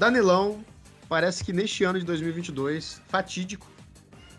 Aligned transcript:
Danilão, 0.00 0.64
parece 1.10 1.44
que 1.44 1.52
neste 1.52 1.84
ano 1.84 1.98
de 1.98 2.06
2022, 2.06 3.02
fatídico, 3.08 3.70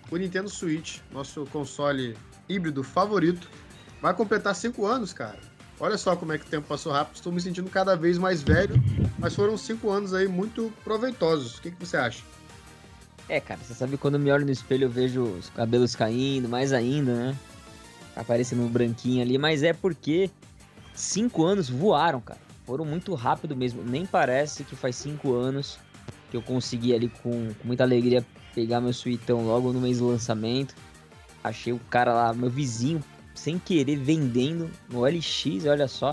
o 0.10 0.18
Nintendo 0.18 0.50
Switch, 0.50 1.02
nosso 1.12 1.46
console 1.52 2.18
híbrido 2.50 2.84
favorito, 2.84 3.48
vai 4.02 4.12
completar 4.12 4.56
cinco 4.56 4.88
anos, 4.88 5.14
cara. 5.14 5.38
Olha 5.80 6.00
só 6.00 6.16
como 6.16 6.34
é 6.34 6.40
que 6.40 6.48
o 6.48 6.50
tempo 6.50 6.68
passou 6.68 6.92
rápido. 6.92 7.18
Estou 7.18 7.32
me 7.32 7.40
sentindo 7.40 7.70
cada 7.70 7.96
vez 7.96 8.18
mais 8.18 8.42
velho, 8.42 8.74
mas 9.20 9.36
foram 9.36 9.56
cinco 9.56 9.92
anos 9.92 10.16
aí 10.16 10.28
muito 10.28 10.74
proveitosos. 10.84 11.60
O 11.60 11.62
que, 11.62 11.70
que 11.70 11.86
você 11.86 11.96
acha? 11.96 12.24
É, 13.30 13.40
cara, 13.40 13.60
você 13.64 13.76
sabe 13.76 13.98
quando 13.98 14.16
eu 14.16 14.20
me 14.20 14.32
olho 14.32 14.44
no 14.44 14.52
espelho 14.52 14.86
eu 14.86 14.90
vejo 14.90 15.22
os 15.22 15.52
cabelos 15.52 15.96
caindo, 15.96 16.50
mais 16.50 16.74
ainda, 16.74 17.14
né? 17.14 17.38
Aparecendo 18.16 18.64
um 18.64 18.68
branquinho 18.68 19.22
ali, 19.22 19.38
mas 19.38 19.62
é 19.62 19.74
porque 19.74 20.32
cinco 20.96 21.46
anos 21.46 21.70
voaram, 21.70 22.20
cara. 22.20 22.51
Foram 22.72 22.86
muito 22.86 23.14
rápido 23.16 23.54
mesmo. 23.54 23.84
Nem 23.84 24.06
parece 24.06 24.64
que 24.64 24.78
faz 24.78 24.96
cinco 24.96 25.34
anos 25.34 25.78
que 26.30 26.38
eu 26.38 26.42
consegui 26.42 26.96
ali 26.96 27.10
com, 27.10 27.54
com 27.54 27.68
muita 27.68 27.84
alegria 27.84 28.26
pegar 28.56 28.80
meu 28.80 28.94
suitão 28.94 29.46
logo 29.46 29.74
no 29.74 29.82
mês 29.82 30.00
do 30.00 30.08
lançamento. 30.08 30.74
Achei 31.44 31.74
o 31.74 31.80
cara 31.90 32.14
lá, 32.14 32.34
meu 32.34 32.50
vizinho, 32.50 33.04
sem 33.36 33.60
querer, 33.60 33.98
vendendo 33.98 34.72
no 34.88 35.06
LX, 35.06 35.66
olha 35.68 35.86
só. 35.86 36.12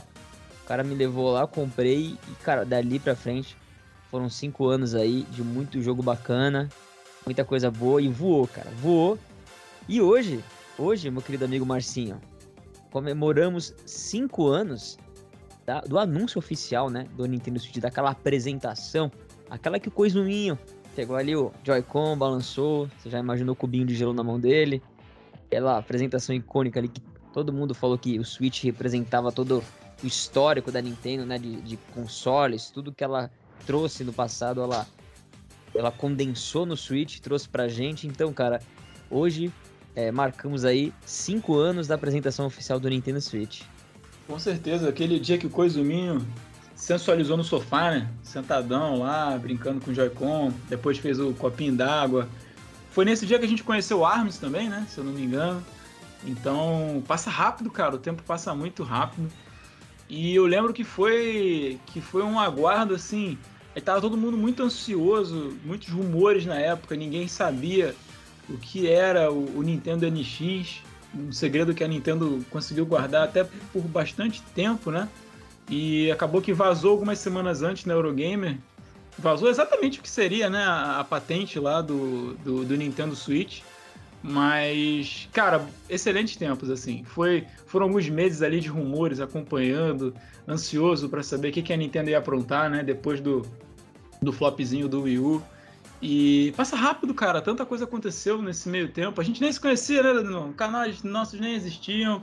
O 0.64 0.66
cara 0.66 0.82
me 0.82 0.96
levou 0.96 1.30
lá, 1.30 1.46
comprei 1.46 2.18
e, 2.28 2.34
cara, 2.42 2.64
dali 2.64 2.98
pra 2.98 3.14
frente 3.14 3.56
foram 4.10 4.28
cinco 4.28 4.66
anos 4.66 4.96
aí 4.96 5.22
de 5.30 5.44
muito 5.44 5.80
jogo 5.80 6.02
bacana, 6.02 6.68
muita 7.24 7.44
coisa 7.44 7.70
boa 7.70 8.02
e 8.02 8.08
voou, 8.08 8.48
cara, 8.48 8.70
voou. 8.82 9.16
E 9.88 10.00
hoje, 10.00 10.42
hoje, 10.76 11.08
meu 11.08 11.22
querido 11.22 11.44
amigo 11.44 11.64
Marcinho, 11.64 12.20
comemoramos 12.90 13.72
cinco 13.86 14.48
anos 14.48 14.98
da, 15.68 15.82
do 15.82 15.98
anúncio 15.98 16.38
oficial, 16.38 16.88
né, 16.88 17.06
do 17.14 17.26
Nintendo 17.26 17.60
Switch, 17.60 17.76
daquela 17.76 18.08
apresentação, 18.08 19.12
aquela 19.50 19.78
que 19.78 19.86
o 19.86 19.90
Coisuminho 19.90 20.58
pegou 20.96 21.14
ali 21.14 21.36
o 21.36 21.52
Joy-Con, 21.62 22.16
balançou, 22.16 22.88
você 22.96 23.10
já 23.10 23.18
imaginou 23.18 23.52
o 23.52 23.56
cubinho 23.56 23.84
de 23.84 23.94
gelo 23.94 24.14
na 24.14 24.24
mão 24.24 24.40
dele, 24.40 24.82
aquela 25.44 25.76
apresentação 25.76 26.34
icônica 26.34 26.80
ali 26.80 26.88
que 26.88 27.02
todo 27.34 27.52
mundo 27.52 27.74
falou 27.74 27.98
que 27.98 28.18
o 28.18 28.24
Switch 28.24 28.64
representava 28.64 29.30
todo 29.30 29.62
o 30.02 30.06
histórico 30.06 30.72
da 30.72 30.80
Nintendo, 30.80 31.26
né, 31.26 31.36
de, 31.38 31.60
de 31.60 31.76
consoles, 31.92 32.70
tudo 32.70 32.90
que 32.90 33.04
ela 33.04 33.30
trouxe 33.66 34.02
no 34.04 34.12
passado, 34.12 34.62
ela 34.62 34.86
ela 35.74 35.92
condensou 35.92 36.64
no 36.64 36.78
Switch, 36.78 37.20
trouxe 37.20 37.46
pra 37.46 37.68
gente. 37.68 38.06
Então, 38.06 38.32
cara, 38.32 38.58
hoje 39.10 39.52
é, 39.94 40.10
marcamos 40.10 40.64
aí 40.64 40.94
cinco 41.04 41.56
anos 41.56 41.86
da 41.86 41.94
apresentação 41.94 42.46
oficial 42.46 42.80
do 42.80 42.88
Nintendo 42.88 43.20
Switch. 43.20 43.64
Com 44.28 44.38
certeza, 44.38 44.90
aquele 44.90 45.18
dia 45.18 45.38
que 45.38 45.46
o 45.46 45.50
Coisuminho 45.50 46.24
sensualizou 46.76 47.34
no 47.34 47.42
sofá, 47.42 47.90
né? 47.90 48.10
Sentadão 48.22 48.98
lá, 48.98 49.36
brincando 49.38 49.80
com 49.80 49.90
o 49.90 49.94
Joy-Con, 49.94 50.52
depois 50.68 50.98
fez 50.98 51.18
o 51.18 51.32
copinho 51.32 51.74
d'água. 51.74 52.28
Foi 52.90 53.06
nesse 53.06 53.24
dia 53.24 53.38
que 53.38 53.46
a 53.46 53.48
gente 53.48 53.64
conheceu 53.64 54.00
o 54.00 54.04
Arms 54.04 54.36
também, 54.36 54.68
né? 54.68 54.86
Se 54.90 54.98
eu 54.98 55.04
não 55.04 55.12
me 55.12 55.22
engano. 55.22 55.64
Então, 56.26 57.02
passa 57.08 57.30
rápido, 57.30 57.70
cara, 57.70 57.94
o 57.94 57.98
tempo 57.98 58.22
passa 58.22 58.54
muito 58.54 58.82
rápido. 58.82 59.30
E 60.10 60.34
eu 60.34 60.44
lembro 60.44 60.74
que 60.74 60.84
foi 60.84 61.80
que 61.86 62.00
foi 62.00 62.22
um 62.22 62.38
aguardo 62.38 62.94
assim, 62.94 63.38
tava 63.82 64.00
todo 64.00 64.16
mundo 64.16 64.36
muito 64.36 64.62
ansioso, 64.62 65.56
muitos 65.64 65.88
rumores 65.88 66.44
na 66.44 66.56
época, 66.56 66.96
ninguém 66.96 67.28
sabia 67.28 67.94
o 68.48 68.58
que 68.58 68.88
era 68.88 69.32
o, 69.32 69.58
o 69.58 69.62
Nintendo 69.62 70.06
NX, 70.10 70.82
um 71.14 71.32
segredo 71.32 71.74
que 71.74 71.82
a 71.82 71.88
Nintendo 71.88 72.44
conseguiu 72.50 72.84
guardar 72.84 73.24
até 73.24 73.44
por 73.44 73.82
bastante 73.82 74.42
tempo, 74.54 74.90
né? 74.90 75.08
E 75.70 76.10
acabou 76.10 76.40
que 76.40 76.52
vazou 76.52 76.92
algumas 76.92 77.18
semanas 77.18 77.62
antes 77.62 77.84
na 77.84 77.94
Eurogamer. 77.94 78.58
Vazou 79.18 79.50
exatamente 79.50 79.98
o 79.98 80.02
que 80.02 80.10
seria, 80.10 80.48
né? 80.48 80.62
A, 80.64 81.00
a 81.00 81.04
patente 81.04 81.58
lá 81.58 81.82
do, 81.82 82.34
do, 82.36 82.64
do, 82.64 82.76
Nintendo 82.76 83.14
Switch. 83.14 83.60
Mas, 84.22 85.28
cara, 85.32 85.64
excelentes 85.88 86.36
tempos, 86.36 86.70
assim. 86.70 87.04
Foi, 87.04 87.46
foram 87.66 87.86
alguns 87.86 88.08
meses 88.08 88.42
ali 88.42 88.60
de 88.60 88.68
rumores 88.68 89.20
acompanhando, 89.20 90.14
ansioso 90.46 91.08
para 91.08 91.22
saber 91.22 91.48
o 91.48 91.52
que, 91.52 91.62
que 91.62 91.72
a 91.72 91.76
Nintendo 91.76 92.10
ia 92.10 92.18
aprontar, 92.18 92.70
né? 92.70 92.82
Depois 92.82 93.20
do, 93.20 93.44
do 94.20 94.32
flopzinho 94.32 94.88
do 94.88 95.02
Wii 95.02 95.18
U. 95.18 95.42
E 96.00 96.52
passa 96.56 96.76
rápido, 96.76 97.12
cara. 97.12 97.42
Tanta 97.42 97.66
coisa 97.66 97.84
aconteceu 97.84 98.40
nesse 98.40 98.68
meio 98.68 98.88
tempo. 98.88 99.20
A 99.20 99.24
gente 99.24 99.40
nem 99.40 99.52
se 99.52 99.60
conhecia, 99.60 100.02
né, 100.02 100.12
Danilo? 100.14 100.52
Canais 100.54 101.02
nossos 101.02 101.40
nem 101.40 101.54
existiam. 101.54 102.22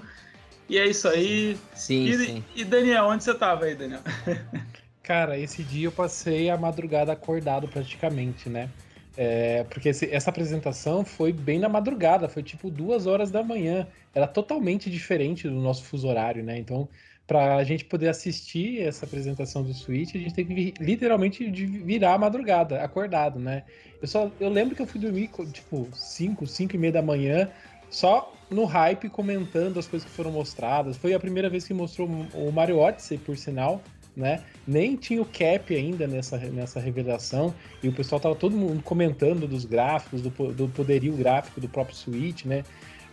E 0.70 0.78
é 0.78 0.88
isso 0.88 1.08
aí. 1.08 1.58
Sim, 1.74 2.06
e, 2.06 2.18
sim. 2.18 2.44
E 2.56 2.64
Daniel, 2.64 3.06
onde 3.06 3.24
você 3.24 3.34
tava 3.34 3.66
aí, 3.66 3.76
Daniel? 3.76 4.02
Cara, 5.04 5.38
esse 5.38 5.64
dia 5.64 5.88
eu 5.88 5.92
passei 5.92 6.50
a 6.50 6.58
madrugada 6.58 7.12
acordado 7.12 7.68
praticamente, 7.68 8.50
né? 8.50 8.70
É, 9.18 9.64
porque 9.66 9.90
esse, 9.90 10.10
essa 10.12 10.30
apresentação 10.30 11.06
foi 11.06 11.32
bem 11.32 11.60
na 11.60 11.70
madrugada, 11.70 12.28
foi 12.28 12.44
tipo 12.44 12.72
duas 12.72 13.06
horas 13.06 13.30
da 13.30 13.44
manhã. 13.44 13.88
Era 14.14 14.28
totalmente 14.28 14.90
diferente 14.90 15.48
do 15.48 15.56
nosso 15.56 15.84
fuso 15.84 16.08
horário, 16.08 16.44
né? 16.44 16.58
Então, 16.58 16.90
para 17.28 17.56
a 17.56 17.64
gente 17.64 17.86
poder 17.86 18.08
assistir 18.10 18.82
essa 18.82 19.06
apresentação 19.06 19.64
do 19.64 19.74
Switch, 19.74 20.16
a 20.16 20.20
gente 20.20 20.34
tem 20.34 20.46
que 20.46 20.74
literalmente 20.80 21.50
virar 21.50 22.14
a 22.14 22.18
madrugada, 22.18 22.82
acordado, 22.82 23.40
né? 23.40 23.64
Eu 24.02 24.08
só 24.08 24.32
eu 24.40 24.50
lembro 24.50 24.76
que 24.76 24.82
eu 24.82 24.88
fui 24.88 25.00
dormir 25.00 25.30
tipo 25.52 25.88
5, 25.92 26.46
5 26.46 26.76
e 26.76 26.78
meia 26.78 26.94
da 26.94 27.02
manhã, 27.02 27.50
só 27.90 28.32
no 28.50 28.66
hype 28.66 29.10
comentando 29.10 29.80
as 29.80 29.88
coisas 29.88 30.08
que 30.08 30.16
foram 30.16 30.32
mostradas. 30.32 30.98
Foi 30.98 31.14
a 31.14 31.20
primeira 31.20 31.50
vez 31.50 31.66
que 31.66 31.74
mostrou 31.74 32.08
o 32.08 32.52
Mario 32.52 32.78
Odyssey, 32.78 33.18
por 33.18 33.36
sinal, 33.36 33.82
né? 34.16 34.44
Nem 34.68 34.96
tinha 34.96 35.22
o 35.22 35.26
cap 35.26 35.76
ainda 35.76 36.08
nessa, 36.08 36.38
nessa 36.38 36.80
revelação, 36.80 37.54
e 37.82 37.90
o 37.90 37.94
pessoal 37.94 38.20
tava 38.20 38.36
todo 38.36 38.56
mundo 38.56 38.84
comentando 38.84 39.48
dos 39.48 39.66
gráficos, 39.66 40.22
do, 40.22 40.30
do 40.54 40.68
poderio 40.70 41.14
gráfico 41.14 41.60
do 41.60 41.68
próprio 41.68 41.96
Switch, 41.96 42.46
né? 42.46 42.64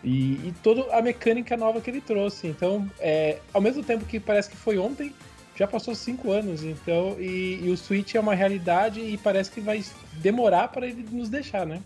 E, 0.04 0.32
e 0.48 0.54
toda 0.62 0.96
a 0.96 1.00
mecânica 1.00 1.56
nova 1.56 1.80
que 1.80 1.88
ele 1.88 2.00
trouxe. 2.00 2.46
Então, 2.46 2.88
é, 2.98 3.38
ao 3.52 3.60
mesmo 3.60 3.82
tempo 3.82 4.04
que 4.04 4.18
parece 4.18 4.50
que 4.50 4.56
foi 4.56 4.78
ontem, 4.78 5.14
já 5.56 5.66
passou 5.66 5.94
cinco 5.94 6.32
anos. 6.32 6.62
Então, 6.62 7.16
e, 7.18 7.60
e 7.62 7.70
o 7.70 7.76
Switch 7.76 8.14
é 8.14 8.20
uma 8.20 8.34
realidade 8.34 9.00
e 9.00 9.16
parece 9.16 9.50
que 9.50 9.60
vai 9.60 9.84
demorar 10.14 10.68
para 10.68 10.86
ele 10.86 11.06
nos 11.10 11.28
deixar, 11.28 11.66
né? 11.66 11.80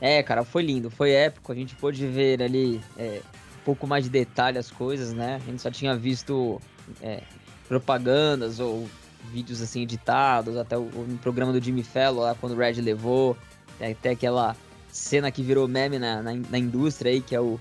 É, 0.00 0.22
cara, 0.22 0.44
foi 0.44 0.62
lindo, 0.62 0.90
foi 0.90 1.12
épico. 1.12 1.52
A 1.52 1.54
gente 1.54 1.74
pôde 1.76 2.06
ver 2.06 2.42
ali 2.42 2.80
é, 2.98 3.20
um 3.60 3.64
pouco 3.64 3.86
mais 3.86 4.04
de 4.04 4.10
detalhe 4.10 4.58
as 4.58 4.70
coisas, 4.70 5.12
né? 5.12 5.40
A 5.42 5.50
gente 5.50 5.62
só 5.62 5.70
tinha 5.70 5.96
visto 5.96 6.60
é, 7.00 7.22
propagandas 7.68 8.60
ou 8.60 8.88
vídeos 9.32 9.60
assim 9.60 9.82
editados, 9.82 10.56
até 10.56 10.76
o, 10.76 10.82
o 10.82 11.18
programa 11.20 11.52
do 11.52 11.62
Jimmy 11.62 11.82
Fallon 11.82 12.20
lá 12.20 12.36
quando 12.40 12.52
o 12.52 12.56
Red 12.56 12.74
levou, 12.74 13.36
até 13.80 14.10
aquela 14.10 14.56
cena 14.96 15.30
que 15.30 15.42
virou 15.42 15.68
meme 15.68 15.98
na, 15.98 16.22
na, 16.22 16.34
na, 16.34 16.58
indústria 16.58 17.12
aí, 17.12 17.20
que 17.20 17.34
é 17.34 17.40
o 17.40 17.60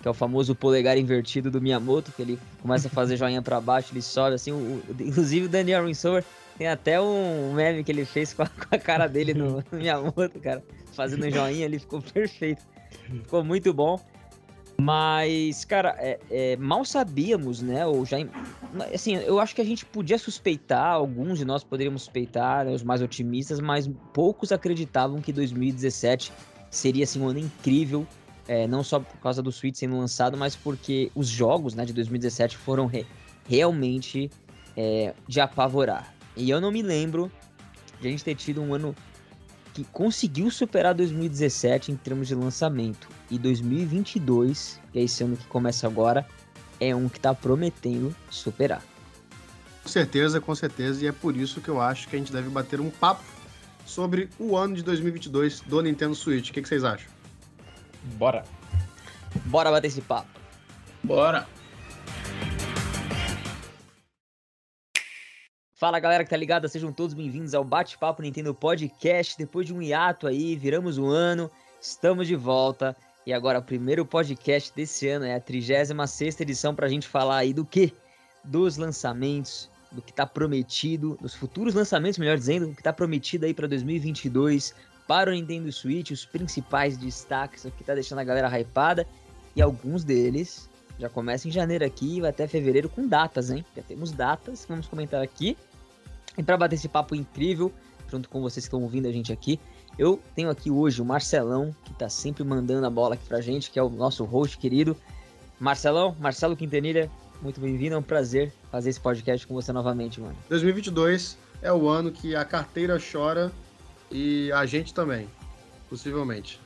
que 0.00 0.08
é 0.08 0.10
o 0.10 0.14
famoso 0.14 0.54
polegar 0.54 0.96
invertido 0.96 1.50
do 1.50 1.60
Miyamoto, 1.60 2.10
que 2.12 2.22
ele 2.22 2.38
começa 2.62 2.88
a 2.88 2.90
fazer 2.90 3.16
joinha 3.18 3.42
para 3.42 3.60
baixo, 3.60 3.92
ele 3.92 4.00
sobe 4.00 4.34
assim, 4.34 4.50
o, 4.50 4.82
inclusive 4.98 5.44
o 5.44 5.48
Daniel 5.48 5.84
Rinsover 5.84 6.24
tem 6.56 6.66
até 6.66 6.98
um 6.98 7.52
meme 7.52 7.84
que 7.84 7.92
ele 7.92 8.06
fez 8.06 8.32
com 8.32 8.42
a, 8.42 8.46
com 8.46 8.74
a 8.74 8.78
cara 8.78 9.06
dele 9.06 9.34
no, 9.34 9.56
no 9.56 9.64
Miyamoto, 9.78 10.40
cara, 10.40 10.64
fazendo 10.94 11.30
joinha, 11.30 11.66
ele 11.66 11.78
ficou 11.78 12.00
perfeito. 12.14 12.62
Ficou 13.08 13.44
muito 13.44 13.72
bom. 13.74 14.00
Mas, 14.80 15.62
cara, 15.66 15.94
é, 15.98 16.18
é, 16.30 16.56
mal 16.56 16.86
sabíamos, 16.86 17.60
né? 17.60 17.84
Ou 17.84 18.06
já. 18.06 18.16
Assim, 18.94 19.14
eu 19.14 19.38
acho 19.38 19.54
que 19.54 19.60
a 19.60 19.64
gente 19.64 19.84
podia 19.84 20.16
suspeitar, 20.16 20.92
alguns 20.92 21.38
de 21.38 21.44
nós 21.44 21.62
poderíamos 21.62 22.02
suspeitar, 22.02 22.64
né, 22.64 22.72
os 22.72 22.82
mais 22.82 23.02
otimistas, 23.02 23.60
mas 23.60 23.90
poucos 24.14 24.52
acreditavam 24.52 25.20
que 25.20 25.34
2017 25.34 26.32
seria 26.70 27.04
assim, 27.04 27.20
um 27.20 27.28
ano 27.28 27.40
incrível, 27.40 28.06
é, 28.46 28.66
não 28.66 28.82
só 28.82 29.00
por 29.00 29.18
causa 29.18 29.42
do 29.42 29.52
Switch 29.52 29.76
sendo 29.76 29.98
lançado, 29.98 30.36
mas 30.36 30.56
porque 30.56 31.10
os 31.14 31.28
jogos 31.28 31.74
né, 31.74 31.84
de 31.84 31.92
2017 31.92 32.56
foram 32.56 32.86
re 32.86 33.06
realmente 33.46 34.30
é, 34.76 35.12
de 35.26 35.40
apavorar. 35.40 36.14
E 36.36 36.48
eu 36.48 36.60
não 36.60 36.70
me 36.70 36.82
lembro 36.82 37.30
de 38.00 38.06
a 38.08 38.10
gente 38.10 38.22
ter 38.22 38.34
tido 38.36 38.62
um 38.62 38.72
ano 38.72 38.94
que 39.74 39.84
conseguiu 39.84 40.50
superar 40.50 40.94
2017 40.94 41.92
em 41.92 41.96
termos 41.96 42.28
de 42.28 42.34
lançamento. 42.34 43.08
E 43.30 43.38
2022, 43.38 44.80
que 44.92 44.98
é 44.98 45.02
esse 45.02 45.22
ano 45.24 45.36
que 45.36 45.46
começa 45.46 45.86
agora, 45.86 46.26
é 46.78 46.94
um 46.94 47.08
que 47.08 47.18
está 47.18 47.34
prometendo 47.34 48.14
superar. 48.30 48.82
Com 49.82 49.88
certeza, 49.88 50.40
com 50.40 50.54
certeza, 50.54 51.04
e 51.04 51.08
é 51.08 51.12
por 51.12 51.36
isso 51.36 51.60
que 51.60 51.68
eu 51.68 51.80
acho 51.80 52.08
que 52.08 52.16
a 52.16 52.18
gente 52.18 52.32
deve 52.32 52.48
bater 52.48 52.80
um 52.80 52.90
papo 52.90 53.22
sobre 53.86 54.28
o 54.38 54.56
ano 54.56 54.74
de 54.74 54.82
2022 54.82 55.60
do 55.60 55.80
Nintendo 55.82 56.14
Switch. 56.14 56.50
O 56.50 56.52
que, 56.52 56.62
que 56.62 56.68
vocês 56.68 56.84
acham? 56.84 57.10
Bora! 58.16 58.44
Bora 59.46 59.70
bater 59.70 59.88
esse 59.88 60.00
papo. 60.00 60.28
Bora! 61.02 61.46
Fala 65.74 65.98
galera 65.98 66.24
que 66.24 66.30
tá 66.30 66.36
ligada, 66.36 66.68
sejam 66.68 66.92
todos 66.92 67.14
bem-vindos 67.14 67.54
ao 67.54 67.64
Bate-Papo 67.64 68.20
Nintendo 68.20 68.54
Podcast. 68.54 69.38
Depois 69.38 69.66
de 69.66 69.72
um 69.72 69.80
hiato 69.80 70.26
aí, 70.26 70.54
viramos 70.54 70.98
o 70.98 71.06
ano, 71.06 71.50
estamos 71.80 72.26
de 72.26 72.36
volta. 72.36 72.94
E 73.26 73.32
agora, 73.32 73.58
o 73.58 73.62
primeiro 73.62 74.04
podcast 74.04 74.72
desse 74.74 75.08
ano 75.08 75.24
é 75.24 75.34
a 75.34 75.40
36 75.40 76.40
edição 76.40 76.74
pra 76.74 76.88
gente 76.88 77.08
falar 77.08 77.38
aí 77.38 77.54
do 77.54 77.64
que? 77.64 77.94
Dos 78.44 78.76
lançamentos 78.76 79.70
do 79.92 80.00
que 80.00 80.10
está 80.10 80.26
prometido, 80.26 81.18
dos 81.20 81.34
futuros 81.34 81.74
lançamentos, 81.74 82.18
melhor 82.18 82.36
dizendo, 82.36 82.66
o 82.66 82.74
que 82.74 82.80
está 82.80 82.92
prometido 82.92 83.46
aí 83.46 83.54
para 83.54 83.66
2022 83.66 84.74
para 85.06 85.30
o 85.30 85.34
Nintendo 85.34 85.72
Switch, 85.72 86.12
os 86.12 86.24
principais 86.24 86.96
destaques, 86.96 87.64
o 87.64 87.70
que 87.70 87.82
está 87.82 87.94
deixando 87.94 88.20
a 88.20 88.24
galera 88.24 88.48
hypada 88.60 89.06
e 89.56 89.60
alguns 89.60 90.04
deles 90.04 90.70
já 91.00 91.08
começam 91.08 91.48
em 91.48 91.52
janeiro 91.52 91.84
aqui 91.84 92.18
e 92.18 92.20
vai 92.20 92.30
até 92.30 92.46
fevereiro 92.46 92.88
com 92.88 93.08
datas, 93.08 93.50
hein? 93.50 93.64
Já 93.74 93.82
temos 93.82 94.12
datas 94.12 94.64
vamos 94.68 94.86
comentar 94.86 95.20
aqui. 95.22 95.56
E 96.38 96.42
para 96.42 96.56
bater 96.56 96.76
esse 96.76 96.88
papo 96.88 97.14
incrível, 97.14 97.72
junto 98.08 98.28
com 98.28 98.40
vocês 98.40 98.64
que 98.64 98.68
estão 98.68 98.82
ouvindo 98.82 99.08
a 99.08 99.12
gente 99.12 99.32
aqui, 99.32 99.58
eu 99.98 100.20
tenho 100.34 100.48
aqui 100.48 100.70
hoje 100.70 101.02
o 101.02 101.04
Marcelão, 101.04 101.74
que 101.84 101.92
está 101.92 102.08
sempre 102.08 102.44
mandando 102.44 102.86
a 102.86 102.90
bola 102.90 103.14
aqui 103.14 103.26
pra 103.26 103.40
gente, 103.40 103.70
que 103.70 103.78
é 103.78 103.82
o 103.82 103.88
nosso 103.88 104.24
host 104.24 104.58
querido. 104.58 104.96
Marcelão, 105.58 106.16
Marcelo 106.18 106.56
Quintanilha, 106.56 107.10
muito 107.42 107.60
bem-vindo, 107.60 107.94
é 107.94 107.98
um 107.98 108.02
prazer 108.02 108.52
fazer 108.70 108.90
esse 108.90 109.00
podcast 109.00 109.46
com 109.46 109.54
você 109.54 109.72
novamente, 109.72 110.20
mano. 110.20 110.36
2022 110.48 111.38
é 111.62 111.72
o 111.72 111.88
ano 111.88 112.12
que 112.12 112.36
a 112.36 112.44
carteira 112.44 112.98
chora 113.00 113.50
e 114.10 114.50
a 114.52 114.66
gente 114.66 114.92
também, 114.92 115.28
possivelmente. 115.88 116.60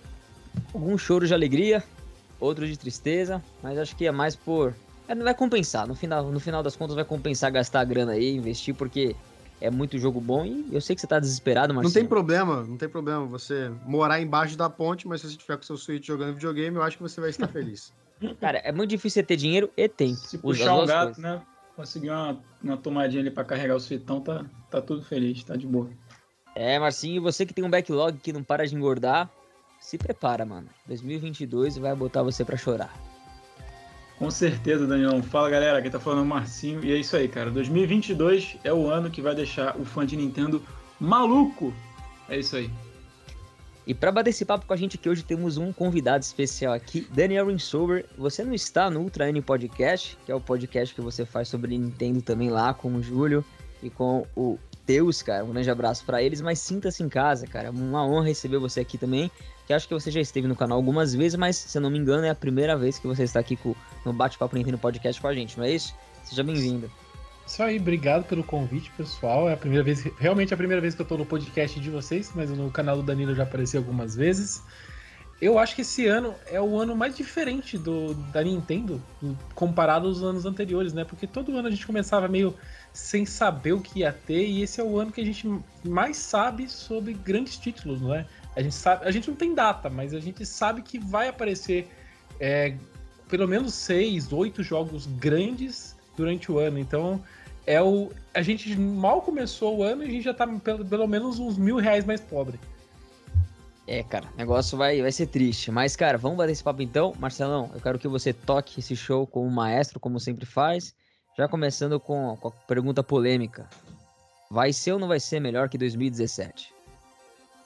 Algum 0.72 0.96
choro 0.98 1.26
de 1.26 1.34
alegria, 1.34 1.82
outro 2.40 2.66
de 2.66 2.76
tristeza, 2.76 3.42
mas 3.62 3.78
acho 3.78 3.94
que 3.96 4.06
é 4.06 4.12
mais 4.12 4.34
por. 4.34 4.74
É, 5.06 5.14
vai 5.14 5.34
compensar, 5.34 5.86
no 5.86 5.94
final, 5.94 6.30
no 6.30 6.40
final 6.40 6.62
das 6.62 6.76
contas 6.76 6.94
vai 6.94 7.04
compensar 7.04 7.52
gastar 7.52 7.80
a 7.80 7.84
grana 7.84 8.12
aí, 8.12 8.34
investir, 8.34 8.74
porque 8.74 9.14
é 9.60 9.70
muito 9.70 9.98
jogo 9.98 10.20
bom 10.20 10.44
e 10.44 10.68
eu 10.72 10.80
sei 10.80 10.94
que 10.96 11.00
você 11.00 11.06
tá 11.06 11.20
desesperado, 11.20 11.72
mas 11.74 11.84
Não 11.84 11.92
tem 11.92 12.06
problema, 12.06 12.62
não 12.62 12.76
tem 12.76 12.88
problema 12.88 13.24
você 13.26 13.70
morar 13.86 14.20
embaixo 14.20 14.56
da 14.56 14.68
ponte, 14.68 15.06
mas 15.06 15.20
se 15.20 15.30
você 15.30 15.36
tiver 15.36 15.56
com 15.56 15.62
seu 15.62 15.76
Switch 15.76 16.06
jogando 16.06 16.34
videogame, 16.34 16.76
eu 16.76 16.82
acho 16.82 16.96
que 16.96 17.02
você 17.02 17.20
vai 17.20 17.30
estar 17.30 17.46
feliz. 17.48 17.92
Cara, 18.40 18.58
é 18.58 18.72
muito 18.72 18.90
difícil 18.90 19.22
você 19.22 19.26
ter 19.26 19.36
dinheiro 19.36 19.70
e 19.76 19.88
tempo. 19.88 20.14
Se 20.14 20.38
puxar 20.38 20.74
um 20.76 20.86
gato, 20.86 21.14
coisas. 21.14 21.22
né? 21.22 21.42
Conseguir 21.76 22.10
uma, 22.10 22.40
uma 22.62 22.76
tomadinha 22.76 23.20
ali 23.20 23.30
para 23.30 23.44
carregar 23.44 23.74
o 23.74 23.80
suitão, 23.80 24.20
tá, 24.20 24.44
tá 24.70 24.80
tudo 24.80 25.02
feliz, 25.02 25.42
tá 25.42 25.56
de 25.56 25.66
boa. 25.66 25.90
É, 26.54 26.78
Marcinho, 26.78 27.20
você 27.20 27.44
que 27.44 27.52
tem 27.52 27.64
um 27.64 27.70
backlog 27.70 28.16
que 28.18 28.32
não 28.32 28.44
para 28.44 28.64
de 28.66 28.76
engordar, 28.76 29.28
se 29.80 29.98
prepara, 29.98 30.46
mano. 30.46 30.68
2022 30.86 31.76
vai 31.76 31.94
botar 31.94 32.22
você 32.22 32.44
para 32.44 32.56
chorar. 32.56 32.94
Com 34.18 34.30
certeza, 34.30 34.86
Daniel. 34.86 35.20
Fala, 35.24 35.50
galera. 35.50 35.78
Aqui 35.78 35.90
tá 35.90 35.98
falando 35.98 36.22
o 36.22 36.26
Marcinho. 36.26 36.84
E 36.84 36.92
é 36.92 36.96
isso 36.96 37.16
aí, 37.16 37.26
cara. 37.28 37.50
2022 37.50 38.56
é 38.62 38.72
o 38.72 38.88
ano 38.88 39.10
que 39.10 39.20
vai 39.20 39.34
deixar 39.34 39.76
o 39.76 39.84
fã 39.84 40.06
de 40.06 40.16
Nintendo 40.16 40.62
maluco. 41.00 41.74
É 42.28 42.38
isso 42.38 42.56
aí. 42.56 42.70
E 43.86 43.92
para 43.92 44.10
bater 44.10 44.30
esse 44.30 44.44
papo 44.46 44.64
com 44.66 44.72
a 44.72 44.76
gente 44.76 44.96
aqui 44.96 45.08
hoje 45.08 45.22
temos 45.22 45.58
um 45.58 45.70
convidado 45.70 46.22
especial 46.22 46.72
aqui, 46.72 47.06
Daniel 47.12 47.48
Rinsover. 47.48 48.06
Você 48.16 48.42
não 48.42 48.54
está 48.54 48.88
no 48.88 49.00
Ultra 49.00 49.28
N 49.28 49.42
Podcast, 49.42 50.16
que 50.24 50.32
é 50.32 50.34
o 50.34 50.40
podcast 50.40 50.94
que 50.94 51.02
você 51.02 51.26
faz 51.26 51.48
sobre 51.48 51.76
Nintendo 51.76 52.22
também 52.22 52.48
lá 52.48 52.72
com 52.72 52.94
o 52.94 53.02
Júlio 53.02 53.44
e 53.82 53.90
com 53.90 54.26
o 54.34 54.58
Teus, 54.86 55.20
cara. 55.20 55.44
Um 55.44 55.50
grande 55.52 55.70
abraço 55.70 56.02
para 56.06 56.22
eles, 56.22 56.40
mas 56.40 56.60
sinta-se 56.60 57.02
em 57.02 57.10
casa, 57.10 57.46
cara. 57.46 57.70
Uma 57.70 58.06
honra 58.06 58.28
receber 58.28 58.56
você 58.58 58.80
aqui 58.80 58.96
também. 58.96 59.30
Que 59.66 59.74
acho 59.74 59.86
que 59.86 59.94
você 59.94 60.10
já 60.10 60.20
esteve 60.20 60.46
no 60.48 60.56
canal 60.56 60.76
algumas 60.76 61.14
vezes, 61.14 61.38
mas 61.38 61.56
se 61.56 61.76
eu 61.76 61.82
não 61.82 61.90
me 61.90 61.98
engano 61.98 62.24
é 62.24 62.30
a 62.30 62.34
primeira 62.34 62.76
vez 62.76 62.98
que 62.98 63.06
você 63.06 63.24
está 63.24 63.40
aqui 63.40 63.56
com, 63.56 63.74
no 64.04 64.12
Bate-Papo 64.14 64.56
Nintendo 64.56 64.78
Podcast 64.78 65.20
com 65.20 65.28
a 65.28 65.34
gente, 65.34 65.58
não 65.58 65.64
é 65.64 65.72
isso? 65.72 65.94
Seja 66.22 66.42
bem-vindo. 66.42 66.90
Isso 67.46 67.62
aí, 67.62 67.78
obrigado 67.78 68.24
pelo 68.24 68.42
convite, 68.42 68.90
pessoal. 68.96 69.48
É 69.48 69.52
a 69.52 69.56
primeira 69.56 69.84
vez, 69.84 70.02
realmente 70.18 70.52
é 70.52 70.54
a 70.54 70.56
primeira 70.56 70.80
vez 70.80 70.94
que 70.94 71.02
eu 71.02 71.06
tô 71.06 71.18
no 71.18 71.26
podcast 71.26 71.78
de 71.78 71.90
vocês, 71.90 72.32
mas 72.34 72.50
no 72.50 72.70
canal 72.70 72.96
do 72.96 73.02
Danilo 73.02 73.34
já 73.34 73.42
apareci 73.42 73.76
algumas 73.76 74.16
vezes. 74.16 74.62
Eu 75.40 75.58
acho 75.58 75.74
que 75.74 75.82
esse 75.82 76.06
ano 76.06 76.34
é 76.46 76.60
o 76.60 76.78
ano 76.78 76.96
mais 76.96 77.14
diferente 77.16 77.76
do 77.76 78.14
da 78.32 78.42
Nintendo 78.42 79.02
comparado 79.54 80.06
aos 80.06 80.22
anos 80.22 80.46
anteriores, 80.46 80.94
né? 80.94 81.04
Porque 81.04 81.26
todo 81.26 81.56
ano 81.56 81.68
a 81.68 81.70
gente 81.70 81.86
começava 81.86 82.28
meio 82.28 82.54
sem 82.92 83.26
saber 83.26 83.72
o 83.72 83.80
que 83.80 83.98
ia 83.98 84.12
ter 84.12 84.46
e 84.46 84.62
esse 84.62 84.80
é 84.80 84.84
o 84.84 84.98
ano 84.98 85.12
que 85.12 85.20
a 85.20 85.24
gente 85.24 85.46
mais 85.84 86.16
sabe 86.16 86.68
sobre 86.68 87.12
grandes 87.12 87.58
títulos, 87.58 88.00
não 88.00 88.14
é? 88.14 88.26
A 88.56 88.62
gente 88.62 88.74
sabe, 88.74 89.04
a 89.04 89.10
gente 89.10 89.28
não 89.28 89.36
tem 89.36 89.54
data, 89.54 89.90
mas 89.90 90.14
a 90.14 90.20
gente 90.20 90.46
sabe 90.46 90.80
que 90.80 90.98
vai 90.98 91.28
aparecer 91.28 91.88
é, 92.40 92.74
pelo 93.28 93.46
menos 93.46 93.74
seis, 93.74 94.32
oito 94.32 94.62
jogos 94.62 95.06
grandes 95.06 95.93
durante 96.16 96.50
o 96.50 96.58
ano. 96.58 96.78
Então, 96.78 97.22
é 97.66 97.80
o. 97.80 98.10
A 98.32 98.42
gente 98.42 98.74
mal 98.76 99.22
começou 99.22 99.78
o 99.78 99.82
ano 99.82 100.02
e 100.02 100.06
a 100.06 100.10
gente 100.10 100.24
já 100.24 100.34
tá 100.34 100.46
pelo, 100.46 100.84
pelo 100.84 101.06
menos 101.06 101.38
uns 101.38 101.56
mil 101.56 101.76
reais 101.76 102.04
mais 102.04 102.20
pobre. 102.20 102.58
É, 103.86 104.02
cara, 104.02 104.26
o 104.32 104.36
negócio 104.36 104.78
vai, 104.78 105.00
vai 105.02 105.12
ser 105.12 105.26
triste. 105.26 105.70
Mas, 105.70 105.94
cara, 105.94 106.16
vamos 106.16 106.38
bater 106.38 106.52
esse 106.52 106.64
papo 106.64 106.82
então. 106.82 107.12
Marcelão, 107.18 107.70
eu 107.74 107.80
quero 107.80 107.98
que 107.98 108.08
você 108.08 108.32
toque 108.32 108.80
esse 108.80 108.96
show 108.96 109.26
como 109.26 109.50
maestro, 109.50 110.00
como 110.00 110.18
sempre 110.18 110.46
faz. 110.46 110.94
Já 111.36 111.48
começando 111.48 112.00
com, 112.00 112.36
com 112.40 112.48
a 112.48 112.50
pergunta 112.50 113.02
polêmica. 113.02 113.68
Vai 114.50 114.72
ser 114.72 114.92
ou 114.92 114.98
não 114.98 115.08
vai 115.08 115.20
ser 115.20 115.40
melhor 115.40 115.68
que 115.68 115.76
2017? 115.76 116.72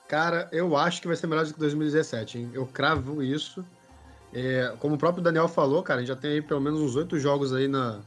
Cara, 0.09 0.49
eu 0.51 0.77
acho 0.77 1.03
que 1.03 1.07
vai 1.07 1.17
ser 1.17 1.27
melhor 1.27 1.45
do 1.45 1.53
que 1.53 1.61
2017, 1.61 2.39
hein? 2.39 2.51
Eu 2.55 2.67
cravo 2.67 3.23
isso. 3.23 3.65
É, 4.33 4.75
como 4.81 4.95
o 4.95 4.99
próprio 4.99 5.23
Daniel 5.23 5.49
falou, 5.49 5.83
cara, 5.83 5.99
a 5.99 6.03
gente 6.03 6.09
já 6.09 6.17
tem 6.17 6.33
aí 6.33 6.43
pelo 6.43 6.61
menos 6.61 6.81
uns 6.81 6.97
oito 6.97 7.19
jogos 7.19 7.53
aí 7.53 7.69
na, 7.69 8.01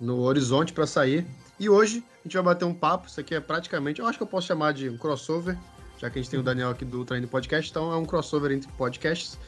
no 0.00 0.20
horizonte 0.20 0.72
para 0.72 0.86
sair. 0.86 1.26
E 1.58 1.68
hoje 1.68 2.02
a 2.20 2.22
gente 2.24 2.34
vai 2.34 2.42
bater 2.42 2.64
um 2.64 2.74
papo. 2.74 3.06
Isso 3.06 3.20
aqui 3.20 3.34
é 3.34 3.40
praticamente, 3.40 4.00
eu 4.00 4.06
acho 4.06 4.18
que 4.18 4.22
eu 4.22 4.26
posso 4.26 4.46
chamar 4.46 4.72
de 4.72 4.88
um 4.88 4.96
crossover, 4.96 5.58
já 5.98 6.08
que 6.08 6.18
a 6.18 6.22
gente 6.22 6.30
tem 6.30 6.40
o 6.40 6.42
Daniel 6.42 6.70
aqui 6.70 6.84
do 6.84 7.04
Treino 7.04 7.28
Podcast, 7.28 7.70
então 7.70 7.92
é 7.92 7.96
um 7.96 8.06
crossover 8.06 8.50
entre 8.52 8.70
podcasts. 8.72 9.38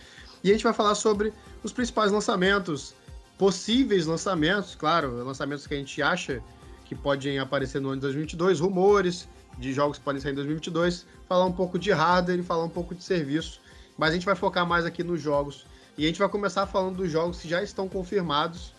E 0.44 0.50
a 0.50 0.52
gente 0.52 0.64
vai 0.64 0.72
falar 0.72 0.94
sobre 0.94 1.32
os 1.62 1.72
principais 1.72 2.12
lançamentos, 2.12 2.94
possíveis 3.38 4.06
lançamentos, 4.06 4.74
claro, 4.74 5.24
lançamentos 5.24 5.66
que 5.66 5.74
a 5.74 5.76
gente 5.76 6.02
acha 6.02 6.42
que 6.84 6.94
podem 6.94 7.38
aparecer 7.38 7.80
no 7.80 7.88
ano 7.88 7.96
de 7.96 8.02
2022, 8.02 8.60
rumores 8.60 9.28
de 9.58 9.72
jogos 9.72 9.98
que 9.98 10.04
podem 10.04 10.20
sair 10.20 10.32
em 10.32 10.36
2022, 10.36 11.06
falar 11.28 11.46
um 11.46 11.52
pouco 11.52 11.78
de 11.78 11.90
hardware 11.92 12.40
e 12.40 12.42
falar 12.42 12.64
um 12.64 12.68
pouco 12.68 12.94
de 12.94 13.02
serviço. 13.02 13.60
Mas 13.96 14.10
a 14.10 14.14
gente 14.14 14.26
vai 14.26 14.34
focar 14.34 14.66
mais 14.66 14.84
aqui 14.84 15.02
nos 15.02 15.20
jogos. 15.20 15.64
E 15.96 16.04
a 16.04 16.06
gente 16.06 16.18
vai 16.18 16.28
começar 16.28 16.66
falando 16.66 16.96
dos 16.96 17.10
jogos 17.10 17.40
que 17.40 17.48
já 17.48 17.62
estão 17.62 17.88
confirmados 17.88 18.71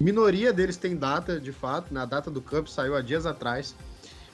Minoria 0.00 0.52
deles 0.52 0.76
tem 0.76 0.96
data, 0.96 1.40
de 1.40 1.52
fato, 1.52 1.92
na 1.92 2.00
né? 2.00 2.06
data 2.06 2.30
do 2.30 2.40
Cup 2.40 2.66
saiu 2.66 2.96
há 2.96 3.00
dias 3.00 3.26
atrás. 3.26 3.74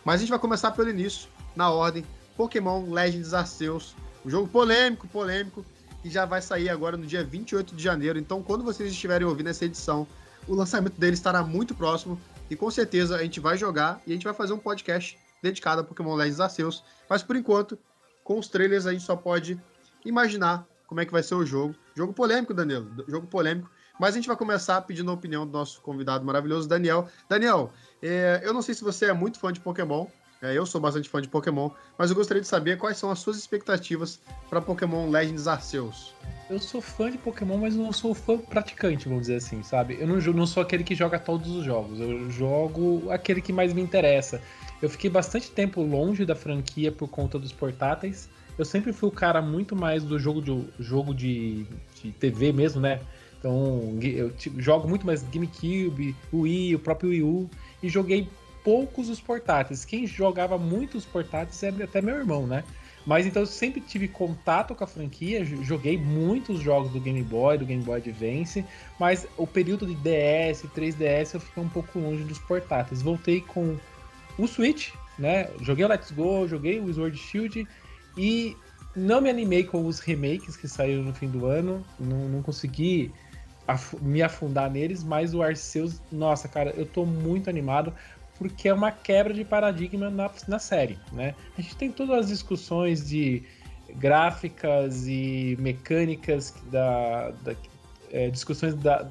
Mas 0.04 0.16
a 0.16 0.18
gente 0.18 0.30
vai 0.30 0.38
começar 0.38 0.70
pelo 0.70 0.88
início, 0.88 1.28
na 1.54 1.70
ordem. 1.70 2.04
Pokémon 2.36 2.90
Legends 2.90 3.34
Arceus, 3.34 3.94
um 4.24 4.30
jogo 4.30 4.48
polêmico, 4.48 5.06
polêmico, 5.08 5.64
que 6.02 6.08
já 6.08 6.24
vai 6.24 6.40
sair 6.40 6.70
agora 6.70 6.96
no 6.96 7.06
dia 7.06 7.22
28 7.22 7.74
de 7.74 7.82
janeiro. 7.82 8.18
Então, 8.18 8.42
quando 8.42 8.64
vocês 8.64 8.90
estiverem 8.90 9.26
ouvindo 9.26 9.48
essa 9.50 9.64
edição, 9.66 10.06
o 10.48 10.54
lançamento 10.54 10.98
dele 10.98 11.14
estará 11.14 11.42
muito 11.42 11.74
próximo 11.74 12.18
e 12.48 12.56
com 12.56 12.70
certeza 12.70 13.16
a 13.16 13.22
gente 13.22 13.40
vai 13.40 13.56
jogar 13.56 14.00
e 14.06 14.12
a 14.12 14.14
gente 14.14 14.24
vai 14.24 14.34
fazer 14.34 14.52
um 14.52 14.58
podcast 14.58 15.18
dedicado 15.42 15.82
a 15.82 15.84
Pokémon 15.84 16.14
Legends 16.14 16.40
Arceus. 16.40 16.82
Mas 17.08 17.22
por 17.22 17.36
enquanto, 17.36 17.78
com 18.24 18.38
os 18.38 18.48
trailers 18.48 18.86
a 18.86 18.92
gente 18.92 19.04
só 19.04 19.14
pode 19.14 19.60
imaginar 20.04 20.66
como 20.86 21.00
é 21.00 21.06
que 21.06 21.12
vai 21.12 21.22
ser 21.22 21.34
o 21.34 21.44
jogo. 21.44 21.74
Jogo 21.94 22.12
polêmico, 22.12 22.54
Danilo. 22.54 23.04
Jogo 23.06 23.26
polêmico. 23.26 23.70
Mas 23.98 24.14
a 24.14 24.18
gente 24.18 24.28
vai 24.28 24.36
começar 24.36 24.80
pedindo 24.82 25.10
a 25.10 25.14
opinião 25.14 25.46
do 25.46 25.52
nosso 25.52 25.80
convidado 25.80 26.24
maravilhoso, 26.24 26.68
Daniel. 26.68 27.08
Daniel, 27.28 27.72
é, 28.02 28.40
eu 28.44 28.52
não 28.52 28.62
sei 28.62 28.74
se 28.74 28.84
você 28.84 29.06
é 29.06 29.12
muito 29.12 29.38
fã 29.38 29.52
de 29.52 29.60
Pokémon, 29.60 30.06
é, 30.42 30.56
eu 30.56 30.64
sou 30.64 30.80
bastante 30.80 31.08
fã 31.08 31.20
de 31.20 31.28
Pokémon, 31.28 31.68
mas 31.98 32.08
eu 32.08 32.16
gostaria 32.16 32.40
de 32.40 32.48
saber 32.48 32.78
quais 32.78 32.96
são 32.96 33.10
as 33.10 33.18
suas 33.18 33.36
expectativas 33.36 34.18
para 34.48 34.60
Pokémon 34.60 35.10
Legends 35.10 35.46
Arceus. 35.46 36.14
Eu 36.48 36.58
sou 36.58 36.80
fã 36.80 37.10
de 37.10 37.18
Pokémon, 37.18 37.58
mas 37.58 37.76
não 37.76 37.92
sou 37.92 38.14
fã 38.14 38.38
praticante, 38.38 39.06
vamos 39.06 39.22
dizer 39.22 39.36
assim, 39.36 39.62
sabe? 39.62 39.98
Eu 40.00 40.06
não, 40.06 40.16
não 40.16 40.46
sou 40.46 40.62
aquele 40.62 40.82
que 40.82 40.94
joga 40.94 41.18
todos 41.18 41.50
os 41.50 41.64
jogos, 41.64 42.00
eu 42.00 42.30
jogo 42.30 43.10
aquele 43.10 43.42
que 43.42 43.52
mais 43.52 43.74
me 43.74 43.82
interessa. 43.82 44.40
Eu 44.80 44.88
fiquei 44.88 45.10
bastante 45.10 45.50
tempo 45.50 45.82
longe 45.82 46.24
da 46.24 46.34
franquia 46.34 46.90
por 46.90 47.08
conta 47.08 47.38
dos 47.38 47.52
portáteis. 47.52 48.30
Eu 48.56 48.64
sempre 48.64 48.94
fui 48.94 49.10
o 49.10 49.12
cara 49.12 49.42
muito 49.42 49.76
mais 49.76 50.02
do 50.02 50.18
jogo 50.18 50.40
de, 50.40 50.64
jogo 50.78 51.14
de, 51.14 51.66
de 52.02 52.12
TV 52.12 52.50
mesmo, 52.50 52.80
né? 52.80 53.00
Então, 53.40 53.98
eu 54.02 54.32
jogo 54.58 54.86
muito 54.86 55.06
mais 55.06 55.22
GameCube, 55.22 56.14
Wii, 56.32 56.74
o 56.74 56.78
próprio 56.78 57.08
Wii 57.08 57.22
U, 57.22 57.50
e 57.82 57.88
joguei 57.88 58.28
poucos 58.62 59.08
os 59.08 59.18
portáteis. 59.18 59.82
Quem 59.82 60.06
jogava 60.06 60.58
muito 60.58 60.98
os 60.98 61.06
portáteis 61.06 61.62
é 61.62 61.68
até 61.82 62.02
meu 62.02 62.16
irmão, 62.16 62.46
né? 62.46 62.62
Mas 63.06 63.26
então 63.26 63.42
eu 63.42 63.46
sempre 63.46 63.80
tive 63.80 64.06
contato 64.08 64.74
com 64.74 64.84
a 64.84 64.86
franquia, 64.86 65.42
joguei 65.42 65.96
muitos 65.96 66.60
jogos 66.60 66.92
do 66.92 67.00
Game 67.00 67.22
Boy, 67.22 67.56
do 67.56 67.64
Game 67.64 67.82
Boy 67.82 67.96
Advance, 67.96 68.62
mas 68.98 69.26
o 69.38 69.46
período 69.46 69.86
de 69.86 69.94
DS, 69.94 70.64
3DS 70.76 71.32
eu 71.34 71.40
fiquei 71.40 71.62
um 71.62 71.68
pouco 71.68 71.98
longe 71.98 72.22
dos 72.24 72.38
portáteis. 72.38 73.00
Voltei 73.00 73.40
com 73.40 73.74
o 74.38 74.46
Switch, 74.46 74.90
né? 75.18 75.48
Joguei 75.62 75.86
o 75.86 75.88
Let's 75.88 76.10
Go, 76.10 76.46
joguei 76.46 76.78
o 76.78 76.92
Sword 76.92 77.16
Shield 77.16 77.66
e 78.18 78.54
não 78.94 79.22
me 79.22 79.30
animei 79.30 79.64
com 79.64 79.86
os 79.86 79.98
remakes 79.98 80.56
que 80.56 80.68
saíram 80.68 81.02
no 81.02 81.14
fim 81.14 81.28
do 81.28 81.46
ano, 81.46 81.82
não, 81.98 82.28
não 82.28 82.42
consegui 82.42 83.10
me 84.00 84.22
afundar 84.22 84.70
neles, 84.70 85.02
mas 85.02 85.34
o 85.34 85.42
Arceus, 85.42 86.00
nossa, 86.10 86.48
cara, 86.48 86.70
eu 86.70 86.86
tô 86.86 87.04
muito 87.04 87.50
animado 87.50 87.92
porque 88.38 88.68
é 88.68 88.74
uma 88.74 88.90
quebra 88.90 89.34
de 89.34 89.44
paradigma 89.44 90.08
na, 90.08 90.30
na 90.48 90.58
série, 90.58 90.98
né? 91.12 91.34
A 91.58 91.60
gente 91.60 91.76
tem 91.76 91.92
todas 91.92 92.20
as 92.20 92.28
discussões 92.28 93.06
de 93.06 93.42
gráficas 93.96 95.06
e 95.06 95.56
mecânicas 95.60 96.54
da, 96.70 97.30
da 97.42 97.54
é, 98.10 98.30
discussões 98.30 98.74
da, 98.74 99.08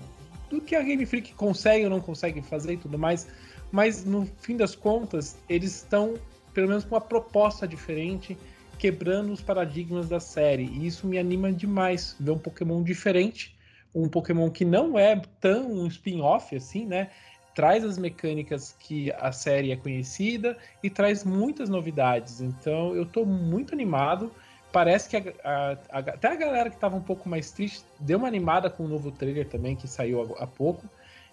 do 0.50 0.60
que 0.60 0.76
a 0.76 0.82
Game 0.82 1.06
Freak 1.06 1.34
consegue 1.34 1.84
ou 1.84 1.90
não 1.90 2.02
consegue 2.02 2.42
fazer 2.42 2.74
e 2.74 2.78
tudo 2.78 2.98
mais, 2.98 3.28
mas 3.72 4.04
no 4.04 4.26
fim 4.42 4.58
das 4.58 4.76
contas, 4.76 5.38
eles 5.48 5.76
estão, 5.76 6.16
pelo 6.54 6.68
menos, 6.68 6.84
com 6.84 6.96
uma 6.96 7.02
proposta 7.02 7.68
diferente, 7.68 8.38
quebrando 8.78 9.32
os 9.32 9.42
paradigmas 9.42 10.10
da 10.10 10.20
série. 10.20 10.64
E 10.64 10.88
isso 10.88 11.06
me 11.06 11.20
anima 11.20 11.52
demais 11.52 12.16
ver 12.20 12.32
um 12.32 12.40
Pokémon 12.40 12.82
diferente, 12.82 13.56
um 13.94 14.08
Pokémon 14.08 14.50
que 14.50 14.64
não 14.64 14.98
é 14.98 15.22
tão 15.40 15.72
um 15.72 15.88
spin-off 15.88 16.56
assim, 16.56 16.86
né? 16.86 17.10
Traz 17.56 17.84
as 17.84 17.98
mecânicas 17.98 18.76
que 18.80 19.12
a 19.14 19.32
série 19.32 19.72
é 19.72 19.76
conhecida 19.76 20.58
e 20.84 20.90
traz 20.90 21.24
muitas 21.24 21.68
novidades. 21.68 22.42
Então 22.42 22.96
eu 22.96 23.06
tô 23.06 23.26
muito 23.26 23.74
animado. 23.74 24.32
Parece 24.72 25.10
que 25.10 25.18
a, 25.18 25.24
a, 25.44 25.72
a, 25.90 26.00
até 26.00 26.28
a 26.28 26.36
galera 26.36 26.70
que 26.70 26.76
estava 26.76 26.96
um 26.96 27.02
pouco 27.02 27.28
mais 27.28 27.52
triste 27.52 27.84
deu 28.00 28.20
uma 28.20 28.28
animada 28.28 28.70
com 28.70 28.86
o 28.86 28.88
novo 28.88 29.12
trailer 29.12 29.48
também, 29.48 29.76
que 29.76 29.88
saiu 29.88 30.36
há, 30.38 30.46
pouco. 30.46 30.88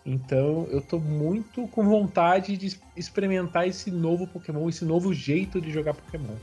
Então 0.04 0.66
eu 0.70 0.80
tô 0.80 0.98
muito 0.98 1.68
com 1.68 1.84
vontade 1.84 2.56
de 2.56 2.78
experimentar 2.96 3.68
esse 3.68 3.90
novo 3.90 4.26
Pokémon, 4.26 4.68
esse 4.68 4.84
novo 4.84 5.12
jeito 5.12 5.60
de 5.60 5.70
jogar 5.70 5.94
Pokémon. 5.94 6.34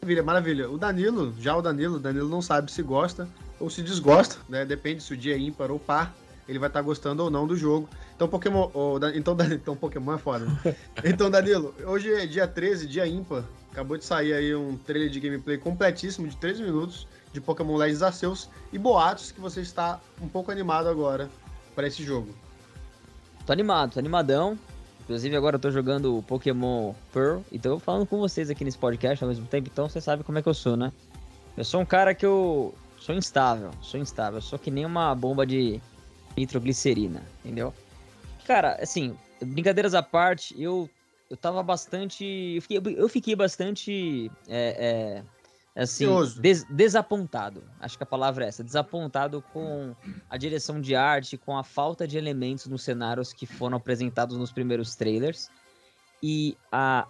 Maravilha, 0.00 0.22
maravilha. 0.22 0.70
O 0.70 0.78
Danilo, 0.78 1.32
já 1.38 1.54
o 1.54 1.62
Danilo, 1.62 1.96
o 1.96 2.00
Danilo 2.00 2.28
não 2.28 2.42
sabe 2.42 2.72
se 2.72 2.82
gosta 2.82 3.28
ou 3.62 3.70
se 3.70 3.80
desgosta, 3.82 4.36
né? 4.48 4.64
Depende 4.64 5.02
se 5.02 5.12
o 5.12 5.16
dia 5.16 5.34
é 5.34 5.38
ímpar 5.38 5.70
ou 5.70 5.78
par, 5.78 6.14
ele 6.48 6.58
vai 6.58 6.68
estar 6.68 6.80
tá 6.80 6.84
gostando 6.84 7.22
ou 7.22 7.30
não 7.30 7.46
do 7.46 7.56
jogo. 7.56 7.88
Então, 8.14 8.28
Pokémon. 8.28 8.68
Oh, 8.74 8.98
então, 9.14 9.36
então, 9.52 9.76
Pokémon 9.76 10.14
é 10.14 10.18
foda. 10.18 10.44
Né? 10.44 10.76
Então, 11.04 11.30
Danilo, 11.30 11.74
hoje 11.84 12.12
é 12.12 12.26
dia 12.26 12.46
13, 12.46 12.86
dia 12.86 13.06
ímpar. 13.06 13.44
Acabou 13.70 13.96
de 13.96 14.04
sair 14.04 14.34
aí 14.34 14.54
um 14.54 14.76
trailer 14.76 15.08
de 15.08 15.20
gameplay 15.20 15.56
completíssimo 15.56 16.28
de 16.28 16.36
3 16.36 16.60
minutos 16.60 17.06
de 17.32 17.40
Pokémon 17.40 17.76
Legends 17.76 18.02
Arceus 18.02 18.50
e 18.72 18.78
boatos 18.78 19.32
que 19.32 19.40
você 19.40 19.62
está 19.62 19.98
um 20.20 20.28
pouco 20.28 20.50
animado 20.50 20.88
agora 20.88 21.30
para 21.74 21.86
esse 21.86 22.02
jogo. 22.02 22.28
Tô 23.46 23.52
animado, 23.52 23.94
tô 23.94 23.98
animadão. 23.98 24.58
Inclusive 25.02 25.34
agora 25.36 25.56
eu 25.56 25.60
tô 25.60 25.70
jogando 25.70 26.22
Pokémon 26.28 26.92
Pearl 27.12 27.40
e 27.50 27.58
tô 27.58 27.78
falando 27.78 28.06
com 28.06 28.18
vocês 28.18 28.50
aqui 28.50 28.64
nesse 28.64 28.78
podcast 28.78 29.24
ao 29.24 29.30
mesmo 29.30 29.46
tempo, 29.46 29.68
então 29.72 29.88
você 29.88 30.00
sabe 30.00 30.22
como 30.22 30.38
é 30.38 30.42
que 30.42 30.48
eu 30.48 30.54
sou, 30.54 30.76
né? 30.76 30.92
Eu 31.56 31.64
sou 31.64 31.80
um 31.80 31.84
cara 31.84 32.14
que 32.14 32.24
eu 32.24 32.74
sou 33.02 33.14
instável, 33.16 33.70
sou 33.80 33.98
instável, 33.98 34.40
sou 34.40 34.58
que 34.58 34.70
nem 34.70 34.86
uma 34.86 35.12
bomba 35.14 35.44
de 35.44 35.80
nitroglicerina, 36.36 37.22
entendeu? 37.40 37.74
Cara, 38.46 38.78
assim, 38.80 39.16
brincadeiras 39.44 39.94
à 39.94 40.02
parte, 40.02 40.54
eu 40.60 40.88
eu 41.28 41.36
tava 41.36 41.62
bastante, 41.62 42.24
eu 42.24 42.62
fiquei, 42.62 42.82
eu 42.96 43.08
fiquei 43.08 43.34
bastante 43.34 44.30
é, 44.46 45.22
é, 45.74 45.82
assim, 45.82 46.06
des, 46.38 46.62
desapontado. 46.64 47.64
Acho 47.80 47.96
que 47.96 48.02
a 48.02 48.06
palavra 48.06 48.44
é 48.44 48.48
essa, 48.48 48.62
desapontado 48.62 49.42
com 49.50 49.96
a 50.28 50.36
direção 50.36 50.78
de 50.78 50.94
arte, 50.94 51.38
com 51.38 51.56
a 51.56 51.64
falta 51.64 52.06
de 52.06 52.18
elementos 52.18 52.66
nos 52.66 52.82
cenários 52.82 53.32
que 53.32 53.46
foram 53.46 53.78
apresentados 53.78 54.36
nos 54.36 54.52
primeiros 54.52 54.94
trailers. 54.94 55.50
E 56.22 56.54
a, 56.70 57.08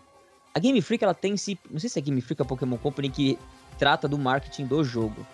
a 0.55 0.59
Game 0.61 0.81
Freak, 0.81 1.03
ela 1.03 1.15
tem 1.15 1.37
se, 1.37 1.59
não 1.69 1.81
sei 1.81 1.91
se 1.91 1.99
é 1.99 2.03
a 2.03 2.05
Game 2.05 2.21
Freak 2.21 2.41
ou 2.41 2.47
a 2.47 2.49
Pokémon 2.49 2.79
Company 2.79 3.11
que 3.11 3.39
trata 3.77 4.07
do 4.07 4.17
marketing 4.17 4.67
do 4.67 4.85
jogo. 4.85 5.27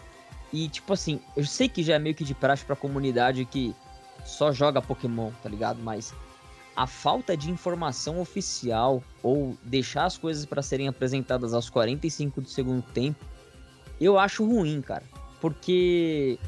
E 0.52 0.68
tipo 0.68 0.92
assim, 0.92 1.20
eu 1.36 1.44
sei 1.44 1.68
que 1.68 1.82
já 1.82 1.94
é 1.94 1.98
meio 1.98 2.14
que 2.14 2.24
de 2.24 2.34
praxe 2.34 2.64
pra 2.64 2.74
comunidade 2.74 3.44
que 3.44 3.74
só 4.24 4.52
joga 4.52 4.80
Pokémon, 4.80 5.30
tá 5.42 5.48
ligado? 5.48 5.80
Mas 5.82 6.14
a 6.78 6.86
falta 6.86 7.36
de 7.36 7.50
informação 7.50 8.20
oficial 8.20 9.02
ou 9.22 9.56
deixar 9.64 10.04
as 10.04 10.16
coisas 10.16 10.44
para 10.44 10.62
serem 10.62 10.86
apresentadas 10.86 11.52
aos 11.52 11.68
45 11.68 12.40
do 12.40 12.48
segundo 12.48 12.82
tempo, 12.82 13.24
eu 14.00 14.18
acho 14.18 14.46
ruim, 14.46 14.80
cara. 14.80 15.02
Porque. 15.40 16.38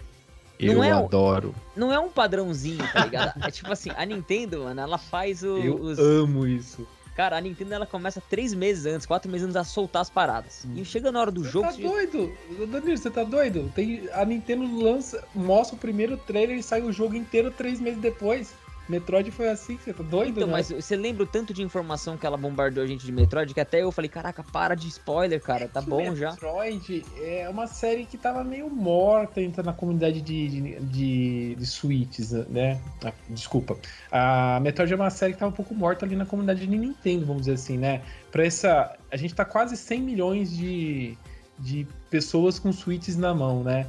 Eu 0.59 0.75
não 0.75 0.85
é, 0.85 0.92
adoro. 0.92 1.54
Não 1.75 1.92
é 1.92 1.99
um 1.99 2.11
padrãozinho, 2.11 2.87
tá 2.92 3.04
ligado? 3.04 3.42
é 3.42 3.50
tipo 3.50 3.73
assim, 3.73 3.90
a 3.97 4.04
Nintendo, 4.04 4.64
mano, 4.64 4.80
ela 4.80 4.99
faz 4.99 5.42
os. 5.42 5.99
Eu 5.99 6.23
amo 6.23 6.47
isso. 6.47 6.87
Cara, 7.21 7.37
a 7.37 7.41
Nintendo 7.43 7.75
ela 7.75 7.85
começa 7.85 8.19
três 8.19 8.55
meses 8.55 8.87
antes, 8.87 9.05
quatro 9.05 9.31
meses 9.31 9.45
antes 9.45 9.57
a 9.57 9.62
soltar 9.62 10.00
as 10.00 10.09
paradas. 10.09 10.65
Hum. 10.65 10.73
E 10.77 10.87
chega 10.87 11.12
na 11.12 11.21
hora 11.21 11.31
do 11.31 11.45
você 11.45 11.50
jogo. 11.50 11.67
Tá 11.67 11.73
você 11.75 11.83
doido? 11.83 12.33
Danilo, 12.67 12.97
você 12.97 13.11
tá 13.11 13.25
doido? 13.25 13.71
Tem, 13.75 14.09
a 14.15 14.25
Nintendo 14.25 14.83
lança, 14.83 15.23
mostra 15.35 15.77
o 15.77 15.79
primeiro 15.79 16.17
trailer 16.17 16.57
e 16.57 16.62
sai 16.62 16.81
o 16.81 16.91
jogo 16.91 17.15
inteiro 17.15 17.50
três 17.50 17.79
meses 17.79 18.00
depois. 18.00 18.55
Metroid 18.91 19.31
foi 19.31 19.49
assim, 19.49 19.79
você 19.79 19.93
tá 19.93 20.03
doido, 20.03 20.39
Então, 20.39 20.49
né? 20.49 20.53
mas 20.55 20.71
você 20.71 20.97
lembra 20.97 21.23
o 21.23 21.27
tanto 21.27 21.55
de 21.55 21.63
informação 21.63 22.17
que 22.17 22.27
ela 22.27 22.37
bombardeou 22.37 22.85
a 22.85 22.87
gente 22.87 23.07
de 23.07 23.13
Metroid 23.13 23.55
que 23.55 23.61
até 23.61 23.83
eu 23.83 23.93
falei, 23.93 24.09
caraca, 24.09 24.43
para 24.43 24.75
de 24.75 24.89
spoiler, 24.89 25.41
cara, 25.41 25.69
tá 25.69 25.81
bom 25.81 25.99
Metroid 25.99 26.21
já. 26.21 26.31
Metroid 26.33 27.05
é 27.23 27.49
uma 27.49 27.67
série 27.67 28.05
que 28.05 28.19
tava 28.19 28.43
meio 28.43 28.69
morta 28.69 29.41
entre 29.41 29.63
na 29.63 29.73
comunidade 29.73 30.21
de, 30.21 30.49
de, 30.49 30.81
de, 30.81 31.55
de 31.55 31.67
Switches, 31.67 32.33
né? 32.49 32.81
Ah, 33.05 33.13
desculpa. 33.29 33.77
A 34.11 34.59
Metroid 34.61 34.93
é 34.93 34.97
uma 34.97 35.11
série 35.11 35.33
que 35.35 35.39
tava 35.39 35.53
um 35.53 35.55
pouco 35.55 35.75
morta 35.75 36.05
ali 36.05 36.17
na 36.17 36.27
comunidade 36.27 36.67
de 36.67 36.77
Nintendo, 36.77 37.25
vamos 37.25 37.43
dizer 37.43 37.55
assim, 37.55 37.79
né? 37.79 38.03
Pra 38.33 38.45
essa. 38.45 38.97
A 39.11 39.17
gente 39.17 39.35
tá 39.35 39.45
quase 39.45 39.77
100 39.77 40.03
milhões 40.03 40.57
de, 40.57 41.17
de 41.59 41.87
pessoas 42.11 42.59
com 42.59 42.73
Switches 42.73 43.17
na 43.17 43.33
mão, 43.33 43.63
né? 43.63 43.87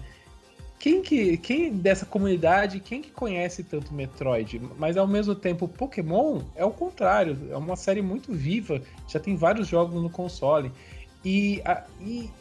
Quem 0.82 1.00
que 1.04 1.38
quem 1.38 1.72
dessa 1.72 2.08
comunidade, 2.08 2.80
quem 2.80 3.04
que 3.04 3.12
conhece 3.12 3.64
tanto 3.64 3.94
Metroid, 3.94 4.60
mas 4.80 4.98
ao 4.98 5.08
mesmo 5.08 5.36
tempo 5.36 5.68
Pokémon 5.68 6.42
é 6.56 6.66
o 6.66 6.72
contrário, 6.72 7.38
é 7.52 7.56
uma 7.56 7.76
série 7.76 8.02
muito 8.02 8.34
viva, 8.34 8.82
já 9.08 9.20
tem 9.20 9.36
vários 9.36 9.68
jogos 9.68 10.02
no 10.02 10.10
console. 10.10 10.72
E 11.24 11.62
a, 11.64 11.84
e 12.00 12.32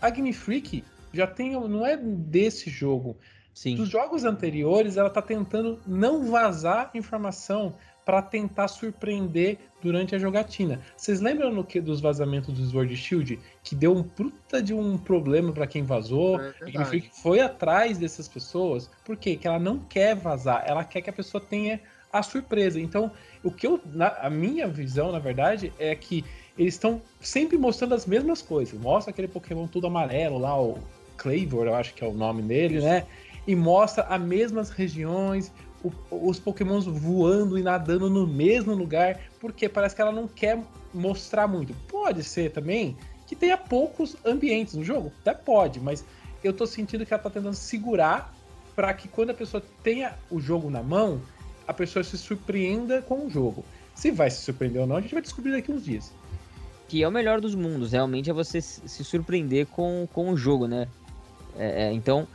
a 0.00 0.10
Game 0.10 0.32
Freak 0.32 0.84
já 1.12 1.26
tem, 1.26 1.54
não 1.54 1.84
é 1.84 1.96
desse 1.96 2.70
jogo. 2.70 3.16
Sim. 3.52 3.74
Dos 3.74 3.88
jogos 3.88 4.24
anteriores, 4.24 4.96
ela 4.96 5.10
tá 5.10 5.20
tentando 5.20 5.80
não 5.84 6.30
vazar 6.30 6.92
informação 6.94 7.74
para 8.08 8.22
tentar 8.22 8.68
surpreender 8.68 9.58
durante 9.82 10.14
a 10.14 10.18
jogatina. 10.18 10.80
Vocês 10.96 11.20
lembram 11.20 11.52
no 11.52 11.62
que 11.62 11.78
dos 11.78 12.00
vazamentos 12.00 12.54
do 12.54 12.64
Sword 12.64 12.96
Shield 12.96 13.38
que 13.62 13.74
deu 13.74 13.94
um 13.94 14.02
puta 14.02 14.62
de 14.62 14.72
um 14.72 14.96
problema 14.96 15.52
para 15.52 15.66
quem 15.66 15.82
vazou? 15.82 16.40
É 16.40 16.70
Game 16.70 16.86
Freak 16.86 17.10
foi 17.12 17.38
atrás 17.40 17.98
dessas 17.98 18.26
pessoas, 18.26 18.90
por 19.04 19.14
quê? 19.14 19.36
Que 19.36 19.46
ela 19.46 19.58
não 19.58 19.78
quer 19.78 20.16
vazar, 20.16 20.64
ela 20.66 20.84
quer 20.84 21.02
que 21.02 21.10
a 21.10 21.12
pessoa 21.12 21.38
tenha 21.38 21.82
a 22.10 22.22
surpresa. 22.22 22.80
Então, 22.80 23.12
o 23.44 23.50
que 23.50 23.66
eu 23.66 23.78
na, 23.84 24.08
a 24.22 24.30
minha 24.30 24.66
visão, 24.66 25.12
na 25.12 25.18
verdade, 25.18 25.70
é 25.78 25.94
que 25.94 26.24
eles 26.56 26.72
estão 26.72 27.02
sempre 27.20 27.58
mostrando 27.58 27.94
as 27.94 28.06
mesmas 28.06 28.40
coisas. 28.40 28.80
Mostra 28.80 29.10
aquele 29.10 29.28
Pokémon 29.28 29.66
tudo 29.66 29.86
amarelo 29.86 30.38
lá, 30.38 30.58
o 30.58 30.78
Clavor, 31.18 31.66
eu 31.66 31.74
acho 31.74 31.92
que 31.92 32.02
é 32.02 32.08
o 32.08 32.14
nome 32.14 32.40
dele, 32.40 32.80
né? 32.80 33.04
E 33.46 33.54
mostra 33.54 34.04
as 34.04 34.20
mesmas 34.20 34.70
regiões, 34.70 35.52
o, 35.82 35.92
os 36.10 36.38
pokémons 36.38 36.86
voando 36.86 37.58
e 37.58 37.62
nadando 37.62 38.10
no 38.10 38.26
mesmo 38.26 38.74
lugar, 38.74 39.20
porque 39.40 39.68
parece 39.68 39.94
que 39.94 40.02
ela 40.02 40.12
não 40.12 40.26
quer 40.26 40.62
mostrar 40.92 41.46
muito. 41.46 41.74
Pode 41.88 42.22
ser 42.24 42.50
também 42.52 42.96
que 43.26 43.36
tenha 43.36 43.56
poucos 43.56 44.16
ambientes 44.24 44.74
no 44.74 44.82
jogo, 44.82 45.12
até 45.20 45.34
pode, 45.34 45.80
mas 45.80 46.04
eu 46.42 46.52
tô 46.52 46.66
sentindo 46.66 47.04
que 47.04 47.12
ela 47.12 47.22
tá 47.22 47.28
tentando 47.28 47.54
segurar 47.54 48.34
para 48.74 48.94
que 48.94 49.08
quando 49.08 49.30
a 49.30 49.34
pessoa 49.34 49.62
tenha 49.82 50.14
o 50.30 50.40
jogo 50.40 50.70
na 50.70 50.82
mão, 50.82 51.20
a 51.66 51.74
pessoa 51.74 52.02
se 52.02 52.16
surpreenda 52.16 53.02
com 53.02 53.26
o 53.26 53.30
jogo. 53.30 53.64
Se 53.94 54.10
vai 54.10 54.30
se 54.30 54.42
surpreender 54.42 54.80
ou 54.80 54.86
não, 54.86 54.96
a 54.96 55.00
gente 55.00 55.12
vai 55.12 55.22
descobrir 55.22 55.52
daqui 55.52 55.70
uns 55.70 55.84
dias. 55.84 56.12
Que 56.86 57.02
é 57.02 57.08
o 57.08 57.10
melhor 57.10 57.40
dos 57.40 57.54
mundos, 57.54 57.92
realmente 57.92 58.30
é 58.30 58.32
você 58.32 58.62
se 58.62 59.04
surpreender 59.04 59.66
com, 59.66 60.08
com 60.12 60.30
o 60.30 60.36
jogo, 60.36 60.66
né? 60.66 60.88
É, 61.58 61.88
é, 61.88 61.92
então, 61.92 62.26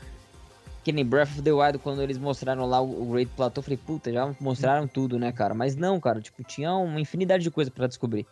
que 0.84 0.92
nem 0.92 1.06
Breath 1.06 1.30
of 1.30 1.42
the 1.42 1.52
Wild, 1.52 1.80
quando 1.80 2.02
eles 2.02 2.18
mostraram 2.18 2.66
lá 2.66 2.82
o 2.82 3.06
Great 3.06 3.32
Plateau, 3.36 3.62
eu 3.62 3.64
falei, 3.64 3.78
puta, 3.78 4.12
já 4.12 4.36
mostraram 4.40 4.88
tudo, 4.88 5.18
né, 5.18 5.32
cara? 5.32 5.54
Mas 5.54 5.76
não, 5.76 6.00
cara, 6.00 6.20
tipo, 6.20 6.44
tinha 6.44 6.74
uma 6.74 7.00
infinidade 7.00 7.44
de 7.44 7.50
coisa 7.50 7.72
para 7.72 7.88
descobrir. 7.88 8.28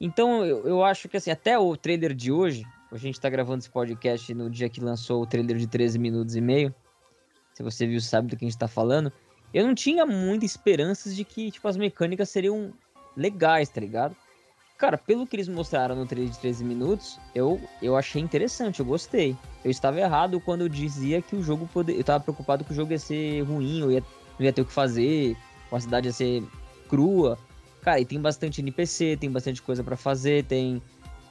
Então, 0.00 0.44
eu, 0.44 0.66
eu 0.66 0.84
acho 0.84 1.08
que, 1.08 1.16
assim, 1.16 1.30
até 1.30 1.58
o 1.58 1.76
trailer 1.76 2.12
de 2.12 2.32
hoje, 2.32 2.64
a 2.90 2.96
gente 2.96 3.20
tá 3.20 3.30
gravando 3.30 3.58
esse 3.58 3.70
podcast 3.70 4.34
no 4.34 4.50
dia 4.50 4.68
que 4.68 4.80
lançou 4.80 5.22
o 5.22 5.26
trailer 5.26 5.56
de 5.56 5.66
13 5.66 5.98
minutos 5.98 6.34
e 6.34 6.40
meio, 6.40 6.74
se 7.54 7.62
você 7.62 7.86
viu, 7.86 8.00
sabe 8.00 8.28
do 8.28 8.36
que 8.36 8.44
a 8.44 8.48
gente 8.48 8.58
tá 8.58 8.68
falando, 8.68 9.12
eu 9.54 9.64
não 9.64 9.74
tinha 9.74 10.04
muitas 10.04 10.50
esperanças 10.50 11.14
de 11.14 11.24
que, 11.24 11.50
tipo, 11.50 11.66
as 11.68 11.76
mecânicas 11.76 12.28
seriam 12.28 12.74
legais, 13.16 13.68
tá 13.68 13.80
ligado? 13.80 14.14
Cara, 14.78 14.98
pelo 14.98 15.26
que 15.26 15.34
eles 15.36 15.48
mostraram 15.48 15.96
no 15.96 16.04
trailer 16.04 16.30
de 16.30 16.38
13 16.38 16.62
minutos, 16.62 17.18
eu, 17.34 17.58
eu 17.80 17.96
achei 17.96 18.20
interessante, 18.20 18.80
eu 18.80 18.86
gostei. 18.86 19.34
Eu 19.64 19.70
estava 19.70 19.98
errado 19.98 20.38
quando 20.38 20.60
eu 20.60 20.68
dizia 20.68 21.22
que 21.22 21.34
o 21.34 21.42
jogo 21.42 21.66
poderia. 21.72 21.98
Eu 21.98 22.02
estava 22.02 22.22
preocupado 22.22 22.62
que 22.62 22.72
o 22.72 22.74
jogo 22.74 22.92
ia 22.92 22.98
ser 22.98 23.40
ruim, 23.42 23.80
eu 23.80 23.90
ia, 23.90 24.04
ia 24.38 24.52
ter 24.52 24.60
o 24.60 24.66
que 24.66 24.72
fazer, 24.72 25.34
a 25.72 25.80
cidade 25.80 26.08
ia 26.08 26.12
ser 26.12 26.44
crua. 26.90 27.38
Cara, 27.80 28.00
e 28.00 28.04
tem 28.04 28.20
bastante 28.20 28.60
NPC, 28.60 29.16
tem 29.18 29.30
bastante 29.30 29.62
coisa 29.62 29.82
para 29.82 29.96
fazer, 29.96 30.44
tem, 30.44 30.82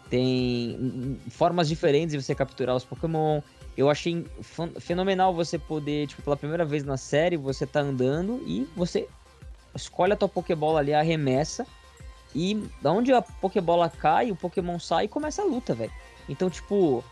tem 0.10 1.20
formas 1.30 1.70
diferentes 1.70 2.14
de 2.16 2.24
você 2.24 2.34
capturar 2.34 2.76
os 2.76 2.84
Pokémon. 2.84 3.42
Eu 3.78 3.92
achei 3.92 4.26
fenomenal 4.80 5.36
você 5.36 5.60
poder, 5.60 6.08
tipo, 6.08 6.24
pela 6.24 6.38
primeira 6.38 6.66
vez 6.66 6.84
na 6.84 6.98
série, 6.98 7.38
você 7.38 7.68
tá 7.68 7.82
andando 7.82 8.42
e 8.48 8.68
você 8.76 9.08
escolhe 9.76 10.14
a 10.14 10.16
tua 10.16 10.30
Pokébola 10.30 10.80
ali, 10.80 10.96
arremessa 10.96 11.68
e 12.36 12.62
da 12.82 12.92
onde 12.92 13.14
a 13.14 13.22
Pokébola 13.22 13.90
cai, 13.90 14.30
o 14.30 14.36
Pokémon 14.36 14.78
sai 14.78 15.06
e 15.06 15.08
começa 15.08 15.42
a 15.42 15.46
luta, 15.46 15.74
velho. 15.74 15.92
Então, 16.28 16.50
tipo. 16.50 17.04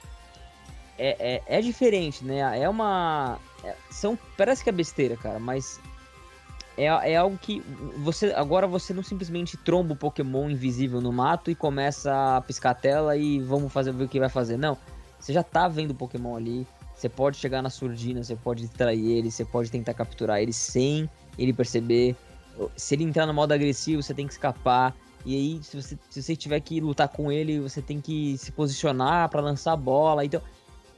É, 0.98 1.42
é, 1.48 1.58
é, 1.58 1.62
diferente, 1.62 2.24
né? 2.24 2.60
É 2.60 2.68
uma. 2.68 3.40
É, 3.64 3.74
são, 3.90 4.20
parece 4.38 4.64
que 4.64 4.70
é 4.70 4.74
besteira, 4.74 5.16
cara, 5.16 5.40
mas. 5.40 5.80
é, 6.78 6.86
é 6.86 7.16
algo 7.16 7.38
que 7.38 7.62
você 7.98 8.34
agora 8.34 8.68
você 8.68 8.94
não 8.94 9.02
simplesmente 9.02 9.58
tromba 9.58 9.94
o 9.94 9.98
Pokémon 9.98 10.50
invisível 10.50 11.00
no 11.00 11.12
mato 11.12 11.50
e 11.50 11.56
começa 11.56 12.38
a 12.38 12.42
piscar 12.42 12.72
a 12.72 12.76
tela 12.76 13.18
e 13.18 13.40
vamos 13.40 13.72
fazer 13.72 13.94
ver 13.94 14.04
o 14.04 14.10
que 14.10 14.20
vai 14.20 14.30
fazer. 14.30 14.58
Não, 14.58 14.78
você 15.20 15.32
já 15.32 15.42
tá 15.42 15.68
vendo 15.68 15.92
o 15.92 15.96
Pokémon 15.96 16.36
ali. 16.36 16.68
Você 16.96 17.10
pode 17.10 17.38
chegar 17.38 17.62
na 17.62 17.70
surdina, 17.70 18.24
você 18.24 18.36
pode 18.36 18.62
distrair 18.62 19.12
ele, 19.12 19.32
você 19.32 19.44
pode 19.44 19.72
tentar 19.72 19.94
capturar 19.94 20.42
ele 20.42 20.54
sem 20.54 21.10
ele 21.38 21.54
perceber. 21.54 22.16
Se 22.76 22.94
ele 22.94 23.04
entrar 23.04 23.26
no 23.26 23.34
modo 23.34 23.52
agressivo, 23.52 24.04
você 24.04 24.14
tem 24.14 24.28
que 24.28 24.34
escapar. 24.34 24.96
E 25.26 25.36
aí, 25.36 25.64
se 25.64 25.82
você, 25.82 25.98
se 26.10 26.22
você 26.22 26.36
tiver 26.36 26.60
que 26.60 26.82
lutar 26.82 27.08
com 27.08 27.32
ele, 27.32 27.60
você 27.60 27.82
tem 27.82 28.02
que 28.02 28.38
se 28.38 28.52
posicionar 28.52 29.30
para 29.30 29.42
lançar 29.42 29.74
a 29.74 29.78
bola. 29.78 30.26
Então, 30.26 30.42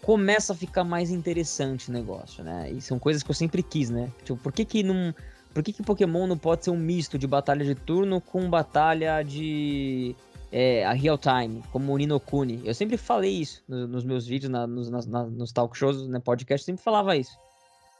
começa 0.01 0.53
a 0.53 0.55
ficar 0.55 0.83
mais 0.83 1.11
interessante 1.11 1.89
o 1.89 1.93
negócio, 1.93 2.43
né? 2.43 2.71
E 2.71 2.81
são 2.81 2.97
coisas 2.97 3.21
que 3.21 3.29
eu 3.29 3.35
sempre 3.35 3.61
quis, 3.61 3.89
né? 3.89 4.11
Tipo, 4.23 4.37
por 4.37 4.51
que 4.51 4.65
que 4.65 4.83
não... 4.83 5.13
Por 5.53 5.63
que 5.63 5.71
que 5.71 5.81
Pokémon 5.81 6.27
não 6.27 6.37
pode 6.37 6.65
ser 6.65 6.71
um 6.71 6.77
misto 6.77 7.17
de 7.17 7.25
batalha 7.25 7.63
de 7.63 7.75
turno 7.75 8.19
com 8.19 8.49
batalha 8.49 9.23
de... 9.23 10.15
É, 10.51 10.85
a 10.85 10.93
real 10.93 11.17
time, 11.17 11.61
como 11.71 11.91
o 11.91 11.97
Ninokuni. 11.97 12.61
Eu 12.63 12.73
sempre 12.73 12.95
falei 12.97 13.41
isso 13.41 13.61
nos, 13.67 13.89
nos 13.89 14.03
meus 14.05 14.25
vídeos, 14.25 14.49
na, 14.49 14.65
nos, 14.65 14.89
na, 14.89 15.23
nos 15.25 15.51
talk 15.51 15.77
shows, 15.77 16.03
no 16.03 16.07
né, 16.07 16.19
podcast, 16.19 16.65
sempre 16.65 16.83
falava 16.83 17.17
isso. 17.17 17.35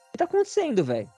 O 0.08 0.12
que 0.14 0.18
tá 0.18 0.24
acontecendo, 0.24 0.84
velho? 0.84 1.10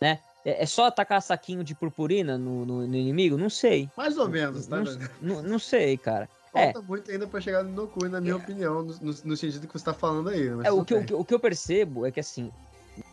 Né? 0.00 0.20
É, 0.44 0.62
é, 0.62 0.66
só 0.66 0.86
atacar 0.86 1.20
saquinho 1.20 1.62
de 1.62 1.74
purpurina 1.74 2.38
no, 2.38 2.64
no, 2.64 2.86
no, 2.86 2.96
inimigo? 2.96 3.36
Não 3.36 3.50
sei. 3.50 3.90
Mais 3.96 4.16
ou 4.16 4.28
menos, 4.28 4.66
tá? 4.66 4.78
Não, 4.78 4.94
não, 5.20 5.42
não 5.42 5.58
sei, 5.58 5.98
cara. 5.98 6.28
Falta 6.52 6.78
é. 6.78 6.82
muito 6.82 7.10
ainda 7.10 7.26
pra 7.26 7.40
chegar 7.40 7.62
no 7.62 7.70
Noku, 7.70 8.08
na 8.08 8.20
minha 8.20 8.32
é. 8.32 8.36
opinião, 8.36 8.82
no, 8.82 9.14
no, 9.24 9.36
sentido 9.36 9.66
que 9.66 9.72
você 9.72 9.84
tá 9.84 9.94
falando 9.94 10.30
aí. 10.30 10.48
é, 10.64 10.72
o 10.72 10.84
que, 10.84 10.94
eu, 10.94 11.04
o 11.18 11.24
que 11.24 11.34
eu 11.34 11.38
percebo 11.38 12.06
é 12.06 12.10
que, 12.10 12.18
assim, 12.18 12.50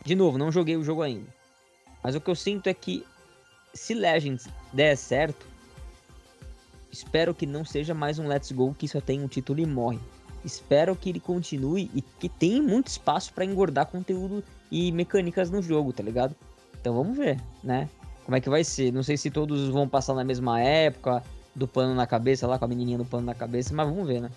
de 0.04 0.14
novo, 0.14 0.38
não 0.38 0.50
joguei 0.50 0.76
o 0.76 0.82
jogo 0.82 1.02
ainda. 1.02 1.26
Mas 2.02 2.14
o 2.14 2.20
que 2.20 2.30
eu 2.30 2.34
sinto 2.34 2.66
é 2.68 2.74
que 2.74 3.04
se 3.74 3.94
Legends 3.94 4.48
der 4.72 4.96
certo, 4.96 5.46
espero 6.90 7.34
que 7.34 7.46
não 7.46 7.64
seja 7.64 7.94
mais 7.94 8.18
um 8.18 8.26
Let's 8.26 8.50
Go 8.50 8.74
que 8.74 8.88
só 8.88 9.00
tem 9.00 9.22
um 9.22 9.28
título 9.28 9.60
e 9.60 9.66
morre. 9.66 10.00
Espero 10.44 10.96
que 10.96 11.10
ele 11.10 11.20
continue 11.20 11.90
e 11.94 12.00
que 12.02 12.28
tenha 12.28 12.62
muito 12.62 12.88
espaço 12.88 13.32
para 13.32 13.44
engordar 13.44 13.86
conteúdo 13.86 14.42
e 14.70 14.90
mecânicas 14.92 15.50
no 15.50 15.60
jogo, 15.60 15.92
tá 15.92 16.02
ligado? 16.02 16.34
Então 16.88 16.96
vamos 16.96 17.18
ver, 17.18 17.38
né? 17.62 17.86
Como 18.24 18.34
é 18.34 18.40
que 18.40 18.48
vai 18.48 18.64
ser? 18.64 18.90
Não 18.90 19.02
sei 19.02 19.18
se 19.18 19.30
todos 19.30 19.68
vão 19.68 19.86
passar 19.86 20.14
na 20.14 20.24
mesma 20.24 20.58
época, 20.58 21.22
do 21.54 21.68
pano 21.68 21.94
na 21.94 22.06
cabeça, 22.06 22.46
lá 22.46 22.58
com 22.58 22.64
a 22.64 22.68
menininha 22.68 22.96
do 22.96 23.04
pano 23.04 23.26
na 23.26 23.34
cabeça, 23.34 23.74
mas 23.74 23.86
vamos 23.86 24.08
ver, 24.08 24.22
né? 24.22 24.30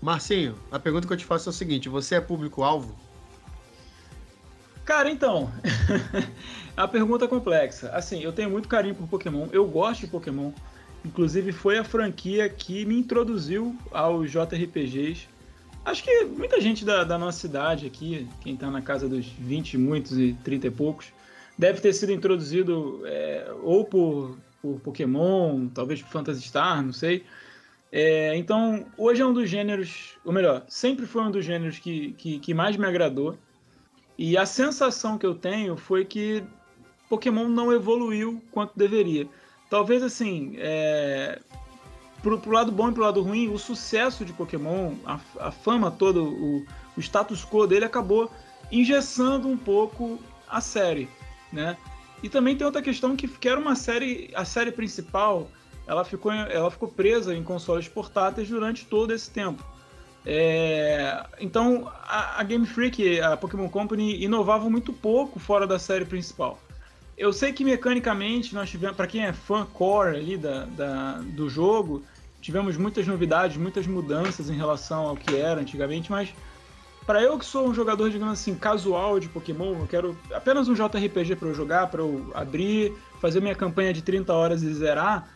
Marcinho, 0.00 0.54
a 0.72 0.78
pergunta 0.78 1.06
que 1.06 1.12
eu 1.12 1.16
te 1.18 1.26
faço 1.26 1.50
é 1.50 1.52
o 1.52 1.52
seguinte: 1.52 1.90
você 1.90 2.14
é 2.14 2.20
público-alvo? 2.22 2.94
Cara, 4.82 5.10
então. 5.10 5.52
a 6.74 6.88
pergunta 6.88 7.26
é 7.26 7.28
complexa. 7.28 7.90
Assim, 7.90 8.22
eu 8.22 8.32
tenho 8.32 8.48
muito 8.48 8.66
carinho 8.66 8.94
por 8.94 9.06
Pokémon, 9.06 9.48
eu 9.52 9.68
gosto 9.68 10.00
de 10.00 10.06
Pokémon. 10.06 10.52
Inclusive, 11.04 11.52
foi 11.52 11.76
a 11.76 11.84
franquia 11.84 12.48
que 12.48 12.86
me 12.86 12.98
introduziu 12.98 13.76
aos 13.90 14.30
JRPGs. 14.30 15.28
Acho 15.84 16.02
que 16.02 16.24
muita 16.24 16.62
gente 16.62 16.82
da, 16.82 17.04
da 17.04 17.18
nossa 17.18 17.38
cidade 17.38 17.86
aqui, 17.86 18.26
quem 18.40 18.56
tá 18.56 18.70
na 18.70 18.80
casa 18.80 19.06
dos 19.06 19.26
20 19.26 19.76
muitos 19.76 20.18
e 20.18 20.32
30 20.42 20.66
e 20.66 20.70
poucos, 20.70 21.19
deve 21.58 21.80
ter 21.80 21.92
sido 21.92 22.12
introduzido 22.12 23.02
é, 23.04 23.52
ou 23.62 23.84
por, 23.84 24.36
por 24.62 24.80
Pokémon, 24.80 25.68
talvez 25.68 26.02
por 26.02 26.10
Phantasy 26.10 26.42
Star, 26.42 26.82
não 26.82 26.92
sei. 26.92 27.24
É, 27.92 28.36
então, 28.36 28.86
hoje 28.96 29.20
é 29.20 29.26
um 29.26 29.32
dos 29.32 29.50
gêneros, 29.50 30.16
ou 30.24 30.32
melhor, 30.32 30.64
sempre 30.68 31.06
foi 31.06 31.22
um 31.22 31.30
dos 31.30 31.44
gêneros 31.44 31.78
que, 31.78 32.12
que, 32.12 32.38
que, 32.38 32.54
mais 32.54 32.76
me 32.76 32.86
agradou. 32.86 33.36
E 34.16 34.36
a 34.36 34.46
sensação 34.46 35.18
que 35.18 35.26
eu 35.26 35.34
tenho 35.34 35.76
foi 35.76 36.04
que 36.04 36.44
Pokémon 37.08 37.48
não 37.48 37.72
evoluiu 37.72 38.40
quanto 38.52 38.78
deveria. 38.78 39.26
Talvez 39.68 40.02
assim, 40.02 40.54
é, 40.58 41.40
pro, 42.22 42.38
pro 42.38 42.52
lado 42.52 42.70
bom 42.70 42.90
e 42.90 42.92
pro 42.92 43.02
lado 43.02 43.22
ruim, 43.22 43.48
o 43.48 43.58
sucesso 43.58 44.24
de 44.24 44.32
Pokémon, 44.32 44.94
a, 45.04 45.18
a 45.40 45.50
fama 45.50 45.90
toda, 45.90 46.20
o, 46.20 46.64
o 46.96 47.00
status 47.00 47.44
quo 47.44 47.66
dele 47.66 47.84
acabou 47.84 48.30
engessando 48.70 49.48
um 49.48 49.56
pouco 49.56 50.18
a 50.48 50.60
série 50.60 51.08
né? 51.52 51.76
E 52.22 52.28
também 52.28 52.56
tem 52.56 52.66
outra 52.66 52.82
questão 52.82 53.16
que, 53.16 53.26
que 53.26 53.48
era 53.48 53.58
uma 53.58 53.74
série, 53.74 54.30
a 54.34 54.44
série 54.44 54.70
principal, 54.70 55.48
ela 55.86 56.04
ficou, 56.04 56.32
ela 56.32 56.70
ficou 56.70 56.88
presa 56.88 57.34
em 57.34 57.42
consoles 57.42 57.88
portáteis 57.88 58.48
durante 58.48 58.84
todo 58.84 59.12
esse 59.12 59.30
tempo. 59.30 59.64
É, 60.24 61.24
então 61.40 61.90
a, 62.04 62.40
a, 62.40 62.42
Game 62.42 62.66
Freak, 62.66 63.20
a 63.20 63.36
Pokémon 63.36 63.68
Company, 63.68 64.22
inovava 64.22 64.68
muito 64.68 64.92
pouco 64.92 65.38
fora 65.38 65.66
da 65.66 65.78
série 65.78 66.04
principal. 66.04 66.60
Eu 67.16 67.32
sei 67.32 67.52
que 67.52 67.64
mecanicamente 67.64 68.54
nós 68.54 68.70
tivemos, 68.70 68.96
para 68.96 69.06
quem 69.06 69.24
é 69.24 69.32
fã 69.32 69.64
core 69.64 70.16
ali 70.16 70.36
da, 70.36 70.64
da, 70.66 71.12
do 71.18 71.48
jogo, 71.48 72.02
tivemos 72.40 72.76
muitas 72.76 73.06
novidades, 73.06 73.56
muitas 73.56 73.86
mudanças 73.86 74.48
em 74.50 74.56
relação 74.56 75.06
ao 75.06 75.16
que 75.16 75.36
era 75.36 75.60
antigamente, 75.60 76.10
mas 76.10 76.34
para 77.06 77.22
eu 77.22 77.38
que 77.38 77.44
sou 77.44 77.68
um 77.68 77.74
jogador, 77.74 78.10
digamos 78.10 78.34
assim, 78.34 78.54
casual 78.54 79.18
de 79.18 79.28
Pokémon, 79.28 79.78
eu 79.80 79.86
quero 79.86 80.18
apenas 80.32 80.68
um 80.68 80.74
JRPG 80.74 81.36
para 81.36 81.48
eu 81.48 81.54
jogar, 81.54 81.86
para 81.88 82.02
eu 82.02 82.30
abrir, 82.34 82.92
fazer 83.20 83.40
minha 83.40 83.54
campanha 83.54 83.92
de 83.92 84.02
30 84.02 84.32
horas 84.32 84.62
e 84.62 84.72
zerar. 84.72 85.28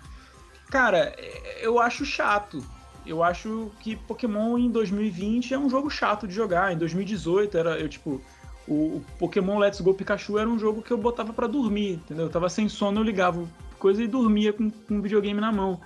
Cara, 0.71 1.15
eu 1.61 1.79
acho 1.79 2.05
chato. 2.05 2.65
Eu 3.07 3.23
acho 3.23 3.71
que 3.81 3.97
Pokémon 3.97 4.57
em 4.57 4.71
2020 4.71 5.53
é 5.53 5.59
um 5.59 5.69
jogo 5.69 5.91
chato 5.91 6.27
de 6.27 6.35
jogar. 6.35 6.73
Em 6.73 6.79
2018 6.79 7.59
era 7.59 7.79
eu 7.79 7.89
tipo 7.89 8.21
o, 8.67 9.03
Pokémon 9.19 9.59
Let's 9.59 9.81
Go 9.81 9.93
Pikachu 9.93 10.39
era 10.39 10.49
um 10.49 10.59
jogo 10.59 10.81
que 10.81 10.91
eu 10.91 10.97
botava 10.97 11.33
para 11.33 11.47
dormir, 11.47 11.95
entendeu? 11.95 12.27
Eu 12.27 12.31
tava 12.31 12.49
sem 12.49 12.69
sono, 12.69 13.01
eu 13.01 13.05
ligava 13.05 13.47
coisa 13.79 14.03
e 14.03 14.09
dormia 14.09 14.53
com, 14.53 14.71
com 14.71 14.95
um 14.95 15.03
videogame 15.03 15.41
na 15.41 15.53
mão. 15.53 15.81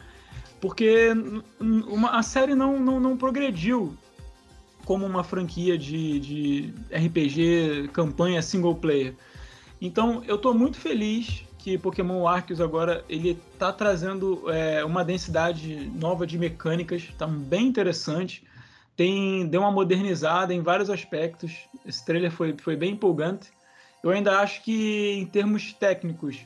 Porque 0.60 1.10
uma, 1.60 2.18
a 2.18 2.22
série 2.22 2.54
não, 2.54 2.78
não, 2.78 3.00
não 3.00 3.16
progrediu 3.16 3.96
como 4.88 5.04
uma 5.04 5.22
franquia 5.22 5.76
de, 5.76 6.18
de 6.18 6.74
RPG, 6.90 7.90
campanha 7.92 8.40
single 8.40 8.74
player. 8.74 9.14
Então 9.82 10.24
eu 10.26 10.36
estou 10.36 10.54
muito 10.54 10.78
feliz 10.78 11.44
que 11.58 11.76
Pokémon 11.76 12.26
Arceus 12.26 12.58
agora 12.58 13.04
ele 13.06 13.38
está 13.52 13.70
trazendo 13.70 14.50
é, 14.50 14.82
uma 14.82 15.04
densidade 15.04 15.92
nova 15.94 16.26
de 16.26 16.38
mecânicas, 16.38 17.02
está 17.02 17.26
bem 17.26 17.66
interessante. 17.66 18.42
Tem 18.96 19.46
deu 19.46 19.60
uma 19.60 19.70
modernizada 19.70 20.54
em 20.54 20.62
vários 20.62 20.88
aspectos. 20.88 21.52
Esse 21.84 22.02
trailer 22.06 22.30
foi, 22.30 22.56
foi 22.56 22.74
bem 22.74 22.92
empolgante. 22.92 23.50
Eu 24.02 24.08
ainda 24.08 24.40
acho 24.40 24.64
que 24.64 25.18
em 25.18 25.26
termos 25.26 25.70
técnicos 25.74 26.38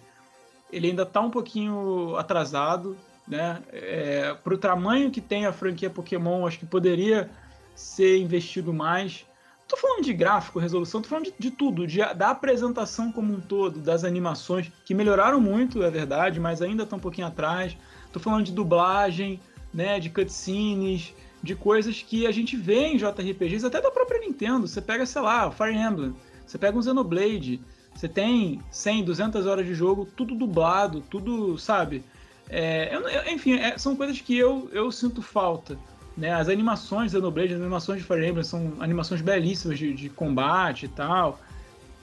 ele 0.73 0.89
ainda 0.89 1.05
está 1.05 1.21
um 1.21 1.31
pouquinho 1.31 2.17
atrasado, 2.17 2.97
né? 3.29 3.63
É, 3.71 4.35
Para 4.43 4.55
o 4.55 4.59
tamanho 4.59 5.13
que 5.13 5.21
tem 5.21 5.47
a 5.47 5.53
franquia 5.53 5.89
Pokémon, 5.89 6.45
acho 6.45 6.59
que 6.59 6.67
poderia 6.67 7.31
ser 7.75 8.19
investido 8.19 8.73
mais. 8.73 9.25
Tô 9.67 9.77
falando 9.77 10.05
de 10.05 10.13
gráfico, 10.13 10.59
resolução, 10.59 11.01
tô 11.01 11.09
falando 11.09 11.27
de, 11.27 11.35
de 11.39 11.51
tudo, 11.51 11.87
de, 11.87 11.99
da 12.15 12.31
apresentação 12.31 13.11
como 13.11 13.33
um 13.33 13.41
todo, 13.41 13.81
das 13.81 14.05
animações, 14.05 14.71
que 14.85 14.93
melhoraram 14.93 15.41
muito, 15.41 15.83
é 15.83 15.91
verdade, 15.91 16.39
mas 16.39 16.61
ainda 16.61 16.83
estão 16.83 16.99
um 16.99 17.01
pouquinho 17.01 17.27
atrás. 17.27 17.77
Tô 18.13 18.21
falando 18.21 18.45
de 18.45 18.53
dublagem, 18.53 19.41
né, 19.73 19.99
de 19.99 20.11
cutscenes, 20.11 21.15
de 21.43 21.55
coisas 21.55 22.03
que 22.03 22.27
a 22.27 22.31
gente 22.31 22.57
vê 22.57 22.89
em 22.89 22.99
JRPGs, 22.99 23.65
até 23.65 23.81
da 23.81 23.91
própria 23.91 24.21
Nintendo. 24.21 24.69
Você 24.69 24.81
pega, 24.81 25.07
sei 25.07 25.23
lá, 25.23 25.51
Fire 25.51 25.75
Emblem, 25.75 26.15
você 26.47 26.59
pega 26.59 26.77
um 26.77 26.83
Xenoblade, 26.83 27.59
você 27.95 28.09
tem 28.09 28.61
100, 28.71 29.05
200 29.05 29.47
horas 29.47 29.67
de 29.67 29.75
jogo, 29.75 30.07
tudo 30.17 30.35
dublado, 30.35 31.01
tudo, 31.01 31.59
sabe? 31.59 32.05
É, 32.49 32.95
eu, 32.95 33.33
enfim, 33.33 33.55
é, 33.55 33.79
são 33.79 33.97
coisas 33.97 34.21
que 34.21 34.37
eu, 34.37 34.69
eu 34.73 34.93
sinto 34.93 35.23
falta 35.23 35.79
né? 36.17 36.33
As 36.33 36.49
animações 36.49 37.13
da 37.13 37.19
Xenoblade, 37.19 37.55
as 37.55 37.61
animações 37.61 38.01
de 38.01 38.07
Fire 38.07 38.27
Emblem 38.27 38.45
são 38.45 38.75
animações 38.81 39.21
belíssimas 39.21 39.79
de, 39.79 39.95
de 39.95 40.09
combate 40.09 40.87
e 40.87 40.89
tal. 40.89 41.41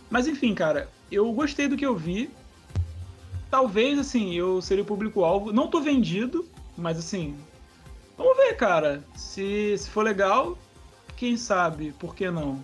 Mas 0.10 0.28
enfim, 0.28 0.54
cara, 0.54 0.90
eu 1.12 1.32
gostei 1.32 1.68
do 1.68 1.78
que 1.78 1.86
eu 1.86 1.96
vi. 1.96 2.30
Talvez, 3.50 3.98
assim, 3.98 4.34
eu 4.34 4.62
seria 4.62 4.84
o 4.84 4.88
público-alvo. 4.88 5.52
Não 5.52 5.68
tô 5.68 5.82
vendido, 5.82 6.48
mas 6.78 6.98
assim, 6.98 7.36
vamos 8.18 8.38
ver, 8.38 8.56
cara. 8.56 9.04
Se, 9.16 9.76
se 9.78 9.90
for 9.90 10.04
legal, 10.04 10.58
quem 11.16 11.36
sabe, 11.36 11.94
por 12.00 12.16
que 12.16 12.30
não? 12.30 12.64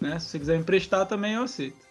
Né? 0.00 0.18
Se 0.18 0.28
você 0.28 0.38
quiser 0.38 0.56
emprestar 0.56 1.06
também, 1.06 1.34
eu 1.34 1.42
aceito. 1.42 1.84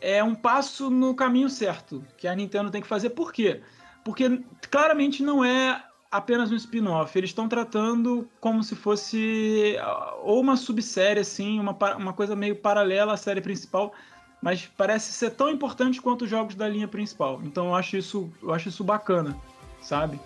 É 0.00 0.22
um 0.22 0.34
passo 0.34 0.90
no 0.90 1.14
caminho 1.14 1.48
certo 1.48 2.04
que 2.18 2.28
a 2.28 2.34
Nintendo 2.34 2.70
tem 2.70 2.82
que 2.82 2.88
fazer. 2.88 3.10
Por 3.10 3.32
quê? 3.32 3.62
Porque 4.04 4.42
claramente 4.70 5.22
não 5.22 5.42
é 5.42 5.82
apenas 6.14 6.52
um 6.52 6.54
spin-off. 6.54 7.18
Eles 7.18 7.30
estão 7.30 7.48
tratando 7.48 8.28
como 8.40 8.62
se 8.62 8.76
fosse 8.76 9.76
ah, 9.80 10.14
ou 10.22 10.40
uma 10.40 10.56
subsérie, 10.56 11.20
assim, 11.20 11.58
uma, 11.58 11.76
uma 11.96 12.12
coisa 12.12 12.36
meio 12.36 12.54
paralela 12.54 13.14
à 13.14 13.16
série 13.16 13.40
principal, 13.40 13.92
mas 14.40 14.70
parece 14.76 15.12
ser 15.12 15.30
tão 15.30 15.50
importante 15.50 16.00
quanto 16.00 16.22
os 16.22 16.30
jogos 16.30 16.54
da 16.54 16.68
linha 16.68 16.86
principal. 16.86 17.40
Então 17.42 17.66
eu 17.66 17.74
acho 17.74 17.96
isso, 17.96 18.32
eu 18.40 18.54
acho 18.54 18.68
isso 18.68 18.84
bacana, 18.84 19.36
sabe? 19.82 20.20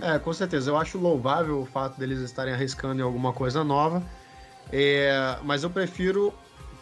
É, 0.00 0.18
com 0.18 0.32
certeza. 0.32 0.70
Eu 0.70 0.78
acho 0.78 0.96
louvável 0.96 1.60
o 1.60 1.66
fato 1.66 1.98
deles 1.98 2.20
estarem 2.20 2.54
arriscando 2.54 3.02
em 3.02 3.04
alguma 3.04 3.34
coisa 3.34 3.62
nova. 3.62 4.02
É, 4.72 5.36
mas 5.42 5.62
eu 5.62 5.68
prefiro, 5.68 6.32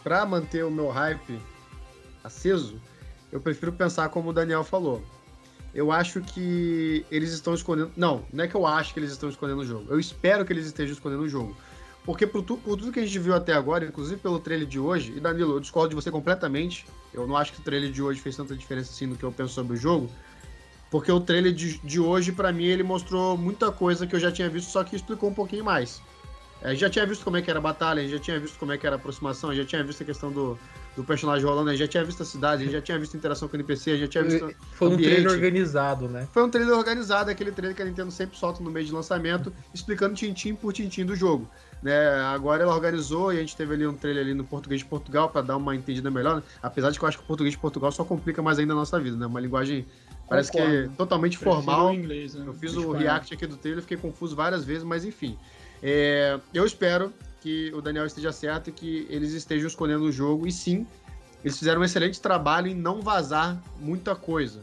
para 0.01 0.25
manter 0.25 0.63
o 0.63 0.71
meu 0.71 0.87
hype 0.87 1.41
aceso, 2.23 2.79
eu 3.33 3.41
prefiro 3.41 3.73
pensar 3.73 4.07
como 4.07 4.29
o 4.29 4.33
Daniel 4.33 4.63
falou. 4.63 5.03
Eu 5.73 5.91
acho 5.91 6.21
que 6.21 7.05
eles 7.11 7.31
estão 7.31 7.53
escondendo. 7.53 7.91
Não, 7.95 8.23
não 8.33 8.43
é 8.43 8.47
que 8.47 8.55
eu 8.55 8.65
acho 8.65 8.93
que 8.93 8.99
eles 8.99 9.11
estão 9.11 9.29
escondendo 9.29 9.61
o 9.61 9.65
jogo. 9.65 9.85
Eu 9.89 9.99
espero 9.99 10.45
que 10.45 10.51
eles 10.51 10.65
estejam 10.65 10.93
escondendo 10.93 11.23
o 11.23 11.29
jogo. 11.29 11.55
Porque 12.03 12.25
por, 12.25 12.41
tu, 12.41 12.57
por, 12.57 12.77
tudo 12.77 12.91
que 12.91 12.99
a 12.99 13.05
gente 13.05 13.19
viu 13.19 13.35
até 13.35 13.53
agora, 13.53 13.85
inclusive 13.85 14.19
pelo 14.19 14.39
trailer 14.39 14.67
de 14.67 14.79
hoje, 14.79 15.13
e 15.15 15.19
Danilo, 15.19 15.53
eu 15.53 15.59
discordo 15.59 15.89
de 15.89 15.95
você 15.95 16.09
completamente. 16.09 16.85
Eu 17.13 17.27
não 17.27 17.37
acho 17.37 17.53
que 17.53 17.59
o 17.59 17.63
trailer 17.63 17.91
de 17.91 18.01
hoje 18.01 18.19
fez 18.19 18.35
tanta 18.35 18.55
diferença 18.55 18.91
assim 18.91 19.05
no 19.05 19.15
que 19.15 19.23
eu 19.23 19.31
penso 19.31 19.53
sobre 19.53 19.73
o 19.73 19.77
jogo. 19.77 20.09
Porque 20.89 21.11
o 21.11 21.19
trailer 21.19 21.53
de, 21.53 21.77
de 21.79 21.99
hoje, 21.99 22.31
para 22.31 22.51
mim, 22.51 22.65
ele 22.65 22.81
mostrou 22.81 23.37
muita 23.37 23.71
coisa 23.71 24.07
que 24.07 24.15
eu 24.15 24.19
já 24.19 24.31
tinha 24.31 24.49
visto, 24.49 24.71
só 24.71 24.83
que 24.83 24.95
explicou 24.95 25.29
um 25.29 25.33
pouquinho 25.33 25.63
mais. 25.63 26.01
Gente 26.63 26.79
já 26.79 26.89
tinha 26.89 27.05
visto 27.05 27.23
como 27.23 27.37
é 27.37 27.41
que 27.41 27.49
era 27.49 27.59
a 27.59 27.61
batalha, 27.61 28.05
já 28.07 28.19
tinha 28.19 28.39
visto 28.39 28.57
como 28.57 28.73
é 28.73 28.77
que 28.77 28.85
era 28.85 28.95
a 28.95 28.99
aproximação, 28.99 29.53
já 29.53 29.63
tinha 29.63 29.83
visto 29.83 30.01
a 30.01 30.05
questão 30.05 30.31
do, 30.31 30.59
do 30.95 31.03
personagem 31.03 31.45
rolando, 31.45 31.69
a 31.69 31.73
gente 31.73 31.81
já 31.81 31.87
tinha 31.87 32.03
visto 32.03 32.23
a 32.23 32.25
cidade, 32.25 32.61
a 32.61 32.65
gente 32.65 32.73
já 32.73 32.81
tinha 32.81 32.99
visto 32.99 33.15
a 33.15 33.17
interação 33.17 33.47
com 33.47 33.55
o 33.55 33.57
NPC, 33.57 33.91
a 33.91 33.93
gente 33.93 34.01
já 34.01 34.07
tinha 34.07 34.23
visto. 34.23 34.55
Foi 34.73 34.89
um 34.89 34.93
ambiente. 34.93 35.11
trailer 35.11 35.31
organizado, 35.31 36.07
né? 36.07 36.27
Foi 36.33 36.43
um 36.43 36.49
trailer 36.49 36.75
organizado, 36.75 37.29
aquele 37.29 37.51
trailer 37.51 37.75
que 37.75 37.81
a 37.81 37.85
Nintendo 37.85 38.11
sempre 38.11 38.37
solta 38.37 38.61
no 38.61 38.69
meio 38.69 38.85
de 38.85 38.91
lançamento, 38.91 39.53
explicando 39.73 40.15
tintim 40.15 40.55
por 40.55 40.73
tintim 40.73 41.05
do 41.05 41.15
jogo. 41.15 41.49
Né? 41.81 42.09
Agora 42.23 42.63
ela 42.63 42.73
organizou 42.73 43.31
e 43.33 43.37
a 43.37 43.39
gente 43.39 43.55
teve 43.55 43.73
ali 43.73 43.87
um 43.87 43.93
trailer 43.93 44.23
ali 44.23 44.33
no 44.33 44.43
português 44.43 44.81
de 44.81 44.85
Portugal 44.85 45.29
para 45.29 45.41
dar 45.41 45.55
uma 45.55 45.73
entendida 45.73 46.11
melhor, 46.11 46.37
né? 46.37 46.43
apesar 46.61 46.91
de 46.91 46.99
que 46.99 47.05
eu 47.05 47.07
acho 47.07 47.17
que 47.17 47.23
o 47.23 47.27
português 47.27 47.53
de 47.53 47.59
Portugal 47.59 47.91
só 47.91 48.03
complica 48.03 48.41
mais 48.41 48.59
ainda 48.59 48.73
a 48.73 48.75
nossa 48.75 48.99
vida, 48.99 49.15
né? 49.15 49.25
Uma 49.25 49.39
linguagem 49.39 49.85
parece 50.27 50.51
Concordo. 50.51 50.73
que 50.73 50.77
é 50.77 50.87
totalmente 50.97 51.37
formal. 51.37 51.93
Inglês, 51.93 52.35
né? 52.35 52.43
Eu 52.45 52.53
fiz 52.53 52.75
o 52.75 52.91
react 52.91 53.33
aqui 53.33 53.47
do 53.47 53.55
trailer, 53.55 53.81
fiquei 53.81 53.97
confuso 53.97 54.35
várias 54.35 54.65
vezes, 54.65 54.83
mas 54.83 55.05
enfim. 55.05 55.37
É, 55.81 56.37
eu 56.53 56.65
espero 56.65 57.13
que 57.41 57.71
o 57.73 57.81
Daniel 57.81 58.05
esteja 58.05 58.31
certo 58.31 58.69
e 58.69 58.73
que 58.73 59.07
eles 59.09 59.33
estejam 59.33 59.67
escolhendo 59.67 60.05
o 60.05 60.11
jogo 60.11 60.47
e 60.47 60.51
sim, 60.51 60.85
eles 61.43 61.57
fizeram 61.57 61.81
um 61.81 61.83
excelente 61.83 62.19
trabalho 62.19 62.67
em 62.67 62.75
não 62.75 63.01
vazar 63.01 63.61
muita 63.79 64.15
coisa. 64.15 64.61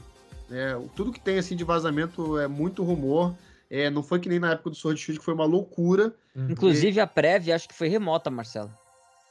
É, 0.51 0.77
tudo 0.95 1.13
que 1.13 1.21
tem 1.21 1.39
assim 1.39 1.57
de 1.57 1.65
vazamento 1.65 2.39
é 2.39 2.47
muito 2.47 2.85
rumor. 2.85 3.35
É, 3.71 3.91
não 3.91 4.03
foi 4.03 4.21
que 4.21 4.29
nem 4.29 4.39
na 4.39 4.53
época 4.53 4.71
do 4.71 4.77
Sword 4.77 5.01
Shield, 5.01 5.19
que 5.19 5.25
foi 5.25 5.35
uma 5.35 5.45
loucura. 5.45 6.15
Uhum. 6.35 6.51
Inclusive, 6.51 6.99
e... 6.99 7.01
a 7.01 7.07
prévia 7.07 7.57
acho 7.57 7.69
que 7.69 7.75
foi 7.75 7.89
remota, 7.89 8.31
Marcelo. 8.31 8.71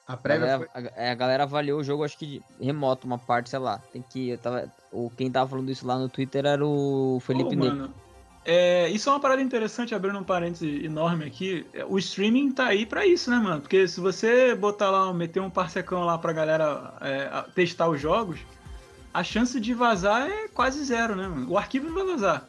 A 0.08 0.18
prévia 0.18 0.46
a 0.46 0.58
galera, 0.58 0.70
foi... 0.72 0.82
a, 0.82 1.04
é, 1.04 1.12
a, 1.12 1.16
galera 1.16 1.44
avaliou 1.44 1.80
o 1.80 1.84
jogo, 1.84 2.04
acho 2.04 2.18
que 2.18 2.42
remoto, 2.60 3.08
uma 3.08 3.18
parte, 3.18 3.50
sei 3.50 3.60
lá. 3.60 3.80
Tem 3.92 4.02
que. 4.02 4.30
Eu 4.30 4.38
tava, 4.38 4.72
o, 4.92 5.10
quem 5.10 5.32
tava 5.32 5.50
falando 5.50 5.72
isso 5.72 5.88
lá 5.88 5.98
no 5.98 6.10
Twitter 6.10 6.46
era 6.46 6.66
o 6.66 7.20
Felipe 7.22 7.56
oh, 7.56 7.90
É, 8.48 8.88
isso 8.90 9.10
é 9.10 9.12
uma 9.12 9.20
parada 9.20 9.42
interessante, 9.42 9.96
abrindo 9.96 10.20
um 10.20 10.24
parênteses 10.24 10.84
enorme 10.86 11.26
aqui. 11.26 11.66
É, 11.74 11.84
o 11.84 11.98
streaming 11.98 12.52
tá 12.52 12.68
aí 12.68 12.86
para 12.86 13.06
isso, 13.06 13.32
né, 13.32 13.38
mano? 13.38 13.60
Porque 13.60 13.88
se 13.88 14.00
você 14.00 14.54
botar 14.54 14.92
lá, 14.92 15.12
meter 15.12 15.40
um 15.40 15.50
parsecão 15.50 16.06
lá 16.06 16.16
pra 16.16 16.32
galera 16.32 16.94
é, 17.02 17.44
testar 17.56 17.90
os 17.90 18.00
jogos, 18.00 18.40
a 19.12 19.24
chance 19.24 19.60
de 19.60 19.74
vazar 19.74 20.30
é 20.30 20.48
quase 20.48 20.84
zero, 20.84 21.16
né, 21.16 21.28
mano? 21.28 21.50
O 21.50 21.58
arquivo 21.58 21.88
não 21.88 21.96
vai 21.96 22.06
vazar. 22.06 22.48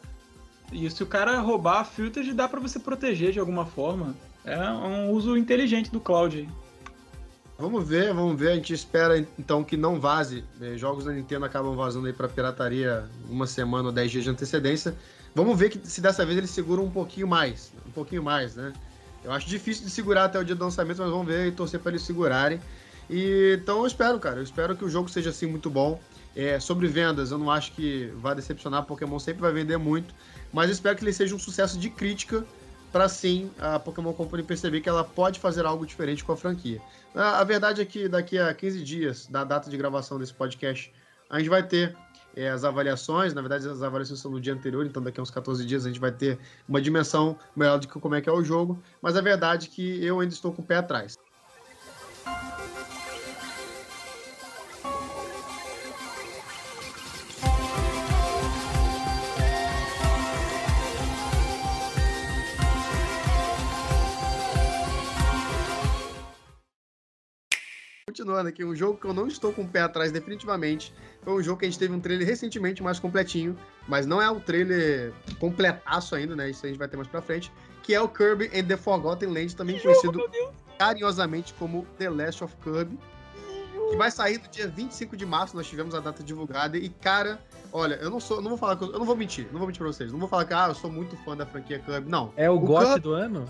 E 0.71 0.91
se 0.91 1.03
o 1.03 1.07
cara 1.07 1.39
roubar 1.39 1.81
a 1.81 1.85
filters, 1.85 2.35
dá 2.35 2.47
para 2.47 2.61
você 2.61 2.79
proteger 2.79 3.33
de 3.33 3.41
alguma 3.41 3.65
forma. 3.65 4.15
É 4.45 4.59
um 4.71 5.11
uso 5.11 5.37
inteligente 5.37 5.91
do 5.91 5.99
cloud 5.99 6.37
aí. 6.37 6.49
Vamos 7.59 7.89
ver, 7.89 8.13
vamos 8.13 8.39
ver. 8.39 8.51
A 8.51 8.55
gente 8.55 8.75
espera 8.75 9.19
então 9.39 9.65
que 9.65 9.77
não 9.77 9.99
vaze. 9.99 10.45
É, 10.61 10.77
jogos 10.77 11.05
da 11.05 11.13
Nintendo 11.13 11.47
acabam 11.47 11.75
vazando 11.75 12.07
aí 12.07 12.13
para 12.13 12.29
pirataria 12.29 13.09
uma 13.31 13.47
semana 13.47 13.89
ou 13.89 13.93
dez 13.93 14.11
dias 14.11 14.25
de 14.25 14.31
antecedência. 14.31 14.95
Vamos 15.37 15.59
ver 15.59 15.69
que 15.69 15.87
se 15.87 16.01
dessa 16.01 16.25
vez 16.25 16.39
eles 16.39 16.49
seguram 16.49 16.83
um 16.83 16.91
pouquinho 16.91 17.29
mais, 17.29 17.71
um 17.87 17.91
pouquinho 17.91 18.23
mais, 18.23 18.57
né? 18.57 18.73
Eu 19.23 19.31
acho 19.31 19.47
difícil 19.47 19.85
de 19.85 19.91
segurar 19.91 20.25
até 20.25 20.39
o 20.39 20.43
dia 20.43 20.55
do 20.55 20.65
lançamento, 20.65 20.97
mas 20.97 21.11
vamos 21.11 21.27
ver 21.27 21.49
e 21.49 21.53
torcer 21.53 21.79
para 21.79 21.91
eles 21.93 22.01
segurarem. 22.01 22.59
E 23.11 23.59
então 23.61 23.81
eu 23.81 23.87
espero, 23.87 24.19
cara. 24.19 24.39
Eu 24.39 24.43
espero 24.43 24.75
que 24.75 24.83
o 24.83 24.89
jogo 24.89 25.11
seja 25.11 25.29
assim 25.29 25.45
muito 25.45 25.69
bom. 25.69 26.01
É, 26.35 26.59
sobre 26.59 26.87
vendas, 26.87 27.33
eu 27.33 27.37
não 27.39 27.51
acho 27.51 27.73
que 27.73 28.11
vai 28.17 28.35
decepcionar. 28.35 28.85
Pokémon 28.85 29.19
sempre 29.19 29.43
vai 29.43 29.53
vender 29.53 29.77
muito. 29.77 30.15
Mas 30.55 30.71
espero 30.71 30.97
que 30.97 31.05
ele 31.05 31.13
seja 31.13 31.35
um 31.35 31.39
sucesso 31.39 31.79
de 31.79 31.91
crítica 31.91 32.43
para 32.91 33.07
sim 33.07 33.51
a 33.59 33.79
Pokémon 33.79 34.15
Company 34.15 34.43
perceber 34.43 34.81
que 34.81 34.89
ela 34.89 35.05
pode 35.05 35.39
fazer 35.39 35.67
algo 35.67 35.85
diferente 35.85 36.25
com 36.25 36.33
a 36.33 36.37
franquia. 36.37 36.81
A, 37.15 37.45
verdade 37.45 37.83
é 37.83 37.85
que 37.85 38.09
daqui 38.09 38.39
a 38.39 38.55
15 38.55 38.83
dias 38.83 39.27
da 39.27 39.45
data 39.45 39.69
de 39.69 39.77
gravação 39.77 40.19
desse 40.19 40.33
podcast, 40.33 40.91
a 41.29 41.39
gente 41.39 41.51
vai 41.51 41.63
ter 41.63 41.95
é, 42.37 42.51
as 42.51 42.63
avaliações, 42.65 43.33
na 43.33 43.41
verdade 43.41 43.67
as 43.67 43.83
avaliações 43.83 44.21
são 44.21 44.31
no 44.31 44.41
dia 44.41 44.53
anterior, 44.53 44.85
então 44.85 45.03
daqui 45.03 45.19
a 45.19 45.23
uns 45.23 45.31
14 45.31 45.65
dias 45.65 45.85
a 45.85 45.89
gente 45.89 45.99
vai 45.99 46.13
ter 46.13 46.39
uma 46.69 46.81
dimensão 46.81 47.37
melhor 47.57 47.79
de 47.79 47.89
como 47.89 48.15
é 48.15 48.21
que 48.21 48.29
é 48.29 48.33
o 48.33 48.45
jogo, 48.45 48.81
mas 49.01 49.17
a 49.17 49.23
verdade 49.23 49.69
é 49.69 49.71
que 49.71 50.05
eu 50.05 50.21
ainda 50.21 50.35
estou 50.35 50.53
com 50.53 50.61
o 50.61 50.65
pé 50.65 50.77
atrás. 50.77 51.17
Continuando 68.27 68.49
aqui, 68.49 68.65
um 68.65 68.75
jogo 68.75 68.99
que 68.99 69.07
eu 69.07 69.15
não 69.15 69.29
estou 69.29 69.53
com 69.53 69.63
o 69.63 69.69
pé 69.69 69.83
atrás 69.83 70.11
definitivamente. 70.11 70.93
Foi 71.23 71.35
um 71.35 71.43
jogo 71.43 71.61
que 71.61 71.65
a 71.65 71.69
gente 71.69 71.79
teve 71.79 71.95
um 71.95 72.01
trailer 72.01 72.27
recentemente 72.27 72.83
mais 72.83 72.99
completinho, 72.99 73.57
mas 73.87 74.05
não 74.05 74.21
é 74.21 74.29
o 74.29 74.41
trailer 74.41 75.13
completaço 75.39 76.17
ainda, 76.17 76.35
né? 76.35 76.51
Isso 76.51 76.67
a 76.67 76.69
gente 76.69 76.79
vai 76.79 76.89
ter 76.89 76.97
mais 76.97 77.09
pra 77.09 77.23
frente. 77.23 77.53
Que 77.85 77.95
é 77.95 78.01
o 78.01 78.09
Kirby 78.09 78.51
and 78.53 78.65
the 78.65 78.77
Forgotten 78.77 79.29
Land, 79.29 79.55
também 79.55 79.79
conhecido 79.79 80.21
carinhosamente 80.77 81.55
como 81.55 81.87
The 81.99 82.11
Last 82.11 82.43
of 82.43 82.57
Kirby. 82.57 82.99
Que 83.91 83.97
vai 83.97 84.11
sair 84.11 84.39
no 84.43 84.49
dia 84.49 84.67
25 84.67 85.17
de 85.17 85.25
março, 85.25 85.55
nós 85.55 85.69
tivemos 85.69 85.95
a 85.95 86.01
data 86.01 86.21
divulgada. 86.21 86.77
E, 86.77 86.89
cara, 86.89 87.39
olha, 87.73 87.95
eu 87.95 88.11
não 88.11 88.19
sou. 88.19 88.43
não 88.43 88.49
vou 88.49 88.59
falar. 88.59 88.77
Eu, 88.81 88.93
eu 88.93 88.99
não 88.99 89.07
vou 89.07 89.15
mentir, 89.15 89.47
não 89.53 89.59
vou 89.61 89.69
mentir 89.69 89.79
pra 89.79 89.87
vocês. 89.87 90.11
Não 90.11 90.19
vou 90.19 90.29
falar 90.29 90.45
que 90.45 90.53
ah, 90.53 90.67
eu 90.67 90.75
sou 90.75 90.91
muito 90.91 91.17
fã 91.19 91.37
da 91.37 91.47
franquia 91.47 91.79
Kirby. 91.79 92.11
Não. 92.11 92.33
É 92.37 92.51
o, 92.51 92.57
o 92.57 92.59
GOT 92.59 92.85
Kirby... 92.85 93.01
do 93.01 93.13
ano? 93.13 93.49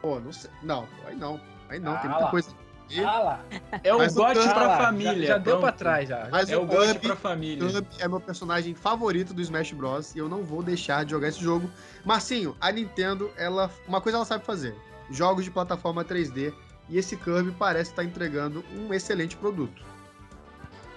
Pô, 0.00 0.20
não 0.20 0.32
sei. 0.32 0.48
Não, 0.62 0.86
aí 1.04 1.16
não. 1.16 1.40
Aí 1.68 1.80
não, 1.80 1.92
ah, 1.94 1.98
tem 1.98 2.08
muita 2.08 2.26
lá. 2.26 2.30
coisa 2.30 2.54
Fala. 2.96 3.44
É 3.82 3.94
o 3.94 4.12
gote 4.12 4.48
pra 4.48 4.76
família. 4.78 5.26
Já, 5.26 5.34
já 5.34 5.38
deu 5.38 5.60
pra 5.60 5.72
trás, 5.72 6.08
já. 6.08 6.28
Mas 6.30 6.50
é 6.50 6.56
o 6.56 6.66
gote 6.66 6.98
pra 6.98 7.16
família. 7.16 7.68
Club 7.68 7.86
é 7.98 8.08
meu 8.08 8.20
personagem 8.20 8.74
favorito 8.74 9.32
do 9.32 9.40
Smash 9.40 9.72
Bros. 9.72 10.14
E 10.14 10.18
eu 10.18 10.28
não 10.28 10.42
vou 10.42 10.62
deixar 10.62 11.04
de 11.04 11.12
jogar 11.12 11.28
esse 11.28 11.40
jogo. 11.40 11.70
Marcinho, 12.04 12.56
a 12.60 12.70
Nintendo, 12.72 13.30
ela. 13.36 13.70
Uma 13.86 14.00
coisa 14.00 14.18
ela 14.18 14.24
sabe 14.24 14.44
fazer: 14.44 14.74
jogos 15.10 15.44
de 15.44 15.50
plataforma 15.50 16.04
3D. 16.04 16.52
E 16.88 16.98
esse 16.98 17.16
Kirby 17.16 17.52
parece 17.52 17.90
estar 17.90 18.02
entregando 18.02 18.64
um 18.76 18.92
excelente 18.92 19.36
produto. 19.36 19.80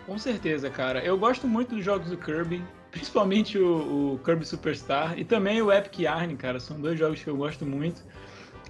Com 0.05 0.17
certeza, 0.17 0.69
cara. 0.69 0.99
Eu 1.03 1.17
gosto 1.17 1.47
muito 1.47 1.75
dos 1.75 1.85
jogos 1.85 2.09
do 2.09 2.17
Kirby, 2.17 2.63
principalmente 2.91 3.57
o, 3.57 4.13
o 4.13 4.19
Kirby 4.25 4.45
Superstar 4.45 5.17
e 5.17 5.23
também 5.23 5.61
o 5.61 5.71
Epic 5.71 5.99
Yarn, 5.99 6.35
cara. 6.35 6.59
São 6.59 6.79
dois 6.81 6.97
jogos 6.97 7.23
que 7.23 7.29
eu 7.29 7.37
gosto 7.37 7.65
muito. 7.65 8.03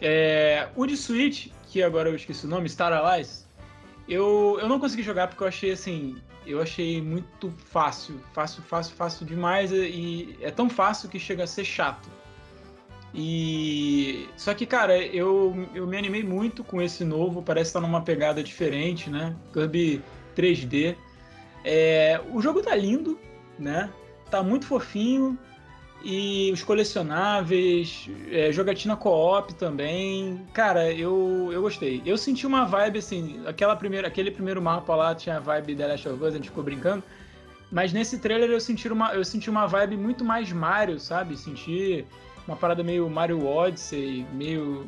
É, 0.01 0.67
o 0.75 0.85
de 0.85 0.97
Switch, 0.97 1.47
que 1.73 1.81
agora 1.81 2.07
eu 2.07 2.15
esqueci 2.15 2.45
o 2.45 2.47
nome, 2.47 2.69
Star 2.69 2.93
Allies, 2.93 3.47
eu, 4.07 4.59
eu 4.61 4.69
não 4.69 4.79
consegui 4.79 5.01
jogar 5.01 5.27
porque 5.27 5.43
eu 5.43 5.47
achei 5.47 5.71
assim, 5.71 6.15
eu 6.45 6.61
achei 6.61 7.01
muito 7.01 7.49
fácil, 7.49 8.19
fácil, 8.31 8.61
fácil, 8.61 8.95
fácil 8.95 9.25
demais 9.25 9.71
e 9.71 10.37
é 10.39 10.51
tão 10.51 10.69
fácil 10.69 11.09
que 11.09 11.17
chega 11.17 11.45
a 11.45 11.47
ser 11.47 11.65
chato. 11.65 12.07
E 13.11 14.29
só 14.37 14.53
que, 14.53 14.67
cara, 14.67 14.95
eu, 14.99 15.67
eu 15.73 15.87
me 15.87 15.97
animei 15.97 16.23
muito 16.23 16.63
com 16.63 16.79
esse 16.79 17.03
novo, 17.03 17.41
parece 17.41 17.69
estar 17.69 17.81
numa 17.81 18.01
pegada 18.01 18.43
diferente, 18.43 19.09
né? 19.09 19.35
Kirby 19.51 19.99
3D. 20.35 20.95
É, 21.65 22.21
o 22.31 22.39
jogo 22.39 22.61
tá 22.61 22.75
lindo, 22.75 23.19
né? 23.57 23.89
Tá 24.29 24.43
muito 24.43 24.67
fofinho. 24.67 25.39
E 26.03 26.51
os 26.51 26.61
colecionáveis, 26.61 28.09
é, 28.29 28.51
jogatina 28.51 28.97
co-op 28.97 29.53
também. 29.53 30.45
Cara, 30.53 30.91
eu, 30.91 31.49
eu 31.53 31.61
gostei. 31.61 32.01
Eu 32.05 32.17
senti 32.17 32.45
uma 32.45 32.65
vibe 32.65 32.99
assim, 32.99 33.41
aquela 33.47 33.73
primeira, 33.73 34.09
aquele 34.09 34.29
primeiro 34.29 34.61
mapa 34.61 34.93
lá 34.95 35.15
tinha 35.15 35.37
a 35.37 35.39
vibe 35.39 35.75
The 35.75 35.87
Last 35.87 36.09
of 36.09 36.21
Us, 36.21 36.33
a 36.33 36.35
gente 36.37 36.49
ficou 36.49 36.63
brincando. 36.63 37.01
Mas 37.71 37.93
nesse 37.93 38.19
trailer 38.19 38.49
eu 38.49 38.59
senti 38.59 38.87
uma, 38.89 39.13
eu 39.13 39.23
senti 39.23 39.49
uma 39.49 39.65
vibe 39.65 39.95
muito 39.95 40.25
mais 40.25 40.51
Mario, 40.51 40.99
sabe? 40.99 41.37
Senti 41.37 42.05
uma 42.45 42.57
parada 42.57 42.83
meio 42.83 43.09
Mario 43.09 43.47
Odyssey, 43.47 44.25
meio 44.33 44.85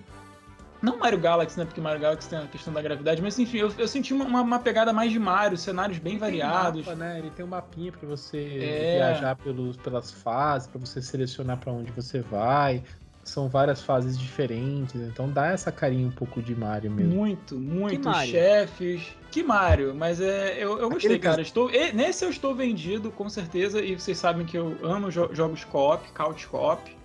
não 0.81 0.97
Mario 0.97 1.19
Galaxy, 1.19 1.57
né? 1.57 1.65
Porque 1.65 1.81
Mario 1.81 2.01
Galaxy 2.01 2.29
tem 2.29 2.39
a 2.39 2.47
questão 2.47 2.73
da 2.73 2.81
gravidade, 2.81 3.21
mas 3.21 3.37
enfim, 3.39 3.57
eu, 3.57 3.73
eu 3.77 3.87
senti 3.87 4.13
uma, 4.13 4.41
uma, 4.41 4.59
pegada 4.59 4.91
mais 4.93 5.11
de 5.11 5.19
Mario, 5.19 5.57
cenários 5.57 5.97
bem 5.97 6.17
variados. 6.17 6.85
Mapa, 6.85 6.95
né? 6.95 7.19
Ele 7.19 7.29
tem 7.29 7.45
um 7.45 7.49
mapinha 7.49 7.91
para 7.91 8.07
você 8.07 8.59
é... 8.61 8.97
viajar 8.97 9.35
pelos, 9.35 9.77
pelas 9.77 10.11
fases, 10.11 10.67
para 10.67 10.79
você 10.79 11.01
selecionar 11.01 11.57
para 11.57 11.71
onde 11.71 11.91
você 11.91 12.21
vai. 12.21 12.83
São 13.23 13.49
várias 13.49 13.81
fases 13.81 14.19
diferentes, 14.19 14.93
então 15.01 15.27
dá 15.27 15.47
essa 15.47 15.71
carinha 15.71 16.07
um 16.07 16.11
pouco 16.11 16.43
de 16.43 16.55
Mario 16.55 16.91
mesmo. 16.91 17.15
Muito, 17.15 17.55
muito. 17.55 18.07
Que 18.11 18.27
chefes. 18.27 19.15
Que 19.31 19.41
Mario, 19.41 19.95
mas 19.95 20.21
é, 20.21 20.63
eu, 20.63 20.77
eu 20.77 20.91
gostei, 20.91 21.17
cara. 21.17 21.41
Estou, 21.41 21.71
nesse 21.91 22.23
eu 22.23 22.29
estou 22.29 22.53
vendido, 22.53 23.09
com 23.09 23.27
certeza, 23.27 23.81
e 23.81 23.95
vocês 23.95 24.19
sabem 24.19 24.45
que 24.45 24.55
eu 24.55 24.77
amo 24.83 25.09
jo 25.09 25.27
jogos 25.33 25.63
co-op, 25.63 26.07
couch 26.13 26.47
co-op. 26.47 26.95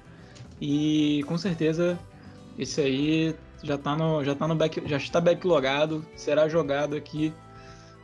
E 0.61 1.25
com 1.27 1.39
certeza 1.39 1.99
esse 2.59 2.83
aí 2.83 3.35
já 3.63 3.75
está 3.75 3.97
no, 3.97 4.25
já 4.25 4.35
tá 4.35 4.49
no 4.49 4.55
back, 4.55 4.83
já 4.87 4.97
está 4.97 5.21
backlogado, 5.21 6.05
será 6.17 6.49
jogado 6.49 6.97
aqui 6.97 7.33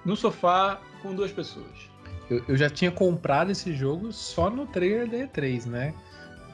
no 0.04 0.16
sofá 0.16 0.80
com 1.02 1.14
duas 1.14 1.32
pessoas. 1.32 1.90
eu, 2.30 2.42
eu 2.48 2.56
já 2.56 2.70
tinha 2.70 2.90
comprado 2.90 3.50
esse 3.50 3.74
jogo 3.74 4.12
só 4.12 4.50
no 4.50 4.66
trailer 4.66 5.08
da 5.08 5.18
E3, 5.18 5.66
né? 5.66 5.94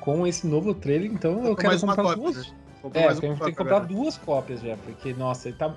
Com 0.01 0.27
esse 0.27 0.47
novo 0.47 0.75
trailer, 0.75 1.11
então 1.13 1.45
eu 1.45 1.55
quero 1.55 1.79
comprar 1.79 2.03
cópia, 2.03 2.17
duas. 2.17 2.49
Né? 2.49 2.57
É, 2.95 3.15
tem 3.15 3.37
que 3.37 3.55
comprar 3.55 3.81
duas 3.81 4.19
cópias 4.19 4.61
já, 4.61 4.77
porque, 4.77 5.15
nossa, 5.15 5.49
ele 5.49 5.57
tá. 5.57 5.75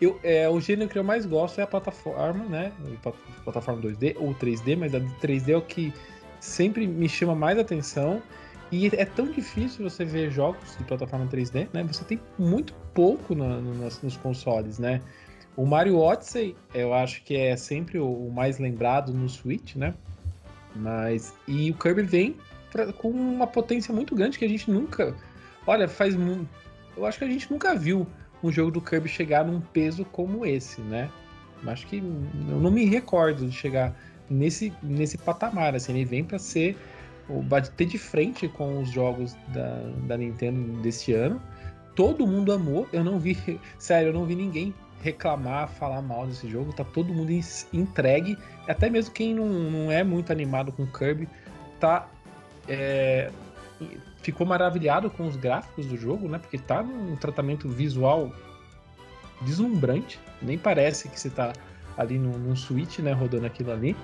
Eu, 0.00 0.20
é, 0.22 0.48
o 0.48 0.60
gênero 0.60 0.88
que 0.88 0.98
eu 0.98 1.02
mais 1.02 1.26
gosto 1.26 1.60
é 1.60 1.64
a 1.64 1.66
plataforma, 1.66 2.44
né? 2.44 2.72
Plataforma 3.42 3.82
2D 3.82 4.14
ou 4.18 4.34
3D, 4.34 4.76
mas 4.76 4.94
a 4.94 5.00
de 5.00 5.10
3D 5.16 5.50
é 5.50 5.56
o 5.56 5.62
que 5.62 5.92
sempre 6.38 6.86
me 6.86 7.08
chama 7.08 7.34
mais 7.34 7.58
atenção. 7.58 8.22
E 8.74 8.90
é 8.96 9.04
tão 9.04 9.30
difícil 9.30 9.88
você 9.88 10.04
ver 10.04 10.32
jogos 10.32 10.76
de 10.76 10.82
plataforma 10.82 11.28
3D, 11.28 11.68
né? 11.72 11.84
Você 11.84 12.04
tem 12.04 12.20
muito 12.36 12.74
pouco 12.92 13.32
no, 13.32 13.62
no, 13.62 13.74
nos 13.74 14.16
consoles, 14.16 14.80
né? 14.80 15.00
O 15.56 15.64
Mario 15.64 15.96
Odyssey, 15.96 16.56
eu 16.74 16.92
acho 16.92 17.22
que 17.22 17.36
é 17.36 17.56
sempre 17.56 18.00
o, 18.00 18.28
mais 18.34 18.58
lembrado 18.58 19.14
no 19.14 19.28
Switch, 19.28 19.76
né? 19.76 19.94
Mas. 20.74 21.32
E 21.46 21.70
o 21.70 21.74
Kirby 21.74 22.02
vem 22.02 22.36
pra, 22.72 22.92
com 22.92 23.10
uma 23.10 23.46
potência 23.46 23.94
muito 23.94 24.12
grande 24.16 24.40
que 24.40 24.44
a 24.44 24.48
gente 24.48 24.68
nunca. 24.68 25.14
Olha, 25.64 25.86
faz. 25.86 26.16
Eu 26.96 27.06
acho 27.06 27.18
que 27.18 27.24
a 27.24 27.28
gente 27.28 27.48
nunca 27.52 27.76
viu 27.76 28.04
um 28.42 28.50
jogo 28.50 28.72
do 28.72 28.80
Kirby 28.80 29.08
chegar 29.08 29.44
num 29.44 29.60
peso 29.60 30.04
como 30.06 30.44
esse, 30.44 30.80
né? 30.80 31.08
Acho 31.64 31.86
que 31.86 31.98
eu 31.98 32.60
não 32.60 32.72
me 32.72 32.86
recordo 32.86 33.46
de 33.46 33.52
chegar 33.52 33.94
nesse, 34.28 34.72
nesse 34.82 35.16
patamar. 35.16 35.76
Assim, 35.76 35.92
ele 35.92 36.04
vem 36.04 36.24
para 36.24 36.40
ser. 36.40 36.76
Bater 37.28 37.86
de 37.86 37.98
frente 37.98 38.48
com 38.48 38.80
os 38.80 38.90
jogos 38.90 39.34
da, 39.48 39.80
da 40.06 40.16
Nintendo 40.16 40.80
desse 40.80 41.12
ano. 41.12 41.40
Todo 41.94 42.26
mundo 42.26 42.52
amou. 42.52 42.88
Eu 42.92 43.04
não 43.04 43.18
vi. 43.18 43.38
Sério, 43.78 44.08
eu 44.08 44.12
não 44.12 44.24
vi 44.24 44.34
ninguém 44.34 44.74
reclamar, 45.02 45.68
falar 45.68 46.02
mal 46.02 46.26
desse 46.26 46.48
jogo. 46.48 46.72
Tá 46.72 46.84
todo 46.84 47.12
mundo 47.12 47.30
entregue. 47.72 48.36
Até 48.66 48.90
mesmo 48.90 49.12
quem 49.12 49.34
não, 49.34 49.46
não 49.46 49.92
é 49.92 50.02
muito 50.02 50.32
animado 50.32 50.72
com 50.72 50.86
Kirby 50.86 51.28
tá. 51.84 52.08
É, 52.66 53.30
ficou 54.22 54.46
maravilhado 54.46 55.10
com 55.10 55.26
os 55.26 55.36
gráficos 55.36 55.84
do 55.86 55.98
jogo, 55.98 56.28
né? 56.28 56.38
Porque 56.38 56.56
tá 56.56 56.82
num 56.82 57.14
tratamento 57.16 57.68
visual 57.68 58.32
deslumbrante. 59.42 60.18
Nem 60.40 60.56
parece 60.56 61.08
que 61.10 61.20
você 61.20 61.28
tá 61.28 61.52
ali 61.98 62.18
num, 62.18 62.38
num 62.38 62.56
Switch, 62.56 63.00
né? 63.00 63.12
Rodando 63.12 63.44
aquilo 63.44 63.70
ali. 63.70 63.94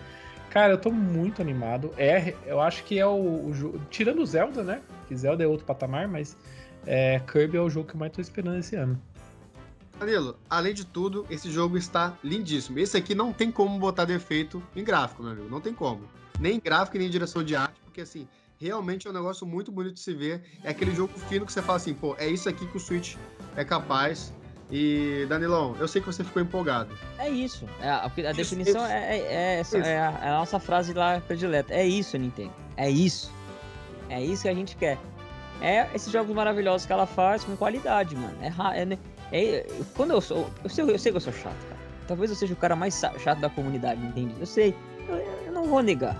Cara, 0.50 0.72
eu 0.72 0.78
tô 0.78 0.90
muito 0.90 1.40
animado. 1.40 1.92
É, 1.96 2.34
eu 2.44 2.60
acho 2.60 2.82
que 2.84 2.98
é 2.98 3.06
o, 3.06 3.46
o 3.46 3.80
Tirando 3.88 4.20
o 4.20 4.26
Zelda, 4.26 4.64
né? 4.64 4.82
Que 5.06 5.16
Zelda 5.16 5.44
é 5.44 5.46
outro 5.46 5.64
patamar, 5.64 6.08
mas 6.08 6.36
é, 6.84 7.20
Kirby 7.20 7.56
é 7.56 7.60
o 7.60 7.70
jogo 7.70 7.88
que 7.88 7.94
eu 7.94 8.00
mais 8.00 8.12
tô 8.12 8.20
esperando 8.20 8.58
esse 8.58 8.74
ano. 8.74 9.00
Danilo, 9.98 10.36
além 10.48 10.74
de 10.74 10.84
tudo, 10.84 11.24
esse 11.30 11.50
jogo 11.50 11.76
está 11.76 12.16
lindíssimo. 12.24 12.78
Esse 12.78 12.96
aqui 12.96 13.14
não 13.14 13.32
tem 13.32 13.52
como 13.52 13.78
botar 13.78 14.06
defeito 14.06 14.62
em 14.74 14.82
gráfico, 14.82 15.22
meu 15.22 15.32
amigo. 15.32 15.48
Não 15.48 15.60
tem 15.60 15.72
como. 15.72 16.02
Nem 16.40 16.56
em 16.56 16.60
gráfico, 16.60 16.98
nem 16.98 17.06
em 17.06 17.10
direção 17.10 17.44
de 17.44 17.54
arte, 17.54 17.78
porque 17.84 18.00
assim, 18.00 18.26
realmente 18.58 19.06
é 19.06 19.10
um 19.10 19.12
negócio 19.12 19.46
muito 19.46 19.70
bonito 19.70 19.94
de 19.94 20.00
se 20.00 20.14
ver. 20.14 20.42
É 20.64 20.70
aquele 20.70 20.94
jogo 20.94 21.12
fino 21.28 21.46
que 21.46 21.52
você 21.52 21.62
fala 21.62 21.76
assim, 21.76 21.94
pô, 21.94 22.16
é 22.18 22.26
isso 22.26 22.48
aqui 22.48 22.66
que 22.66 22.76
o 22.76 22.80
Switch 22.80 23.16
é 23.56 23.64
capaz. 23.64 24.32
E, 24.70 25.26
Danilão, 25.28 25.74
eu 25.80 25.88
sei 25.88 26.00
que 26.00 26.06
você 26.06 26.22
ficou 26.22 26.40
empolgado. 26.40 26.96
É 27.18 27.28
isso. 27.28 27.66
É, 27.80 27.88
a, 27.88 28.04
a 28.04 28.06
isso, 28.06 28.34
definição 28.34 28.82
isso. 28.82 28.92
É, 28.92 29.18
é, 29.18 29.62
é, 29.62 29.78
é, 29.78 29.98
a, 29.98 30.20
é 30.22 30.28
a 30.28 30.38
nossa 30.38 30.60
frase 30.60 30.92
lá 30.92 31.20
predileta. 31.20 31.74
É 31.74 31.86
isso, 31.86 32.16
Nintendo. 32.16 32.52
É 32.76 32.88
isso. 32.88 33.32
É 34.08 34.22
isso 34.22 34.42
que 34.42 34.48
a 34.48 34.54
gente 34.54 34.76
quer. 34.76 34.98
É 35.60 35.88
esses 35.94 36.10
jogos 36.10 36.34
maravilhosos 36.34 36.86
que 36.86 36.92
ela 36.92 37.06
faz 37.06 37.44
com 37.44 37.56
qualidade, 37.56 38.14
mano. 38.16 38.36
É, 38.40 38.82
é, 38.82 38.98
é, 39.32 39.66
quando 39.96 40.12
eu 40.12 40.20
sou. 40.20 40.48
Eu 40.62 40.70
sei, 40.70 40.84
eu 40.84 40.98
sei 40.98 41.12
que 41.12 41.16
eu 41.16 41.20
sou 41.20 41.32
chato, 41.32 41.62
cara. 41.68 41.80
Talvez 42.06 42.30
eu 42.30 42.36
seja 42.36 42.54
o 42.54 42.56
cara 42.56 42.74
mais 42.74 43.00
chato 43.18 43.40
da 43.40 43.50
comunidade, 43.50 44.00
entende? 44.04 44.34
Eu 44.38 44.46
sei. 44.46 44.74
Eu, 45.08 45.16
eu 45.46 45.52
não 45.52 45.64
vou 45.64 45.82
negar. 45.82 46.16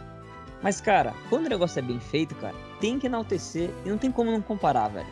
Mas, 0.63 0.81
cara, 0.81 1.15
quando 1.29 1.47
o 1.47 1.49
negócio 1.49 1.79
é 1.79 1.83
bem 1.83 1.99
feito, 1.99 2.35
cara, 2.35 2.55
tem 2.81 2.99
que 2.99 3.07
enaltecer 3.07 3.71
e 3.85 3.89
não 3.89 3.97
tem 3.97 4.11
como 4.11 4.31
não 4.31 4.43
comparar, 4.43 4.89
velho. 4.89 5.07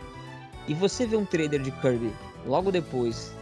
E 0.66 0.74
você 0.74 1.06
vê 1.06 1.16
um 1.16 1.24
trailer 1.24 1.62
de 1.62 1.70
Kirby 1.70 2.12
logo 2.46 2.70
depois 2.70 3.32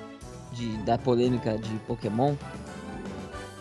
de, 0.53 0.77
da 0.79 0.97
polêmica 0.99 1.59
de 1.59 1.75
Pokémon, 1.87 2.35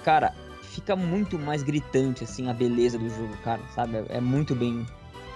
cara, 0.04 0.34
fica 0.62 0.96
muito 0.96 1.40
mais 1.40 1.64
gritante, 1.64 2.24
assim, 2.24 2.50
a 2.50 2.54
beleza 2.54 2.98
do 2.98 3.10
jogo, 3.10 3.36
cara, 3.44 3.62
sabe? 3.74 4.04
É, 4.10 4.20
muito 4.20 4.54
bem. 4.54 4.86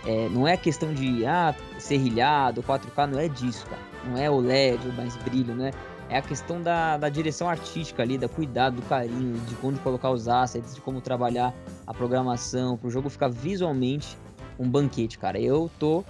É, 0.06 0.30
não 0.30 0.48
é 0.48 0.56
questão 0.56 0.94
de 0.94 1.26
ah, 1.26 1.54
serrilhado, 1.78 2.64
4K, 2.64 3.08
não 3.08 3.20
é 3.20 3.28
disso, 3.28 3.66
cara. 3.66 3.82
Não 4.06 4.18
é 4.18 4.30
o 4.30 4.40
LED, 4.40 4.88
o 4.88 4.94
mais 4.94 5.16
brilho, 5.18 5.54
né? 5.54 5.72
É 6.10 6.18
a 6.18 6.22
questão 6.22 6.62
da, 6.62 6.98
da 6.98 7.10
direção 7.10 7.48
artística 7.48 8.02
ali, 8.02 8.18
da 8.18 8.28
cuidado, 8.28 8.78
do 8.78 8.82
carinho, 8.84 9.38
de 9.42 9.56
onde 9.62 9.80
colocar 9.80 10.10
os 10.10 10.28
assets, 10.28 10.74
de 10.74 10.82
como 10.82 11.02
trabalhar 11.02 11.54
a 11.86 11.94
programação, 11.94 12.78
para 12.78 12.88
o 12.88 12.92
jogo 12.92 13.10
ficar 13.10 13.30
visualmente 13.30 14.18
um 14.58 14.68
banquete, 14.70 15.20
cara. 15.20 15.40
Eu 15.40 15.70
tô 15.80 16.04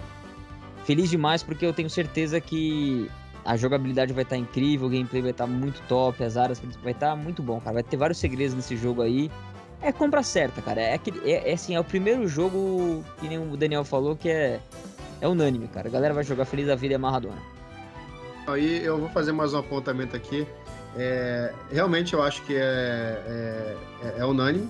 feliz 0.84 1.10
demais 1.10 1.42
porque 1.42 1.66
eu 1.66 1.72
tenho 1.72 1.90
certeza 1.90 2.40
que 2.40 3.10
a 3.44 3.56
jogabilidade 3.56 4.12
vai 4.12 4.22
estar 4.22 4.36
tá 4.36 4.40
incrível, 4.40 4.86
o 4.86 4.90
gameplay 4.90 5.22
vai 5.22 5.30
estar 5.30 5.46
tá 5.46 5.50
muito 5.50 5.80
top, 5.88 6.22
as 6.22 6.36
áreas 6.36 6.60
vai 6.82 6.92
estar 6.92 7.10
tá 7.10 7.16
muito 7.16 7.42
bom, 7.42 7.60
cara. 7.60 7.74
Vai 7.74 7.82
ter 7.82 7.96
vários 7.96 8.18
segredos 8.18 8.54
nesse 8.54 8.76
jogo 8.76 9.02
aí. 9.02 9.30
É 9.82 9.92
compra 9.92 10.22
certa, 10.22 10.60
cara. 10.60 10.80
É, 10.80 11.00
é, 11.24 11.50
é 11.50 11.52
assim, 11.52 11.74
é 11.74 11.80
o 11.80 11.84
primeiro 11.84 12.28
jogo 12.28 13.02
que 13.18 13.28
nem 13.28 13.38
o 13.38 13.56
Daniel 13.56 13.84
falou 13.84 14.14
que 14.14 14.28
é, 14.28 14.60
é 15.20 15.28
unânime, 15.28 15.68
cara. 15.68 15.88
A 15.88 15.90
galera 15.90 16.12
vai 16.12 16.24
jogar 16.24 16.44
feliz 16.44 16.66
da 16.66 16.74
vida 16.74 16.94
e 16.94 16.96
amarradona. 16.96 17.38
Aí 18.46 18.84
eu 18.84 18.98
vou 18.98 19.08
fazer 19.10 19.32
mais 19.32 19.54
um 19.54 19.58
apontamento 19.58 20.16
aqui. 20.16 20.46
É, 20.96 21.52
realmente 21.70 22.14
eu 22.14 22.22
acho 22.22 22.42
que 22.42 22.54
é, 22.54 22.58
é, 22.60 23.76
é, 24.02 24.14
é 24.18 24.24
unânime. 24.24 24.68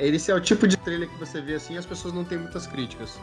Esse 0.00 0.30
é 0.30 0.34
o 0.34 0.40
tipo 0.40 0.68
de 0.68 0.76
trailer 0.76 1.08
que 1.08 1.18
você 1.18 1.40
vê 1.40 1.54
assim 1.54 1.78
as 1.78 1.86
pessoas 1.86 2.12
não 2.12 2.24
têm 2.24 2.38
muitas 2.38 2.66
críticas. 2.66 3.18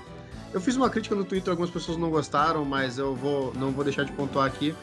Eu 0.53 0.61
fiz 0.61 0.75
uma 0.75 0.89
crítica 0.89 1.15
no 1.15 1.23
Twitter, 1.23 1.51
algumas 1.51 1.69
pessoas 1.69 1.97
não 1.97 2.09
gostaram, 2.09 2.63
mas 2.63 2.97
eu 2.97 3.15
vou, 3.15 3.53
não 3.55 3.71
vou 3.71 3.83
deixar 3.83 4.03
de 4.03 4.11
pontuar 4.13 4.47
aqui. 4.47 4.73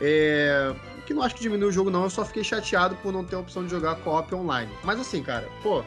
É, 0.00 0.74
que 1.06 1.14
não 1.14 1.22
acho 1.22 1.34
que 1.34 1.40
diminui 1.40 1.68
o 1.68 1.72
jogo, 1.72 1.90
não. 1.90 2.04
Eu 2.04 2.10
só 2.10 2.24
fiquei 2.24 2.44
chateado 2.44 2.96
por 2.96 3.12
não 3.12 3.24
ter 3.24 3.36
a 3.36 3.38
opção 3.38 3.64
de 3.64 3.70
jogar 3.70 3.96
co-op 3.96 4.34
online. 4.34 4.70
Mas 4.84 5.00
assim, 5.00 5.22
cara, 5.22 5.48
pô, 5.62 5.82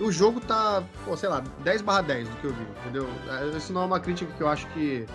o 0.00 0.12
jogo 0.12 0.40
tá, 0.40 0.82
pô, 1.04 1.16
sei 1.16 1.28
lá, 1.28 1.42
10 1.64 1.82
barra 1.82 2.02
10 2.02 2.28
do 2.28 2.36
que 2.36 2.44
eu 2.44 2.52
vi, 2.52 2.66
entendeu? 2.80 3.08
Isso 3.56 3.72
não 3.72 3.82
é 3.82 3.86
uma 3.86 4.00
crítica 4.00 4.30
que 4.32 4.40
eu 4.42 4.48
acho 4.48 4.66
que 4.68 5.06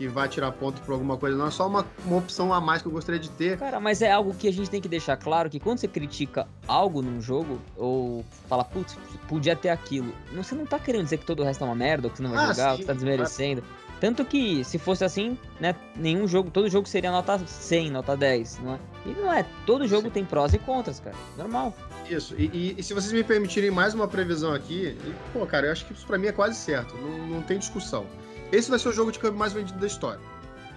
que 0.00 0.08
vai 0.08 0.26
tirar 0.30 0.50
ponto 0.52 0.80
por 0.80 0.92
alguma 0.92 1.18
coisa, 1.18 1.36
não. 1.36 1.48
É 1.48 1.50
só 1.50 1.66
uma, 1.66 1.84
uma 2.06 2.16
opção 2.16 2.54
a 2.54 2.58
mais 2.58 2.80
que 2.80 2.88
eu 2.88 2.92
gostaria 2.92 3.20
de 3.20 3.28
ter. 3.32 3.58
Cara, 3.58 3.78
mas 3.78 4.00
é 4.00 4.10
algo 4.10 4.32
que 4.32 4.48
a 4.48 4.52
gente 4.52 4.70
tem 4.70 4.80
que 4.80 4.88
deixar 4.88 5.14
claro 5.18 5.50
que 5.50 5.60
quando 5.60 5.78
você 5.78 5.86
critica 5.86 6.48
algo 6.66 7.02
num 7.02 7.20
jogo, 7.20 7.60
ou 7.76 8.24
fala, 8.48 8.64
putz, 8.64 8.96
podia 9.30 9.54
ter 9.54 9.68
aquilo, 9.68 10.12
você 10.34 10.56
não 10.56 10.66
tá 10.66 10.76
querendo 10.76 11.04
dizer 11.04 11.18
que 11.18 11.24
todo 11.24 11.38
o 11.38 11.44
resto 11.44 11.62
é 11.62 11.66
uma 11.68 11.74
merda, 11.76 12.08
ou 12.08 12.10
que 12.10 12.16
você 12.16 12.22
não 12.24 12.30
vai 12.32 12.46
ah, 12.46 12.48
jogar, 12.48 12.54
sim, 12.54 12.62
ou 12.62 12.76
que 12.78 12.82
você 12.82 12.86
tá 12.88 12.92
desmerecendo. 12.94 13.62
Tanto 14.00 14.24
que, 14.24 14.64
se 14.64 14.76
fosse 14.76 15.04
assim, 15.04 15.38
né, 15.60 15.72
nenhum 15.94 16.26
jogo, 16.26 16.50
todo 16.50 16.68
jogo 16.68 16.88
seria 16.88 17.12
nota 17.12 17.38
100, 17.38 17.90
nota 17.92 18.16
10, 18.16 18.58
não 18.58 18.74
é? 18.74 18.78
E 19.06 19.08
não 19.10 19.32
é, 19.32 19.46
todo 19.64 19.86
jogo 19.86 20.08
Sim. 20.08 20.10
tem 20.10 20.24
prós 20.24 20.52
e 20.52 20.58
contras, 20.58 20.98
cara, 20.98 21.14
normal. 21.38 21.72
Isso, 22.08 22.34
e, 22.36 22.46
e, 22.46 22.74
e, 22.76 22.82
se 22.82 22.92
vocês 22.92 23.12
me 23.12 23.22
permitirem 23.22 23.70
mais 23.70 23.94
uma 23.94 24.08
previsão 24.08 24.52
aqui, 24.52 24.96
e, 25.06 25.14
pô, 25.32 25.46
cara, 25.46 25.68
eu 25.68 25.72
acho 25.72 25.86
que 25.86 25.92
isso 25.92 26.04
pra 26.06 26.18
mim 26.18 26.26
é 26.26 26.32
quase 26.32 26.56
certo, 26.56 26.96
não, 26.96 27.28
não 27.28 27.42
tem 27.42 27.56
discussão. 27.56 28.04
Esse 28.50 28.68
vai 28.68 28.80
ser 28.80 28.88
o 28.88 28.92
jogo 28.92 29.12
de 29.12 29.20
campo 29.20 29.38
mais 29.38 29.52
vendido 29.52 29.78
da 29.78 29.86
história. 29.86 30.20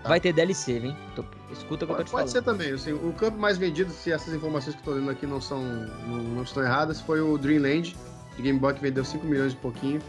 Tá? 0.03 0.09
Vai 0.09 0.19
ter 0.19 0.31
DLC, 0.31 0.73
hein? 0.73 0.97
Tô... 1.15 1.25
Escuta 1.51 1.85
o 1.85 1.87
que 1.87 1.93
pode, 1.93 1.93
eu 1.93 1.97
tô 1.97 2.03
te 2.03 2.11
Pode 2.11 2.29
ser 2.29 2.43
também. 2.43 2.73
Assim, 2.73 2.91
o 2.91 3.13
campo 3.13 3.39
mais 3.39 3.57
vendido, 3.57 3.91
se 3.91 4.11
essas 4.11 4.33
informações 4.33 4.75
que 4.75 4.81
eu 4.81 4.93
tô 4.93 4.99
lendo 4.99 5.09
aqui 5.09 5.25
não, 5.25 5.39
são, 5.39 5.63
não, 6.05 6.17
não 6.17 6.43
estão 6.43 6.61
erradas, 6.61 6.99
foi 6.99 7.21
o 7.21 7.37
Dreamland, 7.37 7.95
de 8.35 8.41
Game 8.41 8.59
Boy, 8.59 8.73
que 8.73 8.81
vendeu 8.81 9.03
5 9.03 9.25
milhões 9.25 9.53
e 9.53 9.55
pouquinho. 9.55 10.01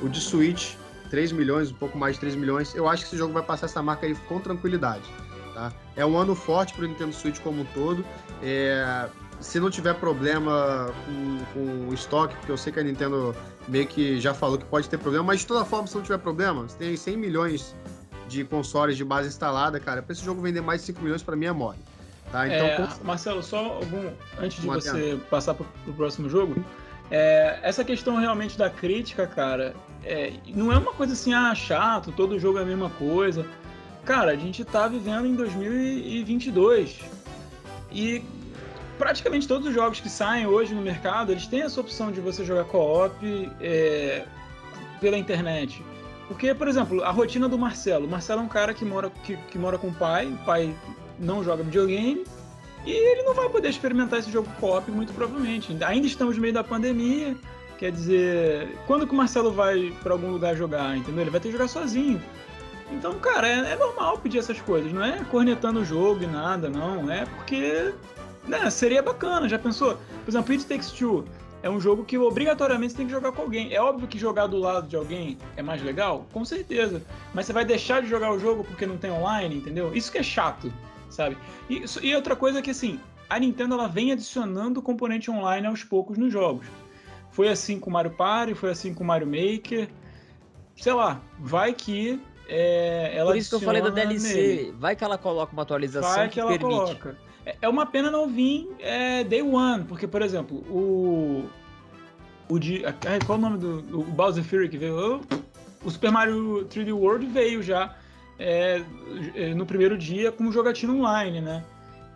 O 0.00 0.08
de 0.08 0.20
Switch, 0.20 0.74
3 1.10 1.32
milhões, 1.32 1.70
um 1.70 1.74
pouco 1.74 1.96
mais 1.98 2.14
de 2.14 2.20
3 2.20 2.34
milhões. 2.36 2.74
Eu 2.74 2.88
acho 2.88 3.02
que 3.02 3.08
esse 3.08 3.16
jogo 3.16 3.32
vai 3.32 3.42
passar 3.42 3.66
essa 3.66 3.82
marca 3.82 4.06
aí 4.06 4.14
com 4.14 4.40
tranquilidade. 4.40 5.04
Tá? 5.54 5.72
É 5.96 6.04
um 6.04 6.16
ano 6.16 6.34
forte 6.34 6.72
para 6.72 6.84
o 6.84 6.88
Nintendo 6.88 7.12
Switch 7.12 7.38
como 7.40 7.62
um 7.62 7.64
todo. 7.66 8.04
É, 8.42 9.08
se 9.40 9.60
não 9.60 9.70
tiver 9.70 9.94
problema 9.94 10.92
com, 11.04 11.38
com 11.52 11.88
o 11.88 11.94
estoque, 11.94 12.34
porque 12.36 12.52
eu 12.52 12.56
sei 12.56 12.72
que 12.72 12.80
a 12.80 12.82
Nintendo 12.82 13.34
meio 13.68 13.86
que 13.86 14.20
já 14.20 14.32
falou 14.32 14.58
que 14.58 14.64
pode 14.64 14.88
ter 14.88 14.98
problema, 14.98 15.24
mas 15.24 15.40
de 15.40 15.46
toda 15.46 15.64
forma, 15.64 15.86
se 15.86 15.94
não 15.94 16.02
tiver 16.02 16.18
problema, 16.18 16.62
você 16.62 16.76
tem 16.76 16.96
100 16.96 17.16
milhões 17.16 17.76
de 18.28 18.44
consoles 18.44 18.96
de 18.96 19.04
base 19.04 19.28
instalada, 19.28 19.78
cara, 19.78 20.02
para 20.02 20.12
esse 20.12 20.24
jogo 20.24 20.40
vender 20.40 20.60
mais 20.60 20.80
de 20.80 20.86
5 20.88 21.02
milhões, 21.02 21.22
para 21.22 21.36
mim 21.36 21.46
é 21.46 21.52
mole. 21.52 21.78
Tá? 22.30 22.46
Então, 22.46 22.66
é. 22.66 22.88
Marcelo, 23.04 23.42
só 23.42 23.58
algum, 23.58 24.10
antes 24.40 24.60
de 24.60 24.66
você 24.66 25.20
passar 25.28 25.54
para 25.54 25.66
o 25.86 25.92
próximo 25.92 26.30
jogo, 26.30 26.64
é, 27.12 27.58
essa 27.62 27.84
questão 27.84 28.16
realmente 28.16 28.56
da 28.56 28.70
crítica, 28.70 29.26
cara, 29.26 29.74
é, 30.02 30.32
não 30.46 30.72
é 30.72 30.78
uma 30.78 30.94
coisa 30.94 31.12
assim, 31.12 31.34
ah, 31.34 31.54
chato, 31.54 32.10
todo 32.10 32.38
jogo 32.38 32.58
é 32.58 32.62
a 32.62 32.64
mesma 32.64 32.88
coisa. 32.88 33.46
Cara, 34.02 34.32
a 34.32 34.36
gente 34.36 34.64
tá 34.64 34.88
vivendo 34.88 35.26
em 35.26 35.34
2022 35.34 37.00
e 37.92 38.24
praticamente 38.96 39.46
todos 39.46 39.68
os 39.68 39.74
jogos 39.74 40.00
que 40.00 40.08
saem 40.08 40.46
hoje 40.46 40.74
no 40.74 40.80
mercado, 40.80 41.32
eles 41.32 41.46
têm 41.46 41.60
essa 41.60 41.78
opção 41.82 42.10
de 42.10 42.18
você 42.18 42.46
jogar 42.46 42.64
co-op 42.64 43.14
é, 43.60 44.24
pela 44.98 45.18
internet. 45.18 45.84
Porque, 46.28 46.54
por 46.54 46.66
exemplo, 46.66 47.04
a 47.04 47.10
rotina 47.10 47.46
do 47.46 47.58
Marcelo. 47.58 48.06
O 48.06 48.10
Marcelo 48.10 48.40
é 48.40 48.44
um 48.44 48.48
cara 48.48 48.72
que 48.72 48.86
mora, 48.86 49.10
que, 49.10 49.36
que 49.36 49.58
mora 49.58 49.76
com 49.76 49.88
o 49.88 49.94
pai, 49.94 50.28
o 50.28 50.44
pai 50.46 50.74
não 51.18 51.44
joga 51.44 51.62
videogame, 51.62 52.24
e 52.84 52.90
ele 52.90 53.22
não 53.22 53.34
vai 53.34 53.48
poder 53.48 53.68
experimentar 53.68 54.18
esse 54.18 54.30
jogo 54.30 54.48
co-op 54.60 54.90
muito 54.90 55.12
provavelmente. 55.12 55.76
Ainda 55.84 56.06
estamos 56.06 56.36
no 56.36 56.42
meio 56.42 56.54
da 56.54 56.64
pandemia, 56.64 57.36
Quer 57.82 57.90
dizer, 57.90 58.78
quando 58.86 59.08
que 59.08 59.12
o 59.12 59.16
Marcelo 59.16 59.50
vai 59.50 59.92
para 60.04 60.12
algum 60.12 60.30
lugar 60.30 60.54
jogar, 60.54 60.96
entendeu? 60.96 61.22
Ele 61.22 61.30
vai 61.30 61.40
ter 61.40 61.48
que 61.48 61.52
jogar 61.52 61.66
sozinho. 61.66 62.22
Então, 62.92 63.18
cara, 63.18 63.48
é, 63.48 63.72
é, 63.72 63.76
normal 63.76 64.18
pedir 64.18 64.38
essas 64.38 64.60
coisas. 64.60 64.92
Não 64.92 65.04
é 65.04 65.24
cornetando 65.24 65.80
o 65.80 65.84
jogo 65.84 66.22
e 66.22 66.26
nada, 66.28 66.68
não. 66.68 67.10
É 67.10 67.24
porque 67.24 67.92
né, 68.46 68.70
seria 68.70 69.02
bacana. 69.02 69.48
Já 69.48 69.58
pensou? 69.58 69.98
Por 70.24 70.30
exemplo, 70.30 70.52
It 70.52 70.64
Takes 70.64 70.92
Two 70.92 71.24
é 71.60 71.68
um 71.68 71.80
jogo 71.80 72.04
que 72.04 72.16
obrigatoriamente 72.16 72.92
você 72.92 72.98
tem 72.98 73.06
que 73.06 73.12
jogar 73.12 73.32
com 73.32 73.42
alguém. 73.42 73.74
É 73.74 73.82
óbvio 73.82 74.06
que 74.06 74.16
jogar 74.16 74.46
do 74.46 74.58
lado 74.58 74.86
de 74.86 74.94
alguém 74.94 75.36
é 75.56 75.62
mais 75.62 75.82
legal, 75.82 76.24
com 76.32 76.44
certeza. 76.44 77.02
Mas 77.34 77.46
você 77.46 77.52
vai 77.52 77.64
deixar 77.64 78.00
de 78.00 78.08
jogar 78.08 78.32
o 78.32 78.38
jogo 78.38 78.62
porque 78.62 78.86
não 78.86 78.96
tem 78.96 79.10
online, 79.10 79.56
entendeu? 79.56 79.90
Isso 79.92 80.12
que 80.12 80.18
é 80.18 80.22
chato, 80.22 80.72
sabe? 81.12 81.36
E, 81.68 81.84
e 82.02 82.14
outra 82.14 82.34
coisa 82.34 82.58
é 82.58 82.62
que 82.62 82.70
assim, 82.70 82.98
a 83.28 83.38
Nintendo 83.38 83.74
ela 83.74 83.88
vem 83.88 84.12
adicionando 84.12 84.82
componente 84.82 85.30
online 85.30 85.66
aos 85.66 85.84
poucos 85.84 86.18
nos 86.18 86.32
jogos. 86.32 86.66
Foi 87.30 87.48
assim 87.48 87.80
com 87.80 87.90
Mario 87.90 88.10
Party, 88.10 88.54
foi 88.54 88.70
assim 88.70 88.92
com 88.92 89.04
Mario 89.04 89.26
Maker. 89.26 89.88
Sei 90.76 90.92
lá, 90.92 91.20
vai 91.38 91.72
que 91.72 92.20
é, 92.48 93.12
ela 93.16 93.30
Por 93.30 93.36
isso 93.38 93.50
que 93.50 93.54
eu 93.56 93.60
falei 93.60 93.80
da 93.80 93.88
DLC. 93.88 94.34
Nele. 94.34 94.74
Vai 94.78 94.94
que 94.94 95.02
ela 95.02 95.16
coloca 95.16 95.52
uma 95.52 95.62
atualização 95.62 96.14
vai 96.14 96.28
que, 96.28 96.34
que 96.34 96.40
ela 96.40 96.50
permite. 96.50 96.76
Coloca. 96.76 97.16
É, 97.46 97.56
é 97.62 97.68
uma 97.68 97.86
pena 97.86 98.10
não 98.10 98.28
vir 98.28 98.68
é, 98.78 99.24
Day 99.24 99.42
One, 99.42 99.84
porque, 99.84 100.06
por 100.06 100.22
exemplo, 100.22 100.58
o. 100.68 101.46
O 102.48 102.58
de. 102.58 102.82
Qual 103.24 103.38
é 103.38 103.40
o 103.40 103.42
nome 103.42 103.58
do. 103.58 104.00
O 104.00 104.04
Bowser 104.04 104.44
Fury 104.44 104.68
que 104.68 104.76
veio? 104.76 105.22
O 105.82 105.90
Super 105.90 106.10
Mario 106.10 106.66
3D 106.68 106.92
World 106.92 107.26
veio 107.26 107.62
já 107.62 107.96
é, 108.42 108.84
é, 109.34 109.54
no 109.54 109.64
primeiro 109.64 109.96
dia 109.96 110.32
com 110.32 110.50
jogatina 110.50 110.92
online, 110.92 111.40
né? 111.40 111.64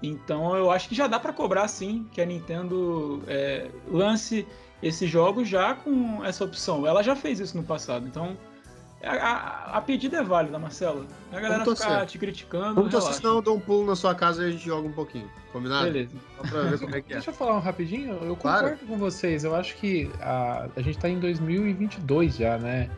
Então 0.02 0.54
eu 0.56 0.70
acho 0.70 0.88
que 0.88 0.94
já 0.94 1.06
dá 1.06 1.18
para 1.18 1.32
cobrar 1.32 1.68
sim 1.68 2.06
que 2.12 2.20
a 2.20 2.26
Nintendo 2.26 3.22
é, 3.26 3.70
lance 3.88 4.46
esses 4.82 5.08
jogos 5.08 5.48
já 5.48 5.74
com 5.74 6.24
essa 6.24 6.44
opção. 6.44 6.86
Ela 6.86 7.02
já 7.02 7.16
fez 7.16 7.40
isso 7.40 7.56
no 7.56 7.62
passado, 7.62 8.06
então 8.06 8.36
a, 9.02 9.14
a, 9.14 9.76
a 9.78 9.80
pedida 9.80 10.18
é 10.18 10.22
válida, 10.22 10.58
Marcelo. 10.58 11.06
A 11.32 11.40
galera 11.40 11.64
ficar 11.64 12.06
te 12.06 12.18
criticando. 12.18 12.74
Vamos 12.74 12.90
torcer, 12.90 13.14
senão 13.14 13.36
eu 13.36 13.42
dou 13.42 13.56
um 13.56 13.60
pulo 13.60 13.86
na 13.86 13.94
sua 13.94 14.14
casa 14.14 14.42
e 14.42 14.48
a 14.48 14.50
gente 14.50 14.64
joga 14.64 14.88
um 14.88 14.92
pouquinho. 14.92 15.30
Combinado? 15.52 15.84
Beleza. 15.86 16.16
Só 16.36 16.42
pra 16.42 16.62
ver 16.62 16.78
como 16.80 16.96
é 16.96 17.00
que 17.00 17.12
é. 17.12 17.16
Deixa 17.16 17.30
eu 17.30 17.34
falar 17.34 17.56
um 17.56 17.60
rapidinho. 17.60 18.14
Eu 18.14 18.36
concordo 18.36 18.60
claro. 18.60 18.78
com 18.86 18.98
vocês. 18.98 19.44
Eu 19.44 19.54
acho 19.54 19.76
que 19.76 20.10
a, 20.20 20.68
a 20.76 20.82
gente 20.82 20.98
tá 20.98 21.08
em 21.08 21.18
2022 21.18 22.36
já, 22.36 22.58
né? 22.58 22.90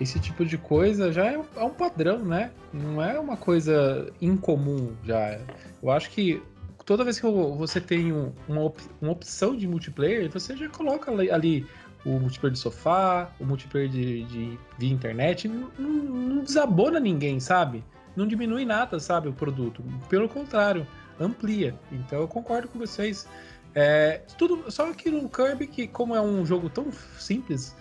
Esse 0.00 0.18
tipo 0.18 0.44
de 0.44 0.58
coisa 0.58 1.12
já 1.12 1.26
é, 1.26 1.40
é 1.56 1.64
um 1.64 1.70
padrão, 1.70 2.18
né? 2.18 2.50
Não 2.72 3.02
é 3.02 3.18
uma 3.18 3.36
coisa 3.36 4.12
incomum 4.20 4.92
já. 5.04 5.38
Eu 5.82 5.90
acho 5.90 6.10
que 6.10 6.42
toda 6.84 7.04
vez 7.04 7.18
que 7.18 7.26
você 7.26 7.80
tem 7.80 8.12
uma, 8.12 8.62
op 8.62 8.80
uma 9.00 9.12
opção 9.12 9.56
de 9.56 9.66
multiplayer, 9.66 10.30
você 10.30 10.56
já 10.56 10.68
coloca 10.68 11.10
ali 11.10 11.66
o 12.04 12.18
multiplayer 12.18 12.52
de 12.52 12.58
sofá, 12.58 13.30
o 13.40 13.44
multiplayer 13.44 13.88
de, 13.88 14.24
de 14.24 14.58
via 14.78 14.92
internet, 14.92 15.48
não, 15.48 15.70
não, 15.78 16.42
desabona 16.42 17.00
ninguém, 17.00 17.40
sabe? 17.40 17.82
Não 18.14 18.26
diminui 18.26 18.64
nada, 18.64 19.00
sabe, 19.00 19.28
o 19.28 19.32
produto. 19.32 19.82
Pelo 20.08 20.28
contrário, 20.28 20.86
amplia. 21.18 21.74
Então 21.90 22.20
eu 22.20 22.28
concordo 22.28 22.68
com 22.68 22.78
vocês. 22.78 23.26
É, 23.74 24.22
tudo, 24.38 24.70
só 24.70 24.92
que 24.92 25.10
no 25.10 25.28
Kirby, 25.28 25.66
que 25.66 25.88
como 25.88 26.14
é 26.14 26.20
um 26.20 26.44
jogo 26.44 26.68
tão 26.68 26.92
simples, 27.18 27.74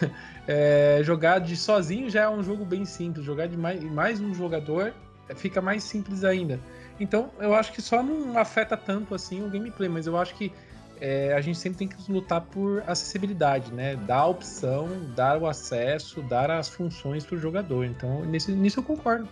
é, 0.46 1.00
jogar 1.02 1.38
de 1.38 1.56
sozinho 1.56 2.10
já 2.10 2.22
é 2.22 2.28
um 2.28 2.42
jogo 2.42 2.64
bem 2.64 2.84
simples. 2.84 3.24
Jogar 3.24 3.46
de 3.46 3.56
mais, 3.56 3.82
mais 3.82 4.20
um 4.20 4.34
jogador 4.34 4.92
fica 5.36 5.60
mais 5.60 5.82
simples 5.84 6.24
ainda. 6.24 6.58
Então 6.98 7.30
eu 7.38 7.54
acho 7.54 7.72
que 7.72 7.80
só 7.80 8.02
não 8.02 8.38
afeta 8.38 8.76
tanto 8.76 9.14
assim 9.14 9.44
o 9.44 9.48
gameplay, 9.48 9.88
mas 9.88 10.06
eu 10.06 10.16
acho 10.16 10.34
que 10.34 10.52
é, 11.00 11.32
a 11.34 11.40
gente 11.40 11.58
sempre 11.58 11.78
tem 11.78 11.88
que 11.88 12.12
lutar 12.12 12.40
por 12.40 12.82
acessibilidade, 12.86 13.72
né? 13.72 13.96
Dar 13.96 14.18
a 14.18 14.26
opção, 14.26 14.88
dar 15.16 15.36
o 15.36 15.48
acesso, 15.48 16.22
dar 16.22 16.48
as 16.50 16.68
funções 16.68 17.24
para 17.24 17.36
o 17.36 17.38
jogador. 17.40 17.84
Então, 17.84 18.24
nisso 18.24 18.78
eu 18.78 18.84
concordo. 18.84 19.28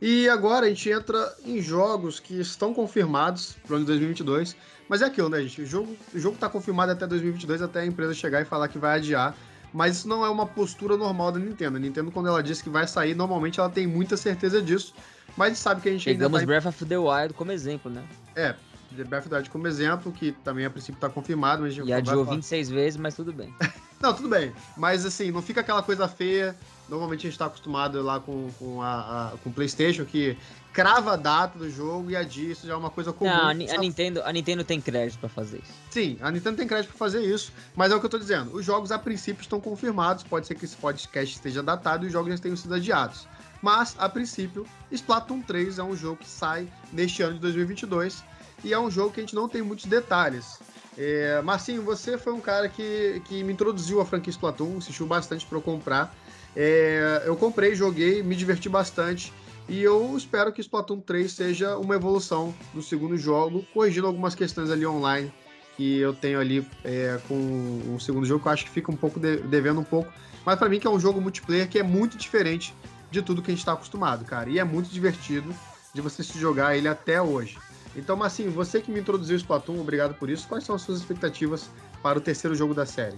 E 0.00 0.28
agora 0.28 0.66
a 0.66 0.68
gente 0.68 0.90
entra 0.90 1.34
em 1.44 1.60
jogos 1.60 2.20
que 2.20 2.40
estão 2.40 2.74
confirmados 2.74 3.56
para 3.64 3.74
o 3.74 3.76
ano 3.76 3.84
de 3.84 3.92
2022. 3.92 4.56
Mas 4.88 5.02
é 5.02 5.06
aquilo, 5.06 5.28
né, 5.28 5.40
gente? 5.42 5.62
O 5.62 5.66
jogo, 5.66 5.96
o 6.14 6.18
jogo 6.18 6.36
tá 6.36 6.48
confirmado 6.48 6.92
até 6.92 7.06
2022, 7.06 7.62
até 7.62 7.80
a 7.80 7.86
empresa 7.86 8.12
chegar 8.12 8.42
e 8.42 8.44
falar 8.44 8.68
que 8.68 8.78
vai 8.78 8.98
adiar. 8.98 9.34
Mas 9.72 9.96
isso 9.96 10.08
não 10.08 10.24
é 10.24 10.28
uma 10.28 10.46
postura 10.46 10.96
normal 10.96 11.32
da 11.32 11.38
Nintendo. 11.38 11.76
A 11.78 11.80
Nintendo, 11.80 12.10
quando 12.10 12.28
ela 12.28 12.42
diz 12.42 12.62
que 12.62 12.68
vai 12.68 12.86
sair, 12.86 13.14
normalmente 13.14 13.58
ela 13.58 13.70
tem 13.70 13.86
muita 13.86 14.16
certeza 14.16 14.60
disso. 14.62 14.94
Mas 15.36 15.58
sabe 15.58 15.80
que 15.80 15.88
a 15.88 15.92
gente 15.92 16.04
Pegamos 16.04 16.38
ainda 16.38 16.46
vai... 16.46 16.60
Breath 16.60 16.66
of 16.66 16.84
the 16.84 16.98
Wild 16.98 17.34
como 17.34 17.50
exemplo, 17.50 17.90
né? 17.90 18.04
É, 18.36 18.54
the 18.96 19.36
Wild 19.36 19.50
como 19.50 19.66
exemplo, 19.66 20.12
que 20.12 20.32
também 20.32 20.64
a 20.64 20.70
princípio 20.70 21.00
tá 21.00 21.08
confirmado. 21.08 21.62
Mas 21.62 21.76
e 21.76 21.92
adiou 21.92 22.24
26 22.24 22.68
vezes, 22.70 22.96
mas 22.98 23.14
tudo 23.14 23.32
bem. 23.32 23.52
não, 24.00 24.14
tudo 24.14 24.28
bem. 24.28 24.52
Mas 24.76 25.04
assim, 25.04 25.30
não 25.30 25.42
fica 25.42 25.60
aquela 25.60 25.82
coisa 25.82 26.06
feia. 26.06 26.56
Normalmente 26.88 27.26
a 27.26 27.30
gente 27.30 27.38
tá 27.38 27.46
acostumado 27.46 28.02
lá 28.02 28.20
com, 28.20 28.50
com, 28.58 28.82
a, 28.82 29.32
a 29.32 29.36
com 29.38 29.48
o 29.48 29.52
PlayStation, 29.52 30.04
que 30.04 30.36
crava 30.74 31.12
a 31.12 31.16
data 31.16 31.58
do 31.58 31.70
jogo 31.70 32.10
e 32.10 32.16
adia, 32.16 32.52
isso 32.52 32.66
já 32.66 32.74
é 32.74 32.76
uma 32.76 32.90
coisa 32.90 33.12
comum. 33.12 33.30
Não, 33.30 33.48
a, 33.48 33.54
Nintendo, 33.54 34.20
a 34.22 34.32
Nintendo 34.32 34.64
tem 34.64 34.80
crédito 34.80 35.20
para 35.20 35.28
fazer 35.28 35.58
isso. 35.58 35.72
Sim, 35.88 36.18
a 36.20 36.30
Nintendo 36.30 36.56
tem 36.56 36.66
crédito 36.66 36.90
para 36.90 36.98
fazer 36.98 37.22
isso, 37.22 37.52
mas 37.76 37.92
é 37.92 37.94
o 37.94 38.00
que 38.00 38.06
eu 38.06 38.10
tô 38.10 38.18
dizendo. 38.18 38.54
Os 38.54 38.66
jogos 38.66 38.90
a 38.90 38.98
princípio 38.98 39.40
estão 39.40 39.60
confirmados, 39.60 40.24
pode 40.24 40.46
ser 40.46 40.56
que 40.56 40.64
esse 40.64 40.76
podcast 40.76 41.36
esteja 41.36 41.62
datado 41.62 42.04
e 42.04 42.08
os 42.08 42.12
jogos 42.12 42.32
já 42.32 42.38
tenham 42.38 42.56
sido 42.56 42.74
adiados. 42.74 43.26
Mas, 43.62 43.94
a 43.98 44.08
princípio, 44.10 44.66
Splatoon 44.90 45.40
3 45.40 45.78
é 45.78 45.82
um 45.82 45.96
jogo 45.96 46.16
que 46.16 46.28
sai 46.28 46.68
neste 46.92 47.22
ano 47.22 47.34
de 47.34 47.40
2022 47.40 48.22
e 48.62 48.72
é 48.72 48.78
um 48.78 48.90
jogo 48.90 49.12
que 49.12 49.20
a 49.20 49.22
gente 49.22 49.34
não 49.34 49.48
tem 49.48 49.62
muitos 49.62 49.86
detalhes. 49.86 50.58
É, 50.96 51.42
Marcinho, 51.42 51.82
você 51.82 52.16
foi 52.16 52.32
um 52.32 52.40
cara 52.40 52.68
que, 52.68 53.20
que 53.24 53.42
me 53.42 53.52
introduziu 53.52 54.00
a 54.00 54.06
franquia 54.06 54.30
Splatoon, 54.30 54.76
insistiu 54.76 55.06
bastante 55.06 55.44
para 55.44 55.58
eu 55.58 55.62
comprar. 55.62 56.14
É, 56.54 57.24
eu 57.26 57.36
comprei, 57.36 57.74
joguei, 57.74 58.22
me 58.22 58.36
diverti 58.36 58.68
bastante. 58.68 59.32
E 59.68 59.82
eu 59.82 60.14
espero 60.16 60.52
que 60.52 60.60
Splatoon 60.60 61.00
3 61.00 61.32
seja 61.32 61.76
uma 61.78 61.94
evolução 61.94 62.54
do 62.72 62.82
segundo 62.82 63.16
jogo, 63.16 63.64
corrigindo 63.72 64.06
algumas 64.06 64.34
questões 64.34 64.70
ali 64.70 64.86
online 64.86 65.32
que 65.76 65.98
eu 65.98 66.14
tenho 66.14 66.38
ali 66.38 66.66
é, 66.84 67.18
com 67.26 67.94
o 67.94 67.98
segundo 67.98 68.24
jogo, 68.24 68.42
que 68.42 68.48
eu 68.48 68.52
acho 68.52 68.64
que 68.64 68.70
fica 68.70 68.92
um 68.92 68.96
pouco 68.96 69.18
de, 69.18 69.38
devendo 69.38 69.80
um 69.80 69.84
pouco. 69.84 70.12
Mas 70.44 70.58
para 70.58 70.68
mim 70.68 70.78
que 70.78 70.86
é 70.86 70.90
um 70.90 71.00
jogo 71.00 71.20
multiplayer 71.20 71.68
que 71.68 71.78
é 71.78 71.82
muito 71.82 72.16
diferente 72.16 72.74
de 73.10 73.22
tudo 73.22 73.42
que 73.42 73.50
a 73.50 73.54
gente 73.54 73.60
está 73.60 73.72
acostumado, 73.72 74.24
cara. 74.24 74.48
E 74.50 74.58
é 74.58 74.64
muito 74.64 74.88
divertido 74.88 75.52
de 75.92 76.00
você 76.00 76.22
se 76.22 76.38
jogar 76.38 76.76
ele 76.76 76.88
até 76.88 77.20
hoje. 77.20 77.58
Então, 77.96 78.20
assim, 78.22 78.48
você 78.48 78.80
que 78.80 78.90
me 78.90 79.00
introduziu 79.00 79.34
o 79.34 79.38
Splatoon, 79.38 79.80
obrigado 79.80 80.14
por 80.14 80.28
isso. 80.28 80.48
Quais 80.48 80.64
são 80.64 80.74
as 80.74 80.82
suas 80.82 80.98
expectativas 80.98 81.70
para 82.02 82.18
o 82.18 82.20
terceiro 82.20 82.54
jogo 82.54 82.74
da 82.74 82.84
série? 82.84 83.16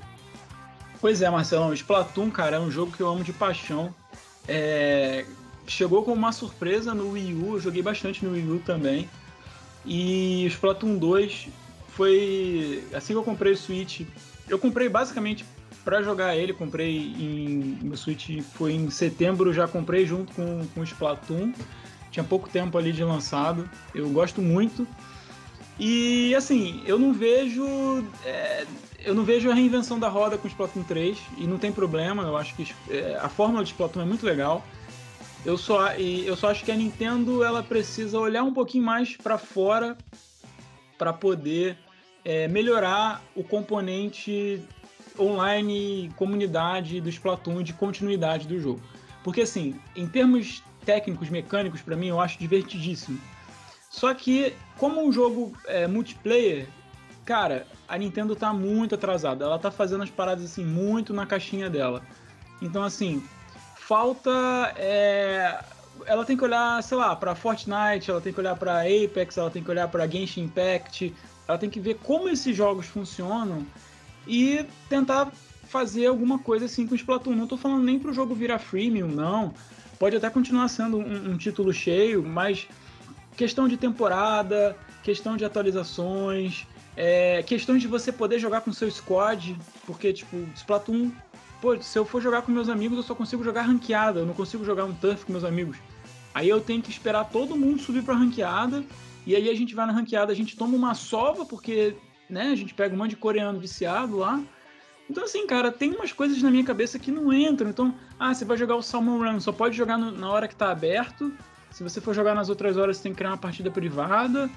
Pois 1.01 1.23
é, 1.23 1.31
Marcelão, 1.31 1.73
Splatoon, 1.73 2.31
cara, 2.31 2.57
é 2.57 2.61
um 2.61 2.71
jogo 2.71 2.93
que 2.93 3.01
eu 3.01 3.09
amo 3.09 3.25
de 3.25 3.33
paixão. 3.33 3.95
É... 4.47 5.25
Chegou 5.67 6.05
como 6.05 6.17
uma 6.17 6.33
surpresa 6.33 6.95
no 6.95 7.11
Wii 7.12 7.35
U, 7.35 7.55
eu 7.55 7.61
joguei 7.61 7.83
bastante 7.83 8.25
no 8.25 8.33
Wii 8.33 8.51
U 8.51 8.62
também. 8.65 9.09
E 9.85 10.47
Splatoon 10.47 10.97
2 10.97 11.49
foi. 11.89 12.85
Assim 12.95 13.15
que 13.15 13.19
eu 13.19 13.25
comprei 13.25 13.53
o 13.53 13.57
Switch, 13.57 14.03
eu 14.49 14.59
comprei 14.59 14.89
basicamente 14.89 15.45
para 15.85 16.03
jogar 16.03 16.37
ele, 16.37 16.53
comprei 16.53 16.97
em. 16.97 17.79
Meu 17.83 17.97
Switch 17.97 18.41
foi 18.55 18.75
em 18.75 18.91
setembro, 18.91 19.53
já 19.53 19.67
comprei 19.67 20.07
junto 20.07 20.33
com, 20.35 20.67
com 20.75 20.81
o 20.81 20.85
Splatoon. 20.85 21.53
Tinha 22.16 22.24
pouco 22.24 22.48
tempo 22.48 22.79
ali 22.79 22.92
de 22.92 23.05
lançado. 23.05 23.68
Eu 23.94 24.09
gosto 24.09 24.40
muito. 24.40 24.88
E 25.79 26.35
assim, 26.35 26.83
eu 26.87 26.98
não 26.98 27.12
vejo. 27.12 27.62
É, 28.25 28.64
eu 29.04 29.14
não 29.14 29.23
vejo 29.23 29.50
a 29.50 29.54
reinvenção 29.54 30.00
da 30.00 30.08
roda 30.08 30.38
com 30.38 30.48
o 30.48 30.50
Splatoon 30.50 30.83
3 30.83 31.19
e 31.37 31.46
não 31.46 31.58
tem 31.58 31.71
problema, 31.71 32.23
eu 32.23 32.35
acho 32.35 32.56
que 32.56 32.75
é, 32.88 33.19
a 33.21 33.29
fórmula 33.29 33.62
de 33.62 33.73
Splatoon 33.73 34.00
é 34.00 34.06
muito 34.06 34.25
legal. 34.25 34.64
Eu 35.44 35.58
só, 35.58 35.92
eu 35.92 36.35
só 36.37 36.50
acho 36.50 36.64
que 36.64 36.73
a 36.73 36.75
Nintendo 36.75 37.44
ela 37.44 37.62
precisa 37.62 38.19
olhar 38.19 38.44
um 38.44 38.54
pouquinho 38.54 38.85
mais 38.85 39.14
para 39.14 39.37
fora 39.37 39.94
para 40.96 41.12
poder 41.12 41.77
é, 42.25 42.48
melhorar 42.48 43.23
o 43.35 43.44
componente 43.44 44.62
online, 45.19 46.10
comunidade 46.17 46.98
do 46.98 47.10
Splatoon 47.10 47.62
de 47.62 47.75
continuidade 47.75 48.48
do 48.48 48.58
jogo. 48.58 48.81
Porque 49.23 49.42
assim, 49.42 49.79
em 49.94 50.08
termos 50.08 50.62
técnicos, 50.87 51.29
mecânicos, 51.29 51.83
para 51.83 51.97
mim 51.97 52.07
eu 52.07 52.21
acho 52.21 52.39
divertidíssimo. 52.39 53.21
Só 53.91 54.15
que, 54.15 54.55
como 54.79 55.05
um 55.05 55.13
jogo 55.13 55.53
é, 55.67 55.87
multiplayer, 55.87 56.67
cara, 57.25 57.67
a 57.89 57.99
Nintendo 57.99 58.37
tá 58.37 58.53
muito 58.53 58.95
atrasada. 58.95 59.45
Ela 59.45 59.59
tá 59.59 59.71
fazendo 59.71 60.05
as 60.05 60.11
paradas 60.11 60.45
assim 60.45 60.65
muito 60.65 61.13
na 61.13 61.27
caixinha 61.27 61.69
dela. 61.69 62.03
Então, 62.63 62.83
assim, 62.83 63.23
falta. 63.75 64.31
É... 64.77 65.59
Ela 66.05 66.27
tem 66.27 66.37
que 66.37 66.45
olhar, 66.45 66.83
sei 66.83 66.99
lá, 66.99 67.17
para 67.17 67.35
Fortnite, 67.35 68.11
ela 68.11 68.21
tem 68.21 68.31
que 68.31 68.39
olhar 68.39 68.55
para 68.55 68.83
Apex, 68.83 69.39
ela 69.39 69.51
tem 69.51 69.63
que 69.63 69.71
olhar 69.71 69.89
para 69.89 70.07
Genshin 70.07 70.43
Impact, 70.43 71.15
ela 71.49 71.57
tem 71.57 71.71
que 71.71 71.81
ver 71.81 71.95
como 72.03 72.29
esses 72.29 72.55
jogos 72.55 72.85
funcionam 72.85 73.67
e 74.27 74.67
tentar 74.91 75.33
fazer 75.69 76.07
alguma 76.07 76.39
coisa 76.39 76.67
assim 76.67 76.87
com 76.87 76.93
o 76.93 76.97
Splatoon. 76.97 77.35
Não 77.35 77.47
tô 77.47 77.57
falando 77.57 77.83
nem 77.83 77.99
pro 77.99 78.13
jogo 78.13 78.35
virar 78.35 78.59
freemium, 78.59 79.09
não. 79.09 79.55
Pode 79.99 80.17
até 80.17 80.29
continuar 80.31 80.69
sendo 80.69 80.99
um, 80.99 81.33
um 81.33 81.37
título 81.37 81.73
cheio, 81.73 82.23
mas 82.23 82.67
questão 83.37 83.67
de 83.69 83.77
temporada, 83.77 84.77
questão 85.03 85.37
de 85.37 85.44
atualizações, 85.44 86.67
É, 86.99 87.42
questões 87.42 87.83
de 87.83 87.88
você 87.88 88.11
poder 88.11 88.38
jogar 88.38 88.63
com 88.63 88.73
seu 88.73 88.90
squad, 88.90 89.55
porque, 89.87 90.15
tipo, 90.15 90.35
Splatoon, 90.55 91.11
pô, 91.61 91.79
se 91.79 91.99
eu 91.99 92.07
for 92.07 92.23
jogar 92.23 92.40
com 92.40 92.51
meus 92.51 92.71
amigos, 92.71 92.97
eu 92.97 93.05
só 93.05 93.15
consigo 93.15 93.44
jogar 93.44 93.69
ranqueada, 93.69 94.21
eu 94.21 94.27
não 94.27 94.33
consigo 94.33 94.65
jogar 94.65 94.87
um 94.87 94.94
turf 94.94 95.27
com 95.27 95.33
meus 95.33 95.44
amigos. 95.44 95.77
Aí 96.33 96.49
eu 96.49 96.59
tenho 96.59 96.81
que 96.81 96.90
esperar 96.90 97.29
todo 97.29 97.55
mundo 97.55 97.83
subir 97.83 98.03
pra 98.03 98.15
ranqueada, 98.15 98.83
e 99.27 99.37
aí 99.37 99.51
a 99.51 99.55
gente 99.55 99.75
vai 99.75 99.85
na 99.85 99.92
ranqueada, 99.92 100.33
a 100.33 100.35
gente 100.35 100.57
toma 100.57 100.75
uma 100.75 100.94
sova, 100.94 101.44
porque, 101.44 101.94
né, 102.31 102.44
a 102.51 102.57
gente 102.57 102.73
pega 102.73 102.94
um 102.94 102.99
monte 102.99 103.11
de 103.11 103.17
coreano 103.17 103.61
viciado 103.61 104.17
lá. 104.17 104.40
Então, 105.09 105.25
assim, 105.25 105.46
cara, 105.46 105.71
tem 105.71 105.94
umas 105.94 106.13
coisas 106.13 106.42
na 106.42 106.50
minha 106.50 106.65
cabeça 106.65 106.98
que 106.98 107.11
não 107.11 107.33
entram. 107.33 107.71
Então, 107.71 107.94
ah, 108.19 108.35
você 108.35 108.44
vai 108.44 108.57
jogar 108.57 108.77
o 108.77 108.83
Salmon 108.83 109.19
Run, 109.19 109.40
só 109.40 109.52
pode 109.52 109.77
jogar 109.77 109.96
no, 109.96 110.11
na 110.11 110.31
hora 110.31 110.48
que 110.48 110.54
tá 110.57 110.71
aberto. 110.71 111.33
Se 111.71 111.83
você 111.83 112.00
for 112.00 112.15
jogar 112.15 112.35
nas 112.35 112.48
outras 112.48 112.77
horas, 112.77 112.96
você 112.96 113.04
tem 113.04 113.13
que 113.13 113.19
criar 113.19 113.31
uma 113.31 113.37
partida 113.38 113.71
privada. 113.71 114.50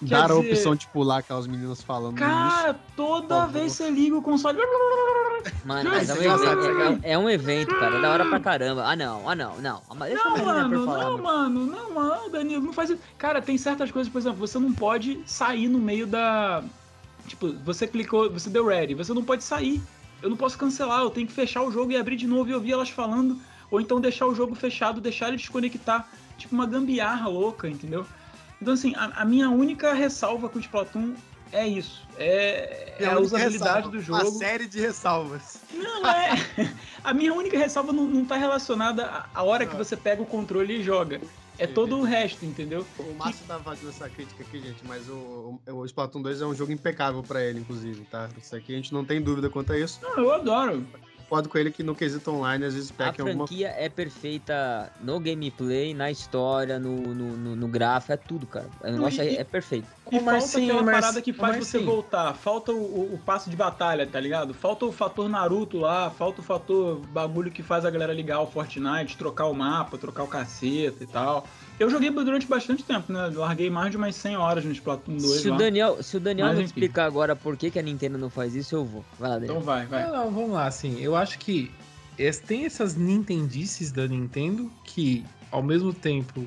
Quer 0.00 0.06
Dar 0.08 0.24
a 0.24 0.28
dizer, 0.28 0.52
opção 0.52 0.74
de 0.74 0.86
pular 0.88 1.18
aquelas 1.18 1.46
meninas 1.46 1.82
falando 1.82 2.16
Cara, 2.16 2.74
toda 2.96 3.42
Por 3.42 3.52
vez 3.52 3.76
favor. 3.76 3.92
você 3.92 4.00
liga 4.00 4.16
o 4.16 4.22
console. 4.22 4.58
Mano, 5.64 5.90
mas 5.90 6.08
é 6.08 6.14
um, 6.14 6.16
isso 6.16 6.44
é 6.44 6.52
evento, 6.52 7.00
é, 7.04 7.12
é 7.12 7.18
um 7.18 7.30
evento, 7.30 7.74
cara. 7.78 7.96
É 7.96 8.00
da 8.00 8.10
hora 8.10 8.24
pra 8.26 8.40
caramba. 8.40 8.84
Ah, 8.84 8.96
não, 8.96 9.28
ah, 9.28 9.34
não, 9.34 9.58
não. 9.60 9.82
Ah, 9.90 9.94
Deixa 10.06 10.24
Não, 10.24 10.36
a 10.36 10.38
mano, 10.44 10.84
falar. 10.86 11.04
não, 11.04 11.18
mano, 11.18 11.66
não, 11.66 11.94
mano, 11.94 12.30
Danilo, 12.30 12.62
não 12.62 12.72
faz 12.72 12.90
isso. 12.90 13.00
Cara, 13.18 13.40
tem 13.42 13.56
certas 13.58 13.90
coisas, 13.90 14.10
por 14.10 14.18
exemplo, 14.18 14.38
você 14.38 14.58
não 14.58 14.72
pode 14.72 15.20
sair 15.26 15.68
no 15.68 15.78
meio 15.78 16.06
da. 16.06 16.62
Tipo, 17.30 17.52
você 17.64 17.86
clicou, 17.86 18.28
você 18.28 18.50
deu 18.50 18.66
ready, 18.66 18.92
você 18.92 19.14
não 19.14 19.22
pode 19.22 19.44
sair. 19.44 19.80
Eu 20.20 20.28
não 20.28 20.36
posso 20.36 20.58
cancelar, 20.58 21.02
eu 21.02 21.10
tenho 21.10 21.28
que 21.28 21.32
fechar 21.32 21.62
o 21.62 21.70
jogo 21.70 21.92
e 21.92 21.96
abrir 21.96 22.16
de 22.16 22.26
novo 22.26 22.50
e 22.50 22.54
ouvir 22.54 22.72
elas 22.72 22.90
falando. 22.90 23.40
Ou 23.70 23.80
então 23.80 24.00
deixar 24.00 24.26
o 24.26 24.34
jogo 24.34 24.56
fechado, 24.56 25.00
deixar 25.00 25.28
ele 25.28 25.36
desconectar. 25.36 26.08
Tipo, 26.36 26.56
uma 26.56 26.66
gambiarra 26.66 27.28
louca, 27.28 27.68
entendeu? 27.68 28.04
Então, 28.60 28.74
assim, 28.74 28.92
a, 28.96 29.22
a 29.22 29.24
minha 29.24 29.48
única 29.48 29.94
ressalva 29.94 30.48
com 30.48 30.58
o 30.58 30.60
Splatoon 30.60 31.14
é 31.52 31.68
isso. 31.68 32.02
É, 32.18 32.96
é 32.98 33.06
a 33.06 33.20
usabilidade 33.20 33.52
ressalva, 33.52 33.88
do 33.88 34.12
Uma 34.12 34.24
jogo. 34.24 34.38
série 34.38 34.66
de 34.66 34.80
ressalvas. 34.80 35.60
Não, 35.72 36.04
é. 36.08 36.30
A 37.04 37.14
minha 37.14 37.32
única 37.32 37.56
ressalva 37.56 37.92
não, 37.92 38.04
não 38.06 38.24
tá 38.24 38.36
relacionada 38.36 39.24
à- 39.32 39.42
hora 39.42 39.64
que 39.64 39.76
você 39.76 39.96
pega 39.96 40.20
o 40.20 40.26
controle 40.26 40.80
e 40.80 40.82
joga. 40.82 41.20
É 41.60 41.66
todo 41.66 41.98
o 41.98 42.02
resto, 42.02 42.44
entendeu? 42.44 42.86
O 42.98 43.14
Márcio 43.14 43.44
tá 43.46 43.58
fazendo 43.60 43.90
essa 43.90 44.08
crítica 44.08 44.42
aqui, 44.42 44.60
gente, 44.60 44.82
mas 44.86 45.06
o, 45.10 45.60
o, 45.66 45.72
o 45.74 45.84
Splatoon 45.84 46.22
2 46.22 46.40
é 46.40 46.46
um 46.46 46.54
jogo 46.54 46.72
impecável 46.72 47.22
pra 47.22 47.44
ele, 47.44 47.60
inclusive, 47.60 48.02
tá? 48.06 48.30
Isso 48.40 48.56
aqui 48.56 48.72
a 48.72 48.76
gente 48.76 48.94
não 48.94 49.04
tem 49.04 49.20
dúvida 49.20 49.50
quanto 49.50 49.72
a 49.74 49.78
isso. 49.78 50.00
Não, 50.02 50.18
eu 50.18 50.32
adoro. 50.32 50.86
Concordo 51.30 51.48
com 51.48 51.58
ele 51.58 51.70
que 51.70 51.84
no 51.84 51.94
quesito 51.94 52.32
online, 52.32 52.64
às 52.64 52.74
vezes 52.74 52.90
A 52.90 52.94
peca 52.94 53.22
alguma 53.22 53.46
franquia 53.46 53.72
é 53.78 53.88
perfeita 53.88 54.92
no 55.00 55.20
gameplay, 55.20 55.94
na 55.94 56.10
história, 56.10 56.76
no, 56.76 56.96
no, 57.14 57.36
no, 57.36 57.54
no 57.56 57.68
gráfico, 57.68 58.12
é 58.12 58.16
tudo, 58.16 58.48
cara. 58.48 58.66
O 58.82 58.90
negócio 58.90 59.22
e- 59.22 59.36
é, 59.36 59.40
é 59.40 59.44
perfeito. 59.44 59.86
E 60.10 60.18
falta 60.18 60.32
Marcinho, 60.32 60.76
aquela 60.80 60.90
parada 60.90 61.22
que 61.22 61.32
faz 61.32 61.56
você 61.58 61.78
voltar. 61.78 62.34
Falta 62.34 62.72
o, 62.72 62.76
o- 62.82 63.14
o 63.14 63.18
passo 63.18 63.48
de 63.48 63.54
batalha, 63.54 64.04
tá 64.08 64.18
ligado? 64.18 64.52
Falta 64.52 64.84
o 64.86 64.90
fator 64.90 65.28
Naruto 65.28 65.78
lá, 65.78 66.10
falta 66.10 66.40
o 66.40 66.44
fator 66.44 66.96
bagulho 67.12 67.52
que 67.52 67.62
faz 67.62 67.84
a 67.84 67.90
galera 67.90 68.12
ligar 68.12 68.40
o 68.40 68.48
Fortnite, 68.48 69.16
trocar 69.16 69.46
o 69.46 69.54
mapa, 69.54 69.96
trocar 69.96 70.24
o 70.24 70.26
caceta 70.26 71.04
e 71.04 71.06
tal. 71.06 71.46
Eu 71.80 71.88
joguei 71.88 72.10
durante 72.10 72.46
bastante 72.46 72.84
tempo, 72.84 73.10
né? 73.10 73.30
Larguei 73.34 73.70
mais 73.70 73.90
de 73.90 73.96
umas 73.96 74.14
100 74.14 74.36
horas 74.36 74.64
no 74.66 74.70
Splatoon 74.70 75.16
2 75.16 75.40
Se 75.40 75.48
o 75.48 75.52
lá. 75.52 75.56
Daniel, 75.56 76.02
se 76.02 76.14
o 76.18 76.20
Daniel 76.20 76.48
Mas 76.48 76.56
não 76.56 76.62
enfim. 76.62 76.74
explicar 76.74 77.06
agora 77.06 77.34
por 77.34 77.56
que, 77.56 77.70
que 77.70 77.78
a 77.78 77.82
Nintendo 77.82 78.18
não 78.18 78.28
faz 78.28 78.54
isso, 78.54 78.74
eu 78.74 78.84
vou. 78.84 79.02
Vai 79.18 79.30
lá, 79.30 79.34
Daniel. 79.36 79.52
Então 79.52 79.64
vai, 79.64 79.86
vai. 79.86 80.02
Não, 80.04 80.12
não, 80.12 80.30
vamos 80.30 80.50
lá, 80.50 80.66
assim, 80.66 81.00
eu 81.00 81.16
acho 81.16 81.38
que 81.38 81.70
tem 82.46 82.66
essas 82.66 82.96
Nintendices 82.96 83.90
da 83.90 84.06
Nintendo 84.06 84.70
que, 84.84 85.24
ao 85.50 85.62
mesmo 85.62 85.94
tempo, 85.94 86.46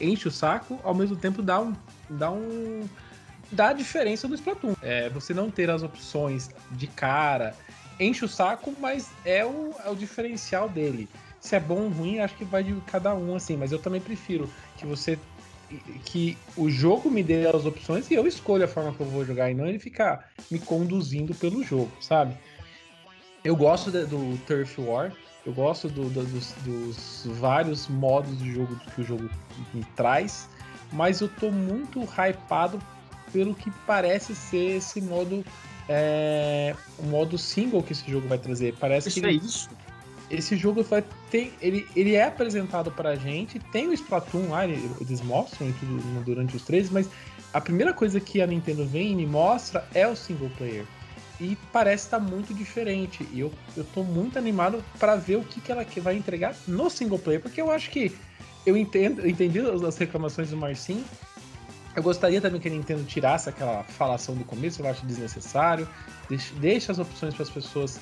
enche 0.00 0.26
o 0.26 0.30
saco, 0.30 0.80
ao 0.82 0.94
mesmo 0.94 1.14
tempo 1.14 1.42
dá 1.42 1.60
um. 1.60 1.76
dá 2.08 2.30
um. 2.30 2.88
dá 3.52 3.68
a 3.68 3.72
diferença 3.74 4.26
do 4.26 4.34
Splatoon. 4.34 4.74
É, 4.80 5.10
você 5.10 5.34
não 5.34 5.50
ter 5.50 5.68
as 5.68 5.82
opções 5.82 6.48
de 6.70 6.86
cara, 6.86 7.54
enche 8.00 8.24
o 8.24 8.28
saco, 8.28 8.74
mas 8.80 9.10
é 9.26 9.44
o, 9.44 9.74
é 9.84 9.90
o 9.90 9.94
diferencial 9.94 10.70
dele. 10.70 11.06
Se 11.38 11.56
é 11.56 11.60
bom 11.60 11.82
ou 11.84 11.88
ruim, 11.88 12.18
acho 12.18 12.34
que 12.36 12.44
vai 12.44 12.62
de 12.62 12.74
cada 12.86 13.14
um, 13.14 13.34
assim, 13.34 13.56
mas 13.56 13.72
eu 13.72 13.78
também 13.78 14.00
prefiro 14.00 14.48
que 14.80 14.86
você. 14.86 15.18
que 16.06 16.36
o 16.56 16.68
jogo 16.68 17.08
me 17.08 17.22
dê 17.22 17.46
as 17.46 17.64
opções 17.64 18.10
e 18.10 18.14
eu 18.14 18.26
escolho 18.26 18.64
a 18.64 18.68
forma 18.68 18.92
que 18.92 19.00
eu 19.00 19.06
vou 19.06 19.24
jogar 19.24 19.52
e 19.52 19.54
não 19.54 19.66
ele 19.66 19.78
ficar 19.78 20.28
me 20.50 20.58
conduzindo 20.58 21.32
pelo 21.32 21.62
jogo, 21.62 21.92
sabe? 22.00 22.36
Eu 23.44 23.54
gosto 23.54 23.88
de- 23.90 24.04
do 24.04 24.36
Turf 24.38 24.78
War, 24.80 25.16
eu 25.46 25.52
gosto 25.52 25.88
do- 25.88 26.10
do- 26.10 26.24
dos, 26.26 26.52
dos 26.64 27.22
vários 27.38 27.86
modos 27.86 28.36
de 28.38 28.52
jogo 28.52 28.76
que 28.94 29.00
o 29.00 29.04
jogo 29.04 29.30
me 29.72 29.84
traz, 29.94 30.48
mas 30.92 31.20
eu 31.20 31.28
tô 31.28 31.52
muito 31.52 32.00
hypado 32.02 32.80
pelo 33.32 33.54
que 33.54 33.70
parece 33.86 34.34
ser 34.34 34.78
esse 34.78 35.00
modo. 35.00 35.44
É, 35.88 36.74
o 36.98 37.04
modo 37.04 37.36
single 37.38 37.82
que 37.82 37.92
esse 37.92 38.08
jogo 38.10 38.28
vai 38.28 38.38
trazer. 38.38 38.76
Parece 38.78 39.08
Isso 39.08 39.20
que 39.20 39.26
é 39.26 39.32
isso? 39.32 39.68
Esse 40.30 40.56
jogo 40.56 40.82
vai 40.82 41.04
ter. 41.30 41.52
Ele, 41.60 41.86
ele 41.96 42.14
é 42.14 42.24
apresentado 42.24 42.90
pra 42.90 43.16
gente, 43.16 43.58
tem 43.58 43.88
o 43.88 43.92
Splatoon 43.92 44.50
lá, 44.50 44.64
ele- 44.66 44.90
eles 45.00 45.20
mostram 45.20 45.72
tudo 45.72 46.00
durante 46.24 46.56
os 46.56 46.62
três, 46.62 46.88
mas 46.90 47.08
a 47.52 47.60
primeira 47.60 47.92
coisa 47.92 48.20
que 48.20 48.40
a 48.40 48.46
Nintendo 48.46 48.86
vem 48.86 49.12
e 49.12 49.14
me 49.16 49.26
mostra 49.26 49.86
é 49.94 50.06
o 50.06 50.14
single 50.14 50.50
player. 50.56 50.84
E 51.40 51.56
parece 51.72 52.04
estar 52.04 52.20
muito 52.20 52.52
diferente. 52.52 53.26
E 53.32 53.40
eu, 53.40 53.50
eu 53.76 53.82
tô 53.82 54.02
muito 54.04 54.38
animado 54.38 54.84
pra 54.98 55.16
ver 55.16 55.36
o 55.36 55.42
que, 55.42 55.60
que 55.60 55.72
ela 55.72 55.84
vai 56.02 56.14
entregar 56.16 56.54
no 56.68 56.90
single 56.90 57.18
player, 57.18 57.40
porque 57.40 57.60
eu 57.60 57.70
acho 57.70 57.90
que 57.90 58.12
eu 58.66 58.76
entendo, 58.76 59.26
entendi 59.26 59.58
as 59.58 59.82
as 59.82 59.96
reclamações 59.96 60.50
do 60.50 60.56
Marcinho. 60.56 61.04
Eu 61.96 62.02
gostaria 62.02 62.40
também 62.40 62.60
que 62.60 62.68
a 62.68 62.70
Nintendo 62.70 63.02
tirasse 63.04 63.48
aquela 63.48 63.82
falação 63.84 64.34
do 64.36 64.44
começo, 64.44 64.80
eu 64.82 64.86
acho 64.88 65.04
desnecessário. 65.06 65.88
Deixa, 66.28 66.54
deixa 66.56 66.92
as 66.92 66.98
opções 66.98 67.34
para 67.34 67.42
as 67.42 67.50
pessoas 67.50 67.98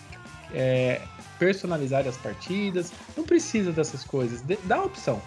é, 0.52 1.00
personalizarem 1.38 2.08
as 2.08 2.16
partidas. 2.16 2.92
Não 3.16 3.24
precisa 3.24 3.72
dessas 3.72 4.04
coisas. 4.04 4.42
Dá 4.64 4.76
a 4.76 4.84
opção. 4.84 5.20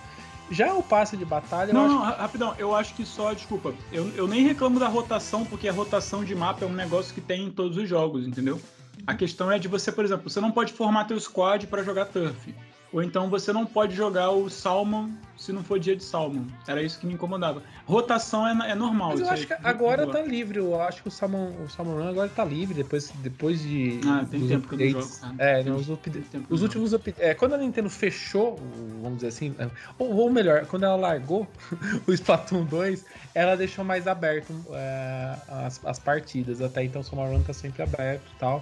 Já 0.50 0.74
o 0.74 0.84
passe 0.84 1.16
de 1.16 1.24
batalha, 1.24 1.72
Não, 1.74 1.84
eu 1.84 1.88
não, 1.90 2.00
ra- 2.00 2.18
rapidão, 2.18 2.54
eu 2.58 2.76
acho 2.76 2.94
que 2.94 3.06
só, 3.06 3.34
desculpa, 3.34 3.74
eu, 3.92 4.10
eu 4.10 4.28
nem 4.28 4.44
reclamo 4.44 4.80
da 4.80 4.88
rotação, 4.90 5.46
porque 5.46 5.70
a 5.70 5.72
rotação 5.72 6.26
de 6.26 6.36
mapa 6.36 6.66
é 6.66 6.68
um 6.68 6.74
negócio 6.74 7.14
que 7.14 7.22
tem 7.22 7.46
em 7.46 7.50
todos 7.50 7.78
os 7.78 7.88
jogos, 7.88 8.28
entendeu? 8.28 8.62
A 9.08 9.16
questão 9.16 9.50
é 9.50 9.58
de 9.58 9.70
você, 9.70 9.92
por 9.94 10.04
exemplo, 10.04 10.30
você 10.30 10.42
não 10.42 10.52
pode 10.52 10.74
formar 10.74 11.06
teu 11.06 11.18
squad 11.20 11.68
pra 11.68 11.84
jogar 11.84 12.06
turf. 12.06 12.54
Ou 12.94 13.02
então 13.02 13.30
você 13.30 13.54
não 13.54 13.66
pode 13.66 13.96
jogar 13.96 14.32
o 14.32 14.50
Salmon 14.50 15.10
se 15.38 15.54
não 15.54 15.64
for 15.64 15.80
dia 15.80 15.96
de 15.96 16.04
Salmon. 16.04 16.44
Era 16.68 16.84
isso 16.84 17.00
que 17.00 17.08
me 17.08 17.14
incomodava. 17.14 17.64
Rotação 17.86 18.46
é, 18.46 18.72
é 18.72 18.76
normal. 18.76 19.12
Mas 19.12 19.22
eu 19.22 19.30
acho 19.30 19.48
que 19.48 19.54
agora 19.64 20.06
tá 20.06 20.22
livre. 20.22 20.60
Eu 20.60 20.80
acho 20.82 21.02
que 21.02 21.08
o 21.08 21.12
Salmon, 21.12 21.52
o 21.64 21.70
Salmon 21.70 21.96
Run 21.96 22.10
agora 22.10 22.30
tá 22.30 22.44
livre 22.44 22.76
depois, 22.76 23.10
depois 23.24 23.62
de. 23.62 24.02
Ah, 24.06 24.26
tem 24.30 24.46
tempo 24.46 24.68
que 24.68 24.76
eu 24.76 24.78
não 24.80 24.86
updates. 25.00 25.20
jogo, 25.20 25.22
cara. 25.22 25.36
É, 25.38 25.64
Tem 25.64 25.72
os, 25.74 25.90
upda- 25.90 26.22
Tem 26.32 26.46
os 26.50 26.62
últimos 26.62 26.94
updates. 26.94 27.22
É, 27.22 27.34
quando 27.34 27.54
a 27.54 27.58
Nintendo 27.58 27.90
fechou, 27.90 28.58
vamos 29.02 29.16
dizer 29.20 29.30
assim, 29.30 29.56
é, 29.58 29.70
ou, 29.98 30.14
ou 30.14 30.30
melhor, 30.30 30.66
quando 30.66 30.84
ela 30.84 30.98
largou 30.98 31.48
o 32.06 32.12
Splatoon 32.12 32.66
2, 32.66 33.06
ela 33.34 33.56
deixou 33.56 33.86
mais 33.86 34.06
aberto 34.06 34.54
é, 34.74 35.36
as, 35.48 35.80
as 35.86 35.98
partidas. 35.98 36.62
Até 36.62 36.84
então 36.84 37.02
o 37.02 37.04
Salmon 37.06 37.32
Run 37.32 37.42
tá 37.44 37.54
sempre 37.54 37.82
aberto 37.82 38.24
e 38.36 38.38
tal. 38.38 38.62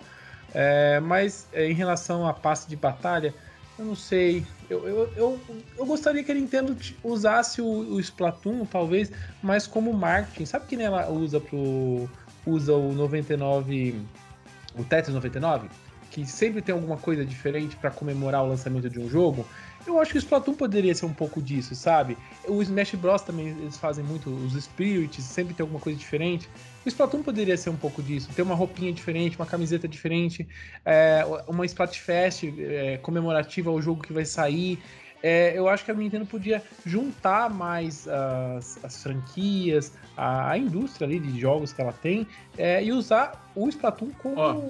É, 0.54 1.00
mas 1.00 1.48
é, 1.52 1.68
em 1.70 1.74
relação 1.74 2.28
a 2.28 2.34
passe 2.34 2.70
de 2.70 2.76
batalha, 2.76 3.34
eu 3.80 3.86
não 3.86 3.96
sei. 3.96 4.46
Eu, 4.70 4.88
eu, 4.88 5.14
eu, 5.16 5.40
eu 5.78 5.86
gostaria 5.86 6.24
que 6.24 6.32
a 6.32 6.36
Nintendo 6.36 6.76
usasse 7.04 7.62
o, 7.62 7.66
o 7.66 8.00
Splatoon, 8.00 8.66
talvez, 8.66 9.12
mais 9.42 9.66
como 9.66 9.94
marketing. 9.94 10.46
Sabe 10.46 10.66
que 10.68 10.76
nem 10.76 10.86
ela 10.86 11.10
usa 11.10 11.40
pro. 11.40 12.10
usa 12.46 12.74
o 12.74 12.94
99. 12.94 13.96
o 14.78 14.84
Tetris 14.84 15.16
99? 15.16 15.70
Que 16.12 16.26
sempre 16.26 16.62
tem 16.62 16.76
alguma 16.76 16.98
coisa 16.98 17.24
diferente 17.24 17.76
para 17.78 17.90
comemorar 17.90 18.44
o 18.44 18.50
lançamento 18.50 18.90
de 18.90 19.00
um 19.00 19.10
jogo. 19.10 19.46
Eu 19.90 20.00
acho 20.00 20.12
que 20.12 20.18
o 20.18 20.20
Splatoon 20.20 20.54
poderia 20.54 20.94
ser 20.94 21.08
um 21.08 21.14
pouco 21.14 21.42
disso, 21.42 21.74
sabe? 21.74 22.16
O 22.48 22.62
Smash 22.62 22.94
Bros 22.94 23.24
também 23.24 23.48
eles 23.48 23.76
fazem 23.76 24.06
muito, 24.06 24.30
os 24.30 24.54
Spirits, 24.54 25.26
sempre 25.26 25.56
tem 25.56 25.64
alguma 25.64 25.80
coisa 25.80 25.98
diferente. 25.98 26.48
O 26.86 26.88
Splatoon 26.88 27.24
poderia 27.24 27.58
ser 27.58 27.72
um 27.72 27.76
pouco 27.76 28.02
disso, 28.04 28.30
ter 28.36 28.44
uma 28.44 28.54
roupinha 28.54 28.94
diferente, 28.94 29.36
uma 29.36 29.48
camiseta 29.48 29.88
diferente, 29.88 30.48
é, 30.86 31.26
uma 31.48 31.66
Splatfest 31.66 32.44
é, 32.60 32.98
comemorativa 32.98 33.72
ao 33.72 33.82
jogo 33.82 34.04
que 34.04 34.14
vai 34.14 34.26
sair. 34.26 34.80
É, 35.24 35.58
eu 35.58 35.68
acho 35.68 35.84
que 35.84 35.90
a 35.90 35.94
Nintendo 35.96 36.26
podia 36.28 36.64
juntar 36.86 37.50
mais 37.50 38.08
as, 38.08 38.80
as 38.84 39.02
franquias, 39.02 39.94
a, 40.16 40.52
a 40.52 40.58
indústria 40.58 41.08
ali 41.08 41.20
de 41.20 41.40
jogos 41.40 41.74
que 41.74 41.82
ela 41.82 41.94
tem, 41.94 42.28
é, 42.60 42.84
e 42.84 42.92
usar 42.92 43.52
o 43.56 43.68
Splatoon 43.68 44.12
como 44.20 44.40
Ó. 44.40 44.62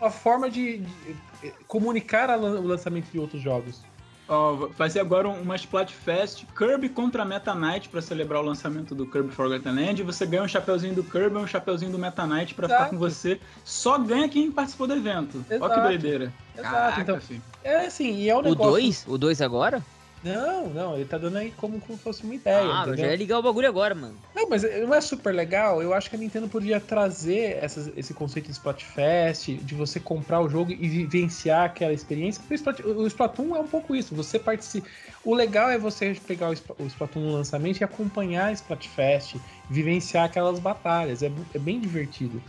uma 0.00 0.10
forma 0.10 0.50
de, 0.50 0.78
de, 0.78 1.16
eh, 1.44 1.52
comunicar 1.68 2.28
a 2.28 2.36
o 2.36 2.66
lançamento 2.66 3.10
de 3.12 3.20
outros 3.20 3.40
jogos. 3.40 3.93
Ó, 4.28 4.68
ser 4.88 5.00
agora 5.00 5.28
um, 5.28 5.42
uma 5.42 5.54
Splatfest 5.56 6.44
Kirby 6.56 6.88
contra 6.88 7.24
Meta 7.24 7.54
Knight 7.54 7.88
pra 7.90 8.00
celebrar 8.00 8.40
o 8.42 8.44
lançamento 8.44 8.94
do 8.94 9.06
Kirby 9.06 9.30
Forgotten 9.30 9.74
Land. 9.74 10.00
E 10.00 10.04
você 10.04 10.24
ganha 10.24 10.42
um 10.42 10.48
chapeuzinho 10.48 10.94
do 10.94 11.04
Kirby 11.04 11.36
e 11.36 11.38
um 11.38 11.46
chapeuzinho 11.46 11.92
do 11.92 11.98
Meta 11.98 12.26
Knight 12.26 12.54
pra 12.54 12.66
ficar 12.66 12.80
Exato. 12.80 12.90
com 12.90 12.98
você. 12.98 13.40
Só 13.64 13.98
ganha 13.98 14.28
quem 14.28 14.50
participou 14.50 14.86
do 14.86 14.94
evento. 14.94 15.44
Ó 15.46 15.48
que 15.48 15.54
Exato. 15.54 15.80
doideira. 15.82 16.32
Exato, 16.56 16.74
Caraca, 16.74 17.00
então 17.02 17.20
filho. 17.20 17.42
é 17.62 17.86
assim, 17.86 18.14
e 18.14 18.28
é 18.30 18.34
um 18.34 18.38
O 18.38 18.42
negócio... 18.42 18.70
2? 18.72 19.04
O 19.08 19.18
2 19.18 19.42
agora? 19.42 19.82
Não, 20.24 20.70
não, 20.70 20.94
ele 20.96 21.04
tá 21.04 21.18
dando 21.18 21.36
aí 21.36 21.50
como, 21.50 21.78
como 21.80 21.98
fosse 21.98 22.24
uma 22.24 22.34
ideia. 22.34 22.56
Ah, 22.58 22.84
eu 22.86 22.92
entendeu? 22.94 23.04
já 23.04 23.10
ia 23.10 23.16
ligar 23.16 23.38
o 23.38 23.42
bagulho 23.42 23.68
agora, 23.68 23.94
mano. 23.94 24.16
Não, 24.34 24.48
mas 24.48 24.62
não 24.62 24.94
é 24.94 25.00
super 25.00 25.34
legal. 25.34 25.82
Eu 25.82 25.92
acho 25.92 26.08
que 26.08 26.16
a 26.16 26.18
Nintendo 26.18 26.48
podia 26.48 26.80
trazer 26.80 27.58
essas- 27.62 27.92
esse 27.94 28.14
conceito 28.14 28.46
de 28.46 28.52
Splatfest, 28.52 29.48
de 29.48 29.74
você 29.74 30.00
comprar 30.00 30.40
o 30.40 30.48
jogo 30.48 30.72
e 30.72 30.88
vivenciar 30.88 31.64
aquela 31.66 31.92
experiência. 31.92 32.40
Porque 32.40 32.54
o, 32.54 32.56
Splat, 32.56 32.80
o 32.80 33.06
Splatoon 33.06 33.54
é 33.54 33.60
um 33.60 33.66
pouco 33.68 33.94
isso. 33.94 34.14
Você 34.14 34.38
participa. 34.38 34.88
O 35.22 35.34
legal 35.34 35.68
é 35.68 35.76
você 35.78 36.14
pegar 36.26 36.48
o, 36.48 36.52
Spl- 36.54 36.72
o 36.78 36.86
Splatoon 36.86 37.20
no 37.20 37.32
lançamento 37.32 37.80
e 37.80 37.84
acompanhar 37.84 38.46
a 38.46 38.52
Splatfest, 38.52 39.36
vivenciar 39.68 40.24
aquelas 40.24 40.58
batalhas. 40.58 41.22
É, 41.22 41.30
é 41.52 41.58
bem 41.58 41.78
divertido. 41.78 42.42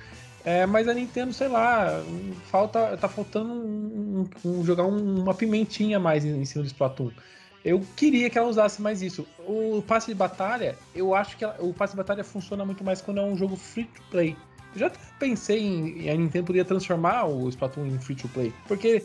É, 0.45 0.65
mas 0.65 0.87
a 0.87 0.93
Nintendo, 0.93 1.33
sei 1.33 1.47
lá, 1.47 2.03
falta, 2.43 2.95
tá 2.97 3.09
faltando 3.09 3.51
um- 3.51 4.21
um- 4.45 4.49
um- 4.59 4.63
jogar 4.63 4.83
um- 4.85 5.23
uma 5.23 5.33
pimentinha 5.33 5.99
mais 5.99 6.23
em, 6.23 6.39
em 6.41 6.45
cima 6.45 6.63
do 6.63 6.67
Splatoon. 6.67 7.11
Eu 7.65 7.83
queria 7.95 8.29
que 8.29 8.37
ela 8.37 8.47
usasse 8.47 8.79
mais 8.79 9.01
isso. 9.01 9.27
O 9.39 9.81
passe 9.81 10.05
de 10.05 10.13
batalha, 10.13 10.77
eu 10.93 11.15
acho 11.15 11.35
que 11.35 11.43
ela- 11.43 11.57
o 11.59 11.73
passe 11.73 11.93
de 11.93 11.97
batalha 11.97 12.23
funciona 12.23 12.63
muito 12.63 12.83
mais 12.83 13.01
quando 13.01 13.19
é 13.19 13.23
um 13.23 13.35
jogo 13.35 13.55
free 13.55 13.85
to 13.85 14.03
play. 14.11 14.37
Eu 14.75 14.79
já 14.81 14.91
pensei 15.17 15.61
em, 15.63 16.09
a 16.09 16.15
Nintendo 16.15 16.45
poderia 16.45 16.63
transformar 16.65 17.25
o 17.25 17.49
Splatoon 17.49 17.87
em 17.87 17.97
free 17.97 18.15
to 18.15 18.27
play, 18.29 18.53
porque 18.67 19.03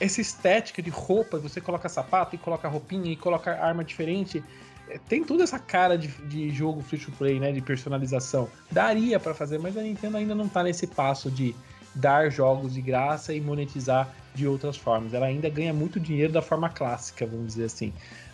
essa 0.00 0.20
estética 0.20 0.82
de 0.82 0.90
roupa, 0.90 1.38
você 1.38 1.60
coloca 1.60 1.88
sapato 1.88 2.34
e 2.34 2.38
coloca 2.38 2.66
roupinha 2.68 3.12
e 3.12 3.16
coloca 3.16 3.52
arma 3.52 3.84
diferente, 3.84 4.42
é, 4.88 4.98
tem 4.98 5.22
toda 5.22 5.44
essa 5.44 5.58
cara 5.58 5.96
de, 5.96 6.08
de 6.08 6.50
jogo 6.50 6.80
free 6.80 6.98
to 6.98 7.12
play, 7.12 7.38
né, 7.38 7.52
de 7.52 7.60
personalização. 7.60 8.48
Daria 8.72 9.20
pra 9.20 9.34
fazer, 9.34 9.58
mas 9.60 9.76
a 9.76 9.82
Nintendo 9.82 10.16
ainda 10.16 10.34
não 10.34 10.48
tá 10.48 10.64
nesse 10.64 10.86
passo 10.86 11.30
de 11.30 11.54
dar 11.94 12.30
jogos 12.30 12.74
de 12.74 12.80
graça 12.80 13.34
e 13.34 13.40
monetizar 13.40 14.14
de 14.34 14.46
outras 14.46 14.76
formas. 14.76 15.12
Ela 15.12 15.26
ainda 15.26 15.48
ganha 15.48 15.72
muito 15.72 15.98
dinheiro 15.98 16.32
da 16.32 16.42
forma 16.42 16.68
clássica, 16.68 17.26
vamos 17.26 17.48
dizer 17.48 17.64
assim. 17.64 17.92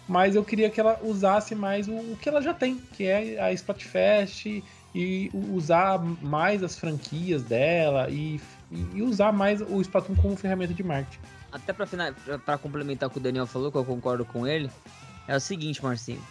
Mas 0.09 0.37
eu 0.37 0.45
queria 0.45 0.71
que 0.71 0.81
ela 0.81 0.99
usasse 1.03 1.55
mais 1.55 1.89
o, 1.89 2.17
que 2.21 2.29
ela 2.29 2.41
já 2.41 2.55
tem, 2.55 2.79
que 2.93 3.05
é 3.05 3.41
a 3.41 3.53
Splatfest 3.53 4.63
e 4.95 5.31
usar 5.53 5.99
mais 5.99 6.63
as 6.63 6.79
franquias 6.79 7.43
dela 7.43 8.09
e, 8.09 8.41
e 8.95 9.03
usar 9.03 9.33
mais 9.33 9.61
o 9.61 9.81
Splatoon 9.81 10.15
como 10.17 10.37
ferramenta 10.37 10.73
de 10.73 10.83
marketing. 10.83 11.19
Até 11.51 11.73
pra 11.73 12.59
complementar 12.59 13.09
o 13.09 13.13
que 13.13 13.19
o 13.19 13.21
Daniel 13.21 13.47
falou, 13.47 13.73
que 13.73 13.79
eu 13.79 13.85
concordo 13.85 14.25
com 14.25 14.47
ele, 14.47 14.71
é 15.27 15.37
o 15.37 15.41
seguinte, 15.41 15.83
Marcinho. 15.83 16.23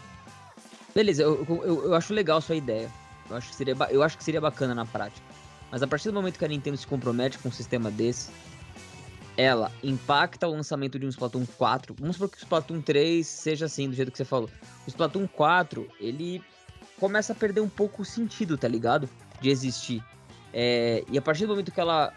Beleza, 0.93 1.23
eu, 1.23 1.45
eu, 1.49 1.85
eu 1.85 1.95
acho 1.95 2.13
legal 2.13 2.39
sua 2.39 2.55
ideia. 2.55 2.89
Eu 3.29 3.35
acho, 3.35 3.49
que 3.49 3.55
seria, 3.55 3.75
eu 3.89 4.03
acho 4.03 4.17
que 4.17 4.23
seria 4.23 4.39
bacana 4.39 4.73
na 4.73 4.85
prática. 4.85 5.34
Mas 5.71 5.81
a 5.83 5.87
partir 5.87 6.09
do 6.09 6.13
momento 6.13 6.37
que 6.37 6.45
a 6.45 6.47
Nintendo 6.47 6.77
se 6.77 6.87
compromete 6.87 7.37
com 7.37 7.49
um 7.49 7.51
sistema 7.51 7.91
desse, 7.91 8.31
ela 9.37 9.71
impacta 9.83 10.47
o 10.47 10.51
lançamento 10.51 10.97
de 10.97 11.05
um 11.05 11.09
Splatoon 11.09 11.45
4. 11.57 11.95
Vamos 11.99 12.15
supor 12.15 12.29
que 12.29 12.37
o 12.37 12.39
Splatoon 12.39 12.81
3 12.81 13.25
seja 13.25 13.65
assim, 13.65 13.89
do 13.89 13.95
jeito 13.95 14.11
que 14.11 14.17
você 14.17 14.25
falou. 14.25 14.49
O 14.85 14.89
Splatoon 14.89 15.27
4, 15.27 15.87
ele 15.99 16.41
começa 16.99 17.33
a 17.33 17.35
perder 17.35 17.61
um 17.61 17.69
pouco 17.69 18.01
o 18.01 18.05
sentido, 18.05 18.57
tá 18.57 18.67
ligado? 18.67 19.09
De 19.41 19.49
existir. 19.49 20.03
É, 20.53 21.03
e 21.09 21.17
a 21.17 21.21
partir 21.21 21.45
do 21.45 21.49
momento 21.49 21.71
que 21.71 21.81
ela 21.81 22.13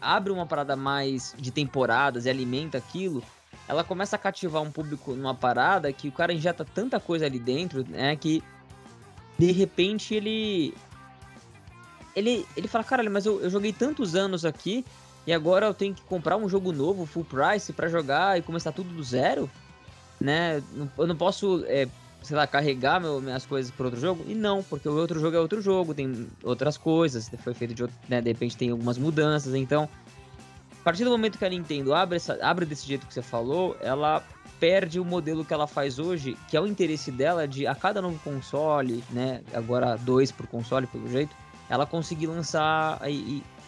abre 0.00 0.32
uma 0.32 0.46
parada 0.46 0.76
mais 0.76 1.34
de 1.38 1.50
temporadas 1.50 2.26
e 2.26 2.30
alimenta 2.30 2.78
aquilo, 2.78 3.22
ela 3.68 3.82
começa 3.82 4.16
a 4.16 4.18
cativar 4.18 4.62
um 4.62 4.70
público 4.70 5.14
numa 5.14 5.34
parada 5.34 5.92
que 5.92 6.08
o 6.08 6.12
cara 6.12 6.32
injeta 6.32 6.64
tanta 6.64 7.00
coisa 7.00 7.26
ali 7.26 7.38
dentro, 7.38 7.84
né, 7.88 8.14
que 8.16 8.42
de 9.38 9.50
repente 9.50 10.14
ele 10.14 10.74
ele 12.14 12.46
ele 12.56 12.68
fala, 12.68 12.84
caralho, 12.84 13.10
mas 13.10 13.26
eu, 13.26 13.40
eu 13.40 13.50
joguei 13.50 13.72
tantos 13.72 14.14
anos 14.14 14.44
aqui 14.44 14.84
e 15.26 15.32
agora 15.32 15.66
eu 15.66 15.74
tenho 15.74 15.94
que 15.94 16.02
comprar 16.02 16.36
um 16.36 16.48
jogo 16.48 16.72
novo, 16.72 17.06
full 17.06 17.24
price, 17.24 17.72
pra 17.72 17.88
jogar 17.88 18.38
e 18.38 18.42
começar 18.42 18.72
tudo 18.72 18.92
do 18.92 19.02
zero, 19.02 19.48
né? 20.20 20.62
Eu 20.98 21.06
não 21.06 21.16
posso, 21.16 21.64
é, 21.68 21.86
sei 22.22 22.36
lá, 22.36 22.46
carregar 22.46 23.00
meu- 23.00 23.20
minhas 23.20 23.46
coisas 23.46 23.70
por 23.70 23.86
outro 23.86 24.00
jogo? 24.00 24.24
E 24.26 24.34
não, 24.34 24.62
porque 24.62 24.88
o 24.88 24.96
outro 24.96 25.20
jogo 25.20 25.36
é 25.36 25.40
outro 25.40 25.62
jogo, 25.62 25.94
tem 25.94 26.28
outras 26.42 26.76
coisas, 26.76 27.30
foi 27.38 27.54
feito 27.54 27.72
de 27.74 27.82
outro, 27.82 27.96
né? 28.08 28.20
De 28.20 28.30
repente 28.30 28.56
tem 28.56 28.70
algumas 28.70 28.98
mudanças, 28.98 29.54
então 29.54 29.88
a 30.80 30.84
partir 30.84 31.04
do 31.04 31.10
momento 31.10 31.38
que 31.38 31.44
a 31.44 31.48
Nintendo 31.48 31.94
abre, 31.94 32.16
essa, 32.16 32.36
abre 32.44 32.66
desse 32.66 32.84
jeito 32.84 33.06
que 33.06 33.14
você 33.14 33.22
falou, 33.22 33.76
ela 33.80 34.20
perde 34.58 34.98
o 34.98 35.04
modelo 35.04 35.44
que 35.44 35.54
ela 35.54 35.68
faz 35.68 36.00
hoje, 36.00 36.36
que 36.48 36.56
é 36.56 36.60
o 36.60 36.66
interesse 36.66 37.12
dela 37.12 37.46
de 37.46 37.68
a 37.68 37.74
cada 37.74 38.02
novo 38.02 38.18
console, 38.24 39.02
né? 39.10 39.40
Agora 39.54 39.96
dois 39.96 40.32
por 40.32 40.48
console, 40.48 40.88
pelo 40.88 41.08
jeito, 41.08 41.34
ela 41.72 41.86
conseguir 41.86 42.26
lançar 42.26 43.00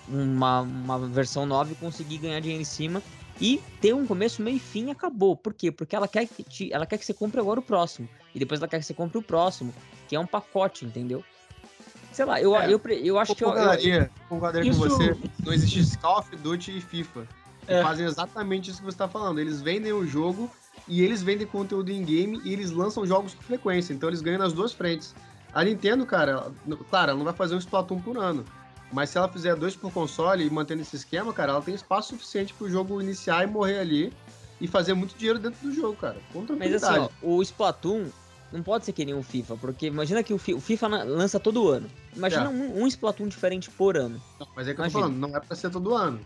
uma, 0.06 0.60
uma 0.60 0.98
versão 1.08 1.46
nova 1.46 1.72
e 1.72 1.74
conseguir 1.74 2.18
ganhar 2.18 2.38
dinheiro 2.38 2.60
em 2.60 2.64
cima 2.66 3.02
e 3.40 3.62
ter 3.80 3.94
um 3.94 4.06
começo, 4.06 4.42
meio 4.42 4.58
e 4.58 4.60
fim 4.60 4.88
e 4.88 4.90
acabou. 4.90 5.34
Por 5.34 5.54
quê? 5.54 5.72
Porque 5.72 5.96
ela 5.96 6.06
quer, 6.06 6.26
que 6.26 6.42
te- 6.42 6.70
ela 6.70 6.84
quer 6.84 6.98
que 6.98 7.06
você 7.06 7.14
compre 7.14 7.40
agora 7.40 7.60
o 7.60 7.62
próximo. 7.62 8.06
E 8.34 8.38
depois 8.38 8.60
ela 8.60 8.68
quer 8.68 8.78
que 8.78 8.84
você 8.84 8.92
compre 8.92 9.16
o 9.16 9.22
próximo, 9.22 9.72
que 10.06 10.14
é 10.14 10.20
um 10.20 10.26
pacote, 10.26 10.84
entendeu? 10.84 11.24
Sei 12.12 12.26
lá, 12.26 12.38
eu, 12.38 12.54
É, 12.54 12.70
eu, 12.70 12.78
pre- 12.78 13.00
eu 13.02 13.18
acho 13.18 13.34
que 13.34 13.42
eu, 13.42 13.48
eu, 13.48 13.54
Concordaria, 13.54 14.10
concordaria 14.28 14.70
com 14.74 14.86
Isso- 14.86 14.96
você. 14.98 15.16
Não 15.42 15.52
existe 15.54 15.96
Call 15.98 16.18
of 16.18 16.36
Duty 16.36 16.76
e 16.76 16.80
FIFA. 16.82 17.26
Que 17.66 17.72
É. 17.72 17.82
fazem 17.82 18.04
exatamente 18.04 18.70
isso 18.70 18.80
que 18.80 18.84
você 18.84 18.98
tá 18.98 19.08
falando. 19.08 19.40
Eles 19.40 19.62
vendem 19.62 19.94
o 19.94 20.06
jogo 20.06 20.50
e 20.86 21.00
eles 21.02 21.22
vendem 21.22 21.46
conteúdo 21.46 21.90
em 21.90 22.04
game 22.04 22.38
e 22.44 22.52
eles 22.52 22.70
lançam 22.70 23.06
jogos 23.06 23.32
com 23.32 23.40
frequência. 23.40 23.94
Então 23.94 24.10
eles 24.10 24.20
ganham 24.20 24.38
nas 24.40 24.52
duas 24.52 24.74
frentes. 24.74 25.14
A 25.54 25.62
Nintendo, 25.64 26.04
cara, 26.04 26.50
claro, 26.90 27.10
ela 27.10 27.18
não 27.18 27.24
vai 27.24 27.34
fazer 27.34 27.54
um 27.54 27.58
Splatoon 27.58 28.00
por 28.00 28.18
ano. 28.18 28.44
Mas 28.92 29.10
se 29.10 29.18
ela 29.18 29.28
fizer 29.28 29.54
dois 29.56 29.74
por 29.74 29.92
console 29.92 30.44
e 30.46 30.50
mantendo 30.50 30.82
esse 30.82 30.96
esquema, 30.96 31.32
cara, 31.32 31.52
ela 31.52 31.62
tem 31.62 31.74
espaço 31.74 32.10
suficiente 32.10 32.52
pro 32.54 32.68
jogo 32.68 33.00
iniciar 33.00 33.44
e 33.44 33.46
morrer 33.46 33.78
ali 33.78 34.12
e 34.60 34.68
fazer 34.68 34.94
muito 34.94 35.16
dinheiro 35.16 35.38
dentro 35.38 35.60
do 35.66 35.74
jogo, 35.74 35.96
cara. 35.96 36.16
Com 36.32 36.44
Mas 36.58 36.74
assim, 36.82 36.98
ó, 36.98 37.08
o 37.22 37.42
Splatoon 37.42 38.06
não 38.52 38.62
pode 38.62 38.84
ser 38.84 38.92
que 38.92 39.04
nem 39.04 39.14
o 39.14 39.22
FIFA, 39.22 39.56
porque 39.56 39.86
imagina 39.86 40.22
que 40.22 40.32
o, 40.32 40.38
Fi- 40.38 40.54
o 40.54 40.60
FIFA 40.60 40.86
lança 41.04 41.40
todo 41.40 41.68
ano. 41.68 41.88
Imagina 42.14 42.44
É. 42.44 42.48
um, 42.48 42.82
um 42.82 42.86
Splatoon 42.86 43.26
diferente 43.26 43.68
por 43.70 43.96
ano. 43.96 44.20
Não, 44.38 44.46
mas 44.54 44.68
é 44.68 44.74
que 44.74 44.80
eu 44.80 44.84
tô 44.84 44.90
falando, 44.90 45.16
não 45.16 45.36
é 45.36 45.40
pra 45.40 45.56
ser 45.56 45.70
todo 45.70 45.94
ano. 45.94 46.20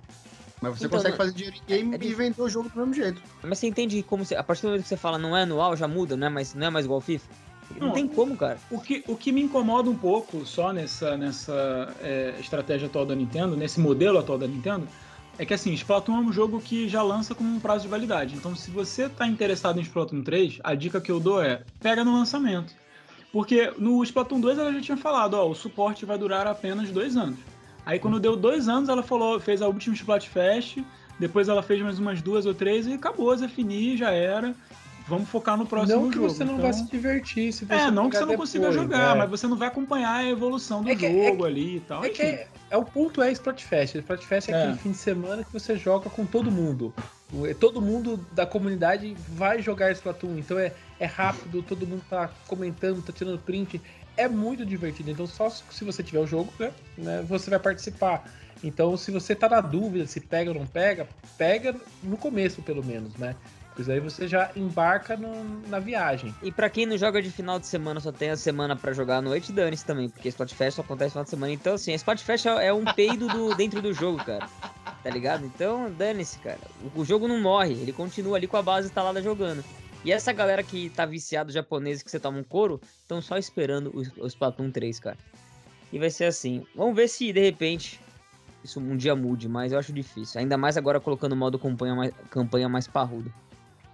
Mas 0.61 0.76
você 0.79 0.87
Então, 0.87 0.99
consegue 0.99 1.12
não- 1.12 1.16
fazer 1.18 1.33
dinheiro 1.33 1.57
em 1.57 1.64
game 1.66 1.95
é- 1.97 1.99
é 1.99 2.05
e 2.11 2.14
vender 2.14 2.43
o 2.43 2.49
jogo 2.49 2.68
do 2.68 2.76
mesmo 2.76 2.93
jeito. 2.93 3.22
Mas 3.43 3.59
você 3.59 3.66
entende 3.68 4.03
como 4.03 4.24
você, 4.26 4.35
a 4.35 4.43
partir 4.43 4.62
do 4.62 4.68
momento 4.68 4.83
que 4.83 4.89
você 4.89 4.97
fala 4.97 5.16
não 5.16 5.35
é 5.37 5.43
anual, 5.43 5.74
já 5.76 5.87
muda, 5.89 6.16
não 6.16 6.26
é 6.26 6.31
mais, 6.31 6.53
não 6.55 6.66
é 6.66 6.70
mais 6.70 6.85
igual 6.85 6.97
ao 6.97 7.01
FIFA? 7.01 7.26
Não, 7.77 7.89
Não. 7.89 7.95
tem 7.95 8.09
como, 8.09 8.37
cara. 8.37 8.59
O 8.71 8.81
que, 8.81 9.05
o 9.07 9.16
que 9.16 9.31
me 9.31 9.43
incomoda 9.43 9.91
um 9.91 9.97
pouco 9.97 10.45
só 10.47 10.73
nessa, 10.73 11.16
nessa 11.16 11.95
é, 12.01 12.35
estratégia 12.41 12.87
atual 12.87 13.05
da 13.05 13.14
Nintendo, 13.14 13.57
nesse 13.57 13.79
modelo 13.79 14.19
atual 14.19 14.39
da 14.39 14.47
Nintendo, 14.47 14.89
é 15.39 15.47
que 15.47 15.55
assim, 15.55 15.73
Splatoon 15.73 16.16
é 16.16 16.21
um 16.21 16.33
jogo 16.33 16.61
que 16.61 16.89
já 16.89 17.03
lança 17.03 17.35
com 17.35 17.45
um 17.45 17.61
prazo 17.61 17.83
de 17.83 17.89
validade. 17.89 18.35
Então, 18.35 18.57
se 18.57 18.71
você 18.71 19.05
está 19.05 19.27
interessado 19.27 19.79
em 19.79 19.83
Splatoon 19.83 20.23
3, 20.23 20.59
a 20.64 20.75
dica 20.75 21.01
que 21.01 21.12
eu 21.12 21.21
dou 21.21 21.41
é 21.43 21.62
pega 21.81 22.05
no 22.05 22.12
lançamento. 22.12 22.75
Porque 23.33 23.73
no 23.79 24.03
Splatoon 24.03 24.41
2 24.41 24.59
ela 24.59 24.73
já 24.73 24.81
tinha 24.81 24.97
falado, 24.97 25.35
ó, 25.35 25.49
o 25.49 25.55
suporte 25.55 26.05
vai 26.05 26.19
durar 26.19 26.47
apenas 26.47 26.91
dois 26.91 27.16
anos. 27.16 27.39
Aí 27.87 27.99
quando 27.99 28.19
deu 28.19 28.37
dois 28.37 28.69
anos, 28.69 28.89
ela 28.89 29.03
falou, 29.03 29.39
fez 29.39 29.62
a 29.62 29.69
última 29.69 29.95
Splatfest, 29.95 30.79
depois 31.19 31.49
ela 31.49 31.62
fez 31.62 31.81
mais 31.83 31.99
umas 31.99 32.21
duas 32.21 32.45
ou 32.47 32.55
três 32.55 32.87
e 32.87 32.95
acabou, 32.95 33.35
Zé 33.37 33.49
Fini, 33.49 33.97
já 33.97 34.11
era. 34.11 34.55
Vamos 35.09 35.28
focar 35.30 35.56
no 35.56 35.64
próximo 35.66 36.02
não 36.02 36.11
que 36.11 36.16
jogo. 36.16 36.28
você 36.28 36.44
não 36.44 36.54
Então- 36.54 36.62
vai 36.64 36.72
se 36.74 36.84
divertir 36.90 37.52
se 37.52 37.66
é, 37.68 37.90
não 37.90 38.11
que 38.11 38.16
você 38.18 38.24
não 38.26 38.36
consiga 38.36 38.68
depois, 38.68 38.82
jogar, 38.82 39.14
né? 39.14 39.20
mas 39.20 39.30
você 39.30 39.46
não 39.46 39.56
vai 39.56 39.68
acompanhar 39.68 40.12
a 40.16 40.28
evolução 40.28 40.82
do 40.82 40.90
É 40.90 40.94
que- 40.94 41.06
é 41.06 41.24
jogo 41.30 41.38
que- 41.38 41.46
ali 41.46 41.76
e 41.76 41.80
tal. 41.80 42.04
É 42.04 42.09
que 42.11 42.22
é, 42.22 42.46
é 42.70 42.76
o 42.76 42.84
ponto 42.84 43.22
é 43.22 43.32
Splatfest. 43.32 43.94
Splatfest 43.96 44.48
é, 44.50 44.52
É. 44.52 44.62
aquele 44.64 44.78
fim 44.78 44.90
de 44.90 44.98
semana 44.98 45.42
que 45.42 45.52
você 45.52 45.76
joga 45.76 46.11
com 46.11 46.26
todo 46.26 46.50
mundo. 46.50 46.92
É, 47.46 47.54
Todo 47.54 47.80
mundo 47.80 48.18
da 48.32 48.44
comunidade 48.46 49.16
vai 49.28 49.61
jogar 49.62 49.90
Splatoon. 49.92 50.38
Então 50.38 50.59
é, 50.59 50.72
é 51.00 51.06
rápido, 51.06 51.62
todo 51.62 51.86
mundo 51.86 52.02
tá 52.09 52.30
comentando, 52.46 53.02
tá 53.02 53.12
tirando 53.12 53.38
print. 53.38 53.80
É 54.16 54.28
muito 54.28 54.64
divertido. 54.66 55.11
Então 55.11 55.26
só 55.26 55.48
se 55.48 55.84
você 55.84 56.02
tiver 56.02 56.20
o 56.20 56.26
jogo, 56.26 56.52
né, 56.59 56.70
né, 56.96 57.24
você 57.26 57.48
vai 57.50 57.59
participar. 57.59 58.24
Então 58.64 58.96
se 58.96 59.11
você 59.11 59.34
tá 59.34 59.48
na 59.48 59.61
dúvida 59.61 60.06
se 60.06 60.20
pega 60.20 60.50
ou 60.50 60.59
não 60.59 60.66
pega, 60.66 61.06
pega 61.36 61.74
no 62.02 62.16
começo 62.16 62.61
pelo 62.62 62.82
menos, 62.84 63.14
né? 63.16 63.36
Pois 63.79 63.89
aí 63.89 64.01
você 64.01 64.26
já 64.26 64.51
embarca 64.57 65.16
no- 65.16 65.61
na 65.68 65.79
viagem. 65.79 66.35
E 66.43 66.51
pra 66.51 66.68
quem 66.68 66.85
não 66.85 66.99
joga 66.99 67.22
de 67.22 67.31
final 67.31 67.61
de 67.61 67.66
semana, 67.68 68.01
só 68.01 68.11
tem 68.11 68.31
a 68.31 68.37
semana 68.37 68.74
pra 68.74 68.93
jogar 68.93 69.18
à 69.18 69.22
noite, 69.22 69.53
dane-se 69.53 69.85
também, 69.87 70.09
porque 70.09 70.29
Splatfest 70.29 70.74
só 70.74 70.83
acontece 70.83 71.11
no 71.11 71.12
final 71.12 71.24
de 71.24 71.31
semana. 71.31 71.53
Então, 71.53 71.74
assim, 71.74 71.93
Splatfest 71.95 72.47
é 72.47 72.66
é 72.66 72.72
um 72.72 72.85
peido 72.85 73.29
do, 73.29 73.55
dentro 73.55 73.81
do 73.81 73.93
jogo, 73.95 74.18
cara. 74.24 74.49
Tá 75.01 75.09
ligado? 75.11 75.47
Então, 75.47 75.93
dane-se, 75.93 76.41
cara. 76.41 76.59
O, 76.93 77.03
o 77.03 77.05
jogo 77.05 77.29
não 77.29 77.41
morre, 77.41 77.74
ele 77.74 77.93
continua 77.93 78.37
ali 78.37 78.49
com 78.49 78.57
a 78.57 78.62
base 78.62 78.89
instalada 78.89 79.22
jogando. 79.22 79.64
E 80.05 80.11
essa 80.11 80.33
galera 80.33 80.64
que 80.64 80.91
tá 80.91 81.07
viciado 81.07 81.53
japonês 81.53 82.03
que 82.03 82.11
você 82.11 82.18
toma 82.18 82.37
um 82.39 82.43
couro, 82.45 82.81
estão 83.03 83.22
só 83.22 83.39
esperando 83.39 83.93
o, 83.95 84.24
o 84.24 84.26
Splatoon 84.26 84.72
3, 84.72 84.99
cara. 84.99 85.16
E 85.93 86.01
vai 86.01 86.11
ser 86.11 86.24
assim. 86.24 86.66
Vamos 86.74 86.97
ver 86.97 87.07
se, 87.07 87.33
de 87.33 87.41
repente, 87.41 88.01
isso 88.64 88.81
um 88.81 88.97
dia 88.97 89.14
mude, 89.14 89.49
mas 89.49 89.70
eu 89.70 89.79
acho 89.79 89.93
difícil. 89.93 90.41
Ainda 90.41 90.59
mais 90.59 90.76
agora 90.76 90.99
colocando 90.99 91.35
o 91.35 91.37
modo 91.37 91.61
campanha 91.61 91.95
mais, 91.95 92.12
campanha 92.29 92.68
mais 92.68 92.89
parrudo. 92.89 93.33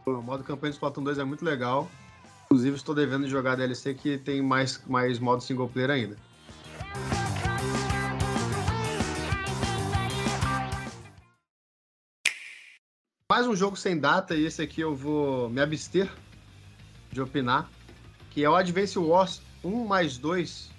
O 0.07 0.20
modo 0.20 0.44
campanha 0.44 0.70
do 0.70 0.74
Splatoon 0.74 1.02
2 1.02 1.18
é 1.18 1.24
muito 1.24 1.42
legal. 1.42 1.90
Inclusive, 2.44 2.76
estou 2.76 2.94
devendo 2.94 3.26
jogar 3.26 3.57
DLC 3.57 3.94
que 3.94 4.18
tem 4.18 4.42
mais, 4.42 4.82
mais 4.86 5.18
modo 5.18 5.42
single 5.42 5.66
player 5.66 5.90
ainda. 5.90 6.16
Mais 13.32 13.46
um 13.46 13.57
jogo 13.57 13.76
sem 13.76 13.98
data, 13.98 14.34
e 14.34 14.44
esse 14.44 14.61
aqui 14.61 14.82
eu 14.82 14.94
vou 14.94 15.48
me 15.48 15.61
abster. 15.61 16.11
de 17.11 17.22
opinar, 17.22 17.70
que 18.30 18.44
é 18.44 18.50
o 18.50 18.57
Advance 18.57 18.98
Wars 18.98 19.40
1 19.64 19.86
mais 19.86 20.18
2, 20.18 20.70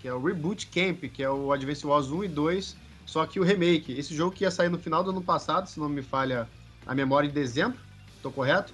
que 0.00 0.08
é 0.08 0.12
o 0.14 0.20
Reboot 0.20 0.66
Camp, 0.66 1.04
que 1.04 1.22
é 1.22 1.30
o 1.30 1.52
Advance 1.52 1.86
Wars 1.86 2.10
1 2.10 2.24
e 2.24 2.28
2, 2.28 2.76
só 3.06 3.26
que 3.26 3.38
o 3.38 3.44
remake. 3.44 3.92
Esse 3.92 4.14
jogo 4.14 4.34
que 4.34 4.42
ia 4.42 4.50
sair 4.50 4.70
no 4.70 4.78
final 4.78 5.04
do 5.04 5.10
ano 5.10 5.22
passado, 5.22 5.68
se 5.68 5.78
não 5.78 5.88
me 5.88 6.02
falha 6.02 6.48
a 6.86 6.94
memória, 6.94 7.28
em 7.28 7.30
dezembro, 7.30 7.78
tô 8.22 8.30
correto? 8.30 8.72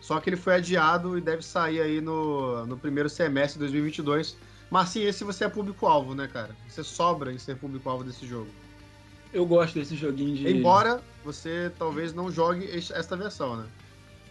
Só 0.00 0.20
que 0.20 0.28
ele 0.28 0.36
foi 0.36 0.56
adiado 0.56 1.16
e 1.16 1.20
deve 1.20 1.42
sair 1.42 1.80
aí 1.80 2.00
no, 2.00 2.66
no 2.66 2.76
primeiro 2.76 3.08
semestre 3.08 3.54
de 3.54 3.60
2022. 3.60 4.36
Mas 4.70 4.90
sim, 4.90 5.02
esse 5.02 5.24
você 5.24 5.44
é 5.44 5.48
público-alvo, 5.48 6.14
né, 6.14 6.28
cara? 6.30 6.50
Você 6.68 6.84
sobra 6.84 7.32
em 7.32 7.38
ser 7.38 7.56
público-alvo 7.56 8.04
desse 8.04 8.26
jogo. 8.26 8.48
Eu 9.32 9.46
gosto 9.46 9.78
desse 9.78 9.96
joguinho 9.96 10.36
de. 10.36 10.48
Embora 10.48 11.00
você 11.24 11.72
talvez 11.78 12.12
não 12.12 12.30
jogue 12.30 12.68
esta 12.70 13.16
versão, 13.16 13.56
né? 13.56 13.66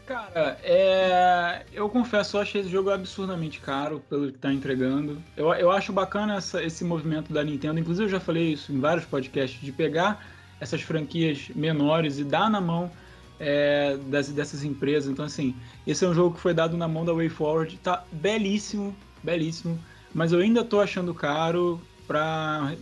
Cara, 0.05 0.59
é... 0.63 1.65
eu 1.71 1.89
confesso, 1.89 2.37
eu 2.37 2.41
achei 2.41 2.61
esse 2.61 2.69
jogo 2.69 2.89
absurdamente 2.89 3.59
caro 3.59 4.01
pelo 4.09 4.31
que 4.31 4.37
tá 4.37 4.51
entregando. 4.51 5.21
Eu, 5.35 5.53
eu 5.53 5.71
acho 5.71 5.93
bacana 5.93 6.35
essa, 6.35 6.61
esse 6.61 6.83
movimento 6.83 7.31
da 7.31 7.43
Nintendo, 7.43 7.79
inclusive 7.79 8.05
eu 8.05 8.11
já 8.11 8.19
falei 8.19 8.51
isso 8.53 8.71
em 8.71 8.79
vários 8.79 9.05
podcasts, 9.05 9.59
de 9.61 9.71
pegar 9.71 10.25
essas 10.59 10.81
franquias 10.81 11.49
menores 11.55 12.19
e 12.19 12.23
dar 12.23 12.49
na 12.49 12.59
mão 12.61 12.91
é, 13.39 13.97
das, 14.07 14.29
dessas 14.29 14.63
empresas. 14.63 15.11
Então, 15.11 15.25
assim, 15.25 15.55
esse 15.85 16.03
é 16.05 16.07
um 16.07 16.13
jogo 16.13 16.35
que 16.35 16.41
foi 16.41 16.53
dado 16.53 16.77
na 16.77 16.87
mão 16.87 17.05
da 17.05 17.13
WayForward, 17.13 17.77
tá 17.77 18.03
belíssimo, 18.11 18.95
belíssimo, 19.23 19.79
mas 20.13 20.31
eu 20.31 20.39
ainda 20.39 20.63
tô 20.63 20.79
achando 20.79 21.13
caro 21.13 21.81
para 22.07 22.75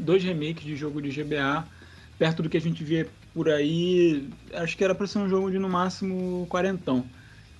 dois 0.00 0.22
remakes 0.22 0.64
de 0.64 0.76
jogo 0.76 1.00
de 1.00 1.10
GBA, 1.10 1.66
perto 2.18 2.42
do 2.42 2.48
que 2.48 2.56
a 2.56 2.60
gente 2.60 2.82
vê 2.84 3.08
por 3.32 3.48
aí, 3.48 4.28
acho 4.52 4.76
que 4.76 4.84
era 4.84 4.94
para 4.94 5.06
ser 5.06 5.18
um 5.18 5.28
jogo 5.28 5.50
de 5.50 5.58
no 5.58 5.68
máximo 5.68 6.46
40, 6.48 7.04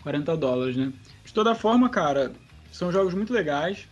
40 0.03 0.37
dólares, 0.37 0.77
né? 0.77 0.93
De 1.25 1.33
toda 1.33 1.55
forma, 1.55 1.89
cara, 1.89 2.33
são 2.71 2.93
jogos 2.93 3.15
muito 3.15 3.33
legais. 3.33 3.89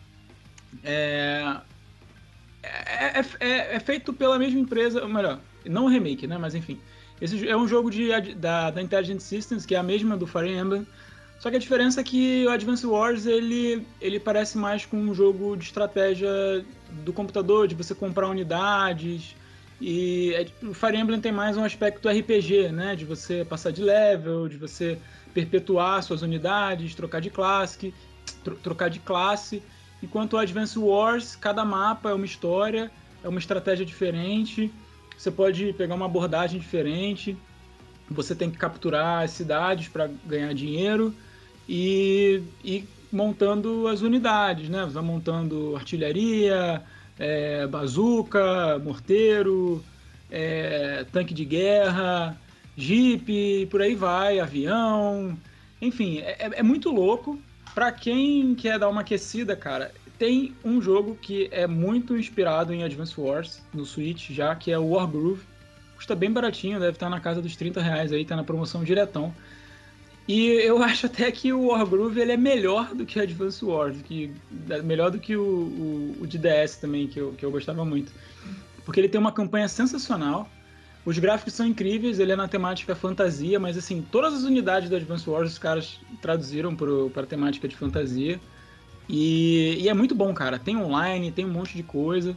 É, 0.85 1.57
é, 2.63 3.19
é, 3.19 3.25
é, 3.41 3.77
é 3.77 3.81
feito 3.81 4.13
pela 4.13 4.39
mesma 4.39 4.61
empresa, 4.61 5.03
ou 5.03 5.09
melhor, 5.09 5.41
não 5.65 5.87
o 5.87 5.89
remake, 5.89 6.27
né? 6.27 6.39
Mas 6.39 6.55
enfim. 6.55 6.79
Esse 7.21 7.49
é 7.49 7.57
um 7.57 7.69
jogo 7.69 7.91
de, 7.91 8.09
da, 8.35 8.71
da 8.71 8.83
Intelligent 8.83 9.21
Systems, 9.21 9.65
que 9.65 9.75
é 9.75 9.79
a 9.79 9.83
mesma 9.83 10.17
do 10.17 10.27
Fire 10.27 10.51
Emblem. 10.51 10.87
Só 11.39 11.51
que 11.51 11.57
a 11.57 11.59
diferença 11.59 12.01
é 12.01 12.05
que 12.05 12.47
o 12.47 12.51
Advance 12.51 12.87
Wars 12.87 13.27
ele, 13.27 13.87
ele 14.01 14.21
parece 14.21 14.57
mais 14.57 14.87
com 14.87 14.97
um 14.97 15.15
jogo 15.15 15.57
de 15.57 15.65
estratégia 15.65 16.31
do 17.05 17.13
computador, 17.13 17.67
de 17.67 17.75
você 17.75 17.95
comprar 17.95 18.29
unidades, 18.29 19.35
e 19.85 20.33
é, 20.35 20.47
o 20.65 20.73
Fire 20.73 20.97
Emblem 20.97 21.21
tem 21.21 21.33
mais 21.33 21.57
um 21.57 21.65
aspecto 21.65 22.09
RPG, 22.09 22.71
né? 22.71 22.95
De 22.95 23.05
você 23.05 23.45
passar 23.45 23.73
de 23.73 23.83
level, 23.83 24.47
de 24.47 24.57
você 24.57 24.97
perpetuar 25.35 26.01
suas 26.05 26.23
unidades, 26.23 26.95
trocar 26.95 27.21
de 27.21 27.31
classe, 27.31 27.93
tro 28.45 28.55
trocar 28.55 28.89
de 28.89 29.01
classe. 29.01 29.61
Enquanto 30.01 30.35
o 30.35 30.39
Advance 30.39 30.79
Wars, 30.79 31.35
cada 31.35 31.65
mapa 31.65 32.11
é 32.11 32.15
uma 32.15 32.25
história, 32.25 32.93
é 33.25 33.29
uma 33.29 33.41
estratégia 33.41 33.85
diferente. 33.85 34.73
Você 35.17 35.31
pode 35.31 35.73
pegar 35.75 35.95
uma 35.95 36.07
abordagem 36.07 36.61
diferente. 36.61 37.37
Você 38.11 38.35
tem 38.35 38.51
que 38.51 38.59
capturar 38.59 39.23
as 39.23 39.31
cidades 39.31 39.89
para 39.89 40.11
ganhar 40.27 40.53
dinheiro 40.53 41.15
e, 41.69 42.43
e 42.65 42.85
montando 43.11 43.87
as 43.89 44.03
unidades, 44.03 44.69
né? 44.69 44.87
Vai 44.91 45.03
montando 45.03 45.77
artilharia, 45.77 46.83
é, 47.19 47.67
bazuca, 47.67 48.79
morteiro, 48.79 49.85
é, 50.31 51.05
tanque 51.13 51.35
de 51.35 51.45
guerra, 51.45 52.37
jipe, 52.77 53.67
por 53.71 53.83
aí 53.83 53.95
vai, 53.95 54.41
avião. 54.41 55.39
Enfim, 55.81 56.19
é, 56.19 56.37
é, 56.39 56.51
é 56.55 56.63
muito 56.63 56.91
louco. 56.91 57.39
Para 57.75 57.91
quem 57.91 58.55
quer 58.55 58.79
dar 58.79 58.89
uma 58.89 59.01
aquecida, 59.01 59.57
cara, 59.57 59.93
tem 60.23 60.55
um 60.65 60.81
jogo 60.81 61.19
que 61.21 61.49
é 61.51 61.67
muito 61.67 62.17
inspirado 62.17 62.73
em 62.73 62.85
Advance 62.85 63.21
Wars 63.21 63.61
no 63.75 63.85
Switch 63.85 64.31
já, 64.31 64.55
que 64.55 64.71
é 64.71 64.79
o 64.79 64.91
Wargroove. 64.91 65.43
Custa 65.97 66.15
bem 66.15 66.31
baratinho, 66.31 66.79
deve 66.79 66.93
estar 66.93 67.11
na 67.11 67.19
casa 67.19 67.43
dos 67.43 67.57
30 67.57 67.83
reais 67.83 68.13
aí, 68.13 68.25
tá 68.25 68.37
na 68.37 68.45
promoção 68.45 68.85
diretão. 68.85 69.35
E 70.29 70.47
eu 70.47 70.79
acho 70.85 71.07
até 71.07 71.29
que 71.33 71.53
o 71.53 71.71
Wargroove 71.71 72.21
ele 72.21 72.31
é 72.31 72.37
melhor 72.37 72.95
do 72.95 73.05
que 73.05 73.19
Advance 73.19 73.65
Wars, 73.65 74.01
que 74.03 74.33
é 74.71 74.81
melhor 74.81 75.11
do 75.11 75.19
que 75.19 75.35
o, 75.35 75.43
o, 75.43 76.17
o 76.21 76.27
de 76.29 76.39
DS 76.39 76.77
também, 76.77 77.09
que 77.09 77.19
eu, 77.19 77.33
que 77.33 77.45
eu 77.45 77.51
gostava 77.51 77.85
muito. 77.85 78.13
Porque 78.85 79.01
ele 79.01 79.09
tem 79.09 79.21
uma 79.21 79.33
campanha 79.33 79.67
sensacional, 79.67 80.49
os 81.05 81.19
gráficos 81.19 81.53
são 81.55 81.67
incríveis, 81.67 82.21
ele 82.21 82.31
é 82.31 82.37
na 82.37 82.47
temática 82.47 82.95
fantasia, 82.95 83.59
mas 83.59 83.77
assim, 83.77 84.07
todas 84.09 84.35
as 84.35 84.45
unidades 84.45 84.89
do 84.89 84.95
Advance 84.95 85.29
Wars 85.29 85.51
os 85.51 85.59
caras 85.59 85.99
traduziram 86.21 86.77
para 86.77 87.25
a 87.25 87.27
temática 87.27 87.67
de 87.67 87.75
fantasia. 87.75 88.39
E, 89.09 89.79
e, 89.81 89.89
é 89.89 89.95
muito 89.95 90.15
bom, 90.15 90.33
cara. 90.33 90.59
Tem 90.59 90.77
online, 90.77 91.33
tem 91.33 91.45
um 91.45 91.53
monte 91.53 91.77
de 91.77 91.83
coisa. 91.83 92.37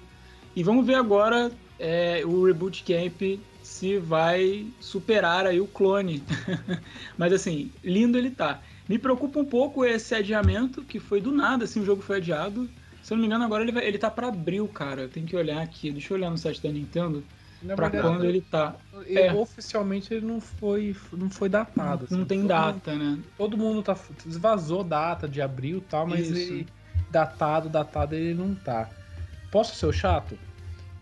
E 0.55 0.63
vamos 0.63 0.85
ver 0.85 0.95
agora 0.95 1.51
é, 1.79 2.23
o 2.25 2.45
Reboot 2.45 2.83
Camp 2.83 3.39
se 3.61 3.97
vai 3.97 4.67
superar 4.79 5.45
aí 5.45 5.59
o 5.59 5.67
clone. 5.67 6.23
Mas 7.17 7.33
assim, 7.33 7.71
lindo 7.83 8.17
ele 8.17 8.29
tá. 8.29 8.61
Me 8.87 8.99
preocupa 8.99 9.39
um 9.39 9.45
pouco 9.45 9.83
esse 9.83 10.13
adiamento, 10.13 10.83
que 10.83 10.99
foi 10.99 11.19
do 11.19 11.31
nada, 11.31 11.65
assim, 11.65 11.81
o 11.81 11.85
jogo 11.85 12.01
foi 12.01 12.17
adiado. 12.17 12.69
Se 13.01 13.13
eu 13.13 13.17
não 13.17 13.21
me 13.21 13.27
engano, 13.27 13.43
agora 13.43 13.63
ele, 13.63 13.71
vai, 13.71 13.85
ele 13.85 13.97
tá 13.97 14.09
para 14.09 14.27
abril, 14.27 14.67
cara. 14.67 15.07
Tem 15.07 15.25
que 15.25 15.35
olhar 15.35 15.61
aqui. 15.61 15.91
Deixa 15.91 16.13
eu 16.13 16.17
olhar 16.17 16.29
no 16.29 16.37
site 16.37 16.61
da 16.61 16.69
Nintendo. 16.69 17.23
Na 17.65 17.75
pra 17.75 17.89
verdade, 17.89 18.13
quando 18.13 18.25
ele 18.25 18.41
tá. 18.41 18.75
Ele, 19.05 19.19
é. 19.19 19.33
Oficialmente 19.33 20.13
ele 20.13 20.25
não 20.25 20.39
foi, 20.39 20.95
não 21.11 21.29
foi 21.29 21.49
datado. 21.49 22.01
Não, 22.01 22.05
assim. 22.05 22.17
não 22.17 22.25
tem 22.25 22.39
todo 22.41 22.47
data, 22.47 22.91
mundo, 22.91 23.03
né? 23.03 23.23
Todo 23.37 23.57
mundo 23.57 23.83
tá. 23.83 23.97
Vazou 24.25 24.83
data 24.83 25.27
de 25.27 25.41
abril 25.41 25.79
e 25.79 25.81
tal, 25.81 26.05
mas 26.05 26.29
ele, 26.29 26.67
datado, 27.09 27.67
datado 27.67 28.13
ele 28.13 28.33
não 28.33 28.53
tá. 28.53 28.89
Posso 29.51 29.75
ser 29.75 29.87
o 29.87 29.93
chato? 29.93 30.37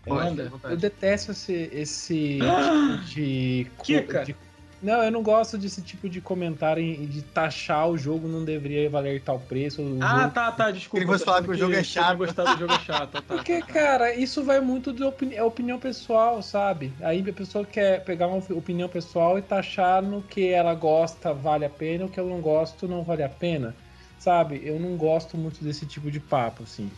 Pode, 0.04 0.50
eu 0.64 0.76
detesto 0.76 1.32
esse, 1.32 1.70
esse 1.72 2.38
ah, 2.42 3.02
tipo 3.06 3.14
de, 3.14 3.70
Kika. 3.82 4.24
de. 4.24 4.36
Não, 4.84 5.02
eu 5.02 5.10
não 5.10 5.22
gosto 5.22 5.56
desse 5.56 5.80
tipo 5.80 6.10
de 6.10 6.20
comentário 6.20 6.84
de 7.06 7.22
taxar 7.22 7.88
o 7.88 7.96
jogo 7.96 8.28
não 8.28 8.44
deveria 8.44 8.90
valer 8.90 9.22
tal 9.22 9.40
preço. 9.40 9.80
Ah, 9.98 10.20
jogo... 10.20 10.34
tá, 10.34 10.52
tá, 10.52 10.70
desculpa. 10.70 10.98
Ele 10.98 11.06
você 11.06 11.24
falar 11.24 11.42
que 11.42 11.50
o 11.50 11.54
jogo 11.54 11.72
é 11.72 11.82
chato. 11.82 12.18
gostar 12.18 12.44
do 12.44 12.58
jogo 12.58 12.74
é 12.74 12.78
chato. 12.80 13.12
Tá, 13.12 13.22
Porque, 13.22 13.60
tá, 13.60 13.66
tá. 13.66 13.72
cara, 13.72 14.14
isso 14.14 14.44
vai 14.44 14.60
muito 14.60 14.92
de 14.92 15.02
opini... 15.02 15.36
é 15.36 15.42
opinião 15.42 15.78
pessoal, 15.78 16.42
sabe? 16.42 16.92
Aí 17.00 17.24
a 17.26 17.32
pessoa 17.32 17.64
quer 17.64 18.04
pegar 18.04 18.26
uma 18.26 18.36
opinião 18.50 18.86
pessoal 18.86 19.38
e 19.38 19.42
taxar 19.42 20.02
no 20.02 20.20
que 20.20 20.50
ela 20.50 20.74
gosta 20.74 21.32
vale 21.32 21.64
a 21.64 21.70
pena, 21.70 22.04
o 22.04 22.08
que 22.10 22.20
eu 22.20 22.28
não 22.28 22.42
gosto 22.42 22.86
não 22.86 23.02
vale 23.02 23.22
a 23.22 23.28
pena, 23.30 23.74
sabe? 24.18 24.60
Eu 24.62 24.78
não 24.78 24.98
gosto 24.98 25.38
muito 25.38 25.64
desse 25.64 25.86
tipo 25.86 26.10
de 26.10 26.20
papo, 26.20 26.64
assim. 26.64 26.90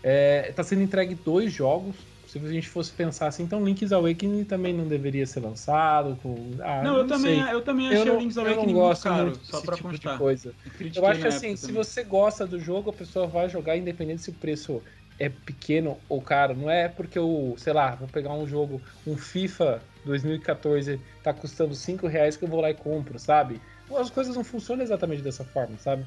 É, 0.00 0.52
tá 0.54 0.62
sendo 0.62 0.82
entregue 0.82 1.16
dois 1.16 1.52
jogos 1.52 1.96
se 2.32 2.38
a 2.38 2.48
gente 2.48 2.68
fosse 2.68 2.90
pensar 2.90 3.26
assim, 3.26 3.42
então 3.42 3.62
Link's 3.62 3.92
Awakening 3.92 4.44
também 4.44 4.72
não 4.72 4.88
deveria 4.88 5.26
ser 5.26 5.40
lançado. 5.40 6.18
Com... 6.22 6.52
Ah, 6.60 6.82
não, 6.82 6.96
eu, 6.96 7.06
também, 7.06 7.38
eu 7.38 7.60
também 7.60 7.88
achei 7.88 8.08
eu 8.08 8.16
o 8.16 8.18
Link's 8.18 8.38
Awakening 8.38 8.72
muito 8.72 9.02
caro, 9.02 9.26
muito 9.26 9.44
só 9.44 9.60
pra 9.60 9.76
tipo 9.76 9.88
constar. 9.88 10.12
De 10.14 10.18
coisa. 10.18 10.54
Eu, 10.96 11.06
acho 11.06 11.20
que 11.20 11.26
assim, 11.26 11.56
se 11.56 11.70
você 11.70 12.02
gosta 12.02 12.46
do 12.46 12.58
jogo, 12.58 12.88
a 12.88 12.92
pessoa 12.92 13.26
vai 13.26 13.50
jogar 13.50 13.76
independente 13.76 14.22
se 14.22 14.30
o 14.30 14.32
preço 14.32 14.82
é 15.18 15.28
pequeno 15.28 15.98
ou 16.08 16.22
caro. 16.22 16.56
Não 16.56 16.70
é 16.70 16.88
porque 16.88 17.18
eu, 17.18 17.54
sei 17.58 17.74
lá, 17.74 17.96
vou 17.96 18.08
pegar 18.08 18.32
um 18.32 18.46
jogo, 18.46 18.80
um 19.06 19.14
FIFA 19.14 19.82
2014 20.06 20.98
tá 21.22 21.34
custando 21.34 21.74
5 21.74 22.06
reais 22.06 22.34
que 22.34 22.44
eu 22.44 22.48
vou 22.48 22.62
lá 22.62 22.70
e 22.70 22.74
compro, 22.74 23.18
sabe? 23.18 23.60
As 23.94 24.08
coisas 24.08 24.34
não 24.34 24.42
funcionam 24.42 24.82
exatamente 24.82 25.20
dessa 25.20 25.44
forma, 25.44 25.76
sabe? 25.76 26.06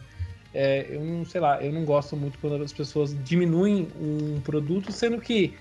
É, 0.55 0.87
eu 0.89 1.01
não, 1.01 1.23
sei 1.23 1.39
lá, 1.39 1.61
eu 1.61 1.71
não 1.71 1.85
gosto 1.85 2.15
muito 2.15 2.39
quando 2.39 2.63
as 2.63 2.73
pessoas 2.73 3.15
diminuem 3.23 3.89
um 3.99 4.41
produto, 4.41 4.91
sendo 4.91 5.21
que 5.21 5.53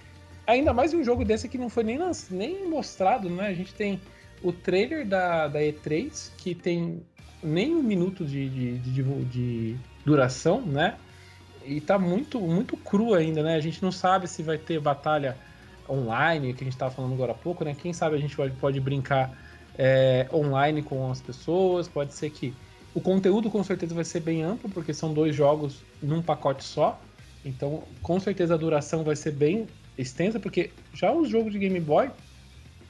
Ainda 0.47 0.75
mais 0.75 0.93
um 0.93 1.03
jogo 1.03 1.25
desse 1.25 1.49
que 1.49 1.57
não 1.57 1.71
foi 1.71 1.85
nem, 1.85 1.99
nem 2.31 2.69
mostrado, 2.69 3.31
né? 3.31 3.47
A 3.47 3.55
gente 3.55 3.73
tem 3.73 3.99
o 4.43 4.53
trailer 4.53 5.07
da, 5.07 5.49
da 5.49 5.59
E3, 5.59 6.33
que 6.37 6.55
tem 6.55 7.03
nem 7.43 7.75
um 7.75 7.83
minuto 7.83 8.27
de, 8.27 8.49
de, 8.51 8.79
de, 8.79 9.25
de 9.25 9.77
duração, 10.05 10.61
né? 10.61 10.97
E 11.65 11.81
tá 11.81 11.99
muito, 11.99 12.39
muito 12.39 12.77
cru 12.77 13.15
ainda, 13.15 13.43
né? 13.43 13.55
A 13.55 13.61
gente 13.61 13.83
não 13.83 13.91
sabe 13.91 14.29
se 14.29 14.43
vai 14.43 14.59
ter 14.59 14.79
batalha 14.79 15.35
online, 15.89 16.53
que 16.53 16.63
a 16.63 16.67
gente 16.67 16.77
tava 16.77 16.91
falando 16.91 17.15
agora 17.15 17.33
há 17.33 17.35
pouco, 17.35 17.65
né? 17.65 17.75
Quem 17.75 17.95
sabe 17.95 18.17
a 18.17 18.19
gente 18.19 18.37
pode, 18.37 18.55
pode 18.57 18.79
brincar 18.81 19.35
é, 19.79 20.29
online 20.31 20.83
com 20.83 21.11
as 21.11 21.23
pessoas, 21.23 21.89
pode 21.89 22.13
ser 22.13 22.29
que 22.29 22.55
o 22.95 23.01
conteúdo 23.01 23.51
com 23.51 23.65
certeza 23.65 23.95
vai 23.95 24.05
ser 24.05 24.21
bem 24.21 24.43
amplo, 24.43 24.69
porque 24.69 24.93
são 24.93 25.15
dois 25.15 25.35
jogos 25.35 25.83
num 26.03 26.21
pacote 26.21 26.65
só. 26.65 27.01
Então, 27.43 27.83
com 28.03 28.21
certeza 28.21 28.55
a 28.55 28.59
duração 28.59 29.03
vai 29.03 29.17
ser 29.17 29.33
bem 29.33 29.67
extensa, 29.97 30.41
porque 30.41 30.71
já 30.93 31.13
os 31.13 31.29
jogos 31.29 31.53
de 31.53 31.59
Game 31.59 31.79
Boy, 31.81 32.11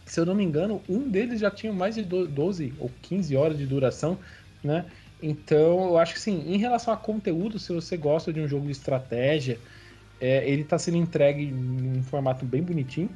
se 0.05 0.21
eu 0.21 0.27
não 0.27 0.35
me 0.35 0.45
engano, 0.45 0.83
um 0.89 1.09
deles 1.09 1.41
já 1.41 1.51
tinha 1.51 1.73
mais 1.73 1.95
de 1.95 2.03
12 2.03 2.75
ou 2.79 2.91
15 3.03 3.37
horas 3.37 3.59
de 3.59 3.67
duração, 3.67 4.19
né? 4.63 4.85
Então, 5.23 5.89
eu 5.89 5.99
acho 5.99 6.15
que 6.15 6.21
sim, 6.21 6.45
em 6.47 6.59
relação 6.59 6.93
a 6.93 6.97
conteúdo, 6.97 7.59
se 7.59 7.73
você 7.73 7.97
gosta 7.97 8.33
de 8.33 8.41
um 8.41 8.49
jogo 8.49 8.67
de 8.67 8.73
estratégia, 8.73 9.59
é, 10.21 10.47
ele 10.49 10.63
está 10.63 10.79
sendo 10.79 10.99
entregue 10.99 11.45
em 11.45 11.99
um 11.99 12.03
formato 12.03 12.45
bem 12.45 12.63
bonitinho. 12.63 13.09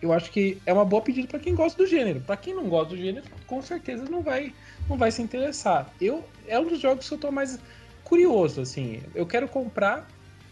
Eu 0.00 0.12
acho 0.12 0.30
que 0.30 0.58
é 0.66 0.72
uma 0.72 0.84
boa 0.84 1.02
pedida 1.02 1.26
para 1.26 1.38
quem 1.38 1.54
gosta 1.54 1.82
do 1.82 1.86
gênero. 1.86 2.20
Para 2.20 2.36
quem 2.36 2.54
não 2.54 2.68
gosta 2.68 2.94
do 2.94 2.96
gênero, 2.96 3.24
com 3.46 3.60
certeza 3.62 4.04
não 4.04 4.22
vai, 4.22 4.52
não 4.88 4.96
vai 4.96 5.10
se 5.10 5.22
interessar. 5.22 5.92
Eu 6.00 6.24
é 6.46 6.58
um 6.58 6.66
dos 6.66 6.80
jogos 6.80 7.08
que 7.08 7.14
eu 7.14 7.16
estou 7.16 7.32
mais 7.32 7.58
curioso, 8.04 8.60
assim. 8.60 9.02
Eu 9.14 9.26
quero 9.26 9.48
comprar, 9.48 10.06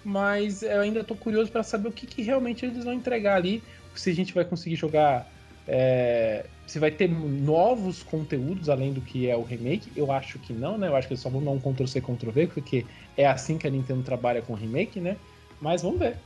mas 0.05 0.63
eu 0.63 0.81
ainda 0.81 1.03
tô 1.03 1.15
curioso 1.15 1.51
para 1.51 1.63
saber 1.63 1.89
o 1.89 1.93
que, 1.93 2.07
que, 2.07 2.23
realmente 2.23 2.67
eles 2.67 2.85
vão 2.85 2.93
entregar 2.93 3.37
ali. 3.37 3.63
Se 3.95 4.11
a 4.11 4.15
gente 4.15 4.35
vai 4.35 4.45
conseguir 4.45 4.77
jogar. 4.77 5.31
É, 5.67 6.45
se 6.67 6.79
vai 6.79 6.91
ter 6.91 7.09
novos 7.09 8.03
conteúdos 8.03 8.69
além 8.69 8.93
do 8.93 9.01
que 9.01 9.29
é 9.29 9.37
o 9.37 9.43
remake. 9.43 9.91
Eu 9.97 10.13
acho 10.13 10.39
que 10.39 10.53
não, 10.53 10.77
né? 10.77 10.89
Eu 10.89 10.97
acho 10.97 11.09
que 11.09 11.15
eles 11.15 11.23
só 11.23 11.31
vão 11.31 11.43
dar 11.43 11.51
um 11.51 11.59
Ctrl-C, 11.59 12.01
Ctrl-V, 12.01 12.49
porque 12.49 12.85
é 13.17 13.27
assim 13.27 13.57
que 13.57 13.67
a 13.67 13.71
Nintendo 13.71 14.03
trabalha 14.03 14.43
com 14.43 14.55
remake, 14.55 15.01
né? 15.01 15.17
Mas 15.61 15.83
vamos 15.83 15.99
ver. 15.99 16.19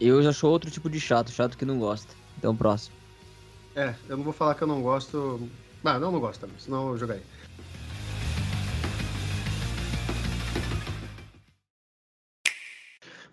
Eu 0.00 0.22
já 0.22 0.32
sou 0.32 0.50
outro 0.50 0.70
tipo 0.70 0.90
de 0.90 1.00
chato, 1.00 1.30
chato 1.30 1.56
que 1.56 1.64
não 1.64 1.78
gosta. 1.78 2.14
Então, 2.36 2.54
próximo. 2.56 2.94
É, 3.74 3.94
eu 4.08 4.16
não 4.16 4.24
vou 4.24 4.32
falar 4.32 4.54
que 4.54 4.62
eu 4.62 4.68
não 4.68 4.82
gosto. 4.82 5.48
Ah, 5.84 5.98
não, 5.98 6.12
não 6.12 6.20
gosto 6.20 6.40
também, 6.40 6.56
senão 6.58 6.88
eu 6.88 6.98
jogaria. 6.98 7.22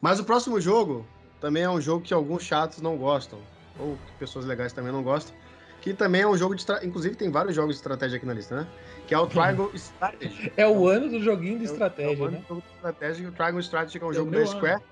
Mas 0.02 0.20
o 0.20 0.24
próximo 0.24 0.60
jogo 0.62 1.06
também 1.40 1.64
é 1.64 1.70
um 1.70 1.82
jogo 1.82 2.04
que 2.04 2.14
alguns 2.14 2.44
chatos 2.44 2.82
não 2.82 2.98
gostam, 2.98 3.40
ou 3.78 3.98
que 4.08 4.14
pessoas 4.14 4.46
legais 4.46 4.74
também 4.74 4.92
não 4.92 5.04
gostam, 5.04 5.36
que 5.82 5.94
também 5.94 6.22
é 6.22 6.28
um 6.28 6.38
jogo 6.38 6.56
de. 6.56 6.66
Inclusive, 6.84 7.16
tem 7.16 7.30
vários 7.30 7.56
jogos 7.56 7.76
de 7.76 7.80
estratégia 7.80 8.18
aqui 8.18 8.26
na 8.26 8.34
lista, 8.34 8.56
né? 8.56 8.68
Que 9.08 9.14
é 9.14 9.20
o 9.20 9.28
Triangle 9.28 9.72
Strategy. 9.76 10.54
É 10.58 10.68
o 10.68 10.88
ano 10.88 11.10
do 11.10 11.22
joguinho 11.22 11.58
de 11.58 11.66
estratégia, 11.66 12.12
é 12.12 12.18
o, 12.18 12.26
é 12.26 12.28
o 12.28 12.32
né? 12.32 12.44
jogo 12.48 12.62
de 12.62 12.76
estratégia, 12.76 13.30
o 13.30 13.32
Triangle 13.32 13.60
Strategy 13.62 13.98
é 13.98 14.06
um 14.06 14.12
é 14.12 14.14
jogo 14.14 14.32
da 14.32 14.46
Square, 14.46 14.74
ano. 14.74 14.84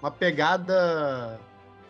uma 0.00 0.10
pegada 0.10 1.40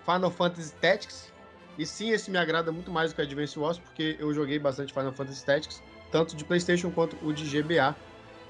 Final 0.04 0.30
Fantasy 0.30 0.74
Tactics. 0.74 1.32
E 1.78 1.84
sim, 1.84 2.10
esse 2.10 2.30
me 2.30 2.38
agrada 2.38 2.72
muito 2.72 2.90
mais 2.90 3.12
do 3.12 3.16
que 3.16 3.22
Advance 3.22 3.58
Wars, 3.58 3.78
porque 3.78 4.16
eu 4.18 4.32
joguei 4.32 4.58
bastante 4.58 4.94
Final 4.94 5.12
Fantasy 5.12 5.44
Tactics, 5.44 5.82
tanto 6.10 6.34
de 6.34 6.42
PlayStation 6.42 6.90
quanto 6.90 7.16
o 7.22 7.34
de 7.34 7.44
GBA. 7.44 7.94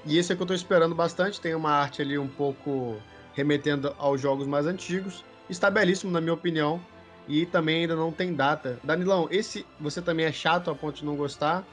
E 0.05 0.17
esse 0.17 0.31
é 0.31 0.35
que 0.35 0.41
eu 0.41 0.47
tô 0.47 0.53
esperando 0.53 0.95
bastante, 0.95 1.41
tem 1.41 1.53
uma 1.53 1.71
arte 1.71 2.01
ali 2.01 2.17
um 2.17 2.29
pouco 2.29 2.95
remetendo 3.37 3.93
aos 3.99 4.19
jogos 4.19 4.47
mais 4.47 4.65
antigos. 4.65 5.23
Está 5.47 5.69
belíssimo, 5.69 6.11
na 6.11 6.19
minha 6.19 6.33
opinião. 6.33 6.81
E 7.27 7.45
também 7.45 7.81
ainda 7.81 7.95
não 7.95 8.11
tem 8.11 8.33
data. 8.33 8.79
Danilão, 8.83 9.27
esse 9.29 9.65
você 9.79 10.01
também 10.01 10.25
é 10.25 10.31
chato 10.31 10.71
a 10.71 10.75
ponto 10.75 10.95
de 10.95 11.05
não 11.05 11.15
gostar? 11.15 11.63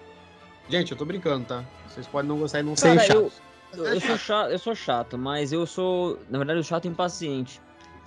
Gente, 0.68 0.92
eu 0.92 0.98
tô 0.98 1.04
brincando, 1.06 1.46
tá? 1.46 1.64
Vocês 1.88 2.06
podem 2.06 2.28
não 2.28 2.38
gostar 2.38 2.60
e 2.60 2.62
não 2.62 2.76
ser 2.76 3.00
chato. 3.00 3.32
Eu, 3.72 3.84
eu, 3.86 4.00
sou 4.00 4.18
chato, 4.18 4.50
eu 4.50 4.58
sou 4.58 4.74
chato, 4.74 5.18
mas 5.18 5.52
eu 5.52 5.64
sou, 5.66 6.18
na 6.28 6.38
verdade, 6.38 6.60
o 6.60 6.64
chato 6.64 6.86
impaciente. 6.86 7.60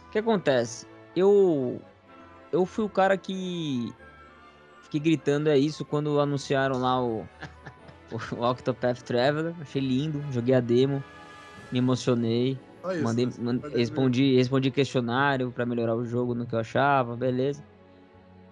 O 0.07 0.11
que 0.11 0.19
acontece? 0.19 0.85
Eu 1.15 1.81
eu 2.51 2.65
fui 2.65 2.85
o 2.85 2.89
cara 2.89 3.17
que 3.17 3.93
fiquei 4.83 4.99
gritando 4.99 5.49
é 5.49 5.57
isso 5.57 5.83
quando 5.83 6.19
anunciaram 6.19 6.79
lá 6.79 7.01
o 7.01 7.27
o 8.37 8.43
Octopath 8.43 9.01
Traveler, 9.01 9.55
achei 9.61 9.81
lindo, 9.81 10.23
joguei 10.31 10.53
a 10.53 10.59
demo, 10.59 11.03
me 11.71 11.79
emocionei. 11.79 12.57
Isso, 12.93 13.03
mandei, 13.03 13.29
mandei 13.39 13.71
respondi, 13.71 14.35
respondi 14.35 14.71
questionário 14.71 15.51
para 15.51 15.65
melhorar 15.65 15.95
o 15.95 16.05
jogo 16.05 16.33
no 16.33 16.45
que 16.45 16.53
eu 16.53 16.59
achava, 16.59 17.15
beleza. 17.15 17.63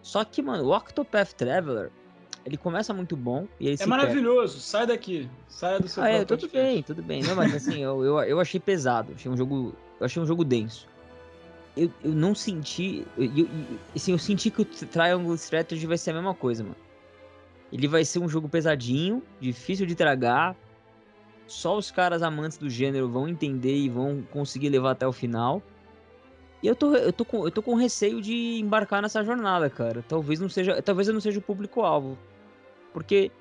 Só 0.01 0.23
que, 0.23 0.41
mano, 0.41 0.65
o 0.65 0.75
Octopath 0.75 1.33
Traveler, 1.33 1.91
ele 2.45 2.57
começa 2.57 2.93
muito 2.93 3.17
bom 3.17 3.47
e 3.59 3.67
ele 3.67 3.77
É 3.79 3.85
maravilhoso, 3.87 4.59
sai 4.59 4.85
daqui, 4.85 5.27
sai 5.49 5.79
do 5.79 5.87
seu 5.87 6.03
ah, 6.03 6.09
é, 6.09 6.23
tudo 6.23 6.47
bem, 6.47 6.83
tudo 6.83 7.01
bem. 7.01 7.23
Não, 7.23 7.35
mas 7.35 7.53
assim, 7.55 7.81
eu, 7.81 8.03
eu, 8.03 8.19
eu, 8.19 8.39
achei 8.39 8.59
pesado, 8.59 9.13
achei 9.15 9.31
um 9.31 9.35
jogo, 9.35 9.73
eu 9.99 10.05
achei 10.05 10.21
um 10.21 10.25
jogo 10.25 10.45
denso. 10.45 10.87
Eu, 11.75 11.91
eu 12.03 12.11
não 12.11 12.35
senti, 12.35 13.05
eu, 13.17 13.25
eu, 13.35 13.49
assim, 13.95 14.11
eu 14.11 14.19
senti 14.19 14.51
que 14.51 14.61
o 14.61 14.65
Triangle 14.65 15.33
Strategy 15.35 15.87
vai 15.87 15.97
ser 15.97 16.11
a 16.11 16.13
mesma 16.13 16.35
coisa, 16.35 16.63
mano. 16.63 16.75
Ele 17.73 17.87
vai 17.87 18.05
ser 18.05 18.19
um 18.19 18.29
jogo 18.29 18.47
pesadinho, 18.47 19.23
difícil 19.41 19.87
de 19.87 19.95
tragar, 19.95 20.55
só 21.47 21.77
os 21.77 21.91
caras 21.91 22.23
amantes 22.23 22.57
do 22.57 22.69
gênero 22.69 23.09
vão 23.09 23.27
entender 23.27 23.75
e 23.75 23.89
vão 23.89 24.23
conseguir 24.31 24.69
levar 24.69 24.91
até 24.91 25.07
o 25.07 25.11
final. 25.11 25.61
E 26.63 26.67
eu 26.67 26.75
tô, 26.75 26.95
eu 26.95 27.13
tô, 27.13 27.23
com, 27.23 27.45
eu 27.45 27.51
tô 27.51 27.61
com 27.61 27.75
receio 27.75 28.21
de 28.21 28.59
embarcar 28.59 29.01
nessa 29.01 29.23
jornada, 29.23 29.69
cara. 29.69 30.03
Talvez 30.07 30.39
não 30.39 30.49
seja, 30.49 30.81
talvez 30.81 31.07
eu 31.07 31.13
não 31.13 31.21
seja 31.21 31.39
o 31.39 31.41
público-alvo. 31.41 32.17
Porque 32.91 33.31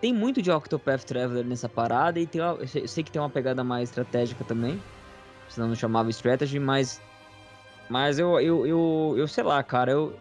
tem 0.00 0.12
muito 0.12 0.42
de 0.42 0.50
Octopath 0.50 1.04
Traveler 1.04 1.44
nessa 1.44 1.68
parada 1.68 2.20
e 2.20 2.26
tem 2.26 2.40
eu 2.40 2.66
sei 2.66 3.02
que 3.02 3.10
tem 3.10 3.20
uma 3.20 3.30
pegada 3.30 3.64
mais 3.64 3.88
estratégica 3.88 4.44
também. 4.44 4.82
Senão 5.48 5.68
não 5.68 5.74
chamava 5.74 6.10
strategy, 6.10 6.58
mas 6.58 7.00
mas 7.88 8.18
eu 8.18 8.38
eu, 8.40 8.66
eu, 8.66 9.14
eu 9.16 9.28
sei 9.28 9.44
lá, 9.44 9.62
cara, 9.62 9.92
eu 9.92 10.18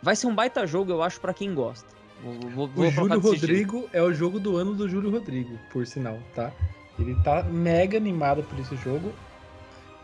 vai 0.00 0.14
ser 0.14 0.26
um 0.26 0.34
baita 0.34 0.66
jogo, 0.66 0.92
eu 0.92 1.02
acho 1.02 1.20
para 1.20 1.34
quem 1.34 1.54
gosta. 1.54 1.97
Vou, 2.22 2.68
vou, 2.68 2.86
o 2.86 2.90
Júlio 2.90 3.20
Rodrigo 3.20 3.88
é 3.92 4.02
o 4.02 4.12
jogo 4.12 4.40
do 4.40 4.56
ano 4.56 4.74
do 4.74 4.88
Júlio 4.88 5.10
Rodrigo, 5.10 5.58
por 5.70 5.86
sinal, 5.86 6.18
tá? 6.34 6.52
Ele 6.98 7.14
tá 7.22 7.44
mega 7.44 7.96
animado 7.96 8.42
por 8.42 8.58
esse 8.58 8.76
jogo. 8.76 9.12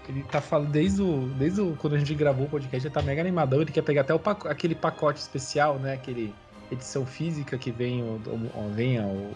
Ele 0.09 0.23
tá 0.25 0.41
falando 0.41 0.71
desde 0.71 1.03
o, 1.03 1.29
desde 1.39 1.61
o, 1.61 1.75
quando 1.77 1.95
a 1.95 1.99
gente 1.99 2.15
gravou 2.15 2.47
o 2.47 2.49
podcast, 2.49 2.87
ele 2.87 2.95
tá 2.95 3.03
mega 3.03 3.21
animadão. 3.21 3.61
Ele 3.63 3.73
quer 3.73 3.83
pegar 3.83 4.03
até 4.03 4.15
o 4.15 4.21
aquele 4.49 4.75
pacote 4.75 5.19
especial, 5.19 5.79
né? 5.79 5.95
Aquele 5.95 6.33
edição 6.71 7.05
física 7.05 7.59
que 7.59 7.71
vem 7.71 8.03
o, 8.03 8.21
o 8.27 8.73
vem 8.75 9.01
o, 9.01 9.33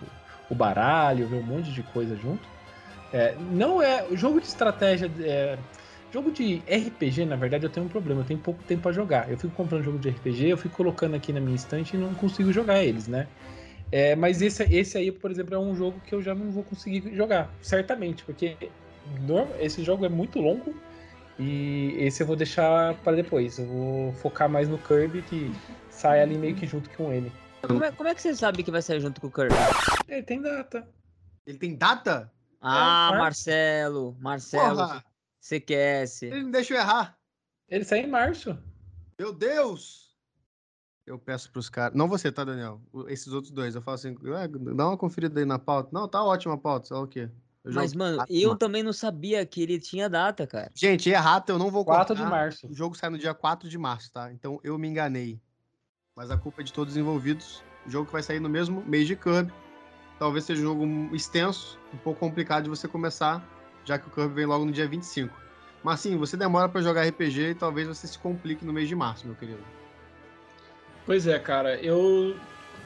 o 0.48 0.54
baralho, 0.54 1.26
vem 1.26 1.40
um 1.40 1.42
monte 1.42 1.72
de 1.72 1.82
coisa 1.82 2.16
junto. 2.16 2.46
É, 3.12 3.34
não 3.50 3.82
é 3.82 4.04
o 4.08 4.16
jogo 4.16 4.40
de 4.40 4.46
estratégia. 4.46 5.10
É, 5.20 5.58
Jogo 6.12 6.30
de 6.30 6.62
RPG, 6.66 7.26
na 7.26 7.36
verdade, 7.36 7.66
eu 7.66 7.70
tenho 7.70 7.86
um 7.86 7.88
problema. 7.88 8.22
Eu 8.22 8.24
tenho 8.24 8.40
pouco 8.40 8.62
tempo 8.64 8.82
para 8.82 8.92
jogar. 8.92 9.30
Eu 9.30 9.36
fico 9.36 9.54
comprando 9.54 9.84
jogo 9.84 9.98
de 9.98 10.08
RPG, 10.08 10.48
eu 10.48 10.56
fico 10.56 10.74
colocando 10.76 11.14
aqui 11.14 11.32
na 11.32 11.40
minha 11.40 11.56
estante 11.56 11.96
e 11.96 11.98
não 11.98 12.14
consigo 12.14 12.52
jogar 12.52 12.82
eles, 12.82 13.06
né? 13.06 13.26
É, 13.90 14.14
mas 14.16 14.42
esse, 14.42 14.62
esse 14.64 14.98
aí, 14.98 15.10
por 15.10 15.30
exemplo, 15.30 15.54
é 15.54 15.58
um 15.58 15.74
jogo 15.74 16.00
que 16.06 16.14
eu 16.14 16.22
já 16.22 16.34
não 16.34 16.50
vou 16.50 16.62
conseguir 16.62 17.14
jogar, 17.14 17.50
certamente, 17.62 18.22
porque 18.24 18.56
esse 19.60 19.82
jogo 19.82 20.04
é 20.04 20.08
muito 20.08 20.38
longo 20.38 20.74
e 21.38 21.94
esse 21.98 22.22
eu 22.22 22.26
vou 22.26 22.36
deixar 22.36 22.94
para 22.96 23.16
depois. 23.16 23.58
Eu 23.58 23.66
vou 23.66 24.12
focar 24.14 24.48
mais 24.48 24.68
no 24.68 24.78
Kirby, 24.78 25.22
que 25.22 25.52
sai 25.90 26.22
ali 26.22 26.36
meio 26.36 26.54
que 26.54 26.66
junto 26.66 26.90
com 26.90 27.12
ele. 27.12 27.32
Como 27.62 27.82
é, 27.82 27.92
como 27.92 28.08
é 28.08 28.14
que 28.14 28.20
você 28.22 28.34
sabe 28.34 28.62
que 28.62 28.70
vai 28.70 28.82
sair 28.82 29.00
junto 29.00 29.20
com 29.20 29.28
o 29.28 29.30
Kirby? 29.30 29.54
Ele 30.06 30.22
tem 30.22 30.40
data. 30.40 30.86
Ele 31.46 31.58
tem 31.58 31.74
data? 31.74 32.30
Ah, 32.60 33.12
é, 33.14 33.18
Marcelo, 33.18 34.16
Marcelo. 34.20 34.76
Porra. 34.76 35.04
CQS. 35.48 36.22
Ele 36.22 36.42
não 36.42 36.50
deixa 36.50 36.74
eu 36.74 36.78
errar. 36.78 37.18
Ele 37.68 37.84
sai 37.84 38.00
em 38.00 38.06
março. 38.06 38.56
Meu 39.18 39.32
Deus! 39.32 40.08
Eu 41.06 41.18
peço 41.18 41.50
pros 41.50 41.70
caras. 41.70 41.96
Não 41.96 42.06
você, 42.06 42.30
tá, 42.30 42.44
Daniel? 42.44 42.82
Esses 43.08 43.32
outros 43.32 43.50
dois. 43.50 43.74
Eu 43.74 43.80
falo 43.80 43.94
assim, 43.94 44.14
dá 44.76 44.88
uma 44.88 44.96
conferida 44.96 45.40
aí 45.40 45.46
na 45.46 45.58
pauta. 45.58 45.88
Não, 45.90 46.06
tá 46.06 46.22
ótima 46.22 46.54
a 46.54 46.58
pauta. 46.58 46.88
Sabe 46.88 47.00
o 47.00 47.06
quê? 47.06 47.30
Mas, 47.64 47.94
mano, 47.94 48.22
eu 48.28 48.56
também 48.56 48.82
não 48.82 48.92
sabia 48.92 49.44
que 49.44 49.62
ele 49.62 49.78
tinha 49.78 50.08
data, 50.08 50.46
cara. 50.46 50.70
Gente, 50.74 51.08
errado, 51.08 51.50
eu 51.50 51.58
não 51.58 51.70
vou 51.70 51.84
4 51.84 52.14
de 52.14 52.22
março. 52.22 52.66
O 52.68 52.74
jogo 52.74 52.94
sai 52.96 53.10
no 53.10 53.18
dia 53.18 53.34
4 53.34 53.68
de 53.68 53.78
março, 53.78 54.12
tá? 54.12 54.30
Então 54.32 54.60
eu 54.62 54.78
me 54.78 54.86
enganei. 54.86 55.40
Mas 56.14 56.30
a 56.30 56.36
culpa 56.36 56.60
é 56.60 56.64
de 56.64 56.72
todos 56.72 56.94
os 56.94 56.98
envolvidos. 56.98 57.62
O 57.86 57.90
jogo 57.90 58.06
que 58.06 58.12
vai 58.12 58.22
sair 58.22 58.40
no 58.40 58.48
mesmo 58.48 58.82
mês 58.84 59.06
de 59.06 59.16
Kirby. 59.16 59.52
Talvez 60.18 60.44
seja 60.44 60.60
um 60.60 60.64
jogo 60.64 60.84
extenso, 61.14 61.78
um 61.92 61.98
pouco 61.98 62.20
complicado 62.20 62.64
de 62.64 62.70
você 62.70 62.88
começar 62.88 63.46
já 63.88 63.98
que 63.98 64.06
o 64.06 64.10
Kirby 64.10 64.34
vem 64.34 64.46
logo 64.46 64.64
no 64.64 64.70
dia 64.70 64.86
25. 64.86 65.34
Mas 65.82 66.00
sim, 66.00 66.16
você 66.16 66.36
demora 66.36 66.68
para 66.68 66.82
jogar 66.82 67.06
RPG 67.08 67.40
e 67.40 67.54
talvez 67.54 67.88
você 67.88 68.06
se 68.06 68.18
complique 68.18 68.64
no 68.64 68.72
mês 68.72 68.88
de 68.88 68.94
março, 68.94 69.26
meu 69.26 69.34
querido. 69.34 69.60
Pois 71.06 71.26
é, 71.26 71.38
cara, 71.38 71.76
eu 71.76 72.36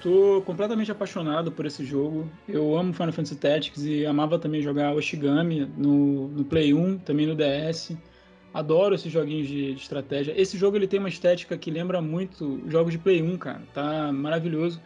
tô 0.01 0.41
completamente 0.47 0.93
apaixonado 0.93 1.51
por 1.51 1.67
esse 1.67 1.85
jogo. 1.85 2.31
Eu 2.49 2.77
amo 2.77 2.93
Final 2.93 3.13
Fantasy 3.13 3.37
Tactics 3.37 3.85
e 3.85 4.07
amava 4.07 4.39
também 4.39 4.63
jogar 4.63 4.95
Oshigami 4.95 5.69
no, 5.77 6.29
no 6.29 6.45
Play 6.45 6.73
1, 6.73 6.99
também 6.99 7.27
no 7.27 7.35
DS. 7.35 7.97
Adoro 8.55 8.95
esses 8.95 9.11
joguinhos 9.11 9.49
de, 9.49 9.75
de, 9.75 9.81
estratégia. 9.81 10.41
Esse 10.41 10.57
jogo 10.57 10.77
ele 10.77 10.87
tem 10.87 11.01
uma 11.01 11.09
estética 11.09 11.57
que 11.57 11.71
lembra 11.71 12.01
muito 12.01 12.63
jogos 12.69 12.93
de 12.93 12.99
Play 12.99 13.23
1, 13.23 13.39
cara. 13.39 13.63
Tá 13.75 14.13
maravilhoso. 14.13 14.81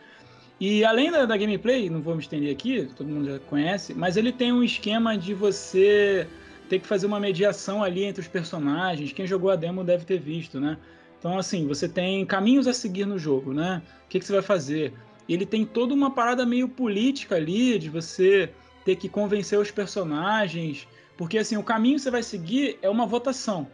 E 0.59 0.85
além 0.85 1.11
da, 1.11 1.27
da, 1.27 1.37
gameplay, 1.37 1.91
não 1.91 2.01
vou 2.01 2.15
me 2.15 2.23
estender 2.23 2.51
aqui, 2.51 2.89
todo 2.97 3.09
mundo 3.09 3.27
já 3.27 3.39
conhece, 3.41 3.93
mas 3.93 4.17
ele 4.17 4.33
tem 4.33 4.53
um 4.53 4.63
esquema 4.63 5.17
de 5.17 5.35
você 5.35 6.27
ter 6.69 6.81
que 6.81 6.87
fazer 6.87 7.07
uma 7.07 7.21
mediação 7.21 7.83
ali 7.83 8.05
entre 8.05 8.23
os 8.23 8.29
personagens. 8.29 9.13
Quem 9.13 9.27
jogou 9.27 9.51
a 9.51 9.57
demo 9.57 9.85
deve 9.85 10.05
ter 10.05 10.19
visto, 10.19 10.59
né? 10.59 10.79
Então, 11.19 11.39
assim, 11.39 11.67
você 11.67 11.89
tem 11.89 12.25
caminhos 12.25 12.67
a 12.67 12.73
seguir 12.73 13.05
no 13.05 13.19
jogo, 13.19 13.53
né? 13.53 13.83
O 14.05 14.09
que, 14.09 14.19
que 14.19 14.25
você 14.25 14.33
vai 14.33 14.43
fazer? 14.43 14.95
Ele 15.29 15.45
tem 15.45 15.65
toda 15.65 15.93
uma 15.93 16.11
parada 16.11 16.47
meio 16.47 16.69
política 16.69 17.37
ali, 17.37 17.79
de 17.79 17.91
você 17.91 18.51
ter 18.85 18.97
que 18.97 19.09
convencer 19.09 19.59
os 19.59 19.71
personagens, 19.71 20.89
porque, 21.17 21.37
assim, 21.37 21.57
o 21.57 21.63
caminho 21.63 21.97
que 21.97 22.03
você 22.03 22.11
vai 22.11 22.23
seguir 22.23 22.79
é 22.81 22.89
uma 22.89 23.07
votação. 23.07 23.67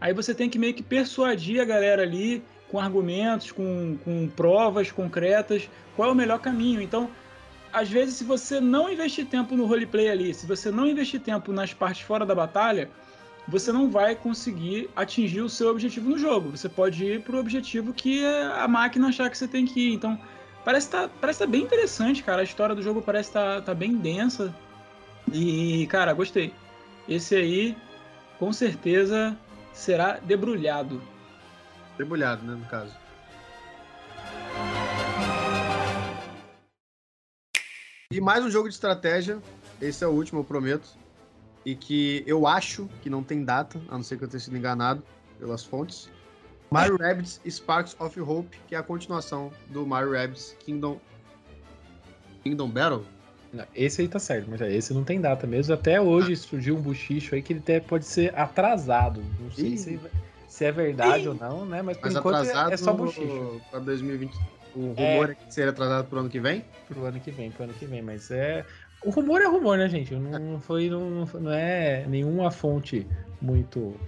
Aí 0.00 0.14
você 0.14 0.34
tem 0.34 0.48
que 0.48 0.58
meio 0.58 0.72
que 0.72 0.82
persuadir 0.82 1.60
a 1.60 1.64
galera 1.64 2.02
ali 2.02 2.42
com 2.70 2.78
argumentos, 2.78 3.50
com, 3.52 3.98
com 4.04 4.28
provas 4.28 4.90
concretas, 4.90 5.68
qual 5.96 6.08
é 6.08 6.12
o 6.12 6.14
melhor 6.14 6.38
caminho. 6.38 6.80
Então, 6.80 7.10
às 7.72 7.88
vezes, 7.88 8.16
se 8.16 8.24
você 8.24 8.60
não 8.60 8.90
investir 8.90 9.26
tempo 9.26 9.56
no 9.56 9.66
roleplay 9.66 10.08
ali, 10.08 10.34
se 10.34 10.46
você 10.46 10.70
não 10.70 10.86
investir 10.86 11.20
tempo 11.20 11.52
nas 11.52 11.72
partes 11.72 12.02
fora 12.02 12.24
da 12.24 12.34
batalha, 12.34 12.90
você 13.46 13.72
não 13.72 13.90
vai 13.90 14.14
conseguir 14.14 14.88
atingir 14.94 15.40
o 15.40 15.48
seu 15.48 15.70
objetivo 15.70 16.08
no 16.08 16.18
jogo. 16.18 16.50
Você 16.50 16.68
pode 16.68 17.04
ir 17.04 17.22
para 17.22 17.36
o 17.36 17.40
objetivo 17.40 17.92
que 17.92 18.24
a 18.24 18.66
máquina 18.68 19.08
achar 19.08 19.30
que 19.30 19.36
você 19.36 19.48
tem 19.48 19.64
que 19.64 19.88
ir. 19.88 19.94
Então, 19.94 20.18
parece 20.64 20.86
estar 20.86 21.08
tá, 21.08 21.14
parece 21.20 21.40
tá 21.40 21.46
bem 21.46 21.62
interessante, 21.62 22.22
cara. 22.22 22.40
A 22.40 22.44
história 22.44 22.74
do 22.74 22.82
jogo 22.82 23.02
parece 23.02 23.30
estar 23.30 23.56
tá, 23.56 23.62
tá 23.62 23.74
bem 23.74 23.96
densa. 23.96 24.54
E, 25.32 25.86
cara, 25.88 26.12
gostei. 26.12 26.52
Esse 27.08 27.34
aí, 27.34 27.76
com 28.38 28.52
certeza, 28.52 29.36
será 29.72 30.18
debrulhado. 30.18 31.00
Debulhado, 32.00 32.42
né, 32.46 32.54
no 32.54 32.64
caso. 32.64 32.96
E 38.10 38.18
mais 38.22 38.42
um 38.42 38.50
jogo 38.50 38.70
de 38.70 38.74
estratégia. 38.74 39.38
Esse 39.82 40.02
é 40.02 40.06
o 40.06 40.10
último, 40.10 40.40
eu 40.40 40.44
prometo. 40.44 40.88
E 41.62 41.74
que 41.74 42.24
eu 42.26 42.46
acho 42.46 42.88
que 43.02 43.10
não 43.10 43.22
tem 43.22 43.44
data, 43.44 43.78
a 43.90 43.96
não 43.96 44.02
ser 44.02 44.16
que 44.16 44.24
eu 44.24 44.28
tenha 44.28 44.40
sido 44.40 44.56
enganado 44.56 45.02
pelas 45.38 45.62
fontes. 45.62 46.08
Mario 46.70 46.96
Rabbids 46.96 47.38
Sparks 47.46 47.94
of 48.00 48.18
Hope, 48.18 48.58
que 48.66 48.74
é 48.74 48.78
a 48.78 48.82
continuação 48.82 49.52
do 49.68 49.86
Mario 49.86 50.12
Rabbids 50.12 50.56
Kingdom 50.58 50.98
Kingdom 52.42 52.70
Battle. 52.70 53.04
Não, 53.52 53.66
esse 53.74 54.00
aí 54.00 54.08
tá 54.08 54.18
certo, 54.18 54.48
mas 54.48 54.58
esse 54.62 54.94
não 54.94 55.04
tem 55.04 55.20
data 55.20 55.46
mesmo. 55.46 55.74
Até 55.74 56.00
hoje 56.00 56.34
surgiu 56.34 56.78
um 56.78 56.80
buchicho 56.80 57.34
aí 57.34 57.42
que 57.42 57.52
ele 57.52 57.60
até 57.60 57.78
pode 57.78 58.06
ser 58.06 58.34
atrasado. 58.34 59.22
Não 59.38 59.50
sei 59.50 59.76
se, 59.76 60.00
se, 60.60 60.64
é 60.66 60.72
verdade 60.72 61.24
Ih. 61.24 61.28
ou 61.28 61.34
não, 61.34 61.64
né? 61.64 61.80
Mas 61.80 61.96
por 61.96 62.06
mas 62.06 62.16
enquanto 62.16 62.48
é, 62.48 62.74
é 62.74 62.76
só 62.76 62.92
buchicho. 62.92 63.60
Pra 63.70 63.80
2020. 63.80 64.34
O 64.74 64.80
rumor 64.88 65.28
é... 65.28 65.32
é 65.32 65.34
que 65.34 65.54
seria 65.54 65.70
atrasado 65.70 66.06
pro 66.06 66.20
ano 66.20 66.28
que 66.28 66.38
vem? 66.38 66.64
Pro 66.86 67.04
ano 67.06 67.18
que 67.18 67.30
vem, 67.30 67.50
pro 67.50 67.64
ano 67.64 67.72
que 67.72 67.86
vem, 67.86 68.02
mas 68.02 68.30
é. 68.30 68.64
O 69.02 69.10
rumor 69.10 69.40
é 69.40 69.46
rumor, 69.46 69.78
né, 69.78 69.88
gente? 69.88 70.14
Não 70.14 70.60
foi, 70.60 70.90
não, 70.90 71.24
não 71.24 71.50
é 71.50 72.04
nenhuma 72.06 72.50
fonte 72.50 73.06
muito 73.40 73.98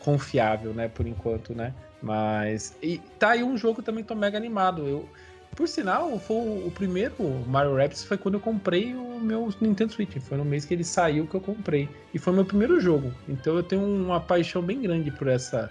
confiável, 0.00 0.74
né, 0.74 0.88
por 0.88 1.06
enquanto, 1.06 1.54
né? 1.54 1.72
Mas. 2.02 2.76
E 2.82 2.98
tá 3.18 3.30
aí 3.30 3.44
um 3.44 3.56
jogo 3.56 3.80
também 3.80 4.02
tô 4.02 4.16
mega 4.16 4.36
animado. 4.36 4.86
Eu, 4.86 5.08
por 5.54 5.68
sinal, 5.68 6.18
foi 6.18 6.36
o 6.36 6.72
primeiro 6.74 7.14
Mario 7.46 7.76
Rabbids 7.76 8.02
foi 8.04 8.18
quando 8.18 8.34
eu 8.34 8.40
comprei 8.40 8.94
o 8.94 9.20
meu 9.20 9.48
Nintendo 9.60 9.92
Switch. 9.92 10.18
Foi 10.18 10.36
no 10.36 10.44
mês 10.44 10.64
que 10.64 10.74
ele 10.74 10.84
saiu 10.84 11.26
que 11.26 11.36
eu 11.36 11.40
comprei. 11.40 11.88
E 12.12 12.18
foi 12.18 12.32
meu 12.32 12.44
primeiro 12.44 12.80
jogo. 12.80 13.12
Então 13.28 13.54
eu 13.54 13.62
tenho 13.62 13.82
uma 13.82 14.18
paixão 14.18 14.60
bem 14.60 14.82
grande 14.82 15.10
por 15.12 15.28
essa, 15.28 15.70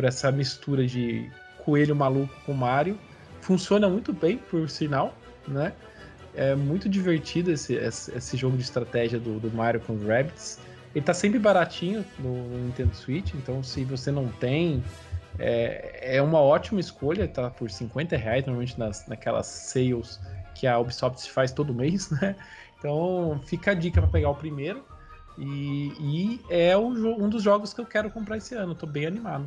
por 0.00 0.06
essa 0.06 0.32
mistura 0.32 0.86
de 0.86 1.30
coelho 1.62 1.94
maluco 1.94 2.34
com 2.46 2.54
Mario. 2.54 2.98
Funciona 3.42 3.86
muito 3.86 4.14
bem, 4.14 4.38
por 4.38 4.66
sinal, 4.70 5.14
né? 5.46 5.74
É 6.34 6.54
muito 6.54 6.88
divertido 6.88 7.52
esse, 7.52 7.74
esse, 7.74 8.34
jogo 8.34 8.56
de 8.56 8.62
estratégia 8.62 9.18
do, 9.20 9.38
do 9.38 9.50
Mario 9.50 9.78
com 9.80 9.92
os. 9.92 10.58
Ele 10.94 11.04
tá 11.04 11.12
sempre 11.12 11.38
baratinho 11.38 12.02
no, 12.18 12.48
no 12.48 12.58
Nintendo 12.64 12.94
Switch, 12.94 13.34
então 13.34 13.62
se 13.62 13.84
você 13.84 14.10
não 14.10 14.28
tem 14.28 14.82
é, 15.38 16.16
é 16.16 16.22
uma 16.22 16.40
ótima 16.40 16.80
escolha, 16.80 17.28
tá 17.28 17.50
por 17.50 17.70
50 17.70 18.16
reais, 18.16 18.46
normalmente 18.46 18.78
nas, 18.78 19.06
naquelas 19.06 19.46
sales 19.46 20.18
que 20.54 20.66
a 20.66 20.78
Ubisoft 20.78 21.30
faz 21.30 21.52
todo 21.52 21.74
mês, 21.74 22.08
né? 22.22 22.34
Então 22.78 23.38
fica 23.44 23.72
a 23.72 23.74
dica 23.74 24.00
para 24.00 24.10
pegar 24.10 24.30
o 24.30 24.34
primeiro. 24.34 24.82
E, 25.36 25.92
e 26.00 26.40
é 26.48 26.74
o, 26.74 26.86
um 26.86 27.28
dos 27.28 27.42
jogos 27.42 27.74
que 27.74 27.80
eu 27.82 27.86
quero 27.86 28.10
comprar 28.10 28.38
esse 28.38 28.54
ano, 28.54 28.74
tô 28.74 28.86
bem 28.86 29.04
animado. 29.04 29.46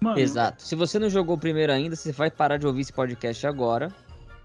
Mano. 0.00 0.18
Exato. 0.18 0.62
Se 0.62 0.74
você 0.74 0.98
não 0.98 1.10
jogou 1.10 1.36
o 1.36 1.38
primeiro 1.38 1.72
ainda, 1.72 1.94
você 1.94 2.10
vai 2.10 2.30
parar 2.30 2.56
de 2.56 2.66
ouvir 2.66 2.80
esse 2.80 2.92
podcast 2.92 3.46
agora 3.46 3.92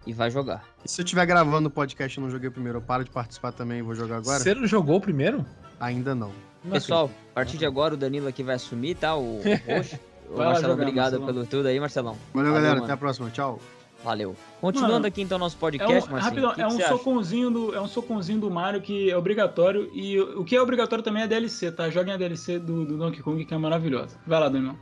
e 0.06 0.14
vai 0.14 0.30
jogar. 0.30 0.64
E 0.84 0.90
se 0.90 1.02
eu 1.02 1.04
estiver 1.06 1.26
gravando 1.26 1.70
o 1.70 1.72
podcast 1.72 2.20
e 2.20 2.22
não 2.22 2.30
joguei 2.30 2.50
o 2.50 2.52
primeiro, 2.52 2.80
eu 2.80 2.82
paro 2.82 3.04
de 3.04 3.10
participar 3.10 3.52
também 3.52 3.80
e 3.80 3.82
vou 3.82 3.96
jogar 3.96 4.18
agora? 4.18 4.40
Você 4.40 4.54
não 4.54 4.68
jogou 4.68 4.98
o 4.98 5.02
primeiro? 5.02 5.46
Ainda 5.80 6.14
não. 6.14 6.32
Pessoal, 6.70 7.10
a 7.32 7.36
partir 7.36 7.58
de 7.58 7.66
agora 7.66 7.94
o 7.94 7.98
Danilo 7.98 8.28
aqui 8.28 8.44
vai 8.44 8.56
assumir, 8.56 8.96
tá? 8.96 9.16
O 9.16 9.42
roxo. 9.68 10.00
Marcelo, 10.36 10.74
obrigado 10.74 11.14
Marcelão. 11.14 11.26
pelo 11.26 11.46
tudo 11.46 11.68
aí, 11.68 11.80
Marcelão. 11.80 12.18
Valeu, 12.34 12.52
Valeu 12.52 12.54
galera. 12.54 12.74
Mano. 12.76 12.84
Até 12.86 12.94
a 12.94 12.98
próxima. 12.98 13.30
Tchau. 13.30 13.60
Valeu. 14.04 14.36
Continuando 14.60 14.94
mano, 14.94 15.06
aqui 15.08 15.22
então 15.22 15.38
nosso 15.38 15.58
podcast, 15.58 16.10
é 16.10 16.14
um, 16.14 16.18
Rapidão, 16.18 16.54
que 16.54 16.62
é, 16.62 16.68
um 16.68 16.80
socãozinho 16.80 17.50
do, 17.50 17.76
é 17.76 17.82
um 17.82 17.88
socãozinho 17.88 18.40
do 18.40 18.52
Mario 18.52 18.82
que 18.82 19.10
é 19.10 19.18
obrigatório. 19.18 19.90
E 19.94 20.20
o 20.20 20.44
que 20.44 20.56
é 20.56 20.62
obrigatório 20.62 21.04
também 21.04 21.22
é 21.22 21.26
a 21.26 21.28
DLC, 21.28 21.72
tá? 21.72 21.90
Joguem 21.90 22.14
a 22.14 22.18
DLC 22.18 22.60
do, 22.60 22.86
do 22.86 22.98
Donkey 22.98 23.22
Kong, 23.22 23.44
que 23.46 23.54
é 23.54 23.58
maravilhosa. 23.58 24.18
Vai 24.26 24.40
lá, 24.40 24.50
Daniel. 24.50 24.76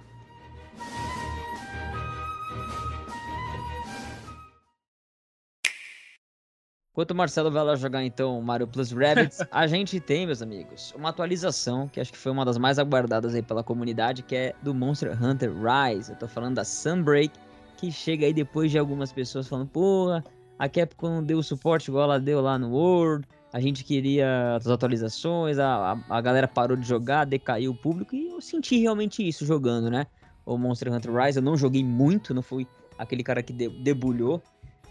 Enquanto 6.93 7.09
o 7.09 7.15
Marcelo 7.15 7.49
vai 7.49 7.63
lá 7.63 7.75
jogar 7.75 8.03
então 8.03 8.39
Mario 8.39 8.67
Plus 8.67 8.91
Rabbids, 8.91 9.39
a 9.51 9.65
gente 9.65 9.99
tem, 9.99 10.27
meus 10.27 10.43
amigos, 10.43 10.93
uma 10.95 11.09
atualização 11.09 11.87
que 11.87 11.99
acho 11.99 12.11
que 12.11 12.17
foi 12.19 12.31
uma 12.31 12.45
das 12.45 12.55
mais 12.55 12.77
aguardadas 12.77 13.33
aí 13.33 13.41
pela 13.41 13.63
comunidade, 13.63 14.21
que 14.21 14.35
é 14.35 14.53
do 14.61 14.75
Monster 14.75 15.11
Hunter 15.21 15.51
Rise. 15.51 16.11
Eu 16.11 16.17
tô 16.17 16.27
falando 16.27 16.53
da 16.53 16.63
Sunbreak, 16.63 17.33
que 17.77 17.91
chega 17.91 18.27
aí 18.27 18.33
depois 18.33 18.69
de 18.69 18.77
algumas 18.77 19.11
pessoas 19.11 19.47
falando, 19.47 19.69
porra, 19.69 20.23
a 20.59 20.69
Capcom 20.69 21.09
não 21.09 21.23
deu 21.23 21.41
suporte 21.41 21.89
igual 21.89 22.03
ela 22.03 22.19
deu 22.19 22.39
lá 22.41 22.59
no 22.59 22.69
World, 22.69 23.27
a 23.51 23.59
gente 23.59 23.83
queria 23.83 24.55
as 24.55 24.67
atualizações, 24.67 25.57
a, 25.57 25.93
a, 25.93 26.17
a 26.17 26.21
galera 26.21 26.47
parou 26.47 26.77
de 26.77 26.87
jogar, 26.87 27.25
decaiu 27.25 27.71
o 27.71 27.75
público, 27.75 28.15
e 28.15 28.27
eu 28.27 28.39
senti 28.39 28.77
realmente 28.77 29.27
isso 29.27 29.47
jogando, 29.47 29.89
né? 29.89 30.05
O 30.45 30.57
Monster 30.57 30.91
Hunter 30.91 31.13
Rise, 31.13 31.39
eu 31.39 31.43
não 31.43 31.55
joguei 31.55 31.83
muito, 31.83 32.33
não 32.33 32.41
fui 32.41 32.67
aquele 32.97 33.23
cara 33.23 33.41
que 33.41 33.53
debulhou, 33.53 34.41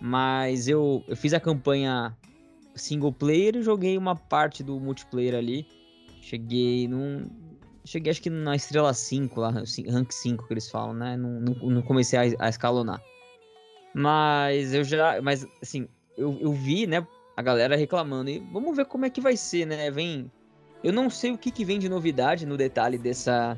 mas 0.00 0.66
eu, 0.66 1.04
eu 1.06 1.16
fiz 1.16 1.34
a 1.34 1.40
campanha 1.40 2.16
single 2.74 3.12
player 3.12 3.56
e 3.56 3.62
joguei 3.62 3.96
uma 3.98 4.16
parte 4.16 4.62
do 4.62 4.78
multiplayer 4.80 5.34
ali. 5.34 5.66
Cheguei 6.20 6.88
num. 6.88 7.26
Cheguei 7.84 8.10
acho 8.10 8.22
que 8.22 8.30
na 8.30 8.54
estrela 8.54 8.94
5, 8.94 9.40
lá, 9.40 9.50
rank 9.50 10.12
5 10.12 10.46
que 10.46 10.54
eles 10.54 10.70
falam, 10.70 10.94
né? 10.94 11.16
Não, 11.16 11.40
não, 11.40 11.54
não 11.70 11.82
comecei 11.82 12.18
a, 12.18 12.46
a, 12.46 12.48
escalonar. 12.48 13.02
Mas 13.94 14.72
eu 14.72 14.84
já. 14.84 15.20
Mas 15.20 15.46
assim, 15.60 15.88
eu, 16.16 16.38
eu 16.40 16.52
vi, 16.52 16.86
né? 16.86 17.06
A 17.36 17.42
galera 17.42 17.76
reclamando. 17.76 18.30
E 18.30 18.38
vamos 18.52 18.76
ver 18.76 18.86
como 18.86 19.04
é 19.04 19.10
que 19.10 19.20
vai 19.20 19.36
ser, 19.36 19.66
né? 19.66 19.90
Vem. 19.90 20.30
Eu 20.82 20.92
não 20.92 21.08
sei 21.10 21.32
o 21.32 21.38
que, 21.38 21.50
que 21.50 21.64
vem 21.64 21.78
de 21.78 21.88
novidade 21.88 22.46
no 22.46 22.56
detalhe 22.56 22.98
dessa, 22.98 23.56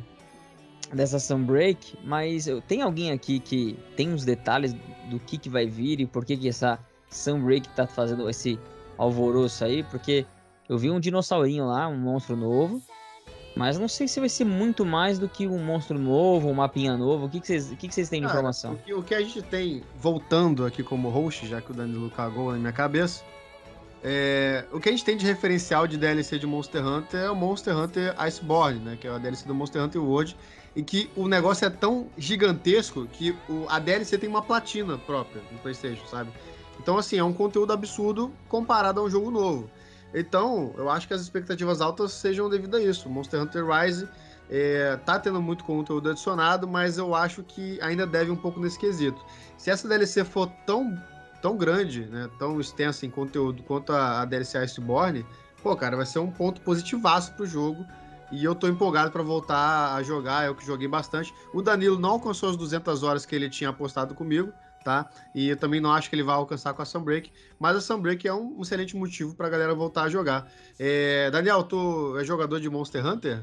dessa 0.93 1.19
Sunbreak, 1.19 1.99
mas 2.05 2.47
eu, 2.47 2.61
tem 2.61 2.83
alguém 2.83 3.11
aqui 3.11 3.41
que 3.41 3.79
tem 3.97 4.13
uns 4.13 4.25
detalhes 4.25 4.75
do 5.11 5.19
que, 5.19 5.39
que 5.39 5.49
vai 5.49 5.67
vir 5.67 6.01
e 6.01 6.07
por 6.07 6.25
que, 6.25 6.37
que 6.37 6.49
essa 6.49 6.79
Sunbreak 7.11 7.69
tá 7.71 7.87
fazendo 7.87 8.29
esse 8.29 8.59
alvoroço 8.99 9.65
aí, 9.65 9.83
porque 9.85 10.27
eu 10.69 10.79
vi 10.79 10.91
um 10.91 11.01
dinossaurinho 11.01 11.67
lá, 11.67 11.89
um 11.89 11.97
monstro 11.97 12.37
novo, 12.37 12.83
mas 13.57 13.79
não 13.79 13.87
sei 13.87 14.09
se 14.09 14.19
vai 14.19 14.29
ser 14.29 14.45
muito 14.45 14.85
mais 14.85 15.19
do 15.19 15.29
que 15.29 15.47
um 15.47 15.63
monstro 15.63 15.99
novo, 15.99 16.49
um 16.49 16.55
mapinha 16.55 16.97
novo. 16.97 17.27
O 17.27 17.29
que, 17.29 17.41
que, 17.41 17.47
vocês, 17.47 17.71
o 17.71 17.77
que, 17.77 17.89
que 17.89 17.95
vocês 17.95 18.09
têm 18.09 18.21
de 18.21 18.27
Cara, 18.27 18.39
informação? 18.39 18.73
O 18.73 18.79
que, 18.79 18.95
o 18.95 19.03
que, 19.03 19.15
a 19.15 19.21
gente 19.21 19.43
tem, 19.43 19.83
voltando 19.97 20.67
aqui 20.67 20.83
como 20.83 21.09
host, 21.09 21.47
já 21.47 21.61
que 21.61 21.71
o 21.71 21.75
Danilo 21.75 22.11
cagou 22.11 22.53
na 22.53 22.59
minha 22.59 22.73
cabeça, 22.73 23.23
é, 24.03 24.65
o 24.73 24.81
que 24.81 24.89
a 24.89 24.93
gente 24.93 25.05
tem 25.05 25.17
de 25.17 25.25
referencial 25.25 25.87
de 25.87 25.97
DLC 25.97 26.39
de 26.39 26.47
Monster 26.47 26.85
Hunter 26.85 27.21
é 27.21 27.31
o 27.31 27.37
Monster 27.37 27.77
Hunter 27.77 28.15
Iceborne, 28.21 28.81
né? 28.81 28.99
Que 29.01 29.07
é 29.07 29.11
a 29.11 29.19
DLC 29.19 29.47
do 29.47 29.55
Monster 29.55 29.83
Hunter 29.83 30.03
World 30.03 30.37
em 30.77 30.83
que 30.83 31.11
o 31.17 31.29
negócio 31.29 31.65
é 31.65 31.71
tão 31.71 32.09
gigantesco 32.19 33.07
que 33.07 33.37
o, 33.49 33.67
a 33.69 33.79
DLC 33.79 34.19
tem 34.19 34.29
uma 34.29 34.43
platina 34.43 34.99
própria 34.99 35.43
no 35.51 35.59
PlayStation, 35.59 36.05
sabe? 36.07 36.31
Então, 36.81 36.99
assim, 36.99 37.17
é 37.17 37.25
um 37.25 37.33
conteúdo 37.33 37.73
absurdo 37.73 38.33
comparado 38.49 39.01
a 39.01 39.05
um 39.05 39.11
jogo 39.11 39.31
novo. 39.31 39.71
Então, 40.13 40.73
eu 40.77 40.91
acho 40.91 41.09
que 41.09 41.15
as 41.15 41.21
expectativas 41.21 41.81
altas 41.81 42.13
sejam 42.13 42.49
devido 42.49 42.77
a 42.77 42.83
isso. 42.83 43.09
Monster 43.09 43.41
Hunter 43.41 43.65
Rise 43.67 44.09
é, 44.51 44.97
tá 45.05 45.19
tendo 45.19 45.41
muito 45.41 45.65
conteúdo 45.65 46.11
adicionado, 46.11 46.69
mas 46.69 46.99
eu 46.99 47.15
acho 47.15 47.43
que 47.43 47.81
ainda 47.81 48.07
deve 48.07 48.31
um 48.31 48.37
pouco 48.37 48.61
nesse 48.61 48.79
quesito. 48.79 49.25
Se 49.57 49.71
essa 49.71 49.89
DLC 49.89 50.25
for 50.25 50.49
tão, 50.67 50.97
tão 51.41 51.57
grande, 51.57 52.05
né, 52.07 52.29
tão 52.39 52.61
extensa 52.61 53.07
em 53.07 53.11
conteúdo 53.11 53.63
quanto 53.63 53.93
a, 53.93 54.23
a 54.23 54.25
DLC 54.25 54.59
Iceborne, 54.59 55.25
pô, 55.63 55.75
cara, 55.75 55.97
vai 55.97 56.07
ser 56.07 56.19
um 56.19 56.31
ponto 56.31 56.61
positivaço 56.61 57.33
pro 57.35 57.47
jogo 57.47 57.85
e 58.35 58.45
eu 58.45 58.55
tô 58.55 58.67
empolgado 58.67 59.11
para 59.13 59.23
voltar 59.23 59.95
a 59.95 60.03
jogar, 60.03 60.47
eu 60.47 60.55
que 60.55 60.67
joguei 60.67 60.89
bastante. 60.89 61.33
O 61.53 61.63
Danilo 61.63 61.99
não 61.99 62.11
alcançou 62.11 62.51
as 62.51 62.57
200 62.57 63.03
horas 63.03 63.25
que 63.25 63.35
ele 63.35 63.49
tinha 63.49 63.71
apostado 63.71 64.15
comigo, 64.15 64.53
tá? 64.85 65.09
E 65.35 65.49
eu 65.49 65.57
também 65.57 65.81
não 65.81 65.93
acho 65.93 66.11
que 66.11 66.17
ele 66.17 66.23
vai 66.23 66.35
alcançar 66.35 66.75
com 66.75 66.83
a 66.83 66.85
Sunbreak, 66.85 67.31
mas 67.59 67.77
a 67.77 67.81
Sunbreak 67.81 68.27
é 68.27 68.35
um 68.35 68.61
excelente 68.61 68.97
motivo 68.97 69.35
pra 69.35 69.49
galera 69.49 69.75
voltar 69.75 70.03
a 70.03 70.09
jogar. 70.09 70.51
É... 70.79 71.31
Daniel, 71.31 71.63
tu 71.63 72.17
é 72.19 72.25
jogador 72.25 72.61
de 72.61 72.69
Monster 72.69 73.07
Hunter? 73.07 73.43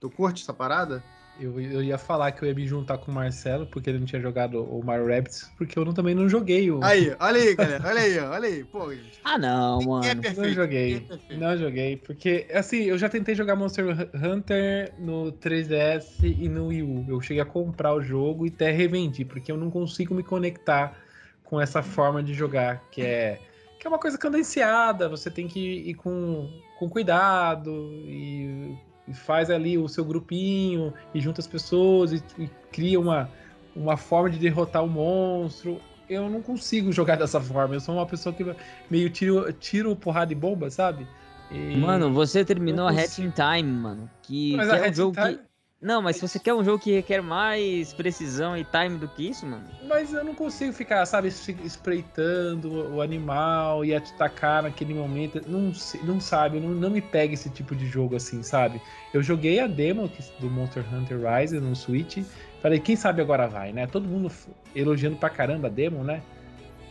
Tu 0.00 0.10
curte 0.10 0.42
essa 0.42 0.52
parada? 0.52 1.02
Eu, 1.38 1.60
eu 1.60 1.82
ia 1.82 1.98
falar 1.98 2.30
que 2.30 2.42
eu 2.42 2.48
ia 2.48 2.54
me 2.54 2.66
juntar 2.66 2.98
com 2.98 3.10
o 3.10 3.14
Marcelo, 3.14 3.66
porque 3.66 3.90
ele 3.90 3.98
não 3.98 4.06
tinha 4.06 4.22
jogado 4.22 4.62
o 4.62 4.84
Mario 4.84 5.08
Rabbids, 5.08 5.52
porque 5.56 5.76
eu 5.76 5.84
não, 5.84 5.92
também 5.92 6.14
não 6.14 6.28
joguei 6.28 6.70
o. 6.70 6.82
Aí, 6.82 7.14
olha 7.18 7.40
aí, 7.40 7.54
galera, 7.56 7.88
olha 7.88 8.00
aí, 8.00 8.18
olha 8.18 8.48
aí. 8.48 8.64
Pô, 8.64 8.94
gente. 8.94 9.20
Ah, 9.24 9.36
não, 9.36 9.80
mano. 9.82 10.04
É 10.04 10.14
perfeito, 10.14 10.40
não 10.40 10.52
joguei. 10.52 11.06
É 11.28 11.36
não 11.36 11.56
joguei, 11.56 11.96
porque, 11.96 12.46
assim, 12.52 12.82
eu 12.84 12.96
já 12.96 13.08
tentei 13.08 13.34
jogar 13.34 13.56
Monster 13.56 13.84
Hunter 14.14 14.94
no 14.98 15.32
3DS 15.32 16.22
e 16.22 16.48
no 16.48 16.68
Wii 16.68 16.82
U. 16.82 17.04
Eu 17.08 17.20
cheguei 17.20 17.42
a 17.42 17.46
comprar 17.46 17.94
o 17.94 18.00
jogo 18.00 18.46
e 18.46 18.50
até 18.50 18.70
revendi, 18.70 19.24
porque 19.24 19.50
eu 19.50 19.56
não 19.56 19.70
consigo 19.70 20.14
me 20.14 20.22
conectar 20.22 20.96
com 21.42 21.60
essa 21.60 21.82
forma 21.82 22.22
de 22.22 22.32
jogar, 22.32 22.84
que 22.90 23.02
é. 23.02 23.40
Que 23.78 23.86
é 23.86 23.90
uma 23.90 23.98
coisa 23.98 24.16
cadenciada, 24.16 25.08
você 25.10 25.30
tem 25.30 25.46
que 25.46 25.60
ir 25.60 25.94
com, 25.94 26.48
com 26.78 26.88
cuidado 26.88 27.90
e 28.06 28.74
e 29.06 29.14
faz 29.14 29.50
ali 29.50 29.76
o 29.76 29.88
seu 29.88 30.04
grupinho 30.04 30.92
e 31.14 31.20
junta 31.20 31.40
as 31.40 31.46
pessoas 31.46 32.12
e, 32.12 32.22
e 32.38 32.48
cria 32.72 32.98
uma, 32.98 33.30
uma 33.74 33.96
forma 33.96 34.30
de 34.30 34.38
derrotar 34.38 34.84
o 34.84 34.88
monstro. 34.88 35.80
Eu 36.08 36.28
não 36.28 36.42
consigo 36.42 36.92
jogar 36.92 37.16
dessa 37.16 37.40
forma. 37.40 37.74
Eu 37.74 37.80
sou 37.80 37.94
uma 37.94 38.06
pessoa 38.06 38.34
que 38.34 38.44
meio 38.90 39.10
tiro, 39.10 39.52
tiro 39.52 39.96
porrada 39.96 40.32
e 40.32 40.36
bomba, 40.36 40.70
sabe? 40.70 41.06
E... 41.50 41.76
Mano, 41.76 42.12
você 42.12 42.44
terminou 42.44 42.86
a 42.86 42.90
Hatching 42.90 43.30
Time, 43.30 43.70
mano. 43.70 44.10
Que, 44.22 44.56
que 44.56 44.60
é 44.60 44.90
um 44.90 44.94
jogo 44.94 45.14
Time... 45.14 45.34
que. 45.36 45.53
Não, 45.84 46.00
mas 46.00 46.16
se 46.16 46.22
você 46.26 46.38
quer 46.38 46.54
um 46.54 46.64
jogo 46.64 46.78
que 46.78 46.92
requer 46.92 47.20
mais 47.20 47.92
precisão 47.92 48.56
e 48.56 48.64
time 48.64 48.96
do 48.96 49.06
que 49.06 49.28
isso, 49.28 49.44
mano. 49.44 49.64
Mas 49.86 50.14
eu 50.14 50.24
não 50.24 50.34
consigo 50.34 50.72
ficar, 50.72 51.04
sabe, 51.04 51.28
espreitando 51.28 52.90
o 52.94 53.02
animal 53.02 53.84
e 53.84 53.94
atacar 53.94 54.62
naquele 54.62 54.94
momento. 54.94 55.42
Não, 55.46 55.72
não 56.02 56.18
sabe, 56.18 56.58
não, 56.58 56.70
não 56.70 56.88
me 56.88 57.02
pega 57.02 57.34
esse 57.34 57.50
tipo 57.50 57.76
de 57.76 57.86
jogo 57.86 58.16
assim, 58.16 58.42
sabe? 58.42 58.80
Eu 59.12 59.22
joguei 59.22 59.60
a 59.60 59.66
demo 59.66 60.10
do 60.40 60.48
Monster 60.48 60.82
Hunter 60.90 61.18
Rise 61.20 61.60
no 61.60 61.76
Switch. 61.76 62.24
Falei, 62.62 62.80
quem 62.80 62.96
sabe 62.96 63.20
agora 63.20 63.46
vai, 63.46 63.70
né? 63.70 63.86
Todo 63.86 64.08
mundo 64.08 64.32
elogiando 64.74 65.18
pra 65.18 65.28
caramba 65.28 65.68
a 65.68 65.70
demo, 65.70 66.02
né? 66.02 66.22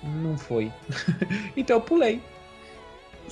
Não 0.03 0.37
foi. 0.37 0.71
então 1.57 1.77
eu 1.77 1.81
pulei. 1.81 2.21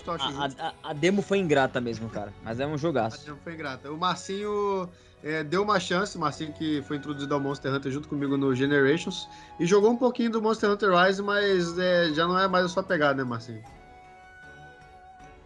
A, 0.08 0.46
a, 0.58 0.74
a, 0.90 0.94
demo 0.94 1.22
foi 1.22 1.38
ingrata 1.38 1.80
mesmo, 1.80 2.10
cara. 2.10 2.34
Mas 2.44 2.60
é 2.60 2.66
um 2.66 2.80
jogaço. 2.80 3.22
A 3.22 3.26
demo 3.26 3.40
foi 3.44 3.54
ingrata. 3.54 3.92
O 3.92 3.98
Marcinho 3.98 4.90
é, 5.24 5.44
deu 5.44 5.62
uma 5.62 5.80
chance, 5.80 6.18
Marcinho 6.18 6.52
que 6.52 6.82
foi 6.84 6.98
introduzido 6.98 7.34
ao 7.34 7.40
Monster 7.40 7.74
Hunter 7.74 7.92
junto 7.92 8.08
comigo 8.08 8.38
no 8.38 8.56
Generations. 8.56 9.30
E 9.60 9.66
jogou 9.66 9.92
um 9.92 9.98
pouquinho 9.98 10.32
do 10.32 10.42
Monster 10.42 10.70
Hunter 10.72 10.92
Rise, 10.92 11.22
mas 11.22 11.78
é, 11.78 12.12
já 12.14 12.28
não 12.28 12.38
é 12.40 12.48
mais 12.48 12.66
a 12.66 12.70
sua 12.70 12.82
pegada, 12.82 13.24
né, 13.24 13.30
Marcinho? 13.30 13.64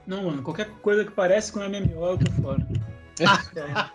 Não, 0.07 0.23
mano. 0.23 0.41
Qualquer 0.43 0.69
coisa 0.81 1.03
que 1.03 1.11
parece 1.11 1.51
com 1.51 1.59
MMO, 1.59 2.05
eu 2.05 2.17
tô 2.17 2.31
fora. 2.41 2.65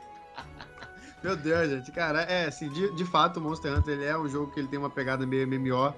Meu 1.22 1.36
Deus, 1.36 1.70
gente. 1.70 1.92
Cara, 1.92 2.22
é 2.22 2.46
assim, 2.46 2.68
de, 2.70 2.94
de 2.94 3.04
fato, 3.04 3.38
o 3.38 3.42
Monster 3.42 3.78
Hunter 3.78 3.94
ele 3.94 4.04
é 4.04 4.18
um 4.18 4.28
jogo 4.28 4.52
que 4.52 4.60
ele 4.60 4.68
tem 4.68 4.78
uma 4.78 4.90
pegada 4.90 5.26
meio 5.26 5.46
MMO. 5.46 5.94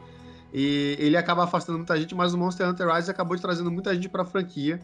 E 0.52 0.96
ele 0.98 1.16
acaba 1.16 1.44
afastando 1.44 1.78
muita 1.78 1.98
gente, 1.98 2.14
mas 2.14 2.34
o 2.34 2.38
Monster 2.38 2.68
Hunter 2.68 2.88
Rise 2.88 3.10
acabou 3.10 3.34
de 3.34 3.42
trazendo 3.42 3.70
muita 3.70 3.94
gente 3.94 4.08
pra 4.08 4.24
franquia. 4.24 4.80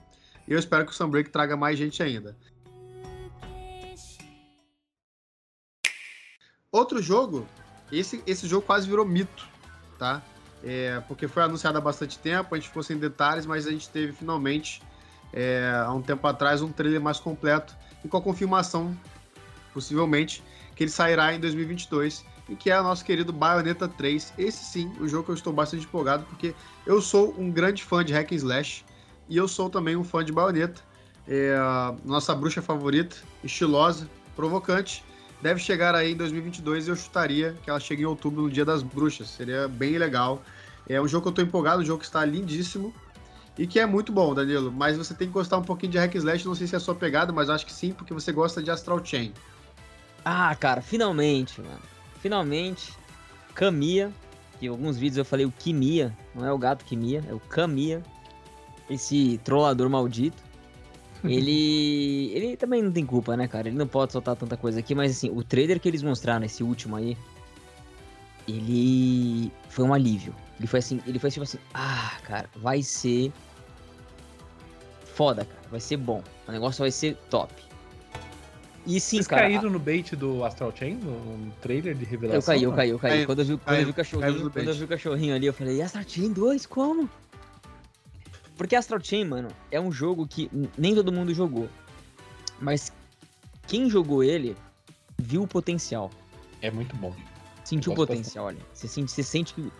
E 0.46 0.52
eu 0.52 0.58
espero 0.58 0.86
que 0.86 0.92
o 0.92 0.94
Sunbreak 0.94 1.30
traga 1.30 1.56
mais 1.56 1.78
gente 1.78 2.02
ainda. 2.02 2.34
Outro 6.70 7.00
jogo, 7.00 7.46
esse, 7.90 8.22
esse 8.26 8.46
jogo 8.46 8.66
quase 8.66 8.86
virou 8.86 9.02
mito, 9.02 9.48
tá? 9.98 10.20
É, 10.62 11.00
porque 11.08 11.26
foi 11.26 11.42
anunciado 11.42 11.78
há 11.78 11.80
bastante 11.80 12.18
tempo, 12.18 12.54
a 12.54 12.58
gente 12.58 12.68
ficou 12.68 12.82
sem 12.82 12.98
detalhes, 12.98 13.46
mas 13.46 13.66
a 13.66 13.70
gente 13.70 13.88
teve 13.88 14.12
finalmente, 14.12 14.82
é, 15.32 15.82
há 15.82 15.90
um 15.94 16.02
tempo 16.02 16.26
atrás, 16.26 16.60
um 16.60 16.70
trailer 16.70 17.00
mais 17.00 17.18
completo 17.18 17.74
e 18.04 18.08
com 18.08 18.18
a 18.18 18.20
confirmação, 18.20 18.94
possivelmente, 19.72 20.44
que 20.76 20.84
ele 20.84 20.90
sairá 20.90 21.32
em 21.32 21.40
2022 21.40 22.22
e 22.50 22.54
que 22.54 22.70
é 22.70 22.78
o 22.78 22.82
nosso 22.82 23.02
querido 23.02 23.32
Bayonetta 23.32 23.88
3. 23.88 24.34
Esse 24.36 24.62
sim, 24.62 24.92
o 25.00 25.08
jogo 25.08 25.24
que 25.24 25.30
eu 25.30 25.36
estou 25.36 25.54
bastante 25.54 25.86
empolgado, 25.86 26.24
porque 26.24 26.54
eu 26.84 27.00
sou 27.00 27.34
um 27.38 27.50
grande 27.50 27.82
fã 27.82 28.04
de 28.04 28.12
hack 28.12 28.30
and 28.30 28.36
slash 28.36 28.84
e 29.26 29.38
eu 29.38 29.48
sou 29.48 29.70
também 29.70 29.96
um 29.96 30.04
fã 30.04 30.22
de 30.22 30.32
Bayonetta. 30.32 30.82
É 31.26 31.56
nossa 32.04 32.34
bruxa 32.34 32.60
favorita, 32.60 33.16
estilosa, 33.42 34.06
provocante. 34.36 35.02
Deve 35.40 35.60
chegar 35.60 35.94
aí 35.94 36.12
em 36.12 36.16
2022 36.16 36.86
e 36.86 36.90
eu 36.90 36.96
chutaria 36.96 37.56
que 37.62 37.70
ela 37.70 37.78
chegue 37.78 38.02
em 38.02 38.06
outubro, 38.06 38.42
no 38.42 38.50
Dia 38.50 38.64
das 38.64 38.82
Bruxas. 38.82 39.28
Seria 39.28 39.68
bem 39.68 39.96
legal. 39.96 40.42
É 40.88 41.00
um 41.00 41.06
jogo 41.06 41.22
que 41.22 41.28
eu 41.28 41.30
estou 41.30 41.44
empolgado, 41.44 41.82
um 41.82 41.84
jogo 41.84 42.00
que 42.00 42.06
está 42.06 42.24
lindíssimo 42.24 42.92
e 43.56 43.66
que 43.66 43.78
é 43.78 43.86
muito 43.86 44.12
bom, 44.12 44.34
Danilo. 44.34 44.72
Mas 44.72 44.96
você 44.96 45.14
tem 45.14 45.28
que 45.28 45.34
gostar 45.34 45.58
um 45.58 45.62
pouquinho 45.62 45.92
de 45.92 45.98
hack 45.98 46.14
slash, 46.14 46.46
não 46.46 46.54
sei 46.54 46.66
se 46.66 46.74
é 46.74 46.78
a 46.78 46.80
sua 46.80 46.94
pegada, 46.94 47.32
mas 47.32 47.50
acho 47.50 47.64
que 47.64 47.72
sim, 47.72 47.92
porque 47.92 48.12
você 48.12 48.32
gosta 48.32 48.62
de 48.62 48.70
Astral 48.70 49.04
Chain. 49.04 49.32
Ah, 50.24 50.54
cara, 50.56 50.82
finalmente, 50.82 51.60
mano 51.60 51.98
finalmente, 52.18 52.92
Camia, 53.54 54.12
que 54.58 54.66
em 54.66 54.68
alguns 54.68 54.96
vídeos 54.96 55.18
eu 55.18 55.24
falei 55.24 55.46
o 55.46 55.52
Kimia, 55.52 56.16
não 56.34 56.44
é 56.44 56.52
o 56.52 56.58
gato 56.58 56.84
Kimia, 56.84 57.24
é 57.28 57.32
o 57.32 57.40
Camia, 57.40 58.02
esse 58.90 59.40
trollador 59.44 59.88
maldito. 59.88 60.47
Ele 61.24 62.32
ele 62.34 62.56
também 62.56 62.82
não 62.82 62.92
tem 62.92 63.04
culpa, 63.04 63.36
né, 63.36 63.48
cara? 63.48 63.68
Ele 63.68 63.76
não 63.76 63.86
pode 63.86 64.12
soltar 64.12 64.36
tanta 64.36 64.56
coisa 64.56 64.80
aqui, 64.80 64.94
mas 64.94 65.12
assim, 65.12 65.30
o 65.30 65.42
trailer 65.42 65.80
que 65.80 65.88
eles 65.88 66.02
mostraram, 66.02 66.44
esse 66.44 66.62
último 66.62 66.96
aí, 66.96 67.16
ele 68.46 69.52
foi 69.68 69.84
um 69.84 69.92
alívio. 69.92 70.34
Ele 70.58 70.66
foi 70.66 70.78
assim, 70.78 71.00
ele 71.06 71.18
foi 71.18 71.30
tipo 71.30 71.44
assim, 71.44 71.58
ah, 71.74 72.16
cara, 72.24 72.48
vai 72.56 72.82
ser 72.82 73.32
foda, 75.04 75.44
cara, 75.44 75.68
vai 75.70 75.80
ser 75.80 75.96
bom. 75.96 76.22
O 76.46 76.52
negócio 76.52 76.80
vai 76.80 76.90
ser 76.90 77.16
top. 77.30 77.52
E 78.86 78.98
sim, 79.00 79.16
Vocês 79.16 79.26
cara. 79.26 79.42
caíram 79.42 79.68
no 79.68 79.78
bait 79.78 80.16
do 80.16 80.42
Astral 80.44 80.72
Chain, 80.74 80.94
no 80.94 81.52
trailer 81.60 81.94
de 81.94 82.06
revelação? 82.06 82.38
Eu 82.38 82.42
caí, 82.42 82.62
eu 82.62 82.72
caí, 82.72 82.90
eu 82.90 82.98
caí. 82.98 83.26
Quando 83.26 83.40
eu 83.40 83.44
vi, 83.44 83.58
quando 83.58 83.76
eu 83.76 83.84
vi 83.84 83.90
o 83.90 83.94
cachorrinho, 83.94 84.50
quando 84.50 84.68
eu 84.68 84.74
vi 84.74 84.84
o 84.84 84.88
cachorrinho 84.88 85.34
ali, 85.34 85.46
eu 85.46 85.52
falei, 85.52 85.82
Astral 85.82 86.04
Chain 86.08 86.32
2, 86.32 86.64
como? 86.64 87.10
Porque 88.58 88.74
Astral 88.74 89.00
Chain, 89.00 89.24
mano, 89.24 89.48
é 89.70 89.80
um 89.80 89.92
jogo 89.92 90.26
que 90.26 90.50
nem 90.76 90.92
todo 90.92 91.12
mundo 91.12 91.32
jogou. 91.32 91.68
Mas 92.60 92.92
quem 93.68 93.88
jogou 93.88 94.24
ele 94.24 94.56
viu 95.16 95.44
o 95.44 95.46
potencial. 95.46 96.10
É 96.60 96.68
muito 96.68 96.96
bom. 96.96 97.14
Sentiu 97.64 97.92
o 97.92 97.94
potencial, 97.94 98.46
olha. 98.46 98.58
Você 98.74 98.88
sente, 98.88 99.12
você 99.12 99.22
sente 99.22 99.54
que. 99.54 99.72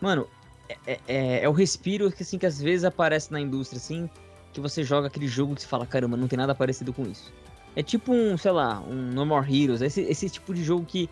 Mano, 0.00 0.26
é, 0.68 0.76
é, 0.86 1.00
é, 1.06 1.44
é, 1.44 1.48
o 1.48 1.52
respiro 1.52 2.10
que, 2.10 2.24
assim, 2.24 2.36
que 2.36 2.44
às 2.44 2.60
vezes 2.60 2.84
aparece 2.84 3.30
na 3.30 3.40
indústria, 3.40 3.78
assim, 3.78 4.10
que 4.52 4.60
você 4.60 4.82
joga 4.82 5.06
aquele 5.06 5.28
jogo 5.28 5.54
que 5.54 5.62
você 5.62 5.68
fala, 5.68 5.86
caramba, 5.86 6.16
não 6.16 6.26
tem 6.26 6.36
nada 6.36 6.56
parecido 6.56 6.92
com 6.92 7.04
isso. 7.04 7.32
É 7.76 7.84
tipo 7.84 8.12
um, 8.12 8.36
sei 8.36 8.50
lá, 8.50 8.80
um 8.80 9.12
No 9.12 9.24
More 9.24 9.46
Heroes. 9.46 9.80
Esse, 9.80 10.00
esse 10.00 10.28
tipo 10.28 10.52
de 10.52 10.64
jogo 10.64 10.84
que, 10.84 11.08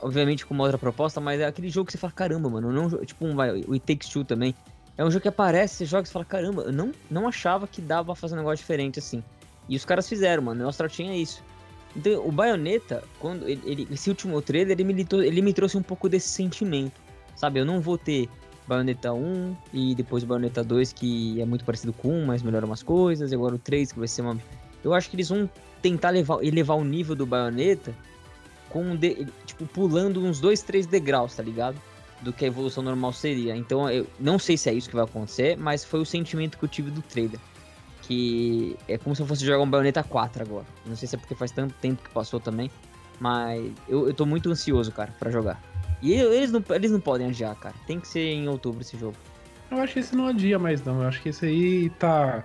obviamente, 0.00 0.46
com 0.46 0.54
uma 0.54 0.64
outra 0.64 0.78
proposta, 0.78 1.20
mas 1.20 1.40
é 1.40 1.46
aquele 1.46 1.68
jogo 1.68 1.86
que 1.86 1.92
você 1.92 1.98
fala, 1.98 2.12
caramba, 2.14 2.48
mano, 2.48 2.72
não, 2.72 2.88
tipo 3.04 3.26
um, 3.26 3.34
vai, 3.34 3.50
o 3.50 3.74
It 3.74 3.80
Takes 3.80 4.08
Two 4.08 4.24
também. 4.24 4.54
É 4.96 5.04
um 5.04 5.10
jogo 5.10 5.22
que 5.22 5.28
aparece, 5.28 5.76
você 5.76 5.84
joga 5.84 6.06
e 6.06 6.10
fala, 6.10 6.24
caramba, 6.24 6.62
eu 6.62 6.72
não, 6.72 6.92
não 7.10 7.26
achava 7.26 7.66
que 7.66 7.80
dava 7.80 8.06
pra 8.06 8.14
fazer 8.14 8.34
um 8.34 8.38
negócio 8.38 8.58
diferente 8.58 8.98
assim. 8.98 9.22
E 9.68 9.76
os 9.76 9.84
caras 9.84 10.08
fizeram, 10.08 10.42
mano, 10.42 10.64
o 10.64 10.68
Astral 10.68 10.88
tinha 10.88 11.16
isso. 11.16 11.42
Então, 11.96 12.26
o 12.26 12.30
Bayonetta, 12.30 13.02
quando 13.18 13.48
ele, 13.48 13.60
ele, 13.64 13.88
esse 13.90 14.08
último 14.08 14.40
trailer, 14.40 14.78
ele 14.78 14.84
me, 14.84 15.06
ele 15.24 15.42
me 15.42 15.52
trouxe 15.52 15.76
um 15.76 15.82
pouco 15.82 16.08
desse 16.08 16.28
sentimento. 16.28 17.00
Sabe, 17.34 17.58
eu 17.58 17.64
não 17.64 17.80
vou 17.80 17.98
ter 17.98 18.28
Bayonetta 18.66 19.12
1 19.12 19.56
e 19.72 19.94
depois 19.94 20.22
Bayonetta 20.22 20.62
2, 20.62 20.92
que 20.92 21.40
é 21.40 21.44
muito 21.44 21.64
parecido 21.64 21.92
com 21.92 22.10
1, 22.22 22.26
mas 22.26 22.42
melhora 22.42 22.66
umas 22.66 22.82
coisas, 22.82 23.32
e 23.32 23.34
agora 23.34 23.54
o 23.54 23.58
3, 23.58 23.92
que 23.92 23.98
vai 23.98 24.08
ser 24.08 24.22
uma. 24.22 24.38
Eu 24.82 24.94
acho 24.94 25.10
que 25.10 25.16
eles 25.16 25.28
vão 25.28 25.48
tentar 25.82 26.10
levar, 26.10 26.42
elevar 26.44 26.76
o 26.76 26.84
nível 26.84 27.14
do 27.14 27.26
baioneta 27.26 27.94
com 28.68 28.96
de, 28.96 29.26
tipo 29.46 29.66
pulando 29.66 30.20
uns 30.20 30.40
dois, 30.40 30.62
três 30.62 30.86
degraus, 30.86 31.36
tá 31.36 31.42
ligado? 31.42 31.80
Do 32.24 32.32
que 32.32 32.44
a 32.44 32.48
evolução 32.48 32.82
normal 32.82 33.12
seria. 33.12 33.54
Então 33.54 33.88
eu 33.90 34.06
não 34.18 34.38
sei 34.38 34.56
se 34.56 34.68
é 34.70 34.74
isso 34.74 34.88
que 34.88 34.96
vai 34.96 35.04
acontecer, 35.04 35.56
mas 35.58 35.84
foi 35.84 36.00
o 36.00 36.04
sentimento 36.06 36.58
que 36.58 36.64
eu 36.64 36.68
tive 36.68 36.90
do 36.90 37.02
trailer. 37.02 37.38
Que 38.02 38.76
é 38.88 38.98
como 38.98 39.14
se 39.14 39.22
eu 39.22 39.26
fosse 39.26 39.44
jogar 39.44 39.62
um 39.62 39.68
Bayonetta 39.68 40.02
4 40.02 40.42
agora. 40.42 40.66
Não 40.86 40.96
sei 40.96 41.06
se 41.06 41.14
é 41.14 41.18
porque 41.18 41.34
faz 41.34 41.50
tanto 41.50 41.74
tempo 41.74 42.02
que 42.02 42.10
passou 42.10 42.40
também. 42.40 42.70
Mas 43.20 43.72
eu, 43.88 44.08
eu 44.08 44.14
tô 44.14 44.26
muito 44.26 44.50
ansioso, 44.50 44.90
cara, 44.90 45.14
para 45.18 45.30
jogar. 45.30 45.62
E 46.02 46.12
eles 46.12 46.50
não, 46.50 46.62
eles 46.70 46.90
não 46.90 47.00
podem 47.00 47.28
adiar, 47.28 47.54
cara. 47.56 47.74
Tem 47.86 48.00
que 48.00 48.08
ser 48.08 48.20
em 48.20 48.48
outubro 48.48 48.80
esse 48.80 48.98
jogo. 48.98 49.16
Eu 49.70 49.78
acho 49.78 49.94
que 49.94 50.00
esse 50.00 50.14
não 50.14 50.26
adia 50.26 50.58
mais, 50.58 50.82
não. 50.84 51.02
Eu 51.02 51.08
acho 51.08 51.22
que 51.22 51.30
esse 51.30 51.46
aí 51.46 51.90
tá 51.90 52.44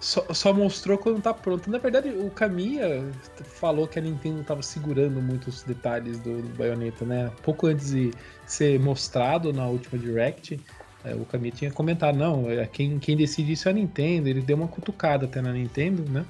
só, 0.00 0.26
só, 0.32 0.52
mostrou 0.52 0.96
quando 0.96 1.20
tá 1.20 1.34
pronto. 1.34 1.70
Na 1.70 1.78
verdade, 1.78 2.08
o 2.08 2.30
Kamiya 2.30 3.04
falou 3.44 3.86
que 3.86 3.98
a 3.98 4.02
Nintendo 4.02 4.42
tava 4.42 4.62
segurando 4.62 5.20
muitos 5.20 5.62
detalhes 5.62 6.18
do, 6.18 6.40
do 6.40 6.48
Bayonetta, 6.56 7.04
né? 7.04 7.30
Pouco 7.42 7.66
antes 7.66 7.90
de 7.90 8.10
ser 8.46 8.80
mostrado 8.80 9.52
na 9.52 9.66
última 9.66 9.98
Direct, 9.98 10.58
é, 11.04 11.14
o 11.14 11.24
Kamiya 11.24 11.52
tinha 11.52 11.70
comentado, 11.70 12.16
não, 12.16 12.50
é, 12.50 12.66
quem, 12.66 12.98
quem 12.98 13.16
decide 13.16 13.52
isso 13.52 13.68
é 13.68 13.72
a 13.72 13.74
Nintendo. 13.74 14.28
Ele 14.28 14.40
deu 14.40 14.56
uma 14.56 14.68
cutucada 14.68 15.26
até 15.26 15.40
na 15.40 15.52
Nintendo, 15.52 16.02
né? 16.10 16.24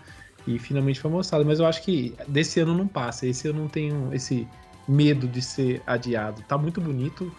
E 0.46 0.58
finalmente 0.58 1.00
foi 1.00 1.10
mostrado. 1.10 1.44
Mas 1.44 1.60
eu 1.60 1.66
acho 1.66 1.82
que 1.82 2.14
desse 2.28 2.60
ano 2.60 2.76
não 2.76 2.86
passa. 2.86 3.26
Esse 3.26 3.48
eu 3.48 3.54
não 3.54 3.68
tenho 3.68 4.12
esse 4.12 4.46
medo 4.86 5.28
de 5.28 5.42
ser 5.42 5.82
adiado. 5.86 6.42
Tá 6.42 6.56
muito 6.56 6.80
bonito. 6.80 7.32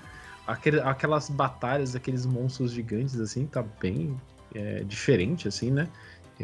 aquelas 0.48 1.30
batalhas, 1.30 1.96
aqueles 1.96 2.26
monstros 2.26 2.72
gigantes, 2.72 3.20
assim, 3.20 3.46
tá 3.46 3.64
bem 3.82 4.20
é, 4.54 4.84
diferente, 4.84 5.48
assim, 5.48 5.72
né? 5.72 5.88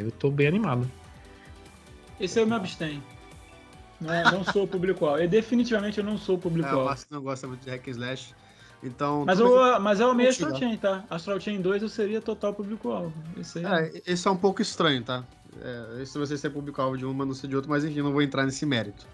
Eu 0.01 0.11
tô 0.11 0.29
bem 0.29 0.47
animado. 0.47 0.89
Esse 2.19 2.39
eu 2.39 2.47
me 2.47 2.53
abstenho. 2.53 3.03
Não, 3.99 4.13
é, 4.13 4.23
não 4.31 4.43
sou 4.43 4.63
o 4.63 4.67
público-alvo. 4.67 5.19
Eu, 5.19 5.27
definitivamente 5.27 5.97
eu 5.97 6.03
não 6.03 6.17
sou 6.17 6.35
o 6.35 6.39
público-alvo. 6.39 6.81
É, 6.81 6.83
o 6.83 6.85
Márcio 6.85 7.07
não 7.09 7.21
gosta 7.21 7.47
muito 7.47 7.63
de 7.63 7.69
hack 7.69 7.87
and 7.87 7.91
slash. 7.91 8.35
Então, 8.83 9.25
mas, 9.25 9.39
eu, 9.39 9.79
mas 9.79 9.99
é 9.99 10.05
o 10.05 10.13
meio 10.13 10.29
Astral 10.29 10.55
Chain, 10.55 10.77
tá? 10.77 11.03
Astral 11.09 11.39
Chain 11.39 11.61
2 11.61 11.81
eu 11.81 11.89
seria 11.89 12.21
total 12.21 12.53
público-alvo. 12.53 13.11
Esse, 13.39 13.65
é, 13.65 14.01
esse 14.05 14.27
é 14.27 14.31
um 14.31 14.37
pouco 14.37 14.61
estranho, 14.61 15.03
tá? 15.03 15.23
É, 15.61 16.05
se 16.05 16.17
você 16.17 16.37
ser 16.37 16.51
público-alvo 16.51 16.95
de 16.95 17.05
um, 17.05 17.13
mas 17.13 17.27
não 17.27 17.33
ser 17.33 17.47
de 17.47 17.55
outro, 17.55 17.69
mas 17.69 17.83
enfim, 17.83 18.01
não 18.01 18.11
vou 18.11 18.21
entrar 18.21 18.45
nesse 18.45 18.65
mérito. 18.65 19.07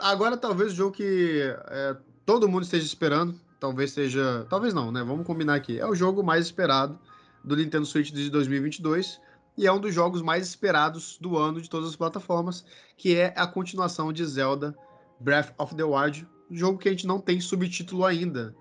Agora, 0.00 0.36
talvez 0.36 0.72
o 0.72 0.74
jogo 0.74 0.92
que 0.92 1.42
é, 1.68 1.96
todo 2.24 2.48
mundo 2.48 2.62
esteja 2.62 2.86
esperando, 2.86 3.38
talvez 3.64 3.92
seja. 3.92 4.46
Talvez 4.50 4.74
não, 4.74 4.92
né? 4.92 5.02
Vamos 5.02 5.26
combinar 5.26 5.54
aqui. 5.54 5.78
É 5.78 5.86
o 5.86 5.94
jogo 5.94 6.22
mais 6.22 6.44
esperado 6.44 6.98
do 7.42 7.56
Nintendo 7.56 7.86
Switch 7.86 8.10
de 8.10 8.28
2022 8.28 9.18
e 9.56 9.66
é 9.66 9.72
um 9.72 9.80
dos 9.80 9.94
jogos 9.94 10.20
mais 10.20 10.46
esperados 10.46 11.16
do 11.18 11.38
ano 11.38 11.62
de 11.62 11.70
todas 11.70 11.88
as 11.88 11.96
plataformas, 11.96 12.64
que 12.94 13.16
é 13.16 13.32
a 13.34 13.46
continuação 13.46 14.12
de 14.12 14.22
Zelda 14.26 14.76
Breath 15.18 15.54
of 15.56 15.74
the 15.74 15.82
Wild, 15.84 16.26
jogo 16.50 16.78
que 16.78 16.88
a 16.88 16.90
gente 16.90 17.06
não 17.06 17.18
tem 17.18 17.40
subtítulo 17.40 18.04
ainda. 18.04 18.54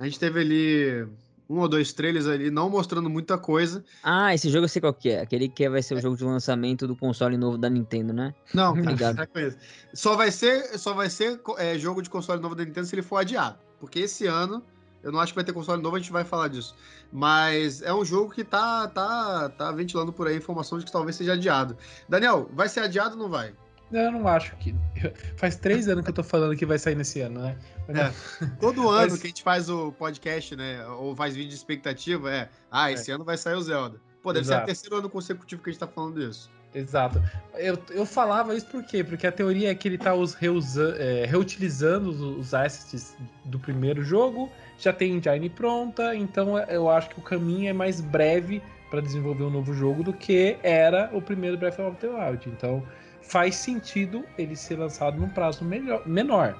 A 0.00 0.04
gente 0.04 0.18
teve 0.18 0.40
ali 0.40 1.06
um 1.48 1.58
ou 1.60 1.68
dois 1.68 1.92
trailers 1.92 2.26
ali, 2.26 2.50
não 2.50 2.68
mostrando 2.68 3.08
muita 3.08 3.38
coisa. 3.38 3.84
Ah, 4.02 4.34
esse 4.34 4.50
jogo 4.50 4.64
eu 4.64 4.68
sei 4.68 4.80
qual 4.80 4.94
que 4.94 5.10
é. 5.10 5.20
Aquele 5.20 5.48
que 5.48 5.68
vai 5.68 5.82
ser 5.82 5.94
o 5.94 6.00
jogo 6.00 6.16
de 6.16 6.24
lançamento 6.24 6.88
do 6.88 6.96
console 6.96 7.36
novo 7.36 7.56
da 7.56 7.70
Nintendo, 7.70 8.12
né? 8.12 8.34
Não, 8.52 8.72
Obrigado. 8.74 9.20
é 9.20 9.54
só 9.92 10.16
vai 10.16 10.32
ser, 10.32 10.76
só 10.76 10.92
vai 10.92 11.08
ser 11.08 11.40
é, 11.58 11.78
jogo 11.78 12.02
de 12.02 12.10
console 12.10 12.40
novo 12.40 12.56
da 12.56 12.64
Nintendo 12.64 12.86
se 12.86 12.94
ele 12.96 13.02
for 13.02 13.18
adiado. 13.18 13.69
Porque 13.80 14.00
esse 14.00 14.26
ano, 14.26 14.62
eu 15.02 15.10
não 15.10 15.18
acho 15.18 15.32
que 15.32 15.36
vai 15.36 15.44
ter 15.44 15.52
console 15.52 15.82
novo, 15.82 15.96
a 15.96 15.98
gente 15.98 16.12
vai 16.12 16.22
falar 16.22 16.48
disso. 16.48 16.76
Mas 17.10 17.82
é 17.82 17.92
um 17.92 18.04
jogo 18.04 18.30
que 18.30 18.44
tá, 18.44 18.86
tá, 18.86 19.48
tá 19.48 19.72
ventilando 19.72 20.12
por 20.12 20.28
aí 20.28 20.34
a 20.34 20.38
informação 20.38 20.78
de 20.78 20.84
que 20.84 20.92
talvez 20.92 21.16
seja 21.16 21.32
adiado. 21.32 21.76
Daniel, 22.08 22.48
vai 22.52 22.68
ser 22.68 22.80
adiado 22.80 23.16
ou 23.16 23.22
não 23.22 23.28
vai? 23.28 23.52
Eu 23.90 24.12
não 24.12 24.28
acho 24.28 24.54
que. 24.56 24.74
Faz 25.36 25.56
três 25.56 25.88
anos 25.88 26.04
que 26.04 26.10
eu 26.10 26.14
tô 26.14 26.22
falando 26.22 26.54
que 26.54 26.64
vai 26.64 26.78
sair 26.78 26.94
nesse 26.94 27.20
ano, 27.22 27.40
né? 27.40 27.58
É. 27.88 28.46
Todo 28.60 28.88
ano 28.88 29.10
Mas... 29.10 29.20
que 29.20 29.26
a 29.26 29.30
gente 29.30 29.42
faz 29.42 29.68
o 29.68 29.90
podcast, 29.92 30.54
né? 30.54 30.86
Ou 30.86 31.16
faz 31.16 31.34
vídeo 31.34 31.48
de 31.48 31.56
expectativa, 31.56 32.32
é. 32.32 32.48
Ah, 32.70 32.92
esse 32.92 33.10
é. 33.10 33.14
ano 33.14 33.24
vai 33.24 33.36
sair 33.36 33.54
o 33.54 33.62
Zelda. 33.62 34.00
Pô, 34.22 34.32
deve 34.32 34.44
Exato. 34.44 34.60
ser 34.60 34.62
o 34.62 34.66
terceiro 34.66 34.96
ano 34.98 35.10
consecutivo 35.10 35.62
que 35.62 35.70
a 35.70 35.72
gente 35.72 35.80
tá 35.80 35.88
falando 35.88 36.20
disso. 36.20 36.48
Exato. 36.74 37.20
Eu, 37.54 37.78
eu 37.90 38.06
falava 38.06 38.54
isso 38.54 38.66
por 38.66 38.84
quê? 38.84 39.02
Porque 39.02 39.26
a 39.26 39.32
teoria 39.32 39.70
é 39.70 39.74
que 39.74 39.88
ele 39.88 39.98
tá 39.98 40.14
os 40.14 40.36
é, 40.40 41.26
reutilizando 41.26 42.10
os, 42.10 42.20
os 42.20 42.54
assets 42.54 43.16
do 43.44 43.58
primeiro 43.58 44.04
jogo, 44.04 44.50
já 44.78 44.92
tem 44.92 45.16
engine 45.16 45.50
pronta, 45.50 46.14
então 46.14 46.56
eu 46.58 46.88
acho 46.88 47.10
que 47.10 47.18
o 47.18 47.22
caminho 47.22 47.68
é 47.68 47.72
mais 47.72 48.00
breve 48.00 48.62
para 48.88 49.00
desenvolver 49.00 49.44
um 49.44 49.50
novo 49.50 49.74
jogo 49.74 50.02
do 50.02 50.12
que 50.12 50.56
era 50.62 51.10
o 51.12 51.20
primeiro 51.20 51.56
Breath 51.56 51.78
of 51.78 51.96
the 51.98 52.08
Wild. 52.08 52.48
Então, 52.48 52.82
faz 53.22 53.56
sentido 53.56 54.24
ele 54.38 54.56
ser 54.56 54.76
lançado 54.76 55.18
num 55.18 55.28
prazo 55.28 55.64
melhor, 55.64 56.06
menor. 56.06 56.56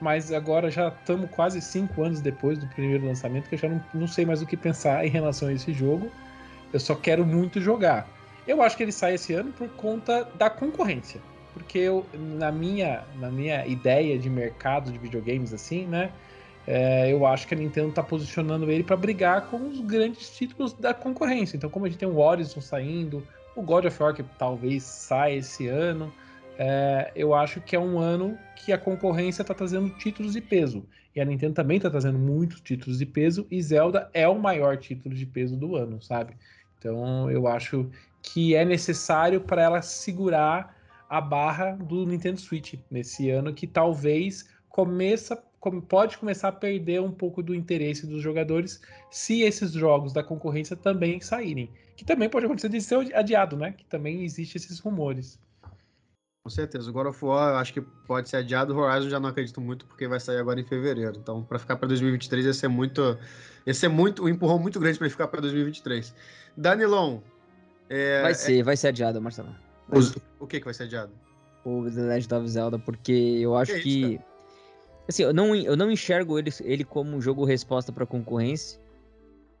Mas 0.00 0.32
agora 0.32 0.70
já 0.70 0.88
estamos 0.88 1.30
quase 1.30 1.60
cinco 1.62 2.02
anos 2.02 2.20
depois 2.20 2.58
do 2.58 2.66
primeiro 2.68 3.06
lançamento, 3.06 3.48
que 3.48 3.54
eu 3.54 3.58
já 3.58 3.68
não, 3.68 3.82
não 3.94 4.06
sei 4.06 4.26
mais 4.26 4.42
o 4.42 4.46
que 4.46 4.56
pensar 4.56 5.04
em 5.06 5.08
relação 5.08 5.48
a 5.48 5.52
esse 5.52 5.72
jogo. 5.72 6.10
Eu 6.72 6.80
só 6.80 6.94
quero 6.94 7.24
muito 7.24 7.60
jogar. 7.60 8.06
Eu 8.46 8.62
acho 8.62 8.76
que 8.76 8.82
ele 8.82 8.92
sai 8.92 9.14
esse 9.14 9.32
ano 9.32 9.52
por 9.52 9.68
conta 9.70 10.24
da 10.36 10.50
concorrência. 10.50 11.20
Porque 11.52 11.78
eu, 11.78 12.04
na, 12.12 12.50
minha, 12.50 13.04
na 13.16 13.30
minha 13.30 13.66
ideia 13.66 14.18
de 14.18 14.28
mercado 14.28 14.90
de 14.90 14.98
videogames, 14.98 15.54
assim, 15.54 15.86
né? 15.86 16.12
É, 16.66 17.12
eu 17.12 17.26
acho 17.26 17.46
que 17.46 17.54
a 17.54 17.56
Nintendo 17.56 17.90
está 17.90 18.02
posicionando 18.02 18.70
ele 18.70 18.82
para 18.82 18.96
brigar 18.96 19.48
com 19.48 19.68
os 19.68 19.80
grandes 19.80 20.34
títulos 20.36 20.72
da 20.72 20.94
concorrência. 20.94 21.56
Então, 21.56 21.70
como 21.70 21.84
a 21.84 21.88
gente 21.88 21.98
tem 21.98 22.08
o 22.08 22.18
Horizon 22.18 22.60
saindo, 22.60 23.26
o 23.54 23.62
God 23.62 23.84
of 23.84 24.02
War, 24.02 24.14
que 24.14 24.22
talvez 24.38 24.82
saia 24.82 25.36
esse 25.36 25.68
ano. 25.68 26.12
É, 26.58 27.12
eu 27.14 27.34
acho 27.34 27.60
que 27.60 27.76
é 27.76 27.78
um 27.78 27.98
ano 27.98 28.38
que 28.56 28.72
a 28.72 28.78
concorrência 28.78 29.42
está 29.42 29.54
trazendo 29.54 29.90
títulos 29.90 30.32
de 30.32 30.40
peso. 30.40 30.84
E 31.14 31.20
a 31.20 31.24
Nintendo 31.24 31.54
também 31.54 31.76
está 31.76 31.90
trazendo 31.90 32.18
muitos 32.18 32.60
títulos 32.60 32.98
de 32.98 33.06
peso. 33.06 33.46
E 33.50 33.60
Zelda 33.62 34.08
é 34.12 34.26
o 34.26 34.38
maior 34.38 34.76
título 34.76 35.14
de 35.14 35.26
peso 35.26 35.56
do 35.56 35.76
ano, 35.76 36.02
sabe? 36.02 36.34
Então 36.78 37.30
eu 37.30 37.46
acho 37.46 37.90
que 38.24 38.54
é 38.54 38.64
necessário 38.64 39.38
para 39.38 39.62
ela 39.62 39.82
segurar 39.82 40.74
a 41.08 41.20
barra 41.20 41.72
do 41.72 42.06
Nintendo 42.06 42.40
Switch 42.40 42.74
nesse 42.90 43.28
ano, 43.30 43.52
que 43.52 43.66
talvez 43.66 44.48
começa 44.68 45.40
pode 45.88 46.18
começar 46.18 46.48
a 46.48 46.52
perder 46.52 47.00
um 47.00 47.10
pouco 47.10 47.42
do 47.42 47.54
interesse 47.54 48.06
dos 48.06 48.20
jogadores 48.20 48.82
se 49.10 49.40
esses 49.40 49.72
jogos 49.72 50.12
da 50.12 50.22
concorrência 50.22 50.76
também 50.76 51.22
saírem. 51.22 51.70
Que 51.96 52.04
também 52.04 52.28
pode 52.28 52.44
acontecer 52.44 52.68
de 52.68 52.82
ser 52.82 53.14
adiado, 53.14 53.56
né? 53.56 53.72
Que 53.72 53.84
também 53.86 54.24
existe 54.24 54.56
esses 54.56 54.78
rumores. 54.78 55.38
Com 56.44 56.50
certeza. 56.50 56.90
O 56.90 56.92
God 56.92 57.06
of 57.06 57.24
War 57.24 57.54
eu 57.54 57.56
acho 57.56 57.72
que 57.72 57.80
pode 57.80 58.28
ser 58.28 58.38
adiado. 58.38 58.74
O 58.74 58.78
Horizon 58.78 59.08
já 59.08 59.18
não 59.18 59.30
acredito 59.30 59.58
muito 59.58 59.86
porque 59.86 60.06
vai 60.06 60.20
sair 60.20 60.38
agora 60.38 60.60
em 60.60 60.64
fevereiro. 60.64 61.16
Então, 61.16 61.42
para 61.42 61.58
ficar 61.58 61.76
para 61.76 61.88
2023 61.88 62.44
ia 62.44 62.52
ser 62.52 62.68
muito, 62.68 63.16
ia 63.66 63.72
ser 63.72 63.88
muito 63.88 64.24
um 64.24 64.28
empurrão 64.28 64.58
muito 64.58 64.78
grande 64.78 64.98
para 64.98 65.08
ficar 65.08 65.28
para 65.28 65.40
2023. 65.40 66.14
Danilon. 66.54 67.20
É, 67.88 68.22
vai 68.22 68.34
ser, 68.34 68.58
é... 68.58 68.62
vai 68.62 68.76
ser 68.76 68.88
adiado, 68.88 69.20
Marcelo. 69.20 69.54
O 70.40 70.46
que 70.46 70.58
que 70.58 70.64
vai 70.64 70.74
ser 70.74 70.84
adiado? 70.84 71.12
O 71.64 71.84
The 71.90 72.02
Legend 72.02 72.34
of 72.34 72.48
Zelda, 72.48 72.78
porque 72.78 73.12
eu 73.12 73.56
acho 73.56 73.74
que, 73.74 73.82
que... 73.82 74.20
assim, 75.08 75.22
eu 75.22 75.32
não, 75.32 75.54
eu 75.54 75.76
não 75.76 75.90
enxergo 75.90 76.38
ele, 76.38 76.50
ele 76.62 76.84
como 76.84 77.16
um 77.16 77.20
jogo 77.20 77.44
resposta 77.44 77.92
para 77.92 78.04
concorrência, 78.04 78.80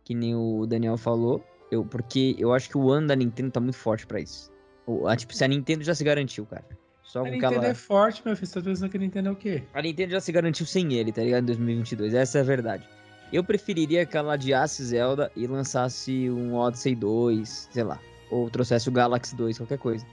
que 0.02 0.14
nem 0.14 0.34
o 0.34 0.66
Daniel 0.66 0.96
falou. 0.96 1.42
Eu, 1.70 1.84
porque 1.84 2.36
eu 2.38 2.52
acho 2.52 2.68
que 2.68 2.76
o 2.76 2.90
ano 2.90 3.08
da 3.08 3.16
Nintendo 3.16 3.50
tá 3.50 3.60
muito 3.60 3.76
forte 3.76 4.06
para 4.06 4.20
isso. 4.20 4.52
O, 4.86 5.08
a, 5.08 5.16
tipo, 5.16 5.34
se 5.34 5.42
a 5.42 5.48
Nintendo 5.48 5.82
já 5.82 5.94
se 5.94 6.04
garantiu, 6.04 6.44
cara. 6.44 6.64
Só 7.02 7.20
a 7.20 7.30
Nintendo 7.30 7.54
ela... 7.54 7.66
é 7.68 7.74
forte, 7.74 8.22
meu 8.24 8.36
filho. 8.36 8.46
Você 8.46 8.60
tá 8.60 8.64
pensando 8.64 8.90
que 8.90 8.96
a 8.96 9.00
Nintendo 9.00 9.28
é 9.30 9.32
o 9.32 9.36
quê? 9.36 9.62
A 9.72 9.80
Nintendo 9.80 10.12
já 10.12 10.20
se 10.20 10.30
garantiu 10.30 10.66
sem 10.66 10.92
ele, 10.92 11.10
tá 11.10 11.22
ligado? 11.22 11.44
Em 11.44 11.46
2022. 11.46 12.12
Essa 12.12 12.38
é 12.38 12.40
a 12.42 12.44
verdade. 12.44 12.86
Eu 13.32 13.42
preferiria 13.42 14.04
que 14.04 14.16
ela 14.16 14.34
adiasse 14.34 14.84
Zelda 14.84 15.30
e 15.34 15.46
lançasse 15.46 16.28
um 16.30 16.54
Odyssey 16.54 16.94
2, 16.94 17.68
sei 17.72 17.82
lá. 17.82 17.98
Ou 18.30 18.48
trouxesse 18.50 18.88
o 18.88 18.92
Galaxy 18.92 19.34
2, 19.34 19.58
qualquer 19.58 19.78
coisa. 19.78 20.06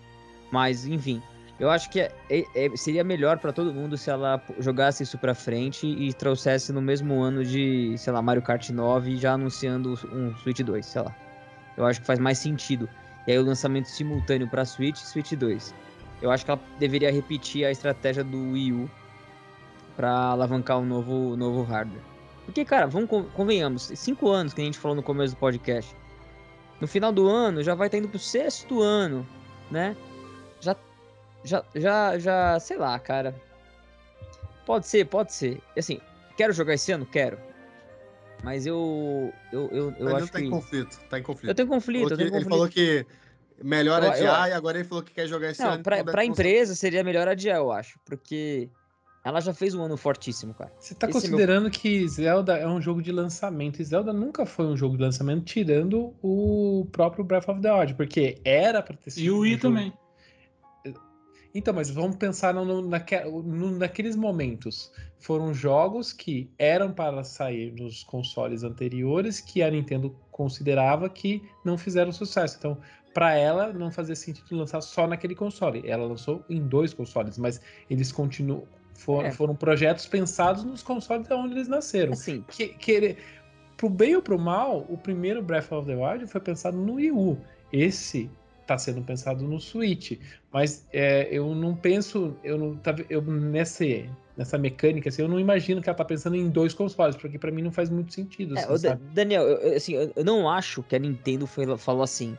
Mas, 0.51 0.85
enfim. 0.85 1.21
Eu 1.59 1.69
acho 1.69 1.91
que 1.91 1.99
é, 1.99 2.11
é, 2.27 2.45
é 2.55 2.75
seria 2.75 3.03
melhor 3.03 3.37
para 3.37 3.53
todo 3.53 3.71
mundo 3.71 3.95
se 3.95 4.09
ela 4.09 4.43
jogasse 4.57 5.03
isso 5.03 5.15
pra 5.17 5.35
frente 5.35 5.85
e 5.85 6.11
trouxesse 6.11 6.73
no 6.73 6.81
mesmo 6.81 7.21
ano 7.21 7.45
de, 7.45 7.95
sei 7.99 8.11
lá, 8.11 8.19
Mario 8.19 8.41
Kart 8.41 8.67
9 8.69 9.15
já 9.17 9.33
anunciando 9.33 9.93
um 10.11 10.35
Switch 10.37 10.61
2, 10.61 10.83
sei 10.83 11.03
lá. 11.03 11.15
Eu 11.77 11.85
acho 11.85 12.01
que 12.01 12.07
faz 12.07 12.17
mais 12.17 12.39
sentido. 12.39 12.89
E 13.27 13.31
aí 13.31 13.37
o 13.37 13.45
lançamento 13.45 13.85
simultâneo 13.85 14.47
para 14.47 14.65
Switch 14.65 14.97
e 14.97 15.05
Switch 15.05 15.33
2. 15.33 15.73
Eu 16.21 16.31
acho 16.31 16.43
que 16.43 16.51
ela 16.51 16.59
deveria 16.79 17.11
repetir 17.11 17.65
a 17.65 17.71
estratégia 17.71 18.23
do 18.23 18.53
Wii 18.53 18.73
U 18.73 18.89
para 19.95 20.11
alavancar 20.11 20.79
o 20.79 20.81
um 20.81 20.85
novo, 20.85 21.35
novo 21.35 21.61
hardware. 21.63 22.01
Porque, 22.45 22.65
cara, 22.65 22.87
vamos 22.87 23.09
convenhamos, 23.33 23.91
cinco 23.95 24.29
anos 24.29 24.53
que 24.53 24.61
a 24.61 24.65
gente 24.65 24.77
falou 24.77 24.95
no 24.95 25.03
começo 25.03 25.35
do 25.35 25.39
podcast. 25.39 25.95
No 26.81 26.87
final 26.87 27.11
do 27.11 27.29
ano 27.29 27.63
já 27.63 27.75
vai 27.75 27.87
estar 27.87 27.99
indo 27.99 28.09
pro 28.09 28.17
sexto 28.17 28.81
ano, 28.81 29.25
né? 29.69 29.95
Já, 30.59 30.75
já, 31.43 31.63
já, 31.75 32.17
já, 32.17 32.59
sei 32.59 32.77
lá, 32.77 32.97
cara. 32.97 33.35
Pode 34.65 34.87
ser, 34.87 35.05
pode 35.05 35.31
ser. 35.31 35.61
Assim, 35.77 36.01
quero 36.35 36.51
jogar 36.51 36.73
esse 36.73 36.91
ano? 36.91 37.05
Quero. 37.05 37.37
Mas 38.43 38.65
eu. 38.65 39.31
Eu, 39.51 39.69
eu, 39.71 39.95
eu 39.99 40.15
acho 40.15 40.31
tá 40.31 40.39
que. 40.39 40.45
em 40.45 40.49
conflito. 40.49 40.99
Tá 41.07 41.19
em 41.19 41.23
conflito. 41.23 41.49
Eu 41.49 41.55
tenho 41.55 41.67
conflito, 41.67 42.11
eu 42.11 42.17
tenho 42.17 42.31
conflito. 42.31 42.47
Ele 42.47 42.49
falou 42.49 42.67
que 42.67 43.05
melhor 43.63 44.03
adiar 44.03 44.47
eu... 44.47 44.53
e 44.53 44.53
agora 44.55 44.79
ele 44.79 44.87
falou 44.87 45.03
que 45.03 45.13
quer 45.13 45.27
jogar 45.27 45.51
esse 45.51 45.61
não, 45.61 45.73
ano. 45.73 45.83
Pra, 45.83 46.03
pra 46.03 46.25
empresa 46.25 46.73
seria 46.73 47.03
melhor 47.03 47.27
adiar, 47.27 47.57
eu 47.57 47.71
acho. 47.71 47.99
Porque 48.03 48.69
ela 49.23 49.39
já 49.39 49.53
fez 49.53 49.75
um 49.75 49.83
ano 49.83 49.95
fortíssimo, 49.97 50.53
cara. 50.53 50.71
Você 50.79 50.95
tá 50.95 51.07
esse 51.07 51.13
considerando 51.13 51.63
meu... 51.63 51.71
que 51.71 52.07
Zelda 52.07 52.57
é 52.57 52.67
um 52.67 52.81
jogo 52.81 53.01
de 53.01 53.11
lançamento. 53.11 53.79
E 53.79 53.85
Zelda 53.85 54.11
nunca 54.11 54.45
foi 54.45 54.65
um 54.65 54.75
jogo 54.75 54.97
de 54.97 55.03
lançamento, 55.03 55.45
tirando 55.45 56.15
o 56.23 56.87
próprio 56.91 57.23
Breath 57.23 57.47
of 57.47 57.61
the 57.61 57.71
Wild. 57.71 57.93
Porque 57.93 58.39
era 58.43 58.81
pra 58.81 58.95
ter 58.97 59.11
sido. 59.11 59.23
E 59.23 59.31
o 59.31 59.39
Wii 59.39 59.55
um 59.55 59.59
também. 59.59 59.93
Então, 61.53 61.73
mas 61.73 61.89
vamos 61.89 62.15
pensar 62.15 62.53
no, 62.53 62.81
naque, 62.81 63.19
no, 63.25 63.71
naqueles 63.71 64.15
momentos. 64.15 64.91
Foram 65.19 65.53
jogos 65.53 66.13
que 66.13 66.49
eram 66.57 66.91
para 66.91 67.23
sair 67.23 67.73
nos 67.73 68.03
consoles 68.03 68.63
anteriores 68.63 69.39
que 69.39 69.61
a 69.61 69.69
Nintendo 69.69 70.15
considerava 70.31 71.09
que 71.09 71.43
não 71.63 71.77
fizeram 71.77 72.11
sucesso. 72.11 72.55
Então, 72.57 72.77
para 73.13 73.35
ela, 73.35 73.73
não 73.73 73.91
fazia 73.91 74.15
sentido 74.15 74.55
lançar 74.55 74.81
só 74.81 75.05
naquele 75.05 75.35
console. 75.35 75.83
Ela 75.85 76.05
lançou 76.05 76.43
em 76.49 76.65
dois 76.65 76.93
consoles, 76.93 77.37
mas 77.37 77.61
eles 77.89 78.11
continuam. 78.11 78.65
For, 78.93 79.25
é. 79.25 79.31
Foram 79.31 79.55
projetos 79.55 80.05
pensados 80.05 80.63
nos 80.63 80.83
consoles 80.83 81.29
onde 81.31 81.55
eles 81.55 81.67
nasceram. 81.67 82.13
Assim. 82.13 82.43
Que, 82.49 82.69
que, 82.69 83.17
pro 83.77 83.89
bem 83.89 84.15
ou 84.15 84.21
pro 84.21 84.37
mal, 84.37 84.85
o 84.89 84.97
primeiro 84.97 85.41
Breath 85.41 85.71
of 85.71 85.87
the 85.87 85.95
Wild 85.95 86.27
foi 86.27 86.41
pensado 86.41 86.77
no 86.77 86.93
Wii 86.93 87.11
U. 87.11 87.37
Esse 87.71 88.29
está 88.61 88.77
sendo 88.77 89.01
pensado 89.01 89.43
no 89.43 89.59
Switch. 89.59 90.19
Mas 90.51 90.85
é, 90.93 91.27
eu 91.31 91.53
não 91.55 91.75
penso, 91.75 92.35
eu 92.43 92.57
não 92.57 92.75
tá, 92.75 92.95
eu 93.09 93.21
nesse, 93.21 94.09
nessa 94.35 94.57
mecânica, 94.57 95.09
assim, 95.09 95.21
eu 95.21 95.27
não 95.27 95.39
imagino 95.39 95.81
que 95.81 95.89
ela 95.89 95.97
tá 95.97 96.05
pensando 96.05 96.35
em 96.35 96.49
dois 96.49 96.73
consoles, 96.73 97.15
porque 97.15 97.37
para 97.37 97.51
mim 97.51 97.61
não 97.61 97.71
faz 97.71 97.89
muito 97.89 98.13
sentido. 98.13 98.57
Assim, 98.57 98.87
é, 98.87 98.97
Daniel, 99.13 99.43
eu, 99.43 99.75
assim, 99.75 99.93
eu 100.15 100.23
não 100.23 100.49
acho 100.49 100.83
que 100.83 100.95
a 100.95 100.99
Nintendo 100.99 101.47
foi, 101.47 101.77
falou 101.77 102.03
assim. 102.03 102.37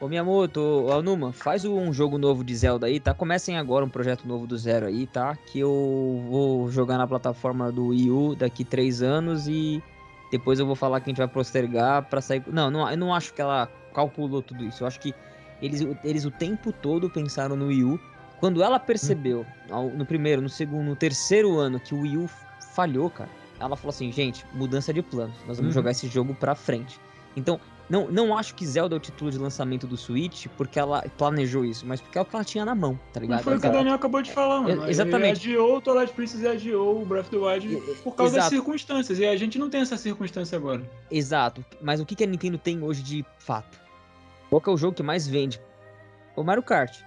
Ô 0.00 0.08
Miyamoto, 0.08 0.60
ô 0.60 0.92
Anuma, 0.92 1.32
faz 1.32 1.64
um 1.64 1.92
jogo 1.92 2.18
novo 2.18 2.42
de 2.42 2.54
Zelda 2.54 2.86
aí, 2.86 2.98
tá? 2.98 3.14
Comecem 3.14 3.56
agora 3.56 3.84
um 3.84 3.88
projeto 3.88 4.26
novo 4.26 4.46
do 4.46 4.58
zero 4.58 4.86
aí, 4.86 5.06
tá? 5.06 5.36
Que 5.36 5.60
eu 5.60 6.24
vou 6.28 6.68
jogar 6.70 6.98
na 6.98 7.06
plataforma 7.06 7.70
do 7.70 7.86
Wii 7.88 8.10
U 8.10 8.34
daqui 8.34 8.64
três 8.64 9.02
anos 9.02 9.46
e 9.46 9.82
depois 10.30 10.58
eu 10.58 10.66
vou 10.66 10.74
falar 10.74 11.00
que 11.00 11.08
a 11.08 11.10
gente 11.10 11.18
vai 11.18 11.28
postergar 11.28 12.02
para 12.02 12.20
sair. 12.20 12.42
Não, 12.48 12.70
não, 12.70 12.90
eu 12.90 12.96
não 12.96 13.14
acho 13.14 13.32
que 13.32 13.40
ela 13.40 13.70
calculou 13.94 14.42
tudo 14.42 14.64
isso. 14.64 14.82
Eu 14.82 14.88
acho 14.88 14.98
que 14.98 15.14
eles, 15.62 15.80
eles 16.02 16.24
o 16.24 16.30
tempo 16.30 16.72
todo 16.72 17.08
pensaram 17.08 17.54
no 17.54 17.68
Wii 17.68 17.84
U. 17.84 18.00
Quando 18.40 18.62
ela 18.62 18.80
percebeu, 18.80 19.46
no 19.96 20.04
primeiro, 20.04 20.42
no 20.42 20.48
segundo, 20.48 20.84
no 20.86 20.96
terceiro 20.96 21.56
ano, 21.56 21.78
que 21.78 21.94
o 21.94 22.00
Wii 22.00 22.16
U 22.18 22.28
falhou, 22.74 23.08
cara, 23.08 23.30
ela 23.60 23.76
falou 23.76 23.90
assim: 23.90 24.10
gente, 24.12 24.44
mudança 24.52 24.92
de 24.92 25.02
planos. 25.02 25.36
Nós 25.46 25.56
vamos 25.56 25.66
uhum. 25.66 25.80
jogar 25.80 25.92
esse 25.92 26.08
jogo 26.08 26.34
pra 26.34 26.54
frente. 26.54 27.00
Então, 27.36 27.58
Não, 27.88 28.10
não 28.10 28.36
acho 28.36 28.54
que 28.54 28.66
Zelda 28.66 28.94
é 28.94 28.98
o 28.98 29.00
título 29.00 29.30
de 29.30 29.38
lançamento 29.38 29.86
do 29.86 29.96
Switch 29.96 30.46
porque 30.56 30.78
ela 30.78 31.02
planejou 31.18 31.64
isso, 31.64 31.84
mas 31.86 32.00
porque 32.00 32.16
é 32.16 32.20
o 32.20 32.24
que 32.24 32.34
ela 32.34 32.44
tinha 32.44 32.64
na 32.64 32.74
mão, 32.74 32.98
tá 33.12 33.20
ligado? 33.20 33.38
Não 33.38 33.44
foi 33.44 33.56
o 33.56 33.60
que 33.60 33.66
o 33.66 33.72
Daniel 33.72 33.94
acabou 33.94 34.22
de 34.22 34.32
falar, 34.32 34.62
mano. 34.62 34.86
É, 34.86 34.90
exatamente. 34.90 35.46
Ele 35.46 35.56
adiou 35.56 35.76
o 35.76 35.80
Twilight 35.80 36.12
Princess 36.14 36.40
e 36.40 36.48
adiou 36.48 37.02
o 37.02 37.04
Breath 37.04 37.26
of 37.26 37.30
the 37.30 37.36
Wild 37.36 37.76
por 38.02 38.14
causa 38.14 38.36
Exato. 38.36 38.50
das 38.50 38.58
circunstâncias. 38.58 39.18
E 39.18 39.26
a 39.26 39.36
gente 39.36 39.58
não 39.58 39.68
tem 39.68 39.82
essa 39.82 39.96
circunstância 39.96 40.56
agora. 40.56 40.82
Exato. 41.10 41.64
Mas 41.82 42.00
o 42.00 42.06
que, 42.06 42.14
que 42.14 42.24
a 42.24 42.26
Nintendo 42.26 42.56
tem 42.56 42.82
hoje 42.82 43.02
de 43.02 43.24
fato? 43.38 43.78
Qual 44.48 44.62
é 44.66 44.70
o 44.70 44.76
jogo 44.76 44.94
que 44.94 45.02
mais 45.02 45.26
vende? 45.26 45.60
O 46.36 46.42
Mario 46.42 46.62
Kart. 46.62 47.00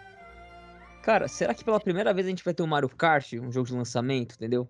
Cara, 1.02 1.28
será 1.28 1.54
que 1.54 1.64
pela 1.64 1.80
primeira 1.80 2.14
vez 2.14 2.28
a 2.28 2.30
gente 2.30 2.44
vai 2.44 2.54
ter 2.54 2.62
um 2.62 2.68
Mario 2.68 2.90
Kart, 2.90 3.34
um 3.34 3.52
jogo 3.52 3.68
de 3.68 3.74
lançamento, 3.74 4.36
entendeu? 4.36 4.68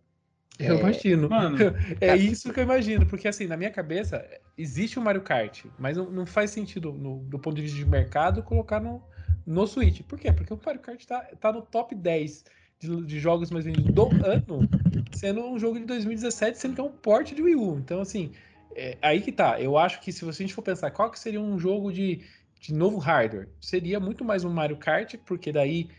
Eu 0.59 0.75
é... 0.75 0.79
imagino. 0.79 1.29
Mano, 1.29 1.57
é 2.01 2.15
isso 2.15 2.51
que 2.51 2.59
eu 2.59 2.63
imagino, 2.63 3.05
porque 3.05 3.27
assim, 3.27 3.47
na 3.47 3.57
minha 3.57 3.71
cabeça, 3.71 4.25
existe 4.57 4.97
o 4.97 5.01
Mario 5.01 5.21
Kart, 5.21 5.65
mas 5.77 5.97
não, 5.97 6.09
não 6.09 6.25
faz 6.25 6.51
sentido, 6.51 6.91
no, 6.91 7.19
do 7.19 7.37
ponto 7.39 7.55
de 7.55 7.61
vista 7.61 7.77
de 7.77 7.85
mercado, 7.85 8.41
colocar 8.41 8.79
no, 8.79 9.01
no 9.45 9.67
Switch. 9.67 10.01
Por 10.01 10.19
quê? 10.19 10.31
Porque 10.31 10.53
o 10.53 10.59
Mario 10.63 10.81
Kart 10.81 11.03
tá, 11.05 11.21
tá 11.39 11.51
no 11.51 11.61
top 11.61 11.93
10 11.95 12.43
de, 12.79 13.05
de 13.05 13.19
jogos 13.19 13.51
mais 13.51 13.65
vendidos 13.65 13.93
do 13.93 14.07
ano, 14.25 14.69
sendo 15.11 15.43
um 15.43 15.59
jogo 15.59 15.79
de 15.79 15.85
2017, 15.85 16.57
sendo 16.57 16.75
que 16.75 16.81
é 16.81 16.83
um 16.83 16.91
porte 16.91 17.35
de 17.35 17.41
Wii 17.41 17.55
U. 17.55 17.77
Então, 17.77 18.01
assim, 18.01 18.31
é, 18.75 18.97
aí 19.01 19.21
que 19.21 19.31
tá. 19.31 19.59
Eu 19.59 19.77
acho 19.77 19.99
que 20.01 20.11
se 20.11 20.27
a 20.27 20.31
gente 20.31 20.53
for 20.53 20.61
pensar 20.61 20.91
qual 20.91 21.09
que 21.09 21.19
seria 21.19 21.41
um 21.41 21.57
jogo 21.57 21.91
de, 21.91 22.21
de 22.59 22.73
novo 22.73 22.97
hardware, 22.97 23.47
seria 23.59 23.99
muito 23.99 24.23
mais 24.23 24.43
um 24.43 24.49
Mario 24.49 24.77
Kart, 24.77 25.15
porque 25.25 25.51
daí 25.51 25.89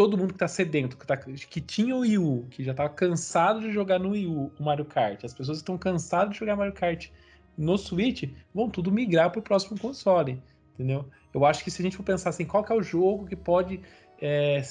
todo 0.00 0.16
mundo 0.16 0.32
que 0.32 0.38
tá 0.38 0.48
sedento, 0.48 0.96
que, 0.96 1.06
tá, 1.06 1.14
que 1.14 1.60
tinha 1.60 1.94
o 1.94 1.98
Wii 1.98 2.16
U, 2.16 2.46
que 2.48 2.64
já 2.64 2.72
tava 2.72 2.88
cansado 2.88 3.60
de 3.60 3.70
jogar 3.70 3.98
no 3.98 4.12
Wii 4.12 4.26
U 4.28 4.50
o 4.58 4.62
Mario 4.62 4.86
Kart, 4.86 5.22
as 5.22 5.34
pessoas 5.34 5.58
estão 5.58 5.76
cansadas 5.76 6.32
de 6.32 6.38
jogar 6.38 6.56
Mario 6.56 6.72
Kart 6.72 7.08
no 7.54 7.76
Switch, 7.76 8.24
vão 8.54 8.70
tudo 8.70 8.90
migrar 8.90 9.30
pro 9.30 9.42
próximo 9.42 9.78
console, 9.78 10.42
entendeu? 10.72 11.04
Eu 11.34 11.44
acho 11.44 11.62
que 11.62 11.70
se 11.70 11.82
a 11.82 11.84
gente 11.84 11.98
for 11.98 12.02
pensar 12.02 12.30
assim, 12.30 12.46
qual 12.46 12.64
que 12.64 12.72
é 12.72 12.74
o 12.74 12.82
jogo 12.82 13.26
que 13.26 13.36
pode 13.36 13.78
é, 14.22 14.62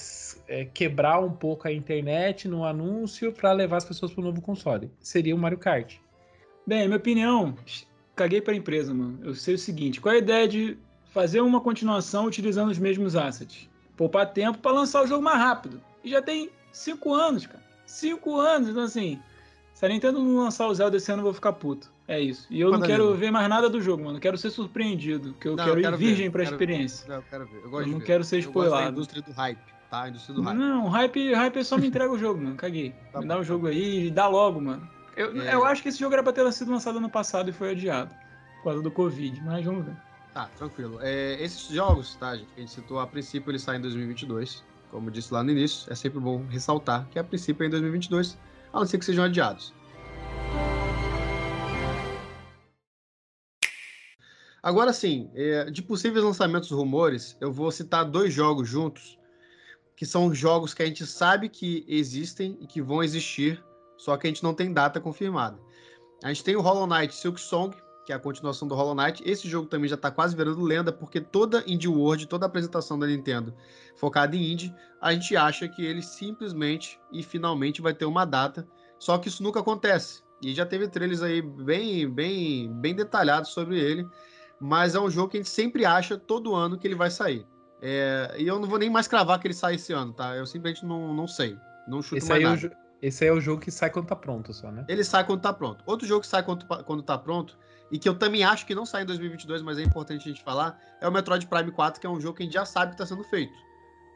é, 0.47 0.65
quebrar 0.65 1.19
um 1.19 1.31
pouco 1.31 1.68
a 1.68 1.72
internet 1.72 2.47
no 2.47 2.65
anúncio 2.65 3.31
para 3.31 3.51
levar 3.51 3.77
as 3.77 3.85
pessoas 3.85 4.11
pro 4.11 4.23
novo 4.23 4.41
console, 4.41 4.89
seria 4.99 5.35
o 5.35 5.38
Mario 5.38 5.60
Kart. 5.60 5.97
Bem, 6.65 6.88
minha 6.88 6.97
opinião, 6.97 7.56
caguei 8.15 8.41
pra 8.41 8.56
empresa, 8.56 8.95
mano. 8.95 9.19
Eu 9.22 9.35
sei 9.35 9.53
o 9.53 9.60
seguinte, 9.60 10.01
qual 10.01 10.11
é 10.11 10.15
a 10.15 10.22
ideia 10.22 10.47
de 10.47 10.76
fazer 11.14 11.41
uma 11.41 11.61
continuação 11.61 12.26
utilizando 12.26 12.72
os 12.72 12.80
mesmos 12.80 13.15
assets? 13.15 13.69
Poupar 13.99 14.31
tempo 14.31 14.59
para 14.59 14.71
lançar 14.71 15.03
o 15.03 15.07
jogo 15.07 15.21
mais 15.21 15.38
rápido. 15.38 15.81
E 16.01 16.11
já 16.11 16.21
tem 16.21 16.49
cinco 16.71 17.13
anos, 17.13 17.45
cara. 17.45 17.61
Cinco 17.85 18.39
anos. 18.39 18.69
Então, 18.69 18.84
assim, 18.84 19.19
se 19.73 19.85
a 19.85 19.89
Nintendo 19.89 20.23
não 20.23 20.41
lançar 20.41 20.67
o 20.67 20.73
Zelda 20.73 20.95
esse 20.95 21.11
ano, 21.11 21.19
eu 21.19 21.26
vou 21.26 21.34
ficar 21.34 21.51
puto. 21.51 21.91
É 22.07 22.17
isso. 22.17 22.47
E 22.49 22.61
eu 22.61 22.71
Manda 22.71 22.80
não 22.80 22.88
quero 22.88 23.13
ver 23.13 23.30
mais 23.30 23.49
nada 23.49 23.69
do 23.69 23.81
jogo, 23.81 24.05
mano. 24.05 24.15
Eu 24.15 24.21
quero 24.21 24.38
ser 24.38 24.51
surpreendido. 24.51 25.34
Que 25.34 25.49
eu 25.49 25.57
não, 25.57 25.65
quero, 25.65 25.80
eu 25.80 25.84
quero 25.84 25.95
ir 25.97 25.99
virgem 25.99 26.26
ver, 26.27 26.31
pra 26.31 26.43
quero 26.43 26.55
experiência. 26.55 27.09
Não, 27.09 27.15
eu 27.17 27.23
quero 27.30 27.45
ver. 27.45 27.57
Eu, 27.57 27.69
gosto 27.69 27.88
eu 27.88 27.91
não 27.91 27.99
ver. 27.99 28.05
quero 28.05 28.23
ser 28.23 28.39
spoilado. 28.39 28.88
a 28.88 28.89
indústria 28.89 29.21
do 29.21 29.31
hype, 29.34 29.59
tá? 29.91 30.03
A 30.03 30.09
indústria 30.09 30.34
do 30.34 30.41
hype. 30.41 30.57
Não, 30.57 30.88
hype, 30.88 31.34
hype 31.34 31.57
é 31.57 31.63
só 31.63 31.77
me 31.77 31.88
entrega 31.88 32.11
o 32.11 32.17
jogo, 32.17 32.41
mano. 32.41 32.55
Caguei. 32.55 32.95
Tá 33.11 33.19
me 33.19 33.27
dá 33.27 33.35
o 33.35 33.41
um 33.41 33.43
jogo 33.43 33.67
aí 33.67 34.07
e 34.07 34.11
dá 34.11 34.30
logo, 34.30 34.61
mano. 34.61 34.89
Eu, 35.17 35.41
é... 35.41 35.53
eu 35.53 35.65
acho 35.65 35.84
que 35.84 35.89
esse 35.89 35.99
jogo 35.99 36.13
era 36.13 36.23
pra 36.23 36.31
ter 36.31 36.49
sido 36.53 36.71
lançado 36.71 36.99
ano 36.99 37.09
passado 37.09 37.49
e 37.49 37.53
foi 37.53 37.71
adiado. 37.71 38.15
Por 38.59 38.63
causa 38.63 38.81
do 38.81 38.91
Covid, 38.91 39.41
mas 39.43 39.65
vamos 39.65 39.85
ver. 39.85 40.09
Tá, 40.40 40.49
tranquilo. 40.56 40.99
É, 41.02 41.34
esses 41.44 41.68
jogos, 41.68 42.16
tá, 42.16 42.34
gente, 42.34 42.48
que 42.53 42.53
a 42.56 42.60
gente 42.61 42.72
citou, 42.72 42.98
a 43.02 43.06
princípio 43.06 43.52
eles 43.52 43.61
saem 43.61 43.78
em 43.78 43.82
2022. 43.82 44.64
Como 44.90 45.11
disse 45.11 45.34
lá 45.34 45.44
no 45.44 45.52
início, 45.52 45.91
é 45.91 45.95
sempre 45.95 46.18
bom 46.18 46.45
ressaltar 46.45 47.10
que 47.10 47.20
a 47.20 47.24
princípio 47.26 47.66
é 47.66 47.68
em 47.68 47.70
2022, 47.70 48.38
a 48.72 48.80
não 48.80 48.86
ser 48.86 48.99
que 48.99 49.03
sejam 49.03 49.26
adiados. 49.26 49.74
Agora 54.64 54.94
sim, 54.94 55.30
é, 55.36 55.70
de 55.70 55.82
possíveis 55.82 56.24
lançamentos 56.24 56.72
rumores, 56.72 57.36
eu 57.41 57.52
vou 57.52 57.70
citar 57.70 58.06
dois 58.06 58.34
jogos 58.34 58.66
juntos, 58.66 59.20
que 59.94 60.06
são 60.06 60.34
jogos 60.34 60.74
que 60.74 60.82
a 60.82 60.86
gente 60.86 61.06
sabe 61.06 61.49
que 61.49 61.84
existem 61.86 62.57
e 62.61 62.66
que 62.66 62.82
vão 62.82 63.03
existir, 63.03 63.61
só 63.98 64.16
que 64.16 64.26
a 64.26 64.30
gente 64.30 64.44
não 64.44 64.53
tem 64.53 64.72
data 64.72 65.02
confirmada. 65.02 65.60
A 66.24 66.30
gente 66.30 66.45
tem 66.45 66.56
o 66.56 66.61
Hollow 66.61 66.88
Knight 66.88 67.14
Silk 67.14 67.41
Song, 67.41 67.76
que 68.10 68.14
é 68.14 68.15
a 68.15 68.19
continuação 68.19 68.68
do 68.68 68.73
Hollow 68.73 68.95
Knight. 68.95 69.22
Esse 69.23 69.48
jogo 69.48 69.68
também 69.68 69.88
já 69.88 69.94
está 69.94 70.10
quase 70.10 70.36
virando 70.36 70.64
lenda, 70.64 70.91
porque 70.91 71.22
toda 71.22 71.64
Indie 71.68 71.88
World, 71.88 72.26
toda 72.26 72.48
apresentação 72.48 72.98
da 72.98 73.06
Nintendo 73.06 73.53
focada 73.95 74.36
em 74.36 74.52
indie, 74.52 74.73
a 74.99 75.14
gente 75.14 75.36
acha 75.36 75.68
que 75.68 75.86
ele 75.86 76.02
simplesmente 76.02 76.99
e 77.11 77.22
finalmente 77.22 77.84
vai 77.84 77.94
ter 77.94 78.06
uma 78.06 78.26
data. 78.26 78.68
Só 78.98 79.15
que 79.19 79.27
isso 79.27 79.44
nunca 79.44 79.60
acontece. 79.60 80.23
E 80.41 80.56
já 80.56 80.65
teve 80.65 80.88
trailers 80.88 81.22
aí 81.22 81.40
bem, 81.40 82.10
bem, 82.10 82.73
bem 82.73 82.95
detalhados 82.95 83.52
sobre 83.52 83.80
ele. 83.80 84.07
Mas 84.60 84.95
é 84.95 84.99
um 84.99 85.10
jogo 85.11 85.30
que 85.30 85.38
a 85.38 85.40
gente 85.41 85.52
sempre 85.52 85.86
acha 85.86 86.18
todo 86.18 86.56
ano 86.56 86.80
que 86.80 86.88
ele 86.88 86.95
vai 86.95 87.11
sair. 87.11 87.45
É, 87.80 88.34
e 88.40 88.48
eu 88.48 88.57
não 88.57 88.68
vou 88.68 88.80
nem 88.80 88.90
mais 88.90 89.07
cravar 89.07 89.40
que 89.40 89.45
ele 89.45 89.53
sai 89.53 89.76
esse 89.76 89.94
ano, 89.94 90.14
tá? 90.14 90.36
Eu 90.36 90.48
simplesmente 90.48 90.84
não, 90.84 91.14
não 91.14 91.27
sei. 91.27 91.56
Não 91.88 92.02
chuto 92.02 92.18
esse 92.18 92.30
mais 92.30 92.44
aí 92.44 92.49
nada. 92.49 92.65
É 92.65 92.69
o, 92.69 93.07
esse 93.07 93.23
aí 93.23 93.30
é 93.30 93.34
o 93.34 93.40
jogo 93.40 93.61
que 93.61 93.69
sai 93.69 93.91
quando 93.91 94.07
tá 94.07 94.15
pronto, 94.15 94.52
só, 94.52 94.72
né? 94.72 94.84
Ele 94.88 95.03
sai 95.03 95.23
quando 95.23 95.41
tá 95.41 95.53
pronto. 95.53 95.84
Outro 95.86 96.07
jogo 96.07 96.22
que 96.22 96.27
sai 96.27 96.41
quando, 96.41 96.65
quando 96.65 97.03
tá 97.03 97.15
pronto 97.15 97.56
e 97.91 97.98
que 97.98 98.07
eu 98.07 98.18
também 98.18 98.44
acho 98.44 98.66
que 98.66 98.76
não 98.76 98.86
sai 98.86 99.03
em 99.03 99.06
2022, 99.06 99.61
mas 99.61 99.78
é 99.78 99.84
importante 99.84 100.22
a 100.22 100.32
gente 100.32 100.44
falar, 100.44 100.80
é 101.02 101.07
o 101.07 101.11
Metroid 101.11 101.45
Prime 101.48 101.72
4, 101.72 101.99
que 101.99 102.06
é 102.06 102.10
um 102.10 102.20
jogo 102.20 102.38
que 102.38 102.44
a 102.44 102.45
gente 102.45 102.53
já 102.53 102.66
sabe 102.66 102.91
que 102.91 103.02
está 103.02 103.06
sendo 103.06 103.24
feito. 103.24 103.53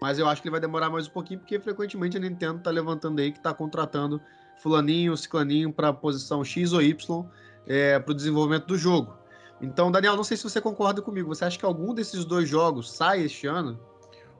Mas 0.02 0.20
eu 0.20 0.28
acho 0.28 0.42
que 0.42 0.48
ele 0.48 0.52
vai 0.52 0.60
demorar 0.60 0.90
mais 0.90 1.08
um 1.08 1.12
pouquinho, 1.12 1.40
porque 1.40 1.60
frequentemente 1.60 2.18
a 2.18 2.20
Nintendo 2.20 2.58
está 2.58 2.70
levantando 2.70 3.20
aí 3.20 3.32
que 3.32 3.38
está 3.38 3.54
contratando 3.54 4.22
fulaninho, 4.62 5.16
ciclaninho 5.16 5.72
para 5.72 5.94
posição 5.94 6.44
X 6.44 6.74
ou 6.74 6.82
Y 6.82 7.26
é, 7.66 7.98
para 8.00 8.12
o 8.12 8.14
desenvolvimento 8.14 8.68
do 8.68 8.78
jogo. 8.78 9.18
Então, 9.62 9.92
Daniel, 9.92 10.16
não 10.16 10.24
sei 10.24 10.36
se 10.36 10.44
você 10.44 10.60
concorda 10.60 11.02
comigo. 11.02 11.34
Você 11.34 11.46
acha 11.46 11.58
que 11.58 11.66
algum 11.66 11.94
desses 11.94 12.26
dois 12.26 12.50
jogos 12.50 12.92
sai 12.92 13.22
este 13.22 13.48
ano? 13.48 13.80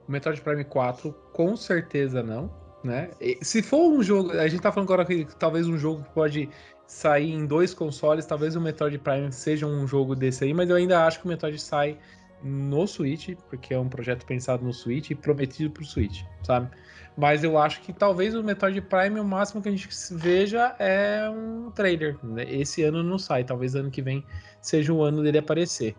O 0.06 0.12
Metroid 0.12 0.40
Prime 0.42 0.64
4, 0.64 1.12
com 1.32 1.56
certeza 1.56 2.22
não. 2.22 2.52
Né? 2.84 3.10
Se 3.40 3.62
for 3.62 3.90
um 3.90 4.02
jogo, 4.02 4.32
a 4.32 4.46
gente 4.46 4.60
tá 4.60 4.70
falando 4.70 4.92
agora 4.92 5.06
que 5.06 5.24
talvez 5.38 5.66
um 5.66 5.78
jogo 5.78 6.02
que 6.02 6.10
pode 6.10 6.50
sair 6.86 7.32
em 7.32 7.46
dois 7.46 7.72
consoles, 7.72 8.26
talvez 8.26 8.56
o 8.56 8.60
Metroid 8.60 8.98
Prime 8.98 9.32
seja 9.32 9.66
um 9.66 9.86
jogo 9.86 10.14
desse 10.14 10.44
aí, 10.44 10.54
mas 10.54 10.68
eu 10.68 10.76
ainda 10.76 11.06
acho 11.06 11.20
que 11.20 11.26
o 11.26 11.28
Metroid 11.28 11.58
sai 11.60 11.98
no 12.42 12.86
Switch, 12.86 13.34
porque 13.48 13.72
é 13.72 13.78
um 13.78 13.88
projeto 13.88 14.26
pensado 14.26 14.62
no 14.62 14.72
Switch 14.72 15.10
e 15.10 15.14
prometido 15.14 15.70
pro 15.70 15.84
Switch, 15.84 16.22
sabe? 16.42 16.68
Mas 17.16 17.42
eu 17.44 17.56
acho 17.56 17.80
que 17.80 17.92
talvez 17.92 18.34
o 18.34 18.42
Metroid 18.42 18.80
Prime, 18.82 19.20
o 19.20 19.24
máximo 19.24 19.62
que 19.62 19.68
a 19.68 19.72
gente 19.72 19.88
veja 20.10 20.74
é 20.78 21.30
um 21.30 21.70
trailer. 21.70 22.18
Né? 22.22 22.44
Esse 22.48 22.82
ano 22.82 23.02
não 23.02 23.18
sai, 23.18 23.44
talvez 23.44 23.74
ano 23.74 23.90
que 23.90 24.02
vem 24.02 24.24
seja 24.60 24.92
o 24.92 25.02
ano 25.02 25.22
dele 25.22 25.38
aparecer. 25.38 25.96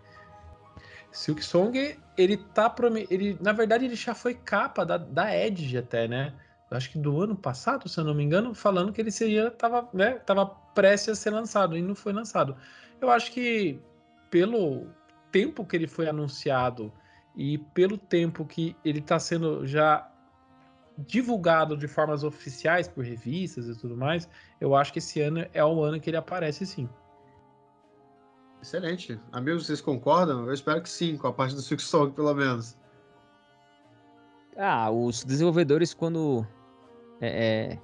Silk 1.10 1.42
Song, 1.42 1.96
ele 2.18 2.36
tá 2.36 2.72
ele 3.08 3.38
Na 3.40 3.52
verdade, 3.52 3.86
ele 3.86 3.96
já 3.96 4.14
foi 4.14 4.34
capa 4.34 4.84
da, 4.84 4.98
da 4.98 5.34
Edge 5.34 5.78
até, 5.78 6.06
né? 6.06 6.34
Acho 6.70 6.90
que 6.90 6.98
do 6.98 7.20
ano 7.20 7.36
passado, 7.36 7.88
se 7.88 7.98
eu 7.98 8.04
não 8.04 8.14
me 8.14 8.24
engano, 8.24 8.54
falando 8.54 8.92
que 8.92 9.00
ele 9.00 9.10
seria 9.10 9.50
tava, 9.50 9.88
né, 9.92 10.14
tava 10.20 10.46
prestes 10.74 11.10
a 11.10 11.14
ser 11.14 11.30
lançado 11.30 11.76
e 11.76 11.82
não 11.82 11.94
foi 11.94 12.12
lançado. 12.12 12.56
Eu 13.00 13.10
acho 13.10 13.32
que 13.32 13.80
pelo 14.30 14.88
tempo 15.30 15.64
que 15.64 15.76
ele 15.76 15.86
foi 15.86 16.08
anunciado 16.08 16.92
e 17.36 17.58
pelo 17.58 17.96
tempo 17.96 18.44
que 18.44 18.74
ele 18.84 18.98
está 18.98 19.18
sendo 19.18 19.66
já 19.66 20.10
divulgado 20.98 21.76
de 21.76 21.86
formas 21.86 22.24
oficiais 22.24 22.88
por 22.88 23.04
revistas 23.04 23.68
e 23.68 23.78
tudo 23.78 23.96
mais, 23.96 24.28
eu 24.60 24.74
acho 24.74 24.92
que 24.92 24.98
esse 24.98 25.20
ano 25.20 25.46
é 25.52 25.64
o 25.64 25.82
ano 25.82 26.00
que 26.00 26.08
ele 26.08 26.16
aparece 26.16 26.64
sim. 26.64 26.88
Excelente. 28.62 29.20
Amigos, 29.30 29.66
vocês 29.66 29.80
concordam? 29.80 30.46
Eu 30.46 30.52
espero 30.52 30.82
que 30.82 30.88
sim, 30.88 31.16
com 31.16 31.28
a 31.28 31.32
parte 31.32 31.54
do 31.54 31.60
Six 31.60 31.84
Song, 31.84 32.12
pelo 32.12 32.34
menos. 32.34 32.76
Ah, 34.56 34.90
os 34.90 35.24
desenvolvedores, 35.24 35.92
quando 35.92 36.46
é, 37.20 37.72
é, 37.72 37.78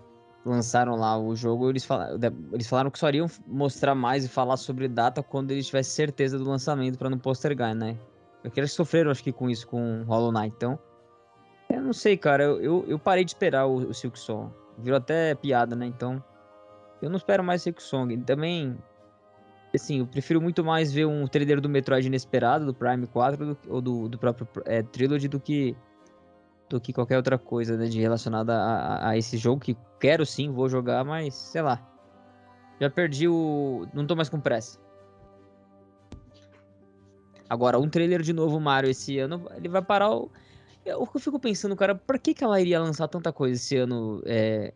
lançaram 0.44 0.96
lá 0.96 1.18
o 1.18 1.34
jogo, 1.36 1.68
eles 1.68 1.84
falaram, 1.84 2.18
eles 2.52 2.66
falaram 2.66 2.90
que 2.90 2.98
só 2.98 3.08
iriam 3.08 3.26
mostrar 3.46 3.94
mais 3.94 4.24
e 4.24 4.28
falar 4.28 4.56
sobre 4.56 4.88
data 4.88 5.22
quando 5.22 5.50
eles 5.50 5.66
tivessem 5.66 5.92
certeza 5.92 6.38
do 6.38 6.44
lançamento 6.44 6.98
para 6.98 7.10
não 7.10 7.18
postergar, 7.18 7.74
né? 7.74 7.98
Porque 8.42 8.58
eles 8.58 8.72
sofreram, 8.72 9.10
acho 9.10 9.22
que, 9.22 9.32
com 9.32 9.48
isso, 9.48 9.66
com 9.68 10.02
Hollow 10.04 10.32
Knight. 10.32 10.54
Então, 10.56 10.78
eu 11.70 11.80
não 11.80 11.92
sei, 11.92 12.16
cara. 12.16 12.42
Eu, 12.42 12.60
eu, 12.60 12.84
eu 12.88 12.98
parei 12.98 13.24
de 13.24 13.30
esperar 13.30 13.66
o, 13.66 13.76
o 13.88 13.94
Silk 13.94 14.18
Song. 14.18 14.50
Virou 14.78 14.96
até 14.96 15.34
piada, 15.34 15.76
né? 15.76 15.86
Então, 15.86 16.22
eu 17.00 17.08
não 17.08 17.16
espero 17.16 17.44
mais 17.44 17.62
Silk 17.62 17.80
Song. 17.80 18.16
Também, 18.22 18.76
assim, 19.72 20.00
eu 20.00 20.06
prefiro 20.06 20.40
muito 20.40 20.64
mais 20.64 20.92
ver 20.92 21.06
um 21.06 21.26
trailer 21.28 21.60
do 21.60 21.68
Metroid 21.68 22.06
inesperado, 22.06 22.66
do 22.66 22.74
Prime 22.74 23.06
4, 23.06 23.46
do, 23.46 23.58
ou 23.68 23.80
do, 23.80 24.08
do 24.08 24.18
próprio 24.18 24.48
é, 24.64 24.82
Trilogy, 24.82 25.28
do 25.28 25.38
que 25.38 25.76
do 26.72 26.80
que 26.80 26.92
qualquer 26.92 27.16
outra 27.16 27.38
coisa 27.38 27.76
né, 27.76 27.86
de 27.86 28.00
relacionada 28.00 28.54
a, 28.54 29.10
a, 29.10 29.18
esse 29.18 29.36
jogo 29.36 29.60
que 29.60 29.76
quero 30.00 30.24
sim, 30.24 30.50
vou 30.50 30.68
jogar, 30.68 31.04
mas 31.04 31.34
sei 31.34 31.62
lá. 31.62 31.80
Já 32.80 32.90
perdi 32.90 33.28
o. 33.28 33.86
Não 33.94 34.06
tô 34.06 34.16
mais 34.16 34.28
com 34.28 34.40
pressa. 34.40 34.80
Agora, 37.48 37.78
um 37.78 37.88
trailer 37.88 38.22
de 38.22 38.32
novo 38.32 38.58
Mario 38.58 38.90
esse 38.90 39.18
ano, 39.18 39.46
ele 39.54 39.68
vai 39.68 39.82
parar 39.82 40.10
o. 40.10 40.30
Eu, 40.84 41.08
eu 41.14 41.20
fico 41.20 41.38
pensando, 41.38 41.76
cara, 41.76 41.94
por 41.94 42.18
que, 42.18 42.34
que 42.34 42.42
ela 42.42 42.60
iria 42.60 42.80
lançar 42.80 43.06
tanta 43.06 43.32
coisa 43.32 43.54
esse 43.54 43.76
ano? 43.76 44.22
É, 44.24 44.72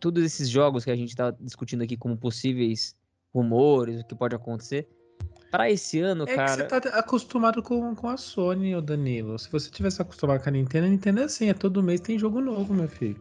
todos 0.00 0.24
esses 0.24 0.48
jogos 0.48 0.84
que 0.84 0.90
a 0.90 0.96
gente 0.96 1.14
tá 1.14 1.30
discutindo 1.40 1.82
aqui 1.82 1.96
como 1.96 2.16
possíveis 2.16 2.96
rumores, 3.32 4.00
o 4.00 4.04
que 4.04 4.14
pode 4.14 4.34
acontecer. 4.34 4.88
Pra 5.50 5.70
esse 5.70 6.00
ano, 6.00 6.24
É 6.28 6.34
cara. 6.34 6.64
que 6.64 6.68
você 6.74 6.80
tá 6.80 6.98
acostumado 6.98 7.62
com, 7.62 7.94
com 7.94 8.08
a 8.08 8.16
Sony, 8.16 8.74
ô 8.74 8.80
Danilo. 8.80 9.38
Se 9.38 9.50
você 9.50 9.70
tivesse 9.70 10.02
acostumado 10.02 10.42
com 10.42 10.48
a 10.48 10.52
Nintendo, 10.52 10.86
a 10.86 10.90
Nintendo 10.90 11.20
é 11.20 11.24
assim, 11.24 11.48
é 11.48 11.54
todo 11.54 11.82
mês 11.82 12.00
tem 12.00 12.18
jogo 12.18 12.40
novo, 12.40 12.74
meu 12.74 12.88
filho. 12.88 13.20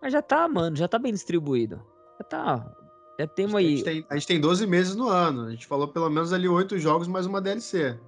Mas 0.00 0.12
já 0.12 0.20
tá, 0.20 0.46
mano, 0.48 0.76
já 0.76 0.86
tá 0.86 0.98
bem 0.98 1.12
distribuído. 1.12 1.80
Já 2.18 2.24
tá. 2.24 2.72
Já 3.18 3.24
A 3.24 3.28
temos 3.28 3.60
gente, 3.62 3.78
aí. 3.78 3.82
tem, 3.84 4.06
a 4.10 4.14
gente 4.14 4.26
tem 4.26 4.40
12 4.40 4.66
meses 4.66 4.94
no 4.94 5.08
ano. 5.08 5.46
A 5.46 5.50
gente 5.50 5.66
falou 5.66 5.88
pelo 5.88 6.10
menos 6.10 6.32
ali 6.32 6.48
oito 6.48 6.78
jogos 6.78 7.06
mais 7.08 7.24
uma 7.26 7.40
DLC. 7.40 7.98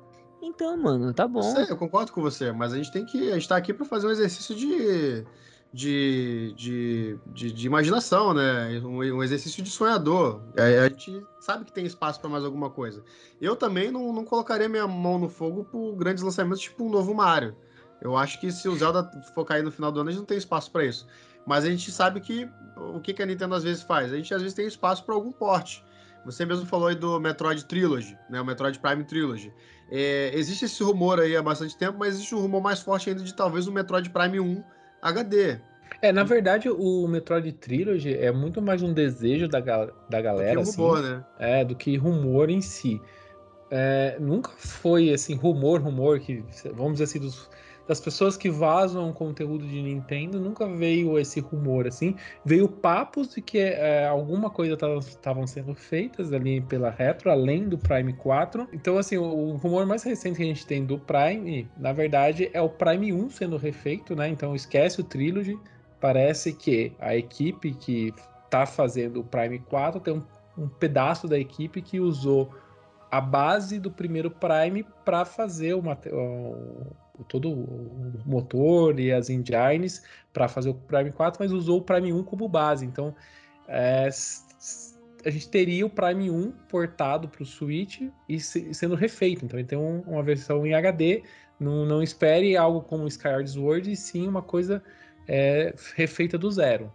Então, 0.42 0.76
mano, 0.76 1.12
tá 1.14 1.22
Eu 1.22 1.28
bom. 1.28 1.42
sei, 1.42 1.64
eu 1.70 1.76
concordo 1.76 2.12
com 2.12 2.20
você, 2.20 2.52
mas 2.52 2.72
a 2.72 2.76
gente 2.76 2.92
tem 2.92 3.04
que. 3.06 3.30
A 3.30 3.34
gente 3.34 3.48
tá 3.48 3.56
aqui 3.56 3.72
pra 3.72 3.86
fazer 3.86 4.06
um 4.06 4.10
exercício 4.10 4.54
de. 4.54 5.24
De, 5.76 6.54
de, 6.56 7.18
de, 7.26 7.52
de 7.52 7.66
imaginação, 7.66 8.32
né? 8.32 8.80
Um, 8.84 8.98
um 8.98 9.22
exercício 9.24 9.60
de 9.60 9.70
sonhador. 9.70 10.40
A, 10.56 10.88
gente 10.88 11.26
sabe 11.40 11.64
que 11.64 11.72
tem 11.72 11.84
espaço 11.84 12.20
pra 12.20 12.30
mais 12.30 12.44
alguma 12.44 12.70
coisa. 12.70 13.02
Eu 13.40 13.56
também 13.56 13.90
não, 13.90 14.12
não 14.12 14.24
colocaria 14.24 14.68
minha 14.68 14.86
mão 14.86 15.18
no 15.18 15.28
fogo 15.28 15.64
por 15.64 15.96
grandes 15.96 16.22
lançamentos, 16.22 16.60
tipo 16.60 16.84
um 16.84 16.88
novo 16.88 17.12
Mario. 17.12 17.56
Eu 18.00 18.16
acho 18.16 18.40
que 18.40 18.52
se 18.52 18.68
o 18.68 18.76
Zelda 18.76 19.10
for 19.34 19.44
cair 19.44 19.64
no 19.64 19.72
final 19.72 19.90
do 19.90 19.98
ano, 19.98 20.10
a 20.10 20.12
gente 20.12 20.20
não 20.20 20.26
tem 20.26 20.38
espaço 20.38 20.70
pra 20.70 20.84
isso. 20.84 21.08
Mas 21.44 21.64
a 21.64 21.70
gente 21.70 21.90
sabe 21.90 22.20
que 22.20 22.48
o 22.76 23.00
que, 23.00 23.12
que 23.12 23.22
a 23.22 23.26
Nintendo 23.26 23.56
às 23.56 23.64
vezes 23.64 23.82
faz? 23.82 24.12
A 24.12 24.16
gente 24.16 24.32
às 24.32 24.42
vezes 24.42 24.54
tem 24.54 24.66
espaço 24.66 25.04
pra 25.04 25.14
algum 25.14 25.32
porte. 25.32 25.84
Você 26.24 26.46
mesmo 26.46 26.64
falou 26.66 26.88
aí 26.88 26.94
do 26.94 27.20
Metroid 27.20 27.64
Trilogy, 27.64 28.16
né? 28.30 28.40
O 28.40 28.44
Metroid 28.44 28.78
Prime 28.78 29.04
Trilogy. 29.04 29.52
É, 29.90 30.30
existe 30.34 30.64
esse 30.64 30.82
rumor 30.82 31.20
aí 31.20 31.36
há 31.36 31.42
bastante 31.42 31.76
tempo, 31.76 31.98
mas 31.98 32.14
existe 32.14 32.34
um 32.34 32.40
rumor 32.40 32.62
mais 32.62 32.80
forte 32.80 33.10
ainda 33.10 33.22
de 33.22 33.34
talvez 33.34 33.66
o 33.66 33.72
Metroid 33.72 34.08
Prime 34.08 34.40
1 34.40 34.64
HD. 35.04 35.58
É, 36.02 36.12
na 36.12 36.24
verdade, 36.24 36.68
o 36.68 37.06
Metroid 37.06 37.52
Trilogy 37.52 38.14
é 38.14 38.32
muito 38.32 38.60
mais 38.60 38.82
um 38.82 38.92
desejo 38.92 39.46
da, 39.48 39.60
ga- 39.60 39.90
da 40.08 40.18
Que 40.18 40.22
galera, 40.24 40.54
é 40.54 40.58
um 40.58 40.62
assim, 40.62 40.80
rumor, 40.82 41.02
né? 41.02 41.24
é, 41.38 41.64
do 41.64 41.74
que 41.74 41.96
rumor 41.96 42.50
em 42.50 42.60
si. 42.60 43.00
É, 43.70 44.16
nunca 44.20 44.50
foi, 44.56 45.10
assim, 45.12 45.34
rumor, 45.34 45.80
rumor, 45.80 46.20
que, 46.20 46.44
vamos 46.74 46.92
dizer 46.94 47.04
assim, 47.04 47.18
dos- 47.20 47.48
das 47.86 48.00
pessoas 48.00 48.36
que 48.36 48.50
vazam 48.50 49.12
conteúdo 49.12 49.66
de 49.66 49.82
Nintendo, 49.82 50.40
nunca 50.40 50.66
veio 50.66 51.18
esse 51.18 51.40
rumor, 51.40 51.86
assim. 51.86 52.16
Veio 52.44 52.68
papos 52.68 53.34
de 53.34 53.42
que 53.42 53.58
é, 53.58 54.06
alguma 54.06 54.48
coisa 54.48 54.76
estavam 55.00 55.46
sendo 55.46 55.74
feitas 55.74 56.32
ali 56.32 56.60
pela 56.62 56.90
Retro, 56.90 57.30
além 57.30 57.68
do 57.68 57.76
Prime 57.76 58.12
4. 58.14 58.68
Então, 58.72 58.96
assim, 58.96 59.18
o, 59.18 59.24
o 59.24 59.56
rumor 59.56 59.84
mais 59.86 60.02
recente 60.02 60.36
que 60.36 60.42
a 60.42 60.46
gente 60.46 60.66
tem 60.66 60.84
do 60.84 60.98
Prime, 60.98 61.68
na 61.76 61.92
verdade, 61.92 62.50
é 62.52 62.60
o 62.60 62.68
Prime 62.68 63.12
1 63.12 63.30
sendo 63.30 63.56
refeito, 63.56 64.16
né? 64.16 64.28
Então, 64.28 64.54
esquece 64.54 65.00
o 65.00 65.04
Trilogy. 65.04 65.58
Parece 66.00 66.52
que 66.52 66.92
a 66.98 67.14
equipe 67.14 67.74
que 67.74 68.14
tá 68.48 68.64
fazendo 68.64 69.20
o 69.20 69.24
Prime 69.24 69.58
4 69.58 70.00
tem 70.00 70.14
um, 70.14 70.22
um 70.56 70.68
pedaço 70.68 71.28
da 71.28 71.38
equipe 71.38 71.82
que 71.82 72.00
usou 72.00 72.50
a 73.10 73.20
base 73.20 73.78
do 73.78 73.90
primeiro 73.90 74.30
Prime 74.30 74.84
para 75.04 75.24
fazer 75.24 75.74
o, 75.74 75.82
todo 77.28 77.50
o 77.50 78.20
motor 78.26 78.98
e 78.98 79.12
as 79.12 79.30
engines 79.30 80.02
para 80.32 80.48
fazer 80.48 80.70
o 80.70 80.74
Prime 80.74 81.12
4, 81.12 81.40
mas 81.42 81.52
usou 81.52 81.78
o 81.78 81.82
Prime 81.82 82.12
1 82.12 82.24
como 82.24 82.48
base. 82.48 82.84
Então, 82.84 83.14
é, 83.68 84.08
a 85.24 85.30
gente 85.30 85.48
teria 85.48 85.86
o 85.86 85.90
Prime 85.90 86.30
1 86.30 86.50
portado 86.68 87.28
para 87.28 87.42
o 87.42 87.46
Switch 87.46 88.02
e 88.28 88.40
se- 88.40 88.74
sendo 88.74 88.94
refeito. 88.94 89.44
Então, 89.44 89.58
ele 89.58 89.68
tem 89.68 89.78
um- 89.78 90.00
uma 90.00 90.22
versão 90.22 90.66
em 90.66 90.74
HD. 90.74 91.22
Não, 91.60 91.86
não 91.86 92.02
espere 92.02 92.56
algo 92.56 92.82
como 92.82 93.06
Skyward 93.06 93.48
Sword, 93.48 93.92
e 93.92 93.96
sim 93.96 94.26
uma 94.26 94.42
coisa 94.42 94.82
é, 95.26 95.74
refeita 95.94 96.36
do 96.36 96.50
zero. 96.50 96.92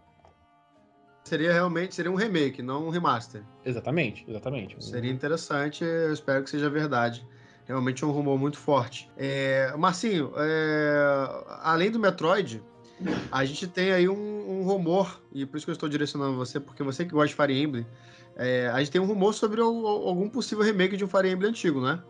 Seria 1.23 1.51
realmente 1.53 1.95
seria 1.95 2.11
um 2.11 2.15
remake, 2.15 2.61
não 2.61 2.87
um 2.87 2.89
remaster. 2.89 3.43
Exatamente, 3.65 4.25
exatamente. 4.27 4.83
Seria 4.83 5.11
interessante, 5.11 5.83
eu 5.83 6.13
espero 6.13 6.43
que 6.43 6.49
seja 6.49 6.69
verdade. 6.69 7.25
Realmente 7.69 8.03
é 8.03 8.07
um 8.07 8.11
rumor 8.11 8.39
muito 8.39 8.57
forte. 8.57 9.07
É, 9.15 9.71
Marcinho, 9.77 10.33
é, 10.35 11.43
além 11.61 11.91
do 11.91 11.99
Metroid, 11.99 12.63
a 13.31 13.45
gente 13.45 13.67
tem 13.67 13.91
aí 13.91 14.09
um, 14.09 14.15
um 14.15 14.63
rumor, 14.63 15.21
e 15.31 15.45
por 15.45 15.55
isso 15.55 15.67
que 15.67 15.69
eu 15.69 15.73
estou 15.73 15.87
direcionando 15.87 16.35
você, 16.35 16.59
porque 16.59 16.81
você 16.81 17.05
que 17.05 17.11
gosta 17.11 17.27
de 17.27 17.35
Fire 17.35 17.61
Emblem, 17.61 17.85
é, 18.35 18.71
a 18.73 18.79
gente 18.79 18.89
tem 18.89 18.99
um 18.99 19.05
rumor 19.05 19.35
sobre 19.35 19.61
al- 19.61 19.85
algum 19.85 20.27
possível 20.27 20.63
remake 20.63 20.97
de 20.97 21.05
um 21.05 21.07
Fire 21.07 21.29
Emblem 21.29 21.51
antigo, 21.51 21.79
né? 21.79 22.01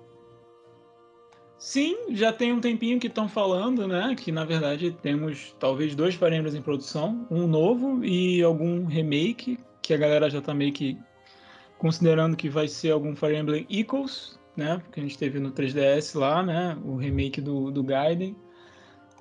Sim, 1.57 2.15
já 2.15 2.31
tem 2.31 2.53
um 2.53 2.61
tempinho 2.61 2.98
que 2.98 3.07
estão 3.07 3.27
falando, 3.27 3.86
né? 3.86 4.15
Que 4.18 4.31
na 4.31 4.45
verdade 4.45 4.95
temos 5.02 5.53
talvez 5.60 5.94
dois 5.94 6.15
Fire 6.15 6.34
Emblems 6.34 6.56
em 6.56 6.61
produção, 6.61 7.27
um 7.30 7.45
novo 7.45 8.02
e 8.02 8.41
algum 8.41 8.86
remake, 8.86 9.60
que 9.81 9.94
a 9.94 9.98
galera 9.98 10.30
já 10.30 10.41
tá 10.41 10.53
meio 10.53 10.72
que 10.72 10.98
considerando 11.77 12.38
que 12.38 12.48
vai 12.48 12.69
ser 12.69 12.91
algum 12.91 13.14
Fire 13.14 13.36
Emblem 13.36 13.68
Echoes, 13.69 14.39
né? 14.60 14.80
Porque 14.84 14.99
a 14.99 15.03
gente 15.03 15.18
teve 15.18 15.40
no 15.40 15.52
3DS 15.52 16.18
lá, 16.18 16.44
né? 16.44 16.77
O 16.86 16.95
remake 16.95 17.41
do, 17.41 17.72
do 17.72 17.81
Gaiden. 17.81 18.36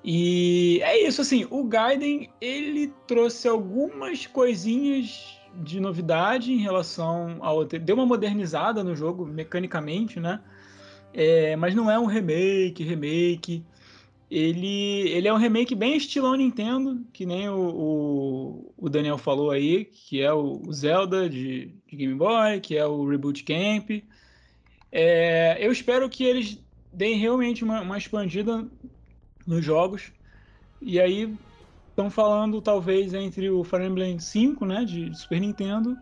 E 0.03 0.79
é 0.83 1.07
isso, 1.07 1.21
assim, 1.21 1.47
o 1.49 1.63
Gaiden, 1.63 2.29
ele 2.39 2.93
trouxe 3.07 3.47
algumas 3.47 4.27
coisinhas 4.27 5.37
de 5.63 5.79
novidade 5.79 6.53
em 6.53 6.59
relação 6.59 7.37
ao... 7.41 7.65
Deu 7.65 7.95
uma 7.95 8.05
modernizada 8.05 8.83
no 8.83 8.95
jogo, 8.95 9.25
mecanicamente, 9.25 10.19
né? 10.19 10.39
É, 11.13 11.55
mas 11.55 11.73
não 11.73 11.89
é 11.89 11.99
um 11.99 12.05
remake, 12.05 12.83
remake. 12.83 13.65
Ele, 14.29 15.09
ele 15.09 15.27
é 15.27 15.33
um 15.33 15.37
remake 15.37 15.73
bem 15.73 15.97
estilão 15.97 16.35
Nintendo, 16.35 17.03
que 17.11 17.25
nem 17.25 17.49
o, 17.49 17.57
o, 17.57 18.73
o 18.77 18.89
Daniel 18.89 19.17
falou 19.17 19.49
aí, 19.49 19.85
que 19.85 20.21
é 20.21 20.31
o, 20.31 20.61
o 20.65 20.71
Zelda 20.71 21.27
de, 21.27 21.73
de 21.87 21.95
Game 21.95 22.13
Boy, 22.13 22.59
que 22.61 22.77
é 22.77 22.85
o 22.85 23.07
Reboot 23.07 23.43
Camp. 23.43 23.89
É, 24.91 25.57
eu 25.59 25.71
espero 25.71 26.09
que 26.09 26.23
eles 26.23 26.59
deem 26.91 27.17
realmente 27.17 27.63
uma, 27.63 27.81
uma 27.81 27.97
expandida 27.97 28.65
nos 29.45 29.63
jogos. 29.63 30.11
E 30.81 30.99
aí 30.99 31.33
estão 31.89 32.09
falando 32.09 32.61
talvez 32.61 33.13
entre 33.13 33.49
o 33.49 33.63
Fire 33.63 33.85
Emblem 33.85 34.19
5, 34.19 34.65
né, 34.65 34.85
de 34.85 35.13
Super 35.17 35.39
Nintendo, 35.39 35.97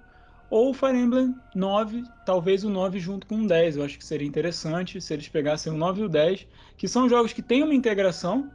ou 0.49 0.69
o 0.69 0.73
Fire 0.73 0.97
Emblem 0.97 1.35
9, 1.55 2.03
talvez 2.26 2.64
o 2.64 2.69
9 2.69 2.99
junto 2.99 3.27
com 3.27 3.41
o 3.41 3.47
10. 3.47 3.77
Eu 3.77 3.84
acho 3.84 3.97
que 3.97 4.05
seria 4.05 4.27
interessante 4.27 5.01
se 5.01 5.14
eles 5.14 5.27
pegassem 5.27 5.73
o 5.73 5.77
9 5.77 6.01
e 6.01 6.05
o 6.05 6.09
10, 6.09 6.47
que 6.77 6.88
são 6.88 7.09
jogos 7.09 7.34
que 7.34 7.41
têm 7.41 7.64
uma 7.64 7.73
integração, 7.73 8.49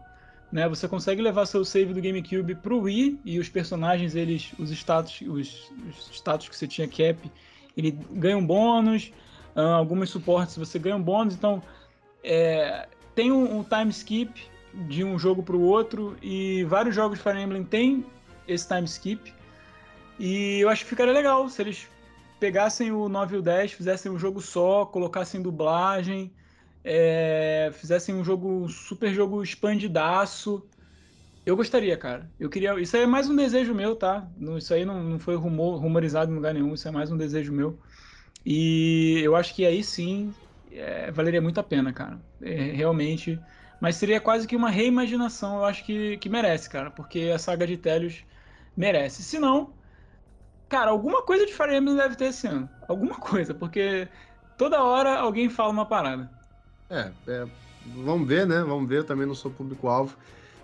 né? 0.51 0.69
Você 0.69 0.87
consegue 0.87 1.21
levar 1.21 1.47
seu 1.47 1.65
save 1.65 1.93
do 1.93 2.01
GameCube 2.01 2.55
pro 2.57 2.81
Wii 2.81 3.21
e 3.25 3.39
os 3.39 3.49
personagens, 3.49 4.15
eles, 4.15 4.53
os 4.59 4.71
status, 4.71 5.21
os, 5.23 5.71
os 5.89 6.11
status 6.13 6.49
que 6.49 6.57
você 6.57 6.67
tinha 6.67 6.87
cap, 6.87 7.19
ele 7.77 7.91
ganha 8.13 8.37
um 8.37 8.47
bônus, 8.47 9.13
ah, 9.55 9.75
alguns 9.75 10.11
suportes 10.11 10.57
você 10.57 10.79
ganha 10.79 10.97
um 10.97 11.03
bônus, 11.03 11.35
então 11.35 11.63
é, 12.23 12.89
tem 13.15 13.31
um, 13.33 13.59
um 13.59 13.65
time 13.65 13.91
skip 13.91 14.51
de 14.75 15.05
um 15.05 15.19
jogo 15.19 15.43
para 15.43 15.57
o 15.57 15.61
outro 15.61 16.17
e 16.23 16.65
vários 16.65 16.95
jogos 16.95 17.19
de 17.19 17.25
Fire 17.25 17.41
Emblem 17.41 17.65
têm 17.65 18.05
esse 18.49 18.67
time 18.67 18.85
skip. 18.85 19.33
E 20.19 20.61
eu 20.61 20.69
acho 20.69 20.85
que 20.85 20.91
ficaria 20.91 21.13
legal 21.13 21.49
se 21.49 21.61
eles 21.61 21.89
pegassem 22.39 22.91
o 22.91 23.09
9 23.09 23.37
e 23.37 23.39
o 23.39 23.43
10, 23.43 23.73
fizessem 23.73 24.11
um 24.11 24.19
jogo 24.19 24.41
só, 24.41 24.85
colocassem 24.85 25.43
dublagem, 25.43 26.33
é, 26.85 27.71
fizessem 27.75 28.15
um 28.15 28.25
jogo, 28.25 28.69
super 28.69 29.13
jogo 29.13 29.43
expandidaço. 29.43 30.67
Eu 31.45 31.57
gostaria, 31.57 31.97
cara. 31.97 32.31
Eu 32.39 32.49
queria. 32.49 32.79
Isso 32.81 32.97
aí 32.97 33.03
é 33.03 33.07
mais 33.07 33.29
um 33.29 33.37
desejo 33.37 33.75
meu, 33.75 33.95
tá? 33.95 34.27
Isso 34.57 34.73
aí 34.73 34.85
não, 34.85 35.03
não 35.03 35.19
foi 35.19 35.37
rumor, 35.37 35.81
rumorizado 35.81 36.31
em 36.31 36.35
lugar 36.35 36.55
nenhum, 36.55 36.75
isso 36.75 36.87
é 36.87 36.91
mais 36.91 37.11
um 37.11 37.17
desejo 37.17 37.53
meu. 37.53 37.79
E 38.45 39.21
eu 39.23 39.37
acho 39.37 39.55
que 39.55 39.65
aí 39.65 39.83
sim 39.85 40.35
é, 40.73 41.11
valeria 41.11 41.41
muito 41.41 41.61
a 41.61 41.63
pena, 41.63 41.93
cara. 41.93 42.19
É, 42.41 42.73
realmente. 42.73 43.41
Mas 43.81 43.97
seria 43.97 44.21
quase 44.21 44.47
que 44.47 44.57
uma 44.57 44.71
reimaginação, 44.71 45.59
eu 45.59 45.65
acho 45.65 45.85
que, 45.85 46.17
que 46.19 46.29
merece, 46.29 46.69
cara. 46.69 46.91
Porque 46.91 47.33
a 47.35 47.39
saga 47.39 47.67
de 47.67 47.77
Telios 47.77 48.25
merece. 48.77 49.23
Se 49.23 49.39
não, 49.39 49.73
cara, 50.69 50.91
alguma 50.91 51.23
coisa 51.23 51.45
de 51.45 51.53
Fire 51.53 51.77
Emblem 51.77 51.97
deve 51.97 52.17
ter 52.17 52.27
esse 52.27 52.47
ano. 52.47 52.69
Alguma 52.89 53.17
coisa, 53.17 53.53
porque 53.55 54.09
toda 54.57 54.83
hora 54.83 55.19
alguém 55.19 55.49
fala 55.49 55.71
uma 55.71 55.87
parada. 55.87 56.31
É, 56.89 57.11
é, 57.27 57.47
vamos 57.87 58.27
ver, 58.27 58.47
né? 58.47 58.63
Vamos 58.63 58.89
ver, 58.89 58.99
eu 58.99 59.05
também 59.05 59.27
não 59.27 59.35
sou 59.35 59.51
público-alvo. 59.51 60.17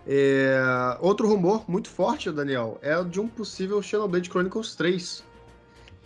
É, 0.06 0.58
outro 1.00 1.28
rumor 1.28 1.68
muito 1.68 1.90
forte, 1.90 2.30
Daniel, 2.30 2.78
é 2.80 2.96
o 2.96 3.04
de 3.04 3.20
um 3.20 3.28
possível 3.28 3.82
Xenoblade 3.82 4.30
Chronicles 4.30 4.74
3. 4.74 5.22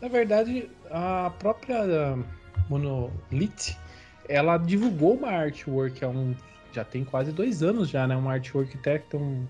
Na 0.02 0.08
verdade, 0.08 0.68
a 0.90 1.30
própria 1.38 1.78
Monolith, 2.68 3.78
ela 4.28 4.58
divulgou 4.58 5.14
uma 5.14 5.28
artwork 5.28 6.04
há 6.04 6.08
um, 6.08 6.34
já 6.72 6.84
tem 6.84 7.04
quase 7.04 7.30
dois 7.30 7.62
anos 7.62 7.88
já, 7.88 8.04
né? 8.04 8.16
Uma 8.16 8.32
artwork 8.32 8.76
até 8.76 8.98
que 8.98 9.10
tem 9.10 9.20
um, 9.20 9.46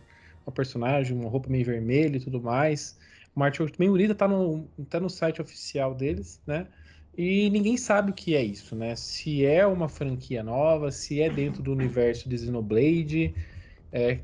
uma 0.46 0.52
personagem, 0.52 1.16
uma 1.16 1.30
roupa 1.30 1.48
meio 1.48 1.64
vermelha 1.64 2.18
e 2.18 2.20
tudo 2.20 2.38
mais. 2.38 2.98
Uma 3.34 3.46
artwork 3.46 3.78
bem 3.78 3.88
bonita, 3.88 4.14
tá 4.14 4.28
no, 4.28 4.68
tá 4.90 5.00
no 5.00 5.08
site 5.08 5.40
oficial 5.40 5.94
deles, 5.94 6.38
né? 6.46 6.66
E 7.16 7.48
ninguém 7.48 7.78
sabe 7.78 8.10
o 8.10 8.14
que 8.14 8.36
é 8.36 8.42
isso, 8.42 8.76
né? 8.76 8.94
Se 8.94 9.46
é 9.46 9.66
uma 9.66 9.88
franquia 9.88 10.42
nova, 10.42 10.90
se 10.90 11.22
é 11.22 11.30
dentro 11.30 11.62
do 11.62 11.72
universo 11.72 12.28
de 12.28 12.36
Xenoblade. 12.36 13.34
É, 13.90 14.18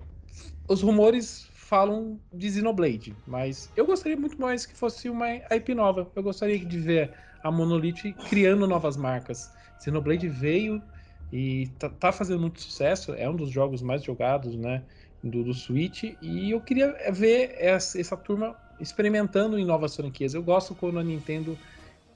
os 0.69 0.83
rumores 0.83 1.48
falam 1.69 2.19
de 2.33 2.51
Xenoblade, 2.51 3.15
mas 3.27 3.71
eu 3.77 3.85
gostaria 3.85 4.17
muito 4.17 4.41
mais 4.41 4.65
que 4.65 4.75
fosse 4.75 5.11
uma 5.11 5.29
IP 5.31 5.75
nova. 5.75 6.11
Eu 6.17 6.23
gostaria 6.23 6.59
de 6.59 6.79
ver 6.79 7.13
a 7.43 7.51
Monolith 7.51 8.15
criando 8.31 8.67
novas 8.67 8.97
marcas. 8.97 9.53
Xenoblade 9.79 10.27
veio 10.29 10.83
e 11.31 11.69
tá, 11.79 11.91
tá, 11.91 12.11
fazendo 12.11 12.41
muito 12.41 12.63
sucesso, 12.63 13.13
é 13.13 13.29
um 13.29 13.37
dos 13.37 13.51
jogos 13.51 13.83
mais 13.83 14.03
jogados, 14.03 14.57
né, 14.57 14.83
do, 15.23 15.45
do 15.45 15.53
Switch, 15.53 16.05
e 16.23 16.51
eu 16.51 16.59
queria 16.59 16.97
ver 17.13 17.55
essa, 17.59 18.01
essa 18.01 18.17
turma 18.17 18.57
experimentando 18.81 19.59
em 19.59 19.65
novas 19.67 19.95
franquias. 19.95 20.33
Eu 20.33 20.43
gosto 20.43 20.75
quando 20.75 20.99
a 20.99 21.05
Nintendo 21.05 21.59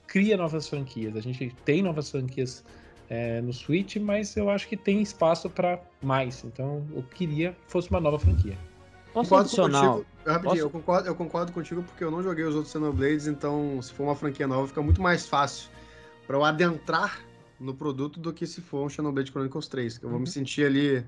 cria 0.07 0.35
novas 0.35 0.67
franquias. 0.67 1.15
A 1.15 1.21
gente 1.21 1.55
tem 1.63 1.83
novas 1.83 2.11
franquias 2.11 2.65
é, 3.11 3.43
no 3.43 3.53
Switch, 3.53 3.97
mas 3.97 4.35
eu 4.35 4.49
acho 4.49 4.67
que 4.67 4.79
tem 4.79 5.03
espaço 5.03 5.51
para 5.51 5.79
mais. 6.03 6.43
Então 6.43 6.87
eu 6.97 7.03
queria 7.03 7.53
que 7.53 7.71
fosse 7.71 7.91
uma 7.91 8.01
nova 8.01 8.19
franquia. 8.19 8.57
Posso 9.13 9.29
concordo 9.31 9.51
contigo, 9.51 10.07
Posso... 10.43 10.57
eu, 10.57 10.71
concordo, 10.71 11.09
eu 11.09 11.15
concordo 11.15 11.53
contigo 11.53 11.83
porque 11.83 12.03
eu 12.03 12.11
não 12.11 12.23
joguei 12.23 12.45
os 12.45 12.55
outros 12.55 12.73
Xenoblades, 12.73 13.27
então 13.27 13.81
se 13.83 13.93
for 13.93 14.05
uma 14.05 14.15
franquia 14.15 14.47
nova 14.47 14.67
fica 14.67 14.81
muito 14.81 15.03
mais 15.03 15.27
fácil 15.27 15.69
para 16.27 16.37
eu 16.37 16.45
adentrar 16.45 17.21
no 17.61 17.75
produto 17.75 18.19
do 18.19 18.33
que 18.33 18.47
se 18.47 18.61
for 18.61 18.87
um 18.87 18.89
Xenoblade 18.89 19.31
Chronicles 19.31 19.69
3, 19.69 19.99
que 19.99 20.05
eu 20.05 20.11
vou 20.11 20.17
uhum. 20.17 20.25
me 20.25 20.31
sentir 20.31 20.65
ali, 20.65 21.05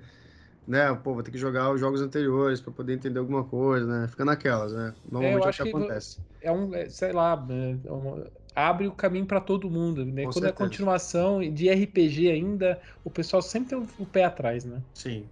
né, 0.66 0.92
pô, 0.94 1.14
vou 1.14 1.22
ter 1.22 1.30
que 1.30 1.38
jogar 1.38 1.72
os 1.72 1.80
jogos 1.80 2.00
anteriores 2.00 2.60
para 2.60 2.72
poder 2.72 2.94
entender 2.94 3.18
alguma 3.18 3.44
coisa, 3.44 3.86
né, 3.86 4.08
fica 4.08 4.24
naquelas, 4.24 4.72
né, 4.72 4.94
normalmente 5.10 5.44
é, 5.44 5.46
é 5.46 5.50
o 5.50 5.52
que, 5.52 5.62
que 5.62 5.68
acontece. 5.68 6.18
É 6.42 6.52
um, 6.52 6.74
é, 6.74 6.88
sei 6.88 7.12
lá, 7.12 7.42
é 7.84 7.90
uma, 7.90 8.26
abre 8.54 8.86
o 8.86 8.92
caminho 8.92 9.26
para 9.26 9.40
todo 9.40 9.70
mundo, 9.70 10.04
né, 10.04 10.24
Com 10.24 10.28
quando 10.28 10.34
certeza. 10.34 10.52
é 10.52 10.52
continuação 10.52 11.40
de 11.40 11.70
RPG 11.70 12.30
ainda, 12.30 12.80
o 13.02 13.10
pessoal 13.10 13.42
sempre 13.42 13.70
tem 13.70 13.88
o 13.98 14.06
pé 14.06 14.24
atrás, 14.24 14.64
né. 14.64 14.80
Sim. 14.94 15.24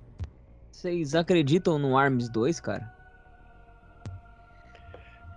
Vocês 0.72 1.14
acreditam 1.14 1.78
no 1.78 1.96
ARMS 1.96 2.28
2, 2.30 2.58
cara? 2.58 2.90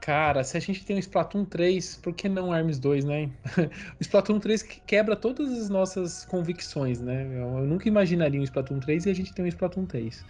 Cara, 0.02 0.44
se 0.44 0.56
a 0.56 0.60
gente 0.60 0.86
tem 0.86 0.95
o 0.95 0.99
Splatoon 0.99 1.45
3, 1.45 1.98
por 1.98 2.14
que 2.14 2.30
não 2.30 2.53
ARMS 2.53 2.80
2, 2.80 3.06
né? 3.06 3.30
o 3.99 4.02
Splatoon 4.02 4.40
3 4.40 4.64
quebra 4.64 5.16
todas 5.16 5.52
as 5.52 5.68
nossas 5.68 6.26
convicções, 6.26 7.02
né? 7.02 7.28
Eu, 7.34 7.66
nunca 7.66 7.88
imaginaria 7.88 8.40
um 8.40 8.44
Splatoon 8.44 8.80
3 8.80 9.07
e 9.07 9.10
a 9.10 9.14
gente 9.14 9.34
tem 9.34 9.44
um 9.44 9.48
Splatoon 9.48 9.86
3. 9.86 10.24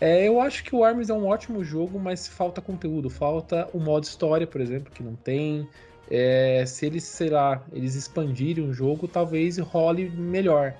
É, 0.00 0.26
eu 0.26 0.40
acho 0.40 0.64
que 0.64 0.74
o 0.74 0.82
ARMS 0.82 1.10
é 1.10 1.14
um 1.14 1.26
ótimo 1.26 1.62
jogo, 1.62 1.98
mas 1.98 2.26
falta 2.26 2.60
conteúdo. 2.60 3.08
Falta 3.08 3.68
o 3.72 3.78
modo 3.78 4.04
história, 4.04 4.46
por 4.46 4.60
exemplo, 4.60 4.92
que 4.92 5.02
não 5.02 5.14
tem. 5.14 5.68
É, 6.10 6.64
se 6.66 6.86
eles, 6.86 7.04
sei 7.04 7.28
lá, 7.28 7.62
eles 7.72 7.94
expandirem 7.94 8.68
o 8.68 8.72
jogo, 8.72 9.06
talvez 9.06 9.58
role 9.58 10.10
melhor. 10.10 10.74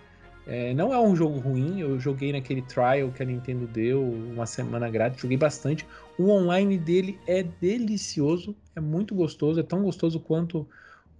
É, 0.50 0.72
não 0.72 0.94
é 0.94 0.98
um 0.98 1.14
jogo 1.14 1.38
ruim, 1.40 1.78
eu 1.78 2.00
joguei 2.00 2.32
naquele 2.32 2.62
trial 2.62 3.12
que 3.12 3.22
a 3.22 3.26
Nintendo 3.26 3.66
deu, 3.68 4.02
uma 4.02 4.46
semana 4.46 4.88
grátis, 4.88 5.20
joguei 5.20 5.36
bastante. 5.36 5.86
O 6.16 6.30
online 6.30 6.78
dele 6.78 7.22
é 7.26 7.42
delicioso, 7.42 8.56
é 8.74 8.80
muito 8.80 9.14
gostoso, 9.14 9.60
é 9.60 9.62
tão 9.62 9.82
gostoso 9.82 10.18
quanto 10.18 10.66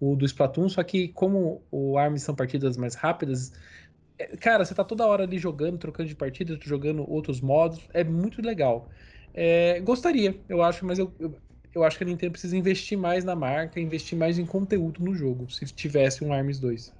o 0.00 0.16
do 0.16 0.24
Splatoon, 0.24 0.70
só 0.70 0.82
que 0.82 1.08
como 1.08 1.62
o 1.70 1.98
ARMS 1.98 2.24
são 2.24 2.34
partidas 2.34 2.78
mais 2.78 2.94
rápidas, 2.94 3.52
é, 4.18 4.36
cara, 4.38 4.64
você 4.64 4.74
tá 4.74 4.84
toda 4.84 5.06
hora 5.06 5.24
ali 5.24 5.38
jogando, 5.38 5.78
trocando 5.78 6.08
de 6.08 6.16
partida, 6.16 6.58
jogando 6.62 7.08
outros 7.10 7.40
modos, 7.40 7.86
é 7.94 8.04
muito 8.04 8.42
legal. 8.42 8.90
É, 9.34 9.80
gostaria, 9.80 10.42
eu 10.48 10.62
acho, 10.62 10.86
mas 10.86 10.98
eu, 10.98 11.14
eu, 11.18 11.38
eu, 11.74 11.84
acho 11.84 11.98
que 11.98 12.04
a 12.04 12.06
Nintendo 12.06 12.32
precisa 12.32 12.56
investir 12.56 12.98
mais 12.98 13.24
na 13.24 13.36
marca, 13.36 13.80
investir 13.80 14.16
mais 14.18 14.38
em 14.38 14.46
conteúdo 14.46 15.02
no 15.04 15.14
jogo, 15.14 15.50
se 15.50 15.66
tivesse 15.66 16.24
um 16.24 16.32
ARMS 16.32 16.60
2. 16.60 16.97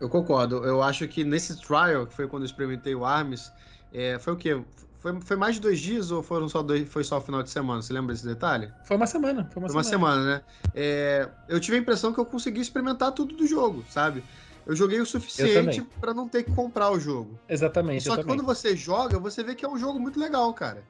Eu 0.00 0.08
concordo. 0.08 0.64
Eu 0.64 0.82
acho 0.82 1.06
que 1.08 1.24
nesse 1.24 1.56
trial, 1.60 2.06
que 2.06 2.14
foi 2.14 2.26
quando 2.28 2.42
eu 2.42 2.46
experimentei 2.46 2.94
o 2.94 3.04
ARMS, 3.04 3.52
é, 3.92 4.18
foi 4.18 4.32
o 4.32 4.36
quê? 4.36 4.60
Foi, 4.98 5.20
foi 5.20 5.36
mais 5.36 5.56
de 5.56 5.60
dois 5.60 5.78
dias 5.78 6.10
ou 6.10 6.22
foram 6.22 6.48
só 6.48 6.62
dois, 6.62 6.88
foi 6.88 7.04
só 7.04 7.18
o 7.18 7.20
final 7.20 7.42
de 7.42 7.50
semana? 7.50 7.82
Você 7.82 7.92
lembra 7.92 8.14
desse 8.14 8.26
detalhe? 8.26 8.72
Foi 8.84 8.96
uma 8.96 9.06
semana. 9.06 9.48
Foi 9.52 9.62
uma, 9.62 9.68
foi 9.68 9.76
uma 9.76 9.84
semana. 9.84 10.14
semana, 10.16 10.36
né? 10.36 10.42
É, 10.74 11.28
eu 11.48 11.60
tive 11.60 11.76
a 11.76 11.80
impressão 11.80 12.12
que 12.12 12.18
eu 12.18 12.24
consegui 12.24 12.60
experimentar 12.60 13.12
tudo 13.12 13.36
do 13.36 13.46
jogo, 13.46 13.84
sabe? 13.88 14.24
Eu 14.66 14.74
joguei 14.74 15.00
o 15.00 15.06
suficiente 15.06 15.82
para 16.00 16.14
não 16.14 16.26
ter 16.26 16.42
que 16.42 16.52
comprar 16.52 16.90
o 16.90 16.98
jogo. 16.98 17.38
Exatamente. 17.48 18.04
Só 18.04 18.16
que 18.16 18.24
quando 18.24 18.42
você 18.42 18.74
joga, 18.74 19.18
você 19.18 19.42
vê 19.42 19.54
que 19.54 19.64
é 19.64 19.68
um 19.68 19.78
jogo 19.78 20.00
muito 20.00 20.18
legal, 20.18 20.52
cara. 20.54 20.82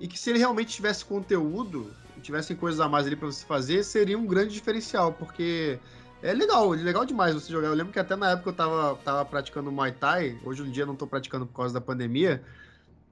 E 0.00 0.08
que 0.08 0.18
se 0.18 0.30
ele 0.30 0.38
realmente 0.38 0.74
tivesse 0.74 1.04
conteúdo, 1.04 1.94
tivessem 2.22 2.56
coisas 2.56 2.80
a 2.80 2.88
mais 2.88 3.06
ali 3.06 3.16
para 3.16 3.26
você 3.26 3.44
fazer, 3.44 3.84
seria 3.84 4.18
um 4.18 4.26
grande 4.26 4.54
diferencial, 4.54 5.12
porque 5.12 5.78
é 6.22 6.32
legal, 6.32 6.74
é 6.74 6.78
legal 6.78 7.04
demais 7.04 7.34
você 7.34 7.52
jogar. 7.52 7.68
Eu 7.68 7.74
lembro 7.74 7.92
que 7.92 7.98
até 7.98 8.16
na 8.16 8.32
época 8.32 8.50
eu 8.50 8.54
tava, 8.54 8.96
tava 9.04 9.24
praticando 9.24 9.70
Muay 9.70 9.92
Thai, 9.92 10.38
hoje 10.44 10.62
em 10.62 10.70
dia 10.70 10.84
não 10.84 10.96
tô 10.96 11.06
praticando 11.06 11.46
por 11.46 11.54
causa 11.54 11.74
da 11.74 11.80
pandemia, 11.80 12.42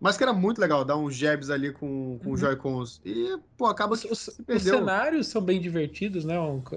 mas 0.00 0.16
que 0.16 0.22
era 0.22 0.32
muito 0.32 0.60
legal 0.60 0.84
dar 0.84 0.96
uns 0.96 1.14
jabs 1.14 1.48
ali 1.48 1.72
com, 1.72 2.18
com 2.22 2.30
uhum. 2.30 2.36
Joy-Cons. 2.36 3.00
E, 3.04 3.38
pô, 3.56 3.66
acaba 3.66 3.96
que 3.96 4.10
os, 4.10 4.28
os 4.46 4.62
cenários 4.62 5.28
são 5.28 5.40
bem 5.40 5.60
divertidos, 5.60 6.24
né? 6.24 6.34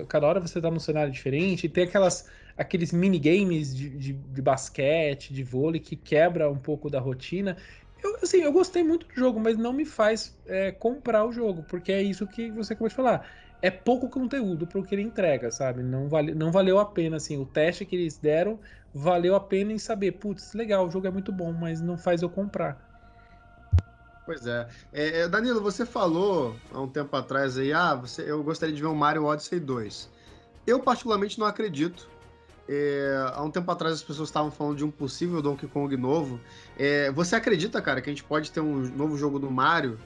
Cada 0.07 0.27
hora 0.27 0.39
você 0.39 0.61
tá 0.61 0.71
num 0.71 0.79
cenário 0.79 1.11
diferente. 1.11 1.65
E 1.65 1.69
tem 1.69 1.83
aquelas, 1.83 2.29
aqueles 2.57 2.93
minigames 2.93 3.75
de, 3.75 3.89
de, 3.89 4.13
de 4.13 4.41
basquete, 4.41 5.33
de 5.33 5.43
vôlei, 5.43 5.81
que 5.81 5.95
quebra 5.95 6.49
um 6.49 6.57
pouco 6.57 6.89
da 6.89 6.99
rotina. 6.99 7.57
Eu, 8.01 8.15
assim, 8.23 8.37
eu 8.37 8.53
gostei 8.53 8.83
muito 8.83 9.05
do 9.07 9.13
jogo, 9.13 9.39
mas 9.39 9.57
não 9.57 9.73
me 9.73 9.83
faz 9.83 10.37
é, 10.45 10.71
comprar 10.71 11.25
o 11.25 11.33
jogo, 11.33 11.63
porque 11.63 11.91
é 11.91 12.01
isso 12.01 12.25
que 12.25 12.49
você 12.51 12.71
acabou 12.71 12.87
de 12.87 12.95
falar 12.95 13.29
é 13.61 13.69
pouco 13.69 14.09
conteúdo 14.09 14.65
para 14.65 14.79
o 14.79 14.83
que 14.83 14.95
ele 14.95 15.01
entrega, 15.01 15.51
sabe? 15.51 15.83
Não, 15.83 16.07
vale, 16.07 16.33
não 16.33 16.51
valeu 16.51 16.79
a 16.79 16.85
pena, 16.85 17.17
assim, 17.17 17.37
o 17.37 17.45
teste 17.45 17.85
que 17.85 17.95
eles 17.95 18.17
deram 18.17 18.59
valeu 18.93 19.35
a 19.35 19.39
pena 19.39 19.71
em 19.71 19.77
saber, 19.77 20.13
putz, 20.13 20.53
legal, 20.53 20.87
o 20.87 20.91
jogo 20.91 21.07
é 21.07 21.11
muito 21.11 21.31
bom, 21.31 21.53
mas 21.53 21.81
não 21.81 21.97
faz 21.97 22.21
eu 22.21 22.29
comprar. 22.29 22.87
Pois 24.25 24.45
é. 24.45 24.67
é. 24.93 25.21
é 25.21 25.27
Danilo, 25.27 25.61
você 25.61 25.85
falou 25.85 26.55
há 26.73 26.79
um 26.79 26.87
tempo 26.87 27.15
atrás 27.15 27.57
aí, 27.57 27.73
ah, 27.73 27.95
você, 27.95 28.29
eu 28.29 28.43
gostaria 28.43 28.73
de 28.73 28.81
ver 28.81 28.87
um 28.87 28.95
Mario 28.95 29.25
Odyssey 29.25 29.59
2. 29.59 30.09
Eu 30.67 30.79
particularmente 30.79 31.39
não 31.39 31.47
acredito. 31.47 32.09
É, 32.67 33.31
há 33.33 33.41
um 33.41 33.49
tempo 33.49 33.71
atrás 33.71 33.95
as 33.95 34.03
pessoas 34.03 34.29
estavam 34.29 34.51
falando 34.51 34.77
de 34.77 34.85
um 34.85 34.91
possível 34.91 35.41
Donkey 35.41 35.67
Kong 35.67 35.95
novo. 35.97 36.39
É, 36.77 37.11
você 37.11 37.35
acredita, 37.35 37.81
cara, 37.81 37.99
que 37.99 38.09
a 38.09 38.13
gente 38.13 38.23
pode 38.23 38.51
ter 38.51 38.59
um 38.59 38.87
novo 38.95 39.17
jogo 39.17 39.39
do 39.39 39.49
Mario 39.49 39.97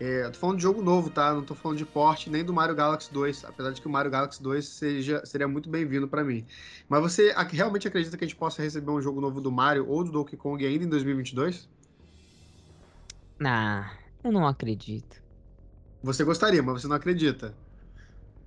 é, 0.00 0.30
tô 0.30 0.38
falando 0.38 0.56
de 0.56 0.62
jogo 0.62 0.82
novo, 0.82 1.10
tá? 1.10 1.34
Não 1.34 1.44
tô 1.44 1.54
falando 1.54 1.76
de 1.78 1.84
porte 1.84 2.30
nem 2.30 2.42
do 2.44 2.54
Mario 2.54 2.74
Galaxy 2.74 3.12
2, 3.12 3.44
apesar 3.44 3.72
de 3.72 3.80
que 3.82 3.86
o 3.86 3.90
Mario 3.90 4.10
Galaxy 4.10 4.42
2 4.42 4.66
seja, 4.66 5.24
seria 5.26 5.46
muito 5.46 5.68
bem-vindo 5.68 6.08
para 6.08 6.24
mim. 6.24 6.46
Mas 6.88 7.02
você 7.02 7.32
realmente 7.50 7.86
acredita 7.86 8.16
que 8.16 8.24
a 8.24 8.26
gente 8.28 8.38
possa 8.38 8.62
receber 8.62 8.90
um 8.90 9.00
jogo 9.02 9.20
novo 9.20 9.40
do 9.42 9.52
Mario 9.52 9.86
ou 9.88 10.02
do 10.02 10.10
Donkey 10.10 10.38
Kong 10.38 10.64
ainda 10.66 10.84
em 10.84 10.88
2022? 10.88 11.70
Ah, 13.44 13.98
eu 14.22 14.32
não 14.32 14.46
acredito. 14.46 15.22
Você 16.02 16.24
gostaria, 16.24 16.62
mas 16.62 16.80
você 16.82 16.88
não 16.88 16.96
acredita. 16.96 17.54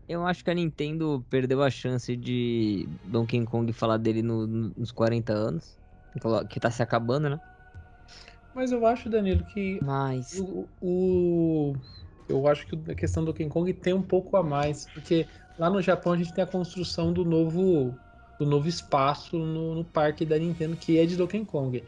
Eu 0.08 0.26
acho 0.26 0.44
que 0.44 0.50
a 0.50 0.54
Nintendo 0.54 1.26
perdeu 1.30 1.62
a 1.62 1.70
chance 1.70 2.16
de 2.18 2.88
Donkey 3.04 3.46
Kong 3.46 3.72
falar 3.74 3.98
dele 3.98 4.22
no, 4.22 4.46
nos 4.46 4.92
40 4.92 5.34
anos, 5.34 5.80
que 6.50 6.60
tá 6.60 6.70
se 6.70 6.84
acabando, 6.84 7.30
né? 7.30 7.42
Mas 8.54 8.72
eu 8.72 8.86
acho, 8.86 9.10
Danilo, 9.10 9.44
que 9.46 9.80
Mas... 9.82 10.40
o, 10.40 10.68
o, 10.82 11.76
eu 12.30 12.48
acho 12.48 12.68
que 12.68 12.92
a 12.92 12.96
questão 12.96 13.24
do 13.24 13.34
King 13.34 13.50
Kong 13.50 13.74
tem 13.74 13.94
um 13.94 14.02
pouco 14.02 14.38
a 14.38 14.44
mais, 14.44 14.88
porque 14.94 15.28
lá 15.58 15.70
no 15.70 15.82
Japão 15.82 16.14
a 16.14 16.18
gente 16.18 16.34
tem 16.34 16.44
a 16.44 16.48
construção 16.48 17.12
do 17.12 17.26
novo 17.26 17.94
do 18.40 18.46
novo 18.46 18.68
espaço 18.68 19.38
no, 19.38 19.76
no 19.76 19.84
parque 19.84 20.26
da 20.26 20.38
Nintendo 20.38 20.76
que 20.76 20.98
é 20.98 21.06
de 21.06 21.16
Donkey 21.16 21.46
Kong. 21.46 21.84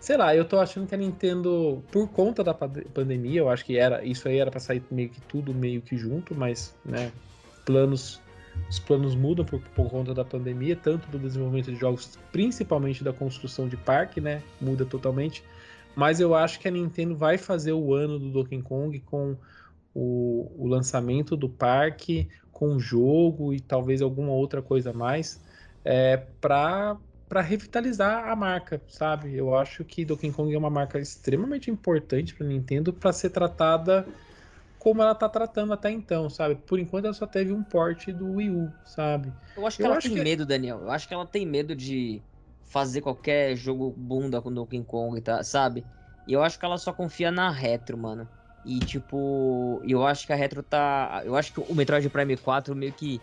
Sei 0.00 0.16
lá, 0.16 0.36
eu 0.36 0.44
tô 0.44 0.58
achando 0.58 0.86
que 0.86 0.94
a 0.94 0.98
Nintendo, 0.98 1.82
por 1.90 2.08
conta 2.08 2.44
da 2.44 2.52
pandemia, 2.52 3.40
eu 3.40 3.48
acho 3.48 3.64
que 3.64 3.78
era 3.78 4.04
isso 4.04 4.28
aí 4.28 4.38
era 4.38 4.50
para 4.50 4.60
sair 4.60 4.82
meio 4.90 5.08
que 5.08 5.20
tudo 5.22 5.54
meio 5.54 5.80
que 5.80 5.96
junto, 5.96 6.34
mas, 6.34 6.76
né, 6.84 7.10
planos 7.64 8.20
os 8.68 8.78
planos 8.78 9.14
mudam 9.14 9.44
por, 9.44 9.60
por, 9.60 9.90
conta 9.90 10.14
da 10.14 10.24
pandemia, 10.24 10.76
tanto 10.76 11.08
do 11.08 11.18
desenvolvimento 11.18 11.72
de 11.72 11.76
jogos, 11.76 12.18
principalmente 12.30 13.02
da 13.02 13.12
construção 13.12 13.68
de 13.68 13.76
parque, 13.76 14.20
né? 14.20 14.42
Muda 14.60 14.84
totalmente. 14.84 15.42
Mas 15.96 16.20
eu 16.20 16.34
acho 16.34 16.58
que 16.58 16.68
a 16.68 16.70
Nintendo 16.70 17.16
vai 17.16 17.38
fazer 17.38 17.72
o 17.72 17.94
ano 17.94 18.18
do 18.18 18.30
Donkey 18.30 18.62
Kong 18.62 18.98
com 19.00 19.36
o, 19.94 20.50
o 20.58 20.66
lançamento 20.66 21.36
do 21.36 21.48
parque, 21.48 22.28
com 22.50 22.74
o 22.74 22.80
jogo 22.80 23.52
e 23.52 23.60
talvez 23.60 24.02
alguma 24.02 24.32
outra 24.32 24.60
coisa 24.60 24.92
mais, 24.92 25.40
é, 25.84 26.16
para 26.40 26.96
para 27.26 27.40
revitalizar 27.40 28.28
a 28.28 28.36
marca, 28.36 28.80
sabe? 28.86 29.34
Eu 29.34 29.56
acho 29.56 29.82
que 29.82 30.04
Donkey 30.04 30.30
Kong 30.30 30.54
é 30.54 30.58
uma 30.58 30.70
marca 30.70 31.00
extremamente 31.00 31.70
importante 31.70 32.34
para 32.34 32.46
Nintendo 32.46 32.92
para 32.92 33.12
ser 33.12 33.30
tratada 33.30 34.06
como 34.78 35.00
ela 35.00 35.14
tá 35.14 35.28
tratando 35.28 35.72
até 35.72 35.90
então, 35.90 36.28
sabe? 36.28 36.54
Por 36.54 36.78
enquanto 36.78 37.06
ela 37.06 37.14
só 37.14 37.26
teve 37.26 37.50
um 37.52 37.62
porte 37.62 38.12
do 38.12 38.34
Wii 38.34 38.50
U, 38.50 38.72
sabe? 38.84 39.32
Eu 39.56 39.66
acho 39.66 39.78
que 39.78 39.82
eu 39.82 39.86
ela 39.86 39.96
acho 39.96 40.08
tem 40.08 40.16
que... 40.18 40.22
medo, 40.22 40.44
Daniel. 40.44 40.80
Eu 40.80 40.90
acho 40.90 41.08
que 41.08 41.14
ela 41.14 41.26
tem 41.26 41.46
medo 41.46 41.74
de 41.74 42.20
fazer 42.66 43.00
qualquer 43.00 43.54
jogo 43.56 43.94
bunda 43.96 44.40
com 44.40 44.52
Donkey 44.52 44.82
Kong, 44.84 45.20
tá, 45.20 45.42
sabe? 45.42 45.84
E 46.26 46.32
eu 46.32 46.42
acho 46.42 46.58
que 46.58 46.64
ela 46.64 46.78
só 46.78 46.92
confia 46.92 47.30
na 47.30 47.50
Retro, 47.50 47.96
mano. 47.98 48.28
E 48.64 48.78
tipo, 48.80 49.82
eu 49.86 50.06
acho 50.06 50.26
que 50.26 50.32
a 50.32 50.36
Retro 50.36 50.62
tá. 50.62 51.22
Eu 51.24 51.36
acho 51.36 51.52
que 51.52 51.60
o 51.60 51.74
Metroid 51.74 52.08
Prime 52.08 52.36
4 52.36 52.74
meio 52.74 52.92
que 52.92 53.20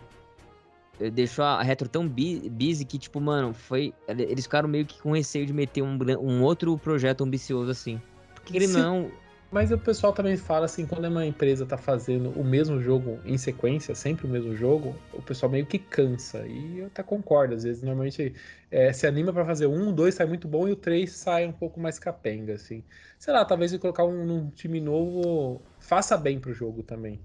eh, 1.00 1.10
deixou 1.10 1.44
a 1.44 1.62
Retro 1.62 1.88
tão 1.88 2.08
busy 2.08 2.84
que, 2.84 2.98
tipo, 2.98 3.20
mano, 3.20 3.52
foi. 3.52 3.92
Eles 4.06 4.44
ficaram 4.44 4.68
meio 4.68 4.86
que 4.86 5.00
com 5.02 5.12
receio 5.12 5.44
de 5.44 5.52
meter 5.52 5.82
um, 5.82 5.98
um 6.20 6.42
outro 6.42 6.78
projeto 6.78 7.24
ambicioso 7.24 7.70
assim. 7.70 8.00
Porque 8.34 8.56
ele 8.56 8.68
não. 8.68 9.10
Mas 9.52 9.70
o 9.70 9.76
pessoal 9.76 10.14
também 10.14 10.34
fala 10.34 10.64
assim, 10.64 10.86
quando 10.86 11.04
uma 11.04 11.26
empresa 11.26 11.66
tá 11.66 11.76
fazendo 11.76 12.30
o 12.30 12.42
mesmo 12.42 12.80
jogo 12.80 13.20
em 13.22 13.36
sequência, 13.36 13.94
sempre 13.94 14.24
o 14.26 14.28
mesmo 14.28 14.56
jogo, 14.56 14.96
o 15.12 15.20
pessoal 15.20 15.52
meio 15.52 15.66
que 15.66 15.78
cansa. 15.78 16.46
E 16.46 16.78
eu 16.78 16.86
até 16.86 17.02
concordo, 17.02 17.54
às 17.54 17.62
vezes 17.62 17.82
normalmente 17.82 18.34
é, 18.70 18.90
se 18.94 19.06
anima 19.06 19.30
para 19.30 19.44
fazer 19.44 19.66
um, 19.66 19.92
dois 19.92 20.14
sai 20.14 20.24
muito 20.24 20.48
bom 20.48 20.66
e 20.66 20.72
o 20.72 20.76
três 20.76 21.12
sai 21.12 21.46
um 21.46 21.52
pouco 21.52 21.78
mais 21.78 21.98
capenga, 21.98 22.54
assim. 22.54 22.82
Sei 23.18 23.30
lá, 23.30 23.44
talvez 23.44 23.76
colocar 23.76 24.06
um 24.06 24.24
num 24.24 24.50
time 24.50 24.80
novo 24.80 25.60
faça 25.78 26.16
bem 26.16 26.40
pro 26.40 26.54
jogo 26.54 26.82
também. 26.82 27.20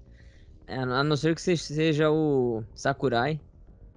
É, 0.66 0.76
a 0.80 1.02
não 1.02 1.16
ser 1.16 1.34
que 1.34 1.40
você 1.40 1.56
seja 1.56 2.10
o 2.10 2.62
Sakurai. 2.74 3.40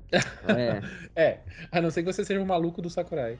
é. 1.16 1.22
é, 1.22 1.40
a 1.70 1.82
não 1.82 1.92
ser 1.92 2.02
que 2.02 2.14
você 2.14 2.24
seja 2.24 2.42
o 2.42 2.46
maluco 2.46 2.82
do 2.82 2.90
Sakurai. 2.90 3.38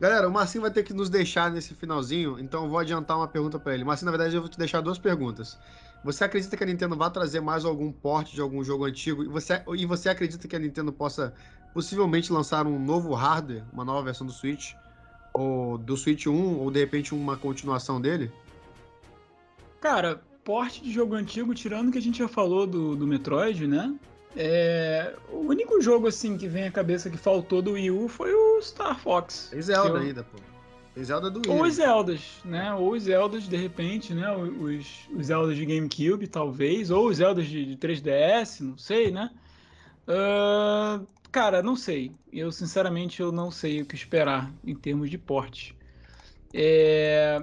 Galera, 0.00 0.28
o 0.28 0.30
Marcinho 0.30 0.62
vai 0.62 0.70
ter 0.70 0.84
que 0.84 0.94
nos 0.94 1.10
deixar 1.10 1.50
nesse 1.50 1.74
finalzinho, 1.74 2.38
então 2.38 2.64
eu 2.64 2.70
vou 2.70 2.78
adiantar 2.78 3.16
uma 3.16 3.26
pergunta 3.26 3.58
para 3.58 3.74
ele. 3.74 3.82
Marcinho, 3.82 4.06
na 4.06 4.16
verdade, 4.16 4.36
eu 4.36 4.40
vou 4.40 4.48
te 4.48 4.56
deixar 4.56 4.80
duas 4.80 4.96
perguntas. 4.96 5.58
Você 6.04 6.22
acredita 6.22 6.56
que 6.56 6.62
a 6.62 6.66
Nintendo 6.66 6.94
vai 6.94 7.10
trazer 7.10 7.40
mais 7.40 7.64
algum 7.64 7.90
porte 7.90 8.32
de 8.32 8.40
algum 8.40 8.62
jogo 8.62 8.84
antigo? 8.84 9.24
E 9.24 9.26
você, 9.26 9.60
e 9.76 9.84
você 9.84 10.08
acredita 10.08 10.46
que 10.46 10.54
a 10.54 10.58
Nintendo 10.58 10.92
possa 10.92 11.34
possivelmente 11.74 12.32
lançar 12.32 12.64
um 12.64 12.78
novo 12.78 13.12
hardware, 13.12 13.64
uma 13.72 13.84
nova 13.84 14.04
versão 14.04 14.24
do 14.24 14.32
Switch? 14.32 14.74
Ou 15.34 15.76
do 15.76 15.96
Switch 15.96 16.26
1, 16.26 16.58
ou 16.58 16.70
de 16.70 16.78
repente 16.78 17.12
uma 17.12 17.36
continuação 17.36 18.00
dele? 18.00 18.30
Cara, 19.80 20.22
porte 20.44 20.80
de 20.80 20.92
jogo 20.92 21.16
antigo, 21.16 21.52
tirando 21.54 21.90
que 21.90 21.98
a 21.98 22.02
gente 22.02 22.18
já 22.18 22.28
falou 22.28 22.66
do, 22.68 22.94
do 22.94 23.06
Metroid, 23.06 23.66
né? 23.66 23.92
É, 24.40 25.16
o 25.32 25.38
único 25.48 25.80
jogo 25.80 26.06
assim 26.06 26.38
que 26.38 26.46
vem 26.46 26.68
à 26.68 26.70
cabeça 26.70 27.10
que 27.10 27.16
faltou 27.16 27.60
do 27.60 27.72
Wii 27.72 27.90
U 27.90 28.06
foi 28.06 28.32
o 28.32 28.62
Star 28.62 28.96
Fox. 28.96 29.48
Tem 29.50 29.60
Zelda 29.60 29.98
eu... 29.98 30.02
ainda, 30.02 30.22
pô. 30.22 30.38
Tem 30.94 31.02
Zelda 31.02 31.28
do 31.28 31.40
Wii. 31.40 31.58
Ou 31.58 31.66
os 31.66 31.74
Zeldas, 31.74 32.20
né? 32.44 32.72
Ou 32.72 32.92
os 32.92 33.02
Zeldas, 33.02 33.48
de 33.48 33.56
repente, 33.56 34.14
né? 34.14 34.30
Os, 34.36 35.08
os 35.12 35.26
Zeldas 35.26 35.56
de 35.56 35.66
GameCube, 35.66 36.28
talvez. 36.28 36.88
Ou 36.92 37.08
os 37.08 37.16
Zeldas 37.16 37.48
de, 37.48 37.74
de 37.74 37.76
3DS, 37.76 38.60
não 38.60 38.78
sei, 38.78 39.10
né? 39.10 39.28
Uh, 40.06 41.04
cara, 41.32 41.60
não 41.60 41.74
sei. 41.74 42.12
Eu, 42.32 42.52
sinceramente, 42.52 43.20
eu 43.20 43.32
não 43.32 43.50
sei 43.50 43.82
o 43.82 43.86
que 43.86 43.96
esperar 43.96 44.52
em 44.64 44.76
termos 44.76 45.10
de 45.10 45.18
porte. 45.18 45.76
É... 46.54 47.42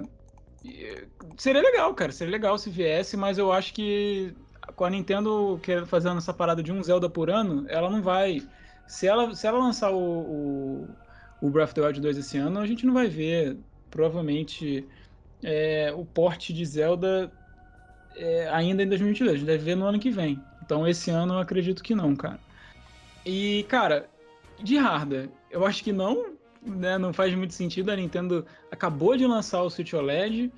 Seria 1.36 1.60
legal, 1.60 1.94
cara. 1.94 2.10
Seria 2.10 2.32
legal 2.32 2.56
se 2.56 2.70
viesse, 2.70 3.18
mas 3.18 3.36
eu 3.36 3.52
acho 3.52 3.74
que 3.74 4.34
com 4.76 4.84
a 4.84 4.90
Nintendo 4.90 5.58
querendo 5.62 5.86
fazendo 5.86 6.18
essa 6.18 6.34
parada 6.34 6.62
de 6.62 6.70
um 6.70 6.82
Zelda 6.82 7.08
por 7.08 7.30
ano, 7.30 7.64
ela 7.68 7.90
não 7.90 8.02
vai. 8.02 8.42
Se 8.86 9.06
ela, 9.06 9.34
se 9.34 9.46
ela 9.46 9.58
lançar 9.58 9.90
o, 9.90 9.98
o, 9.98 10.88
o 11.40 11.50
Breath 11.50 11.70
of 11.70 11.74
the 11.74 11.80
Wild 11.80 12.00
2 12.00 12.18
esse 12.18 12.36
ano, 12.36 12.60
a 12.60 12.66
gente 12.66 12.86
não 12.86 12.92
vai 12.94 13.08
ver, 13.08 13.56
provavelmente, 13.90 14.86
é, 15.42 15.92
o 15.96 16.04
porte 16.04 16.52
de 16.52 16.64
Zelda 16.64 17.32
é, 18.14 18.48
ainda 18.50 18.82
em 18.82 18.88
2022. 18.88 19.32
A 19.32 19.36
gente 19.38 19.46
deve 19.46 19.64
ver 19.64 19.74
no 19.74 19.86
ano 19.86 19.98
que 19.98 20.10
vem. 20.10 20.40
Então, 20.62 20.86
esse 20.86 21.10
ano 21.10 21.34
eu 21.34 21.38
acredito 21.38 21.82
que 21.82 21.94
não, 21.94 22.14
cara. 22.14 22.38
E, 23.24 23.64
cara, 23.68 24.08
de 24.62 24.76
hardware, 24.76 25.30
eu 25.50 25.64
acho 25.66 25.82
que 25.82 25.92
não, 25.92 26.34
né, 26.62 26.98
não 26.98 27.12
faz 27.12 27.34
muito 27.34 27.54
sentido. 27.54 27.90
A 27.90 27.96
Nintendo 27.96 28.46
acabou 28.70 29.16
de 29.16 29.26
lançar 29.26 29.62
o 29.62 29.70
Switch 29.70 29.94
OLED. 29.94 30.52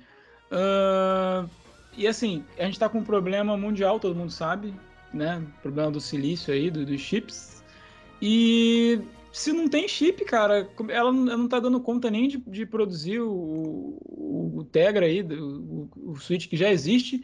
Uh, 0.51 1.49
e 1.97 2.07
assim, 2.07 2.43
a 2.57 2.63
gente 2.63 2.73
está 2.73 2.87
com 2.87 2.99
um 2.99 3.03
problema 3.03 3.57
mundial, 3.57 3.99
todo 3.99 4.15
mundo 4.15 4.31
sabe, 4.31 4.73
né? 5.13 5.43
Problema 5.61 5.91
do 5.91 5.99
silício 5.99 6.53
aí, 6.53 6.69
do, 6.69 6.85
dos 6.85 7.01
chips. 7.01 7.63
E 8.21 9.01
se 9.31 9.53
não 9.53 9.67
tem 9.67 9.87
chip, 9.87 10.23
cara, 10.25 10.69
ela 10.89 11.11
não 11.11 11.45
está 11.45 11.59
dando 11.59 11.79
conta 11.79 12.09
nem 12.09 12.27
de, 12.27 12.37
de 12.37 12.65
produzir 12.65 13.19
o, 13.19 13.31
o, 13.31 14.59
o, 14.59 14.63
Tegra 14.63 15.05
aí, 15.05 15.21
o, 15.21 15.89
o 15.95 16.15
Switch 16.15 16.47
que 16.47 16.57
já 16.57 16.69
existe. 16.69 17.23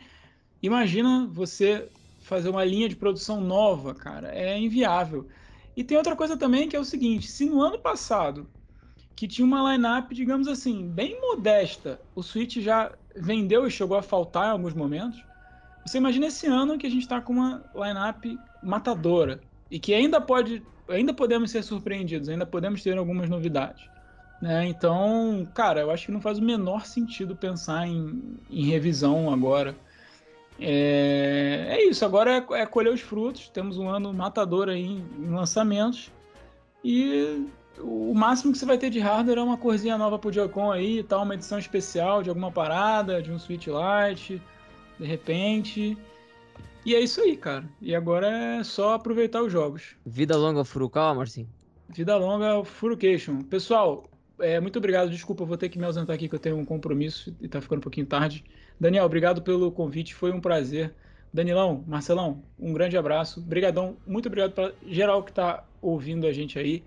Imagina 0.61 1.27
você 1.31 1.89
fazer 2.21 2.49
uma 2.49 2.65
linha 2.65 2.89
de 2.89 2.95
produção 2.95 3.39
nova, 3.39 3.93
cara, 3.93 4.33
é 4.33 4.57
inviável. 4.57 5.27
E 5.75 5.83
tem 5.83 5.97
outra 5.97 6.15
coisa 6.15 6.37
também 6.37 6.67
que 6.69 6.75
é 6.75 6.79
o 6.79 6.85
seguinte: 6.85 7.27
se 7.27 7.45
no 7.45 7.61
ano 7.61 7.79
passado, 7.79 8.47
que 9.15 9.27
tinha 9.27 9.45
uma 9.45 9.71
lineup, 9.73 10.11
digamos 10.11 10.47
assim, 10.47 10.87
bem 10.87 11.19
modesta, 11.19 11.99
o 12.15 12.23
Switch 12.23 12.57
já 12.57 12.91
vendeu 13.15 13.65
e 13.67 13.71
chegou 13.71 13.97
a 13.97 14.01
faltar 14.01 14.47
em 14.47 14.51
alguns 14.51 14.73
momentos. 14.73 15.23
Você 15.85 15.97
imagina 15.97 16.27
esse 16.27 16.47
ano 16.47 16.77
que 16.77 16.87
a 16.87 16.89
gente 16.89 17.03
está 17.03 17.21
com 17.21 17.33
uma 17.33 17.63
lineup 17.75 18.25
matadora 18.63 19.39
e 19.69 19.79
que 19.79 19.93
ainda 19.93 20.19
pode, 20.19 20.63
ainda 20.89 21.13
podemos 21.13 21.51
ser 21.51 21.63
surpreendidos, 21.63 22.27
ainda 22.27 22.45
podemos 22.45 22.81
ter 22.81 22.97
algumas 22.97 23.29
novidades. 23.29 23.87
Né? 24.41 24.67
Então, 24.67 25.47
cara, 25.53 25.81
eu 25.81 25.91
acho 25.91 26.07
que 26.07 26.11
não 26.11 26.21
faz 26.21 26.39
o 26.39 26.43
menor 26.43 26.85
sentido 26.85 27.35
pensar 27.35 27.87
em, 27.87 28.37
em 28.49 28.65
revisão 28.65 29.31
agora. 29.31 29.75
É, 30.59 31.67
é, 31.69 31.83
isso, 31.85 32.05
agora 32.05 32.31
é, 32.31 32.61
é, 32.61 32.65
colher 32.65 32.93
os 32.93 33.01
frutos. 33.01 33.49
Temos 33.49 33.77
um 33.77 33.89
ano 33.89 34.13
matador 34.13 34.69
aí 34.69 34.83
em, 34.85 35.05
em 35.19 35.29
lançamentos 35.29 36.11
e 36.83 37.45
o 37.79 38.13
máximo 38.13 38.51
que 38.51 38.57
você 38.57 38.65
vai 38.65 38.77
ter 38.77 38.89
de 38.89 38.99
hardware 38.99 39.37
é 39.37 39.41
uma 39.41 39.57
corzinha 39.57 39.97
nova 39.97 40.17
pro 40.17 40.31
Joy-Con 40.31 40.71
aí, 40.71 41.03
tal, 41.03 41.23
uma 41.23 41.35
edição 41.35 41.59
especial 41.59 42.23
de 42.23 42.29
alguma 42.29 42.51
parada, 42.51 43.21
de 43.21 43.31
um 43.31 43.39
Switch 43.39 43.67
Lite, 43.67 44.41
de 44.99 45.05
repente. 45.05 45.97
E 46.85 46.93
é 46.93 46.99
isso 46.99 47.21
aí, 47.21 47.35
cara. 47.35 47.65
E 47.81 47.95
agora 47.95 48.27
é 48.27 48.63
só 48.63 48.93
aproveitar 48.93 49.41
os 49.41 49.51
jogos. 49.51 49.95
Vida 50.05 50.37
longa 50.37 50.63
Furukawa, 50.63 51.15
Marcinho. 51.15 51.49
Vida 51.89 52.15
longa 52.15 52.63
Furucation. 52.63 53.41
Pessoal, 53.41 54.05
é, 54.39 54.59
muito 54.59 54.77
obrigado. 54.77 55.09
Desculpa, 55.09 55.45
vou 55.45 55.57
ter 55.57 55.69
que 55.69 55.79
me 55.79 55.85
ausentar 55.85 56.15
aqui 56.15 56.29
que 56.29 56.35
eu 56.35 56.39
tenho 56.39 56.57
um 56.57 56.65
compromisso 56.65 57.35
e 57.41 57.47
tá 57.47 57.61
ficando 57.61 57.79
um 57.79 57.81
pouquinho 57.81 58.05
tarde. 58.05 58.43
Daniel, 58.79 59.05
obrigado 59.05 59.41
pelo 59.41 59.71
convite, 59.71 60.13
foi 60.13 60.31
um 60.31 60.41
prazer. 60.41 60.93
Danilão, 61.33 61.83
Marcelão, 61.85 62.43
um 62.57 62.71
grande 62.71 62.97
abraço. 62.97 63.41
Obrigadão, 63.41 63.97
muito 64.07 64.27
obrigado 64.27 64.53
para 64.53 64.73
geral 64.87 65.21
que 65.21 65.33
tá 65.33 65.65
ouvindo 65.81 66.25
a 66.25 66.31
gente 66.31 66.57
aí. 66.57 66.83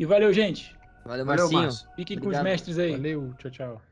E 0.00 0.06
valeu, 0.06 0.32
gente. 0.32 0.74
Valeu, 1.04 1.26
Marcinho. 1.26 1.50
Valeu, 1.50 1.72
Fiquem 1.94 2.16
Obrigado. 2.16 2.22
com 2.22 2.28
os 2.38 2.42
mestres 2.42 2.78
aí. 2.78 2.92
Valeu, 2.92 3.34
tchau, 3.36 3.50
tchau. 3.50 3.82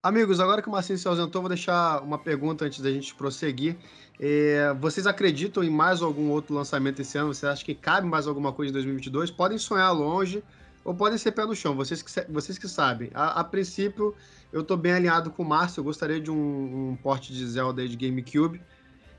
Amigos, 0.00 0.38
agora 0.38 0.62
que 0.62 0.68
o 0.68 0.70
Marcinho 0.70 0.96
se 0.96 1.08
ausentou, 1.08 1.42
vou 1.42 1.48
deixar 1.48 2.00
uma 2.00 2.16
pergunta 2.16 2.64
antes 2.64 2.78
da 2.78 2.92
gente 2.92 3.12
prosseguir. 3.16 3.76
É, 4.20 4.72
vocês 4.74 5.04
acreditam 5.04 5.64
em 5.64 5.70
mais 5.70 6.00
algum 6.00 6.30
outro 6.30 6.54
lançamento 6.54 7.02
esse 7.02 7.18
ano? 7.18 7.34
Vocês 7.34 7.50
acham 7.50 7.66
que 7.66 7.74
cabe 7.74 8.06
mais 8.06 8.28
alguma 8.28 8.52
coisa 8.52 8.70
em 8.70 8.74
2022? 8.74 9.32
Podem 9.32 9.58
sonhar 9.58 9.92
longe 9.92 10.40
ou 10.84 10.94
podem 10.94 11.18
ser 11.18 11.32
pé 11.32 11.44
no 11.44 11.56
chão, 11.56 11.74
vocês 11.74 12.02
que, 12.02 12.32
vocês 12.32 12.56
que 12.56 12.68
sabem. 12.68 13.10
A, 13.14 13.40
a 13.40 13.42
princípio, 13.42 14.14
eu 14.52 14.60
estou 14.60 14.76
bem 14.76 14.92
alinhado 14.92 15.28
com 15.28 15.42
o 15.42 15.46
Márcio, 15.46 15.80
eu 15.80 15.84
gostaria 15.84 16.20
de 16.20 16.30
um, 16.30 16.90
um 16.90 16.96
porte 17.02 17.32
de 17.32 17.44
Zelda 17.44 17.86
de 17.88 17.96
GameCube. 17.96 18.62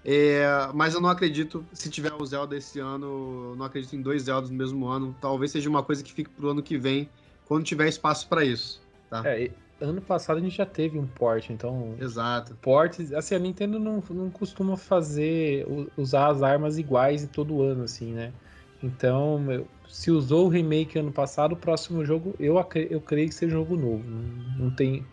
É, 0.06 0.46
mas 0.74 0.94
eu 0.94 1.02
não 1.02 1.10
acredito, 1.10 1.66
se 1.72 1.90
tiver 1.90 2.14
o 2.14 2.26
Zelda 2.26 2.58
esse 2.58 2.80
ano, 2.80 3.56
não 3.56 3.66
acredito 3.66 3.96
em 3.96 4.02
dois 4.02 4.24
Zeldas 4.24 4.50
no 4.50 4.58
mesmo 4.58 4.88
ano. 4.88 5.16
Talvez 5.22 5.52
seja 5.52 5.70
uma 5.70 5.82
coisa 5.82 6.04
que 6.04 6.12
fique 6.12 6.30
pro 6.30 6.50
ano 6.50 6.62
que 6.62 6.78
vem, 6.78 7.10
quando 7.46 7.64
tiver 7.64 7.88
espaço 7.88 8.28
para 8.28 8.44
isso. 8.44 8.82
Tá? 9.10 9.22
É, 9.26 9.50
ano 9.80 10.02
passado 10.02 10.38
a 10.38 10.42
gente 10.42 10.58
já 10.58 10.66
teve 10.66 11.00
um 11.00 11.08
port, 11.08 11.50
então. 11.50 11.96
Exato. 12.00 12.56
Portes, 12.56 13.14
assim, 13.14 13.36
a 13.36 13.40
Nintendo 13.40 13.80
não, 13.80 14.04
não 14.10 14.30
costuma 14.30 14.76
fazer, 14.76 15.66
usar 15.98 16.28
as 16.28 16.44
armas 16.44 16.78
iguais 16.78 17.24
em 17.24 17.28
todo 17.28 17.62
ano, 17.62 17.84
assim, 17.84 18.12
né? 18.14 18.34
Então, 18.82 19.66
se 19.88 20.12
usou 20.12 20.48
o 20.48 20.50
remake 20.50 21.00
ano 21.00 21.12
passado, 21.12 21.54
o 21.54 21.58
próximo 21.58 22.04
jogo 22.04 22.36
eu, 22.38 22.56
eu 22.90 23.00
creio 23.00 23.30
que 23.30 23.36
seja 23.36 23.56
um 23.56 23.60
jogo 23.60 23.78
novo. 23.78 24.04
Não, 24.04 24.66
não 24.66 24.72
tem. 24.72 25.06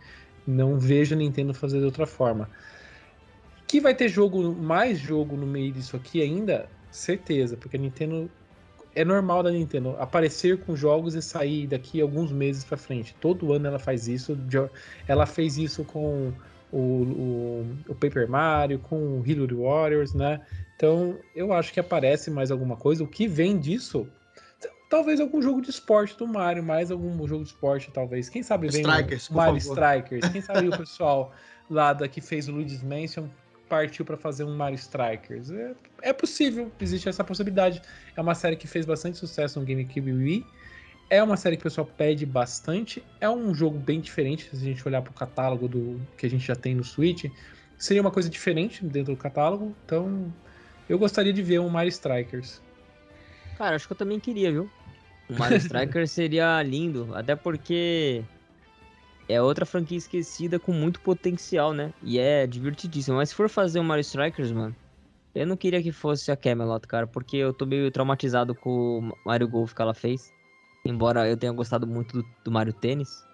Não 0.45 0.77
vejo 0.77 1.15
a 1.15 1.19
Nintendo 1.19 1.55
fazer 1.55 1.79
de 1.79 1.85
outra 1.85 2.07
forma. 2.07 2.49
Que 3.71 3.79
vai 3.79 3.95
ter 3.95 4.09
jogo, 4.09 4.53
mais 4.53 4.99
jogo 4.99 5.37
no 5.37 5.47
meio 5.47 5.71
disso 5.71 5.95
aqui 5.95 6.21
ainda, 6.21 6.69
certeza, 6.91 7.57
porque 7.57 7.77
a 7.77 7.81
Nintendo 7.81 8.29
é 8.97 9.05
normal 9.05 9.45
da 9.45 9.51
Nintendo 9.53 9.95
aparecer 10.01 10.59
com 10.59 10.75
jogos 10.75 11.15
e 11.15 11.23
sair 11.23 11.69
daqui 11.69 12.01
alguns 12.01 12.33
meses 12.33 12.65
para 12.65 12.77
frente. 12.77 13.15
Todo 13.21 13.53
ano 13.53 13.69
ela 13.69 13.79
faz 13.79 14.09
isso. 14.09 14.37
Ela 15.07 15.25
fez 15.25 15.57
isso 15.57 15.85
com 15.85 16.33
o, 16.73 16.77
o, 16.77 17.67
o 17.91 17.95
Paper 17.95 18.29
Mario, 18.29 18.81
com 18.81 18.97
o 18.97 19.21
Hyrule 19.21 19.55
Warriors, 19.55 20.15
né? 20.15 20.41
Então 20.75 21.17
eu 21.33 21.53
acho 21.53 21.73
que 21.73 21.79
aparece 21.79 22.29
mais 22.29 22.51
alguma 22.51 22.77
coisa. 22.77 23.05
O 23.05 23.07
que 23.07 23.29
vem 23.29 23.57
disso? 23.57 24.05
Talvez 24.91 25.21
algum 25.21 25.41
jogo 25.41 25.61
de 25.61 25.71
esporte 25.71 26.19
do 26.19 26.27
Mario, 26.27 26.65
mais 26.65 26.91
algum 26.91 27.25
jogo 27.25 27.45
de 27.45 27.51
esporte, 27.51 27.89
talvez. 27.93 28.29
Quem 28.29 28.43
sabe 28.43 28.67
vem 28.67 28.81
Strikers, 28.81 29.31
um 29.31 29.35
Mario 29.35 29.59
Strikers. 29.59 30.29
Quem 30.29 30.41
sabe 30.41 30.67
o 30.67 30.77
pessoal 30.77 31.33
lá 31.71 31.93
da 31.93 32.09
que 32.09 32.21
fez 32.21 32.49
o 32.49 32.53
Luigi's 32.53 32.83
Mansion 32.83 33.29
partiu 33.71 34.05
para 34.05 34.17
fazer 34.17 34.43
um 34.43 34.57
Mario 34.57 34.75
Strikers. 34.75 35.51
É, 35.53 35.75
é, 36.03 36.13
possível, 36.13 36.73
existe 36.81 37.09
essa 37.09 37.23
possibilidade. 37.23 37.81
É 38.17 38.21
uma 38.21 38.35
série 38.35 38.57
que 38.57 38.67
fez 38.67 38.85
bastante 38.85 39.17
sucesso 39.17 39.61
no 39.61 39.65
GameCube 39.65 40.13
Wii. 40.13 40.47
É 41.09 41.23
uma 41.23 41.37
série 41.37 41.57
que 41.57 41.63
o 41.63 41.65
pessoal 41.65 41.87
pede 41.87 42.27
bastante. 42.27 43.03
É 43.21 43.31
um 43.31 43.55
jogo 43.55 43.79
bem 43.79 44.01
diferente, 44.01 44.51
se 44.51 44.57
a 44.57 44.59
gente 44.59 44.87
olhar 44.87 45.01
para 45.01 45.13
o 45.13 45.15
catálogo 45.15 45.69
do 45.69 46.01
que 46.17 46.27
a 46.27 46.31
gente 46.31 46.45
já 46.45 46.57
tem 46.57 46.75
no 46.75 46.83
Switch. 46.83 47.25
Seria 47.79 48.03
uma 48.03 48.11
coisa 48.11 48.29
diferente 48.29 48.85
dentro 48.85 49.15
do 49.15 49.17
catálogo. 49.17 49.75
Então, 49.87 50.33
eu 50.89 50.99
gostaria 50.99 51.33
de 51.33 51.43
ver 51.43 51.61
um 51.61 51.69
Mario 51.69 51.91
Strikers. 51.91 52.61
Cara, 53.57 53.77
acho 53.77 53.87
que 53.87 53.93
eu 53.93 53.97
também 53.97 54.19
queria, 54.19 54.51
viu? 54.51 54.69
O 55.29 55.39
Mario 55.39 55.59
Strikers 55.59 56.11
seria 56.11 56.61
lindo, 56.63 57.11
até 57.15 57.37
porque 57.37 58.25
é 59.31 59.41
outra 59.41 59.65
franquia 59.65 59.97
esquecida 59.97 60.59
com 60.59 60.73
muito 60.73 61.01
potencial, 61.01 61.73
né? 61.73 61.93
E 62.03 62.19
é 62.19 62.47
divertidíssimo. 62.47 63.17
Mas 63.17 63.31
se 63.31 63.35
for 63.35 63.49
fazer 63.49 63.79
o 63.79 63.85
Mario 63.85 64.01
Strikers, 64.01 64.53
mano, 64.53 64.75
eu 65.35 65.47
não 65.47 65.57
queria 65.57 65.83
que 65.83 65.93
fosse 65.93 66.33
a 66.33 66.37
Camelot, 66.37 66.87
cara, 66.87 67.07
porque 67.07 67.37
eu 67.37 67.53
tô 67.53 67.65
meio 67.65 67.91
traumatizado 67.91 68.55
com 68.55 68.99
o 68.99 69.13
Mario 69.25 69.49
Golf 69.49 69.73
que 69.73 69.83
ela 69.83 69.95
fez. 69.95 70.33
Embora 70.85 71.29
eu 71.29 71.37
tenha 71.37 71.53
gostado 71.53 71.87
muito 71.87 72.23
do, 72.23 72.29
do 72.45 72.51
Mario 72.51 72.73
Tênis. 72.73 73.25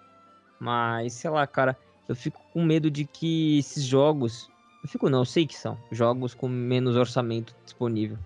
Mas, 0.59 1.13
sei 1.13 1.29
lá, 1.29 1.47
cara, 1.47 1.77
eu 2.07 2.15
fico 2.15 2.41
com 2.53 2.63
medo 2.63 2.91
de 2.91 3.05
que 3.05 3.57
esses 3.59 3.83
jogos. 3.83 4.49
Eu 4.83 4.89
fico 4.89 5.09
não, 5.09 5.19
eu 5.19 5.25
sei 5.25 5.47
que 5.47 5.55
são. 5.55 5.77
Jogos 5.91 6.33
com 6.33 6.47
menos 6.47 6.95
orçamento 6.95 7.55
disponível. 7.63 8.17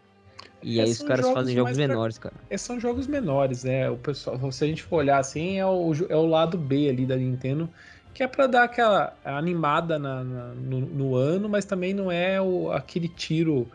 E 0.64 0.80
é, 0.80 0.84
aí 0.84 0.92
os 0.92 1.02
caras 1.02 1.30
fazem 1.30 1.56
jogos 1.56 1.78
menores, 1.78 2.18
cara. 2.18 2.36
É, 2.50 2.58
são 2.58 2.80
jogos 2.80 3.08
menores, 3.08 3.64
né? 3.64 3.90
O 3.90 3.98
pessoal, 3.98 4.52
se 4.52 4.64
a 4.64 4.68
gente 4.68 4.84
for 4.84 4.98
olhar 4.98 5.18
assim, 5.18 5.58
é 5.58 5.66
o, 5.66 5.92
é 6.08 6.16
o 6.16 6.26
lado 6.26 6.58
B 6.58 6.90
ali 6.90 7.06
da 7.06 7.16
Nintendo, 7.16 7.70
que 8.14 8.24
é 8.24 8.28
para 8.28 8.48
dar 8.48 8.64
aquela 8.64 9.14
animada 9.24 9.98
na, 9.98 10.24
na 10.24 10.48
no, 10.54 10.80
no, 10.82 11.16
ano, 11.16 11.50
mas 11.50 11.66
também 11.66 11.94
não 11.94 12.12
é 12.12 12.40
o, 12.42 12.72
aquele 12.72 13.08
tiro 13.08 13.68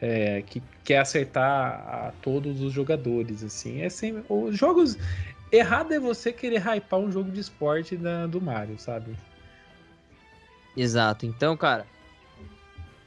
é, 0.00 0.42
que 0.42 0.62
quer 0.84 0.98
acertar 0.98 1.46
a 1.46 2.12
todos 2.22 2.60
os 2.62 2.72
jogadores, 2.72 3.42
assim. 3.42 3.82
É 3.82 3.88
sempre, 3.90 4.24
os 4.28 4.56
jogos 4.56 4.96
errado 5.52 5.92
é 5.92 5.98
você 5.98 6.32
querer 6.32 6.62
hypar 6.62 7.00
um 7.00 7.10
jogo 7.10 7.30
de 7.30 7.40
esporte 7.40 7.96
da, 7.96 8.26
do 8.26 8.40
Mario, 8.40 8.78
sabe? 8.78 9.14
Exato. 10.76 11.26
Então, 11.26 11.56
cara, 11.56 11.86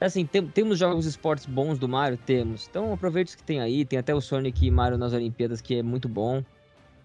Assim, 0.05 0.25
tem, 0.25 0.45
temos 0.45 0.77
jogos 0.77 1.05
esportes 1.05 1.45
bons 1.45 1.79
do 1.79 1.87
Mario? 1.87 2.17
Temos. 2.17 2.67
Então 2.69 2.91
aproveite 2.91 3.29
os 3.29 3.35
que 3.35 3.43
tem 3.43 3.61
aí. 3.61 3.85
Tem 3.85 3.97
até 3.97 4.13
o 4.13 4.19
Sonic 4.19 4.69
Mario 4.69 4.97
nas 4.97 5.13
Olimpíadas, 5.13 5.61
que 5.61 5.75
é 5.75 5.81
muito 5.81 6.09
bom. 6.09 6.43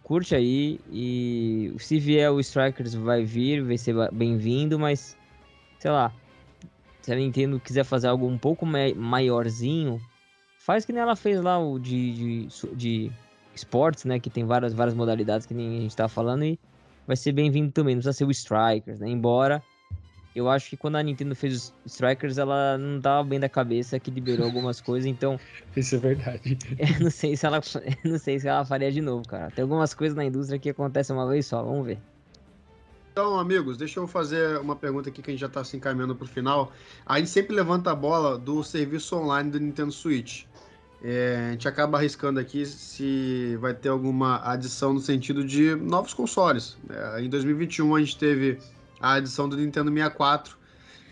Curte 0.03 0.35
aí. 0.35 0.81
E 0.91 1.73
se 1.79 2.01
vier 2.01 2.29
o 2.33 2.41
Strikers, 2.41 2.95
vai 2.95 3.23
vir, 3.23 3.63
vai 3.63 3.79
ser 3.79 3.95
bem-vindo, 4.11 4.81
mas 4.81 5.17
sei 5.79 5.93
lá. 5.93 6.13
Se 7.01 7.13
a 7.13 7.17
Nintendo 7.17 7.61
quiser 7.61 7.85
fazer 7.85 8.09
algo 8.09 8.27
um 8.27 8.37
pouco 8.37 8.67
maiorzinho, 8.67 10.01
faz 10.59 10.85
que 10.85 10.93
nem 10.93 11.01
ela 11.01 11.15
fez 11.15 11.41
lá 11.41 11.57
o 11.57 11.79
de, 11.79 12.13
de, 12.13 12.75
de 12.75 13.13
esportes, 13.55 14.05
né? 14.05 14.19
Que 14.19 14.29
tem 14.29 14.45
várias, 14.45 14.75
várias 14.75 14.97
modalidades 14.97 15.47
que 15.47 15.55
nem 15.55 15.79
a 15.79 15.81
gente 15.83 15.97
tá 15.97 16.09
falando 16.09 16.45
e 16.45 16.59
vai 17.07 17.17
ser 17.17 17.31
bem-vindo 17.31 17.71
também. 17.71 17.95
Não 17.95 18.03
precisa 18.03 18.13
ser 18.13 18.25
o 18.25 18.31
Strikers, 18.33 18.99
né? 18.99 19.09
Embora 19.09 19.63
eu 20.35 20.49
acho 20.49 20.71
que 20.71 20.77
quando 20.77 20.97
a 20.97 21.03
Nintendo 21.03 21.35
fez 21.35 21.73
os 21.85 21.93
Strikers, 21.93 22.39
ela 22.39 22.79
não 22.79 23.01
tava 23.01 23.25
bem 23.25 23.41
da 23.41 23.49
cabeça, 23.49 23.99
que 23.99 24.11
liberou 24.11 24.47
algumas 24.47 24.81
coisas, 24.81 25.07
então. 25.07 25.39
Isso 25.77 25.97
é 25.97 25.99
verdade. 25.99 26.59
Eu 26.79 27.01
não 27.01 27.11
sei 27.11 27.37
se 27.37 27.47
ela, 27.47 27.61
não 28.05 28.19
sei 28.19 28.39
se 28.39 28.49
ela 28.49 28.65
faria 28.65 28.93
de 28.93 29.01
novo, 29.01 29.27
cara. 29.27 29.51
Tem 29.51 29.63
algumas 29.63 29.95
coisas 29.95 30.17
na 30.17 30.25
indústria 30.25 30.59
que 30.59 30.71
acontecem 30.71 31.15
uma 31.15 31.29
vez 31.29 31.47
só, 31.47 31.63
vamos 31.63 31.87
ver. 31.87 31.99
Então, 33.13 33.37
amigos, 33.37 33.77
deixa 33.77 33.99
eu 33.99 34.07
fazer 34.07 34.59
uma 34.59 34.77
pergunta 34.77 35.09
aqui 35.09 35.21
que 35.21 35.31
a 35.31 35.33
gente 35.33 35.41
já 35.41 35.49
está 35.49 35.65
se 35.65 35.77
encaminhando 35.77 36.15
para 36.15 36.25
o 36.25 36.29
final. 36.29 36.73
A 37.05 37.19
gente 37.19 37.31
sempre 37.31 37.53
levanta 37.57 37.91
a 37.91 37.95
bola 37.95 38.39
do 38.39 38.63
serviço 38.63 39.17
online 39.17 39.51
do 39.51 39.59
Nintendo 39.59 39.91
Switch. 39.91 40.45
É, 41.03 41.47
a 41.49 41.51
gente 41.53 41.67
acaba 41.67 41.99
arriscando 41.99 42.39
aqui 42.39 42.65
se 42.67 43.57
vai 43.61 43.75
ter 43.75 43.89
alguma 43.89 44.41
adição 44.49 44.93
no 44.93 45.01
sentido 45.01 45.45
de 45.45 45.75
novos 45.75 46.15
consoles. 46.15 46.77
É, 46.89 47.23
em 47.23 47.29
2021 47.29 47.95
a 47.97 48.01
gente 48.01 48.17
teve 48.17 48.59
a 49.01 49.19
edição 49.19 49.49
do 49.49 49.57
Nintendo 49.57 49.91
64 49.91 50.57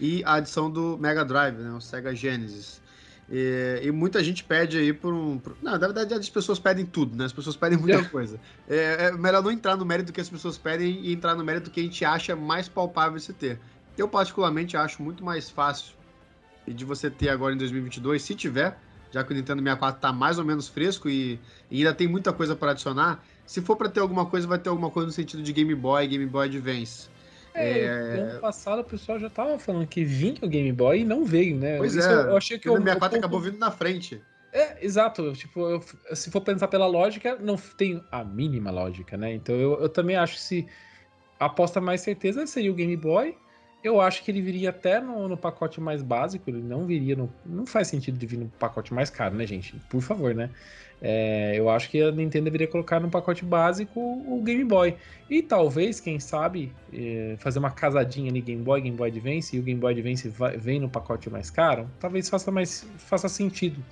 e 0.00 0.22
a 0.24 0.38
edição 0.38 0.70
do 0.70 0.98
Mega 0.98 1.24
Drive, 1.24 1.56
né, 1.56 1.72
o 1.72 1.80
Sega 1.80 2.14
Genesis. 2.14 2.80
E, 3.28 3.80
e, 3.82 3.90
muita 3.90 4.22
gente 4.22 4.44
pede 4.44 4.78
aí 4.78 4.92
por 4.92 5.12
um. 5.12 5.38
Por, 5.38 5.56
não, 5.60 5.72
na 5.72 5.78
verdade, 5.78 6.14
as 6.14 6.30
pessoas 6.30 6.60
pedem 6.60 6.86
tudo, 6.86 7.16
né? 7.16 7.24
As 7.24 7.32
pessoas 7.32 7.56
pedem 7.56 7.76
muita 7.76 8.04
coisa. 8.08 8.38
É, 8.68 9.06
é, 9.06 9.12
melhor 9.12 9.42
não 9.42 9.50
entrar 9.50 9.76
no 9.76 9.84
mérito 9.84 10.12
que 10.12 10.20
as 10.20 10.28
pessoas 10.28 10.56
pedem 10.56 11.00
e 11.00 11.12
entrar 11.12 11.34
no 11.34 11.44
mérito 11.44 11.68
do 11.68 11.72
que 11.72 11.80
a 11.80 11.82
gente 11.82 12.04
acha 12.04 12.36
mais 12.36 12.68
palpável 12.68 13.18
se 13.18 13.32
ter. 13.32 13.58
Eu, 13.98 14.08
particularmente, 14.08 14.76
acho 14.76 15.02
muito 15.02 15.24
mais 15.24 15.50
fácil 15.50 15.94
de 16.66 16.84
você 16.84 17.10
ter 17.10 17.28
agora 17.28 17.54
em 17.54 17.58
2022, 17.58 18.22
se 18.22 18.34
tiver, 18.34 18.78
já 19.10 19.24
que 19.24 19.32
o 19.32 19.36
Nintendo 19.36 19.62
64 19.62 20.00
tá 20.00 20.12
mais 20.12 20.38
ou 20.38 20.44
menos 20.44 20.68
fresco 20.68 21.08
e, 21.08 21.40
e 21.70 21.78
ainda 21.78 21.94
tem 21.94 22.06
muita 22.06 22.32
coisa 22.32 22.54
para 22.54 22.72
adicionar. 22.72 23.24
Se 23.44 23.60
for 23.60 23.76
para 23.76 23.88
ter 23.88 24.00
alguma 24.00 24.26
coisa, 24.26 24.46
vai 24.46 24.58
ter 24.58 24.68
alguma 24.68 24.90
coisa 24.90 25.06
no 25.06 25.12
sentido 25.12 25.42
de 25.42 25.52
Game 25.52 25.74
Boy, 25.74 26.06
Game 26.06 26.26
Boy 26.26 26.46
Advance. 26.46 27.08
É, 27.56 27.80
é... 27.80 27.88
ano 28.20 28.40
passado 28.40 28.80
o 28.80 28.84
pessoal 28.84 29.18
já 29.18 29.30
tava 29.30 29.58
falando 29.58 29.86
que 29.86 30.04
vinha 30.04 30.38
o 30.42 30.48
Game 30.48 30.70
Boy 30.72 31.00
e 31.00 31.04
não 31.04 31.24
veio, 31.24 31.56
né? 31.56 31.78
Pois 31.78 31.94
Isso 31.94 32.08
é, 32.08 32.12
eu 32.12 32.36
achei 32.36 32.58
que 32.58 32.68
o 32.68 32.76
64 32.76 33.18
acabou 33.18 33.40
vindo 33.40 33.58
na 33.58 33.70
frente. 33.70 34.22
É, 34.52 34.84
exato. 34.84 35.32
Tipo, 35.32 35.68
eu, 35.68 35.82
se 36.14 36.30
for 36.30 36.40
pensar 36.40 36.68
pela 36.68 36.86
lógica, 36.86 37.36
não 37.36 37.56
tem 37.56 38.02
a 38.10 38.24
mínima 38.24 38.70
lógica, 38.70 39.16
né? 39.16 39.34
Então 39.34 39.54
eu, 39.54 39.80
eu 39.80 39.88
também 39.88 40.16
acho 40.16 40.34
que 40.34 40.40
se 40.40 40.66
aposta 41.38 41.80
mais 41.80 42.00
certeza 42.00 42.46
seria 42.46 42.70
o 42.70 42.74
Game 42.74 42.96
Boy. 42.96 43.36
Eu 43.84 44.00
acho 44.00 44.24
que 44.24 44.30
ele 44.30 44.40
viria 44.40 44.70
até 44.70 45.00
no, 45.00 45.28
no 45.28 45.36
pacote 45.36 45.80
mais 45.80 46.02
básico, 46.02 46.50
ele 46.50 46.60
não 46.60 46.86
viria 46.86 47.14
no. 47.14 47.32
Não 47.44 47.66
faz 47.66 47.88
sentido 47.88 48.18
de 48.18 48.26
vir 48.26 48.38
no 48.38 48.48
pacote 48.58 48.92
mais 48.92 49.10
caro, 49.10 49.34
né, 49.34 49.46
gente? 49.46 49.76
Por 49.88 50.00
favor, 50.00 50.34
né? 50.34 50.50
É, 51.00 51.54
eu 51.54 51.68
acho 51.68 51.90
que 51.90 52.02
a 52.02 52.10
Nintendo 52.10 52.44
deveria 52.44 52.66
colocar 52.66 52.98
no 52.98 53.10
pacote 53.10 53.44
básico 53.44 54.00
o 54.00 54.42
Game 54.42 54.64
Boy. 54.64 54.96
E 55.28 55.42
talvez, 55.42 56.00
quem 56.00 56.18
sabe, 56.18 56.72
é, 56.92 57.36
fazer 57.38 57.58
uma 57.58 57.70
casadinha 57.70 58.30
ali 58.30 58.40
Game 58.40 58.62
Boy, 58.62 58.80
Game 58.80 58.96
Boy 58.96 59.10
Advance 59.10 59.54
e 59.54 59.60
o 59.60 59.62
Game 59.62 59.78
Boy 59.78 59.92
Advance 59.92 60.28
vai, 60.28 60.56
vem 60.56 60.80
no 60.80 60.88
pacote 60.88 61.28
mais 61.28 61.50
caro. 61.50 61.88
Talvez 62.00 62.28
faça 62.28 62.50
mais 62.50 62.86
faça 62.98 63.28
sentido. 63.28 63.84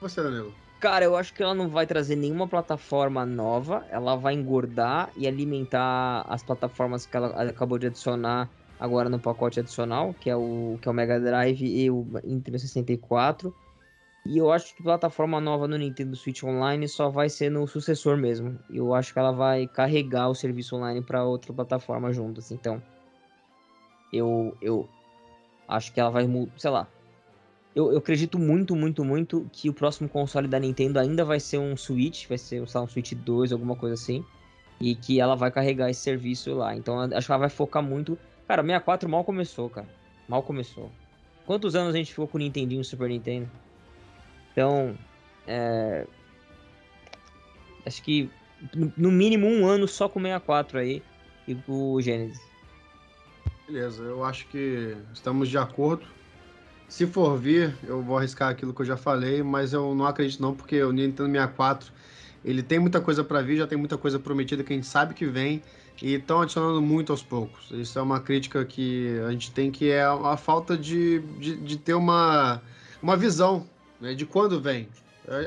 Você, 0.00 0.22
Danilo? 0.22 0.61
Cara, 0.82 1.04
eu 1.04 1.14
acho 1.14 1.32
que 1.32 1.40
ela 1.40 1.54
não 1.54 1.68
vai 1.68 1.86
trazer 1.86 2.16
nenhuma 2.16 2.48
plataforma 2.48 3.24
nova. 3.24 3.86
Ela 3.88 4.16
vai 4.16 4.34
engordar 4.34 5.12
e 5.16 5.28
alimentar 5.28 6.24
as 6.28 6.42
plataformas 6.42 7.06
que 7.06 7.16
ela 7.16 7.28
acabou 7.44 7.78
de 7.78 7.86
adicionar 7.86 8.50
agora 8.80 9.08
no 9.08 9.20
pacote 9.20 9.60
adicional, 9.60 10.12
que 10.12 10.28
é 10.28 10.34
o, 10.34 10.76
que 10.82 10.88
é 10.88 10.90
o 10.90 10.94
Mega 10.94 11.20
Drive 11.20 11.62
e 11.62 11.88
o 11.88 12.04
Nintendo 12.24 12.58
64. 12.58 13.54
E 14.26 14.36
eu 14.36 14.50
acho 14.50 14.74
que 14.74 14.82
plataforma 14.82 15.40
nova 15.40 15.68
no 15.68 15.78
Nintendo 15.78 16.16
Switch 16.16 16.42
Online 16.42 16.88
só 16.88 17.08
vai 17.08 17.28
ser 17.28 17.48
no 17.48 17.64
sucessor 17.68 18.16
mesmo. 18.16 18.58
Eu 18.68 18.92
acho 18.92 19.12
que 19.12 19.20
ela 19.20 19.30
vai 19.30 19.68
carregar 19.68 20.30
o 20.30 20.34
serviço 20.34 20.74
online 20.74 21.00
para 21.00 21.22
outra 21.22 21.52
plataforma 21.52 22.12
juntas. 22.12 22.46
Assim. 22.46 22.56
Então, 22.56 22.82
eu 24.12 24.56
eu 24.60 24.88
acho 25.68 25.92
que 25.92 26.00
ela 26.00 26.10
vai, 26.10 26.28
sei 26.56 26.70
lá. 26.72 26.88
Eu, 27.74 27.90
eu 27.92 27.98
acredito 27.98 28.38
muito, 28.38 28.76
muito, 28.76 29.04
muito 29.04 29.48
que 29.52 29.70
o 29.70 29.72
próximo 29.72 30.08
console 30.08 30.46
da 30.46 30.58
Nintendo 30.58 30.98
ainda 30.98 31.24
vai 31.24 31.40
ser 31.40 31.58
um 31.58 31.76
Switch, 31.76 32.26
vai 32.28 32.36
ser 32.36 32.66
sei 32.66 32.80
lá, 32.80 32.82
um 32.82 32.88
Switch 32.88 33.12
2, 33.14 33.52
alguma 33.52 33.74
coisa 33.74 33.94
assim. 33.94 34.24
E 34.80 34.94
que 34.94 35.20
ela 35.20 35.34
vai 35.34 35.50
carregar 35.50 35.88
esse 35.88 36.00
serviço 36.00 36.52
lá. 36.54 36.76
Então, 36.76 37.00
acho 37.00 37.26
que 37.26 37.32
ela 37.32 37.38
vai 37.38 37.48
focar 37.48 37.82
muito. 37.82 38.18
Cara, 38.46 38.62
64 38.62 39.08
mal 39.08 39.24
começou, 39.24 39.70
cara. 39.70 39.88
Mal 40.28 40.42
começou. 40.42 40.90
Quantos 41.46 41.74
anos 41.74 41.94
a 41.94 41.98
gente 41.98 42.10
ficou 42.10 42.28
com 42.28 42.36
o 42.36 42.40
Nintendinho 42.40 42.82
e 42.82 42.84
Super 42.84 43.08
Nintendo? 43.08 43.50
Então, 44.52 44.94
é... 45.46 46.06
acho 47.86 48.02
que 48.02 48.30
no 48.96 49.10
mínimo 49.10 49.46
um 49.46 49.66
ano 49.66 49.88
só 49.88 50.08
com 50.08 50.20
64 50.20 50.78
aí 50.78 51.02
e 51.48 51.54
com 51.54 51.92
o 51.92 52.00
Genesis. 52.00 52.40
Beleza, 53.66 54.02
eu 54.02 54.24
acho 54.24 54.46
que 54.48 54.96
estamos 55.12 55.48
de 55.48 55.58
acordo. 55.58 56.06
Se 56.92 57.06
for 57.06 57.38
vir, 57.38 57.74
eu 57.84 58.02
vou 58.02 58.18
arriscar 58.18 58.50
aquilo 58.50 58.74
que 58.74 58.82
eu 58.82 58.84
já 58.84 58.98
falei, 58.98 59.42
mas 59.42 59.72
eu 59.72 59.94
não 59.94 60.04
acredito 60.04 60.42
não, 60.42 60.54
porque 60.54 60.82
o 60.82 60.92
Nintendo 60.92 61.30
64 61.30 61.90
ele 62.44 62.62
tem 62.62 62.78
muita 62.78 63.00
coisa 63.00 63.24
para 63.24 63.40
vir, 63.40 63.56
já 63.56 63.66
tem 63.66 63.78
muita 63.78 63.96
coisa 63.96 64.18
prometida 64.18 64.62
que 64.62 64.74
a 64.74 64.76
gente 64.76 64.86
sabe 64.86 65.14
que 65.14 65.24
vem 65.24 65.62
e 66.02 66.12
estão 66.12 66.42
adicionando 66.42 66.82
muito 66.82 67.10
aos 67.10 67.22
poucos. 67.22 67.70
Isso 67.70 67.98
é 67.98 68.02
uma 68.02 68.20
crítica 68.20 68.62
que 68.66 69.18
a 69.26 69.30
gente 69.30 69.50
tem 69.52 69.70
que 69.70 69.90
é 69.90 70.04
a 70.04 70.36
falta 70.36 70.76
de, 70.76 71.20
de, 71.40 71.56
de 71.56 71.78
ter 71.78 71.94
uma, 71.94 72.60
uma 73.02 73.16
visão 73.16 73.66
né, 73.98 74.12
de 74.12 74.26
quando 74.26 74.60
vem. 74.60 74.86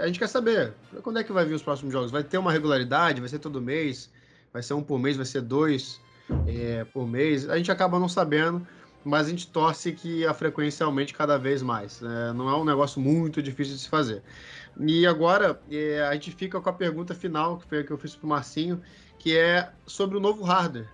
A 0.01 0.07
gente 0.07 0.17
quer 0.17 0.27
saber 0.27 0.73
quando 1.03 1.19
é 1.19 1.23
que 1.23 1.31
vai 1.31 1.45
vir 1.45 1.53
os 1.53 1.61
próximos 1.61 1.93
jogos. 1.93 2.09
Vai 2.09 2.23
ter 2.23 2.39
uma 2.39 2.51
regularidade? 2.51 3.19
Vai 3.19 3.29
ser 3.29 3.37
todo 3.37 3.61
mês? 3.61 4.09
Vai 4.51 4.63
ser 4.63 4.73
um 4.73 4.81
por 4.81 4.97
mês? 4.97 5.15
Vai 5.15 5.27
ser 5.27 5.41
dois 5.41 6.01
é, 6.47 6.85
por 6.85 7.07
mês? 7.07 7.47
A 7.47 7.55
gente 7.55 7.71
acaba 7.71 7.99
não 7.99 8.09
sabendo, 8.09 8.65
mas 9.05 9.27
a 9.27 9.29
gente 9.29 9.47
torce 9.47 9.91
que 9.91 10.25
a 10.25 10.33
frequência 10.33 10.83
aumente 10.83 11.13
cada 11.13 11.37
vez 11.37 11.61
mais. 11.61 12.01
Né? 12.01 12.33
Não 12.35 12.49
é 12.49 12.57
um 12.57 12.65
negócio 12.65 12.99
muito 12.99 13.41
difícil 13.41 13.75
de 13.75 13.81
se 13.81 13.89
fazer. 13.89 14.23
E 14.79 15.05
agora 15.05 15.61
é, 15.71 16.01
a 16.01 16.13
gente 16.13 16.31
fica 16.31 16.59
com 16.59 16.67
a 16.67 16.73
pergunta 16.73 17.13
final, 17.13 17.57
que 17.59 17.67
foi 17.67 17.79
a 17.79 17.83
que 17.83 17.91
eu 17.91 17.97
fiz 17.99 18.15
para 18.15 18.25
o 18.25 18.29
Marcinho, 18.29 18.81
que 19.19 19.37
é 19.37 19.71
sobre 19.85 20.17
o 20.17 20.19
novo 20.19 20.43
hardware. 20.43 20.89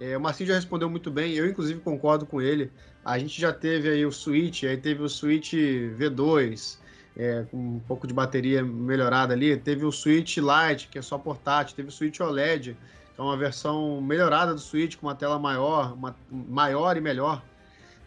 É, 0.00 0.16
o 0.16 0.20
Marcinho 0.20 0.48
já 0.48 0.54
respondeu 0.54 0.88
muito 0.88 1.10
bem, 1.10 1.34
eu 1.34 1.46
inclusive 1.46 1.78
concordo 1.80 2.24
com 2.24 2.40
ele. 2.40 2.72
A 3.04 3.18
gente 3.18 3.38
já 3.38 3.52
teve 3.52 3.90
aí 3.90 4.06
o 4.06 4.10
Switch, 4.10 4.64
aí 4.64 4.78
teve 4.78 5.02
o 5.02 5.08
Switch 5.08 5.52
V2, 5.52 6.78
é, 7.14 7.44
com 7.50 7.76
um 7.76 7.80
pouco 7.80 8.06
de 8.06 8.14
bateria 8.14 8.64
melhorada 8.64 9.34
ali. 9.34 9.54
Teve 9.58 9.84
o 9.84 9.92
Switch 9.92 10.38
Lite, 10.38 10.88
que 10.88 10.98
é 10.98 11.02
só 11.02 11.18
portátil. 11.18 11.76
Teve 11.76 11.90
o 11.90 11.92
Switch 11.92 12.18
OLED, 12.20 12.74
é 13.16 13.22
uma 13.22 13.36
versão 13.36 14.00
melhorada 14.00 14.52
do 14.52 14.60
Switch, 14.60 14.96
com 14.96 15.06
uma 15.06 15.14
tela 15.14 15.38
maior, 15.38 15.94
uma, 15.94 16.16
maior 16.30 16.96
e 16.96 17.00
melhor. 17.00 17.42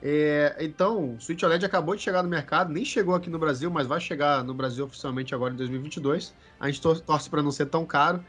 É, 0.02 0.56
então, 0.60 1.16
o 1.16 1.22
Switch 1.22 1.42
OLED 1.42 1.66
acabou 1.66 1.96
de 1.96 2.02
chegar 2.02 2.22
no 2.22 2.30
mercado, 2.30 2.72
nem 2.72 2.86
chegou 2.86 3.16
aqui 3.16 3.30
no 3.30 3.40
Brasil, 3.40 3.72
mas 3.72 3.88
vai 3.88 4.00
chegar 4.00 4.44
no 4.44 4.54
Brasil 4.54 4.86
oficialmente 4.86 5.34
agora 5.34 5.54
em 5.54 5.58
2022. 5.58 6.34
A 6.60 6.68
gente 6.70 6.82
torce 6.82 7.30
para 7.30 7.42
não 7.42 7.52
ser 7.52 7.68
tão 7.68 7.86
caro. 7.86 8.24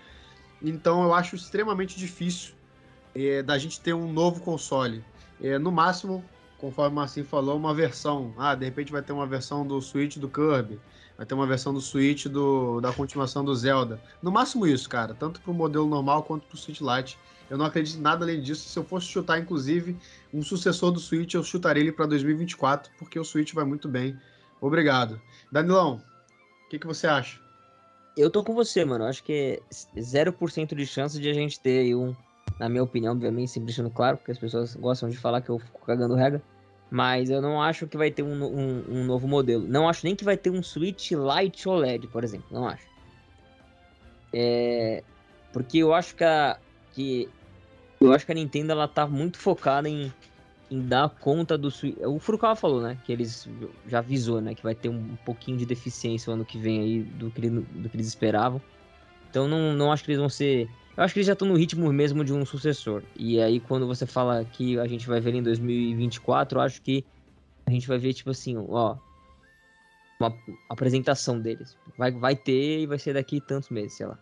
Então, 0.63 1.03
eu 1.03 1.13
acho 1.13 1.37
extremamente 1.37 1.99
difícil 1.99 2.55
é, 3.15 3.43
da 3.43 3.59
gente 3.59 3.81
ter 3.81 3.93
um 3.93 4.11
novo 4.11 4.41
console. 4.41 5.05
É, 5.41 5.59
no 5.59 5.71
máximo, 5.71 6.25
conforme 6.59 6.93
o 6.93 6.97
Marcinho 6.97 7.27
falou, 7.27 7.57
uma 7.57 7.75
versão. 7.75 8.33
Ah, 8.39 8.55
de 8.55 8.65
repente 8.65 8.91
vai 8.91 9.03
ter 9.03 9.13
uma 9.13 9.27
versão 9.27 9.67
do 9.67 9.81
Switch 9.81 10.17
do 10.17 10.29
Kirby. 10.29 10.81
Vai 11.19 11.27
ter 11.27 11.35
uma 11.35 11.49
versão 11.49 11.75
do 11.75 11.81
Switch 11.81 12.27
do, 12.27 12.81
da 12.81 12.93
continuação 12.93 13.45
do 13.45 13.53
Zelda. 13.53 14.01
No 14.23 14.31
máximo 14.31 14.65
isso, 14.65 14.89
cara. 14.89 15.13
Tanto 15.13 15.41
pro 15.41 15.53
modelo 15.53 15.89
normal 15.89 16.23
quanto 16.23 16.47
pro 16.47 16.57
Switch 16.57 16.81
Lite. 16.81 17.19
Eu 17.51 17.59
não 17.59 17.67
acredito 17.67 17.99
em 17.99 18.01
nada 18.01 18.25
além 18.25 18.41
disso. 18.41 18.69
Se 18.69 18.79
eu 18.79 18.85
fosse 18.85 19.07
chutar, 19.07 19.37
inclusive, 19.37 19.97
um 20.33 20.43
sucessor 20.43 20.93
do 20.93 21.01
Switch, 21.01 21.35
eu 21.35 21.43
chutaria 21.43 21.83
ele 21.83 21.91
para 21.91 22.07
2024, 22.07 22.93
porque 23.01 23.19
o 23.19 23.25
Switch 23.25 23.53
vai 23.53 23.65
muito 23.65 23.89
bem. 23.89 24.17
Obrigado. 24.61 25.21
Danilão, 25.51 26.01
o 26.67 26.69
que, 26.69 26.79
que 26.79 26.87
você 26.87 27.09
acha? 27.09 27.41
Eu 28.17 28.31
tô 28.31 28.45
com 28.45 28.55
você, 28.55 28.85
mano. 28.85 29.05
Acho 29.05 29.25
que 29.25 29.61
é 29.97 30.01
0% 30.01 30.77
de 30.77 30.87
chance 30.87 31.21
de 31.21 31.29
a 31.29 31.35
gente 31.35 31.59
ter 31.59 31.97
um, 31.97 32.15
na 32.61 32.69
minha 32.69 32.85
opinião, 32.85 33.13
obviamente, 33.13 33.51
sempre 33.51 33.67
deixando 33.67 33.91
claro, 33.91 34.19
porque 34.19 34.31
as 34.31 34.39
pessoas 34.39 34.77
gostam 34.77 35.09
de 35.09 35.17
falar 35.17 35.41
que 35.41 35.49
eu 35.49 35.59
fico 35.59 35.85
cagando 35.85 36.15
regra. 36.15 36.41
Mas 36.91 37.29
eu 37.29 37.43
não 37.43 37.61
acho 37.63 37.87
que 37.87 37.97
vai 37.97 38.11
ter 38.11 38.23
um, 38.23 38.45
um, 38.45 38.85
um 38.89 39.05
novo 39.05 39.29
modelo. 39.29 39.67
Não 39.67 39.89
acho 39.89 40.07
nem 40.07 40.17
que 40.17 40.25
vai 40.25 40.37
ter 40.37 40.51
um 40.51 40.63
Switch 40.63 41.11
Lite 41.13 41.69
OLED, 41.69 42.07
por 42.07 42.25
exemplo. 42.25 42.47
Não 42.51 42.67
acho. 42.67 42.87
É, 44.33 45.03
porque 45.53 45.79
eu 45.79 45.93
acho 45.93 46.15
que 46.15 46.25
a, 46.25 46.59
que 46.95 47.29
eu 48.01 48.13
acho 48.13 48.25
que 48.25 48.33
a 48.33 48.35
Nintendo 48.35 48.73
ela 48.73 48.87
tá 48.87 49.07
muito 49.07 49.39
focada 49.39 49.89
em, 49.89 50.13
em 50.71 50.81
dar 50.81 51.09
conta 51.09 51.59
do 51.59 51.71
Switch. 51.71 51.97
O 51.99 52.19
Furukawa 52.19 52.57
falou, 52.57 52.81
né? 52.81 52.97
Que 53.05 53.13
eles 53.13 53.49
já 53.87 53.99
avisou, 53.99 54.41
né? 54.41 54.55
Que 54.55 54.63
vai 54.63 54.75
ter 54.75 54.89
um 54.89 55.17
pouquinho 55.25 55.59
de 55.59 55.67
deficiência 55.67 56.31
o 56.31 56.35
ano 56.35 56.45
que 56.45 56.59
vem 56.59 56.81
aí 56.81 57.03
do 57.03 57.31
que, 57.31 57.51
do 57.51 57.89
que 57.89 57.97
eles 57.97 58.07
esperavam. 58.07 58.63
Então 59.31 59.47
não, 59.47 59.75
não 59.75 59.93
acho 59.93 60.05
que 60.05 60.11
eles 60.11 60.21
vão 60.21 60.29
ser. 60.29 60.69
Eu 60.99 61.05
acho 61.05 61.15
que 61.15 61.21
eles 61.21 61.29
já 61.29 61.35
estão 61.35 61.47
no 61.47 61.55
ritmo 61.55 61.93
mesmo 61.93 62.25
de 62.25 62.33
um 62.33 62.45
sucessor. 62.45 63.05
E 63.15 63.41
aí 63.41 63.61
quando 63.61 63.87
você 63.87 64.05
fala 64.05 64.45
que 64.45 64.77
a 64.81 64.87
gente 64.89 65.07
vai 65.07 65.21
ver 65.21 65.33
em 65.33 65.41
2024, 65.41 66.59
eu 66.59 66.63
acho 66.63 66.83
que 66.83 67.05
a 67.65 67.71
gente 67.71 67.87
vai 67.87 67.99
ver, 67.99 68.13
tipo 68.15 68.31
assim, 68.31 68.57
ó. 68.57 68.97
Uma 70.19 70.37
apresentação 70.69 71.39
deles. 71.39 71.79
Vai, 71.97 72.11
vai 72.11 72.35
ter 72.35 72.81
e 72.81 72.87
vai 72.87 72.99
ser 72.99 73.15
daqui 73.15 73.41
tantos 73.41 73.69
meses, 73.69 73.93
sei 73.93 74.07
lá. 74.07 74.19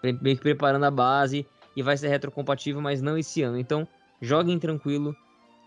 Meio 0.00 0.36
que 0.36 0.42
preparando 0.42 0.84
a 0.84 0.92
base 0.92 1.44
e 1.74 1.82
vai 1.82 1.96
ser 1.96 2.06
retrocompatível, 2.06 2.80
mas 2.80 3.02
não 3.02 3.18
esse 3.18 3.42
ano. 3.42 3.58
Então, 3.58 3.88
joguem 4.22 4.60
tranquilo. 4.60 5.16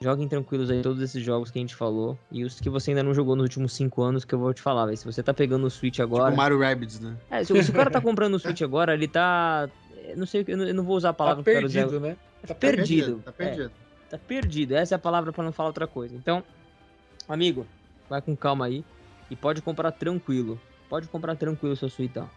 Joguem 0.01 0.29
tranquilos 0.29 0.71
aí 0.71 0.81
todos 0.81 1.01
esses 1.01 1.21
jogos 1.21 1.51
que 1.51 1.59
a 1.59 1.61
gente 1.61 1.75
falou. 1.75 2.17
E 2.31 2.45
os 2.45 2.61
que 2.61 2.69
você 2.69 2.91
ainda 2.91 3.03
não 3.03 3.13
jogou 3.13 3.35
nos 3.35 3.43
últimos 3.43 3.73
5 3.73 4.01
anos, 4.01 4.23
que 4.23 4.33
eu 4.33 4.39
vou 4.39 4.53
te 4.53 4.61
falar, 4.61 4.85
véio. 4.85 4.95
Se 4.95 5.03
você 5.03 5.21
tá 5.21 5.33
pegando 5.33 5.67
o 5.67 5.69
Switch 5.69 5.99
agora. 5.99 6.31
Tipo 6.31 6.37
Mario 6.37 6.59
Rabbids, 6.59 7.01
né? 7.01 7.17
É, 7.29 7.43
se, 7.43 7.61
se 7.61 7.69
o 7.69 7.73
cara 7.73 7.91
tá 7.91 7.99
comprando 7.99 8.35
o 8.35 8.39
Switch 8.39 8.61
agora, 8.61 8.93
ele 8.93 9.09
tá. 9.09 9.69
Não 10.15 10.25
sei, 10.25 10.43
eu 10.47 10.73
não 10.73 10.83
vou 10.83 10.95
usar 10.95 11.09
a 11.09 11.13
palavra 11.13 11.43
tá 11.43 11.51
perdido, 11.51 11.99
né? 11.99 12.17
Tá 12.45 12.55
perdido. 12.55 13.21
Tá 13.23 13.31
perdido. 13.31 13.71
É, 13.71 14.09
tá 14.11 14.17
perdido. 14.17 14.75
Essa 14.75 14.95
é 14.95 14.97
a 14.97 14.99
palavra 14.99 15.31
para 15.31 15.43
não 15.43 15.51
falar 15.51 15.69
outra 15.69 15.87
coisa. 15.87 16.15
Então, 16.15 16.43
amigo, 17.27 17.65
vai 18.09 18.21
com 18.21 18.35
calma 18.35 18.65
aí. 18.65 18.83
E 19.29 19.35
pode 19.35 19.61
comprar 19.61 19.91
tranquilo. 19.91 20.59
Pode 20.89 21.07
comprar 21.07 21.35
tranquilo 21.35 21.73
o 21.73 21.77
seu 21.77 21.89
Switchão. 21.89 22.29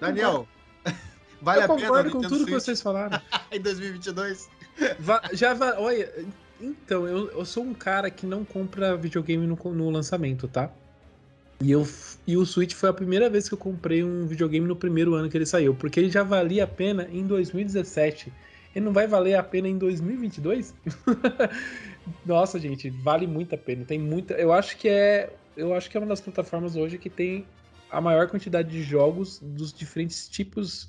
Daniel, 0.00 0.46
Vale 1.40 1.60
eu 1.60 1.64
a 1.64 1.68
pena 1.68 1.80
concordo 1.80 2.10
com 2.10 2.20
tudo 2.20 2.36
Switch? 2.36 2.46
que 2.46 2.52
vocês 2.52 2.82
falaram. 2.82 3.20
em 3.50 3.60
2022? 3.60 4.48
Va 4.98 5.22
já 5.32 5.54
va 5.54 5.78
Olha, 5.78 6.12
então, 6.60 7.06
eu, 7.06 7.30
eu 7.30 7.44
sou 7.44 7.62
um 7.62 7.74
cara 7.74 8.10
que 8.10 8.26
não 8.26 8.44
compra 8.44 8.96
videogame 8.96 9.46
no, 9.46 9.56
no 9.72 9.90
lançamento, 9.90 10.48
tá? 10.48 10.70
E, 11.62 11.72
eu, 11.72 11.86
e 12.26 12.36
o 12.36 12.44
Switch 12.44 12.74
foi 12.74 12.88
a 12.88 12.92
primeira 12.92 13.30
vez 13.30 13.48
que 13.48 13.54
eu 13.54 13.58
comprei 13.58 14.04
um 14.04 14.26
videogame 14.26 14.66
no 14.66 14.76
primeiro 14.76 15.14
ano 15.14 15.28
que 15.28 15.36
ele 15.36 15.46
saiu, 15.46 15.74
porque 15.74 15.98
ele 15.98 16.10
já 16.10 16.22
valia 16.22 16.64
a 16.64 16.66
pena 16.66 17.08
em 17.10 17.26
2017. 17.26 18.32
Ele 18.74 18.84
não 18.84 18.92
vai 18.92 19.06
valer 19.06 19.34
a 19.34 19.42
pena 19.42 19.68
em 19.68 19.78
2022? 19.78 20.74
Nossa, 22.26 22.58
gente, 22.58 22.90
vale 22.90 23.26
muito 23.26 23.54
a 23.54 23.58
pena. 23.58 23.84
Tem 23.86 23.98
muita, 23.98 24.34
eu 24.34 24.52
acho 24.52 24.76
que 24.76 24.88
é, 24.88 25.32
eu 25.56 25.74
acho 25.74 25.90
que 25.90 25.96
é 25.96 26.00
uma 26.00 26.06
das 26.06 26.20
plataformas 26.20 26.76
hoje 26.76 26.98
que 26.98 27.08
tem 27.08 27.46
a 27.90 28.00
maior 28.00 28.28
quantidade 28.28 28.70
de 28.70 28.82
jogos 28.82 29.40
dos 29.40 29.72
diferentes 29.72 30.28
tipos 30.28 30.88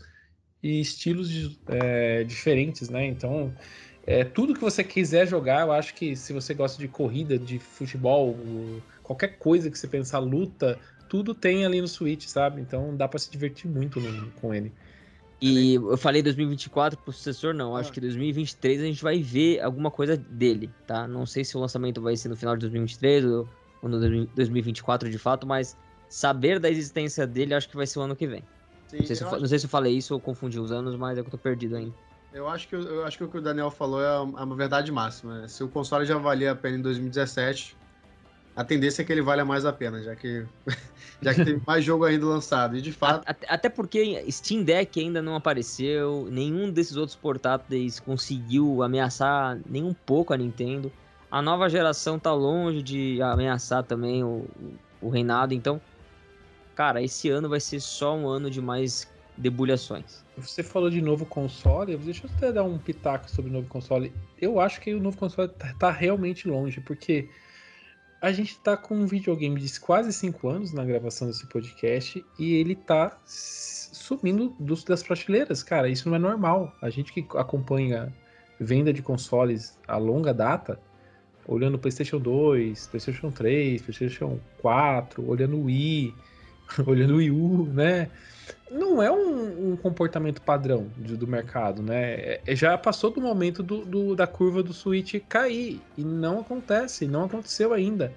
e 0.62 0.82
estilos 0.82 1.58
é, 1.68 2.24
diferentes, 2.26 2.90
né? 2.90 3.06
Então, 3.06 3.54
é, 4.08 4.24
tudo 4.24 4.54
que 4.54 4.62
você 4.62 4.86
quiser 4.86 5.28
jogar, 5.28 5.68
eu 5.68 5.74
acho 5.74 5.94
que 5.94 6.16
se 6.16 6.32
você 6.32 6.54
gosta 6.54 6.80
de 6.80 6.88
corrida, 6.88 7.38
de 7.38 7.60
futebol, 7.60 8.40
qualquer 9.04 9.38
coisa 9.38 9.70
que 9.70 9.78
você 9.78 9.86
pensar, 9.86 10.20
luta, 10.20 10.80
tudo 11.10 11.36
tem 11.36 11.66
ali 11.66 11.82
no 11.82 11.90
Switch, 11.90 12.26
sabe? 12.26 12.62
Então 12.62 12.96
dá 12.96 13.06
para 13.06 13.20
se 13.20 13.30
divertir 13.30 13.70
muito 13.70 14.00
no, 14.00 14.32
com 14.32 14.54
ele. 14.54 14.72
E 15.42 15.76
eu 15.76 15.98
falei 15.98 16.24
2024 16.24 16.98
pro 17.00 17.12
sucessor, 17.12 17.54
não. 17.54 17.76
Acho 17.76 17.90
ah. 17.90 17.94
que 17.94 18.00
2023 18.00 18.82
a 18.82 18.86
gente 18.86 19.04
vai 19.04 19.22
ver 19.22 19.60
alguma 19.60 19.92
coisa 19.92 20.16
dele, 20.16 20.72
tá? 20.88 21.06
Não 21.06 21.26
sei 21.26 21.44
se 21.44 21.58
o 21.58 21.60
lançamento 21.60 22.02
vai 22.02 22.16
ser 22.16 22.30
no 22.30 22.38
final 22.38 22.56
de 22.56 22.62
2023 22.62 23.26
ou, 23.26 23.50
ou 23.82 23.90
no 23.90 24.26
2024 24.28 25.10
de 25.10 25.18
fato, 25.18 25.46
mas 25.46 25.76
saber 26.08 26.62
da 26.62 26.70
existência 26.70 27.28
dele 27.28 27.54
acho 27.54 27.68
que 27.68 27.76
vai 27.76 27.86
ser 27.86 28.00
o 28.00 28.04
ano 28.04 28.16
que 28.16 28.26
vem. 28.26 28.42
Sim, 28.88 29.00
não, 29.00 29.06
sei 29.06 29.16
se 29.18 29.22
eu, 29.22 29.40
não 29.42 29.48
sei 29.48 29.60
se 29.60 29.66
eu 29.66 29.70
falei 29.70 29.98
isso 29.98 30.14
ou 30.14 30.20
confundi 30.20 30.58
os 30.58 30.72
anos, 30.72 30.96
mas 30.96 31.18
é 31.18 31.22
que 31.22 31.28
eu 31.28 31.32
tô 31.32 31.38
perdido 31.38 31.76
ainda. 31.76 31.94
Eu 32.34 32.48
acho 32.48 32.68
que, 32.68 32.76
eu 32.76 33.06
acho 33.06 33.18
que 33.18 33.24
o 33.24 33.28
que 33.28 33.38
o 33.38 33.42
Daniel 33.42 33.72
falou 33.72 34.02
é 34.02 34.20
uma 34.20 34.56
verdade 34.56 34.92
máxima. 34.92 35.48
Se 35.48 35.64
o 35.64 35.68
console 35.68 36.06
já 36.06 36.18
valia 36.18 36.52
a 36.52 36.56
pena 36.56 36.78
em 36.78 36.82
2017, 36.82 37.76
a 38.56 38.64
tendência 38.64 39.02
é 39.02 39.06
que 39.06 39.12
ele 39.12 39.22
valha 39.22 39.46
mais 39.46 39.66
a 39.66 39.74
pena, 39.74 40.02
já 40.02 40.16
que, 40.16 40.46
já 41.22 41.34
que 41.34 41.46
tem 41.46 41.62
mais 41.66 41.84
jogo 41.84 42.06
ainda 42.06 42.26
lançado. 42.26 42.78
E 42.78 42.82
de 42.82 42.92
fato. 42.92 43.24
Até, 43.26 43.48
até 43.50 43.70
porque 43.70 44.26
Steam 44.32 44.64
Deck 44.64 45.00
ainda 45.00 45.22
não 45.22 45.36
apareceu, 45.36 46.28
nenhum 46.30 46.70
desses 46.70 46.98
outros 46.98 47.16
portáteis 47.16 48.00
conseguiu 48.00 48.84
ameaçar 48.84 49.60
nem 49.66 49.84
um 49.84 49.94
pouco 49.94 50.34
a 50.34 50.38
Nintendo. 50.38 50.92
A 51.30 51.42
nova 51.42 51.70
geração 51.70 52.18
tá 52.18 52.34
longe 52.34 52.82
de 52.82 53.22
ameaçar 53.22 53.84
também 53.84 54.24
o, 54.24 54.46
o 55.02 55.10
reinado, 55.10 55.54
então 55.54 55.82
cara, 56.78 57.02
esse 57.02 57.28
ano 57.28 57.50
vai 57.50 57.60
ser 57.60 57.80
só 57.80 58.16
um 58.16 58.28
ano 58.28 58.52
de 58.52 58.62
mais 58.62 59.08
debulhações. 59.38 60.24
Você 60.38 60.64
falou 60.64 60.90
de 60.90 61.02
novo 61.02 61.26
console, 61.26 61.96
deixa 61.98 62.26
eu 62.26 62.32
até 62.36 62.52
dar 62.52 62.64
um 62.64 62.78
pitaco 62.78 63.30
sobre 63.30 63.50
o 63.50 63.54
novo 63.54 63.68
console. 63.68 64.12
Eu 64.40 64.60
acho 64.60 64.82
que 64.82 64.94
o 64.94 65.00
novo 65.00 65.18
console 65.18 65.50
tá, 65.50 65.74
tá 65.78 65.92
realmente 65.92 66.48
longe, 66.48 66.82
porque 66.82 67.30
a 68.22 68.32
gente 68.32 68.58
tá 68.60 68.76
com 68.76 68.96
um 68.96 69.06
videogame 69.06 69.60
de 69.60 69.80
quase 69.80 70.12
5 70.12 70.50
anos 70.50 70.74
na 70.74 70.84
gravação 70.84 71.28
desse 71.28 71.46
podcast 71.48 72.24
e 72.40 72.56
ele 72.56 72.76
tá 72.76 73.18
sumindo 73.26 74.56
dos, 74.60 74.84
das 74.84 75.04
prateleiras, 75.04 75.62
cara. 75.62 75.88
Isso 75.88 76.10
não 76.10 76.16
é 76.16 76.20
normal. 76.20 76.76
A 76.82 76.90
gente 76.90 77.14
que 77.14 77.26
acompanha 77.38 78.14
venda 78.60 78.92
de 78.92 79.02
consoles 79.04 79.78
a 79.88 79.98
longa 79.98 80.34
data, 80.34 80.80
olhando 81.48 81.78
PlayStation 81.78 82.20
2, 82.20 82.88
PlayStation 82.88 83.32
3, 83.32 83.82
PlayStation 83.82 84.40
4, 84.62 85.30
olhando 85.30 85.62
Wii, 85.64 86.14
olhando 86.88 87.18
Wii 87.18 87.32
U, 87.32 87.66
né? 87.68 88.10
Não 88.70 89.02
é 89.02 89.12
um, 89.12 89.72
um 89.72 89.76
comportamento 89.78 90.42
padrão 90.42 90.88
do, 90.98 91.18
do 91.18 91.28
mercado, 91.28 91.82
né? 91.82 92.40
É, 92.46 92.56
já 92.56 92.78
passou 92.78 93.10
do 93.10 93.22
momento 93.22 93.64
do, 93.64 93.86
do, 93.86 94.16
da 94.16 94.28
curva 94.28 94.62
do 94.62 94.74
Switch 94.74 95.16
cair 95.28 95.80
e 95.98 96.04
não 96.04 96.40
acontece, 96.40 97.08
não 97.08 97.26
aconteceu 97.26 97.74
ainda. 97.74 98.14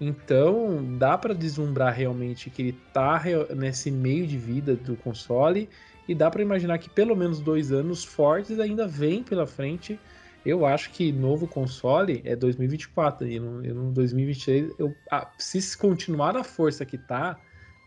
Então 0.00 0.84
dá 0.98 1.16
para 1.16 1.32
deslumbrar 1.32 1.94
realmente 1.94 2.50
que 2.50 2.62
ele 2.62 2.78
tá 2.92 3.22
nesse 3.54 3.90
meio 3.90 4.26
de 4.26 4.36
vida 4.36 4.74
do 4.74 4.96
console 4.96 5.68
e 6.08 6.14
dá 6.14 6.28
para 6.28 6.42
imaginar 6.42 6.78
que 6.78 6.90
pelo 6.90 7.14
menos 7.14 7.40
dois 7.40 7.70
anos 7.70 8.04
fortes 8.04 8.58
ainda 8.58 8.86
vem 8.86 9.22
pela 9.22 9.46
frente. 9.46 9.98
Eu 10.44 10.66
acho 10.66 10.90
que 10.90 11.12
novo 11.12 11.46
console 11.46 12.20
é 12.24 12.34
2024 12.34 13.28
e 13.28 13.38
no, 13.38 13.62
no 13.62 13.92
2023, 13.92 14.72
eu, 14.76 14.92
ah, 15.08 15.30
se 15.38 15.78
continuar 15.78 16.32
na 16.32 16.42
força 16.42 16.84
que 16.84 16.98
tá, 16.98 17.38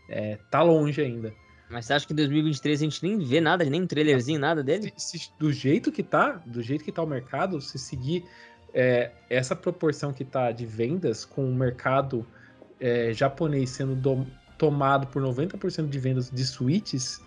é, 0.08 0.38
tá 0.50 0.62
longe 0.62 1.02
ainda. 1.02 1.34
Mas 1.68 1.86
você 1.86 1.94
acha 1.94 2.06
que 2.06 2.12
em 2.12 2.16
2023 2.16 2.80
a 2.80 2.84
gente 2.84 3.02
nem 3.02 3.18
vê 3.18 3.40
nada, 3.40 3.64
nem 3.64 3.82
um 3.82 3.86
trailerzinho, 3.86 4.38
nada 4.38 4.62
dele? 4.62 4.92
Se, 4.96 5.18
se, 5.18 5.30
do 5.38 5.52
jeito 5.52 5.90
que 5.90 6.02
tá, 6.02 6.40
do 6.46 6.62
jeito 6.62 6.84
que 6.84 6.92
tá 6.92 7.02
o 7.02 7.06
mercado, 7.06 7.60
se 7.60 7.78
seguir 7.78 8.24
é, 8.72 9.10
essa 9.28 9.56
proporção 9.56 10.12
que 10.12 10.24
tá 10.24 10.52
de 10.52 10.64
vendas 10.64 11.24
com 11.24 11.48
o 11.48 11.54
mercado 11.54 12.26
é, 12.78 13.12
japonês 13.12 13.70
sendo 13.70 13.96
do, 13.96 14.26
tomado 14.56 15.06
por 15.08 15.22
90% 15.22 15.88
de 15.88 15.98
vendas 15.98 16.30
de 16.30 16.44
Switches, 16.44 17.20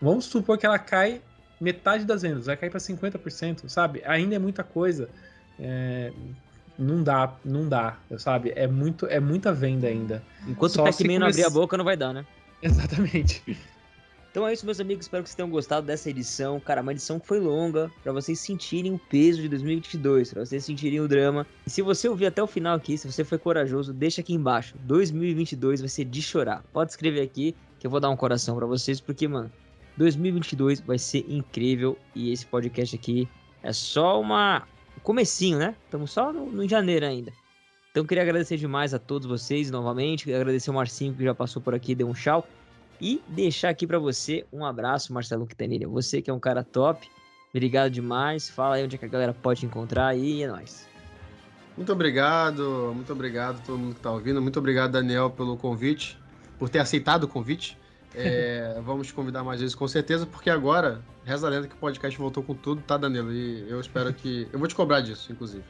vamos 0.00 0.26
supor 0.26 0.58
que 0.58 0.66
ela 0.66 0.78
cai 0.78 1.20
metade 1.60 2.04
das 2.04 2.22
vendas, 2.22 2.46
vai 2.46 2.56
cair 2.56 2.70
para 2.70 2.80
50%, 2.80 3.68
sabe? 3.68 4.02
Ainda 4.04 4.34
é 4.34 4.38
muita 4.38 4.62
coisa. 4.62 5.08
É, 5.58 6.12
não 6.78 7.02
dá, 7.02 7.34
não 7.44 7.68
dá, 7.68 7.96
sabe? 8.18 8.52
É 8.56 8.66
muito, 8.66 9.06
é 9.06 9.20
muita 9.20 9.52
venda 9.52 9.86
ainda. 9.86 10.22
Enquanto 10.46 10.72
Só 10.72 10.82
o 10.82 10.84
Pac-Man 10.84 11.18
não 11.18 11.26
abrir 11.28 11.44
a 11.44 11.50
boca, 11.50 11.76
não 11.76 11.84
vai 11.84 11.96
dar, 11.96 12.12
né? 12.12 12.24
Exatamente. 12.64 13.42
Então 14.30 14.46
é 14.46 14.52
isso, 14.52 14.64
meus 14.64 14.80
amigos. 14.80 15.04
Espero 15.04 15.22
que 15.22 15.28
vocês 15.28 15.36
tenham 15.36 15.50
gostado 15.50 15.86
dessa 15.86 16.08
edição. 16.08 16.58
Cara, 16.58 16.80
uma 16.80 16.92
edição 16.92 17.20
que 17.20 17.26
foi 17.26 17.38
longa, 17.38 17.90
para 18.02 18.12
vocês 18.12 18.38
sentirem 18.38 18.94
o 18.94 18.98
peso 18.98 19.42
de 19.42 19.48
2022, 19.48 20.32
para 20.32 20.46
vocês 20.46 20.64
sentirem 20.64 21.00
o 21.00 21.08
drama. 21.08 21.46
E 21.66 21.70
se 21.70 21.82
você 21.82 22.08
ouvir 22.08 22.26
até 22.26 22.42
o 22.42 22.46
final 22.46 22.74
aqui, 22.74 22.96
se 22.96 23.10
você 23.10 23.24
foi 23.24 23.36
corajoso, 23.36 23.92
deixa 23.92 24.22
aqui 24.22 24.32
embaixo. 24.32 24.74
2022 24.84 25.80
vai 25.80 25.88
ser 25.88 26.06
de 26.06 26.22
chorar. 26.22 26.64
Pode 26.72 26.92
escrever 26.92 27.20
aqui 27.20 27.54
que 27.78 27.86
eu 27.86 27.90
vou 27.90 28.00
dar 28.00 28.08
um 28.08 28.16
coração 28.16 28.56
para 28.56 28.64
vocês, 28.64 29.00
porque, 29.00 29.28
mano, 29.28 29.52
2022 29.98 30.80
vai 30.80 30.98
ser 30.98 31.26
incrível 31.28 31.98
e 32.14 32.32
esse 32.32 32.46
podcast 32.46 32.96
aqui 32.96 33.28
é 33.62 33.72
só 33.72 34.18
uma 34.18 34.66
um 34.96 35.00
comecinho, 35.00 35.58
né? 35.58 35.74
Estamos 35.84 36.10
só 36.10 36.32
no, 36.32 36.50
no 36.50 36.66
janeiro 36.66 37.04
ainda. 37.04 37.32
Então 37.92 38.06
queria 38.06 38.22
agradecer 38.22 38.56
demais 38.56 38.94
a 38.94 38.98
todos 38.98 39.28
vocês 39.28 39.70
novamente, 39.70 40.32
agradecer 40.32 40.70
o 40.70 40.74
Marcinho 40.74 41.12
que 41.12 41.22
já 41.22 41.34
passou 41.34 41.60
por 41.60 41.74
aqui, 41.74 41.94
deu 41.94 42.08
um 42.08 42.14
tchau 42.14 42.48
e 42.98 43.22
deixar 43.28 43.68
aqui 43.68 43.86
para 43.86 43.98
você 43.98 44.46
um 44.50 44.64
abraço, 44.64 45.12
Marcelo 45.12 45.46
Quintanilha. 45.46 45.86
Você 45.86 46.22
que 46.22 46.30
é 46.30 46.32
um 46.32 46.40
cara 46.40 46.64
top, 46.64 47.06
obrigado 47.50 47.90
demais. 47.90 48.48
Fala 48.48 48.76
aí 48.76 48.84
onde 48.84 48.96
é 48.96 48.98
que 48.98 49.04
a 49.04 49.08
galera 49.08 49.34
pode 49.34 49.66
encontrar 49.66 50.16
e 50.16 50.42
é 50.42 50.48
nóis. 50.48 50.88
Muito 51.76 51.92
obrigado, 51.92 52.92
muito 52.94 53.12
obrigado 53.12 53.56
a 53.58 53.60
todo 53.60 53.76
mundo 53.76 53.92
que 53.92 53.98
está 53.98 54.10
ouvindo. 54.10 54.40
Muito 54.40 54.58
obrigado, 54.58 54.92
Daniel, 54.92 55.28
pelo 55.28 55.58
convite, 55.58 56.18
por 56.58 56.70
ter 56.70 56.78
aceitado 56.78 57.24
o 57.24 57.28
convite. 57.28 57.76
É, 58.14 58.80
vamos 58.86 59.08
te 59.08 59.12
convidar 59.12 59.44
mais 59.44 59.60
vezes, 59.60 59.74
com 59.74 59.86
certeza, 59.86 60.24
porque 60.24 60.48
agora, 60.48 61.02
reza 61.26 61.46
a 61.46 61.50
lenda 61.50 61.68
que 61.68 61.74
o 61.74 61.78
podcast 61.78 62.18
voltou 62.18 62.42
com 62.42 62.54
tudo, 62.54 62.80
tá, 62.80 62.96
Danilo? 62.96 63.30
E 63.30 63.68
eu 63.68 63.78
espero 63.78 64.14
que. 64.14 64.48
Eu 64.50 64.58
vou 64.58 64.66
te 64.66 64.74
cobrar 64.74 65.02
disso, 65.02 65.30
inclusive. 65.30 65.64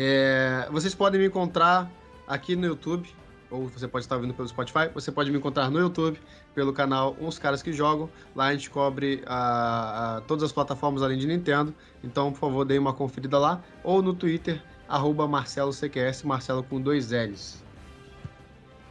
É, 0.00 0.68
vocês 0.70 0.94
podem 0.94 1.20
me 1.20 1.26
encontrar 1.26 1.90
aqui 2.24 2.54
no 2.54 2.64
YouTube, 2.64 3.12
ou 3.50 3.66
você 3.66 3.88
pode 3.88 4.04
estar 4.04 4.14
ouvindo 4.14 4.32
pelo 4.32 4.46
Spotify. 4.46 4.88
Você 4.94 5.10
pode 5.10 5.28
me 5.28 5.38
encontrar 5.38 5.68
no 5.72 5.80
YouTube, 5.80 6.20
pelo 6.54 6.72
canal 6.72 7.16
Uns 7.20 7.36
Caras 7.36 7.62
Que 7.62 7.72
Jogam. 7.72 8.08
Lá 8.36 8.46
a 8.46 8.52
gente 8.52 8.70
cobre 8.70 9.24
a, 9.26 10.18
a, 10.18 10.20
todas 10.20 10.44
as 10.44 10.52
plataformas 10.52 11.02
além 11.02 11.18
de 11.18 11.26
Nintendo. 11.26 11.74
Então, 12.04 12.30
por 12.30 12.38
favor, 12.38 12.64
dê 12.64 12.78
uma 12.78 12.92
conferida 12.92 13.40
lá. 13.40 13.60
Ou 13.82 14.00
no 14.00 14.14
Twitter, 14.14 14.62
MarceloCQS, 14.88 16.22
Marcelo 16.22 16.62
com 16.62 16.80
dois 16.80 17.10
L's. 17.10 17.60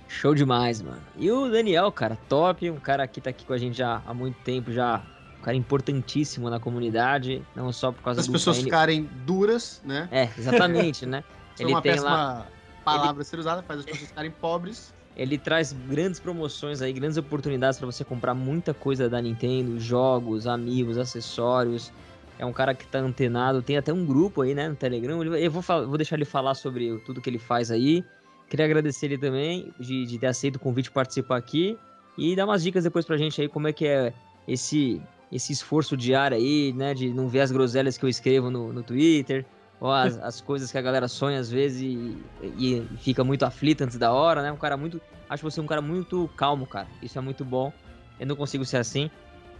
Show 0.10 0.36
demais, 0.36 0.82
mano. 0.82 1.02
E 1.16 1.32
o 1.32 1.50
Daniel, 1.50 1.90
cara, 1.90 2.18
top. 2.28 2.70
Um 2.70 2.82
cara 2.82 3.08
que 3.08 3.22
tá 3.22 3.30
aqui 3.30 3.46
com 3.46 3.54
a 3.54 3.58
gente 3.58 3.78
já 3.78 4.02
há 4.06 4.14
muito 4.14 4.38
tempo, 4.42 4.74
já. 4.74 5.02
Um 5.40 5.44
cara 5.44 5.56
importantíssimo 5.56 6.50
na 6.50 6.60
comunidade, 6.60 7.44
não 7.56 7.72
só 7.72 7.92
por 7.92 8.02
causa 8.04 8.22
As 8.22 8.28
do. 8.28 8.34
pessoas 8.34 8.58
ficarem 8.60 9.10
duras, 9.26 9.82
né? 9.86 10.08
É, 10.12 10.30
exatamente, 10.38 11.06
né? 11.06 11.24
Isso 11.56 11.64
é 11.64 11.66
Ele 11.66 11.74
uma 11.74 11.82
tem 11.82 12.00
lá. 12.00 12.48
palavra 12.84 13.22
a 13.22 13.26
ser 13.26 13.40
usada, 13.40 13.62
faz 13.64 13.80
as 13.82 13.86
pessoas 13.86 14.10
ficarem 14.10 14.32
pobres. 14.32 14.94
Ele 15.16 15.38
traz 15.38 15.74
grandes 15.74 16.20
promoções 16.20 16.82
aí, 16.82 16.94
grandes 16.94 17.18
oportunidades 17.18 17.80
para 17.80 17.86
você 17.88 18.04
comprar 18.04 18.34
muita 18.36 18.74
coisa 18.74 19.10
da 19.10 19.20
Nintendo, 19.22 19.80
jogos, 19.80 20.46
amigos, 20.46 20.98
acessórios. 20.98 21.92
É 22.38 22.46
um 22.46 22.54
cara 22.54 22.76
que 22.76 22.86
tá 22.86 23.00
antenado, 23.00 23.64
tem 23.64 23.78
até 23.78 23.92
um 23.92 24.06
grupo 24.06 24.42
aí, 24.44 24.54
né, 24.54 24.70
no 24.70 24.76
Telegram. 24.76 25.20
Ele- 25.24 25.44
Eu 25.44 25.50
vou, 25.50 25.64
vou 25.88 25.98
deixar 25.98 26.16
ele 26.18 26.26
falar 26.26 26.54
sobre 26.54 26.96
tudo 27.00 27.20
que 27.20 27.30
ele 27.30 27.40
faz 27.40 27.72
aí. 27.72 28.04
Queria 28.48 28.66
agradecer 28.66 29.08
ele 29.08 29.18
também 29.18 29.74
de, 29.80 30.06
de 30.06 30.20
ter 30.20 30.28
aceito 30.28 30.58
o 30.58 30.60
convite 30.60 30.86
de 30.86 30.92
participar 30.92 31.38
aqui 31.38 31.78
e 32.16 32.36
dar 32.36 32.46
umas 32.46 32.62
dicas 32.62 32.84
depois 32.84 33.04
pra 33.06 33.18
gente 33.18 33.42
aí 33.42 33.48
como 33.50 33.68
é 33.68 33.74
que 33.74 33.88
é 33.88 34.14
esse 34.48 35.02
esse 35.32 35.52
esforço 35.52 35.98
diário 35.98 36.38
aí, 36.38 36.74
né, 36.74 36.94
de 36.94 37.14
não 37.14 37.28
ver 37.28 37.42
as 37.42 37.52
groselhas 37.52 37.98
que 37.98 38.06
eu 38.06 38.10
escrevo 38.10 38.50
no, 38.50 38.72
no 38.72 38.84
Twitter, 38.84 39.46
ou 39.80 39.92
as, 39.92 40.18
as 40.24 40.42
coisas 40.42 40.72
que 40.72 40.78
a 40.78 40.82
galera 40.82 41.08
sonha 41.08 41.40
às 41.40 41.50
vezes 41.50 41.82
e, 41.82 42.18
e 42.58 42.88
fica 43.00 43.24
muito 43.24 43.44
aflita 43.44 43.84
antes 43.84 43.98
da 43.98 44.12
hora, 44.12 44.42
né? 44.42 44.52
Um 44.52 44.58
cara 44.58 44.78
muito 44.78 45.02
acho 45.30 45.44
você 45.44 45.60
um 45.60 45.68
cara 45.68 45.82
muito 45.82 46.30
calmo, 46.36 46.66
cara. 46.66 46.88
Isso 47.02 47.18
é 47.18 47.22
muito 47.22 47.44
bom. 47.44 47.72
Eu 48.20 48.26
não 48.26 48.36
consigo 48.36 48.66
ser 48.66 48.78
assim. 48.78 49.12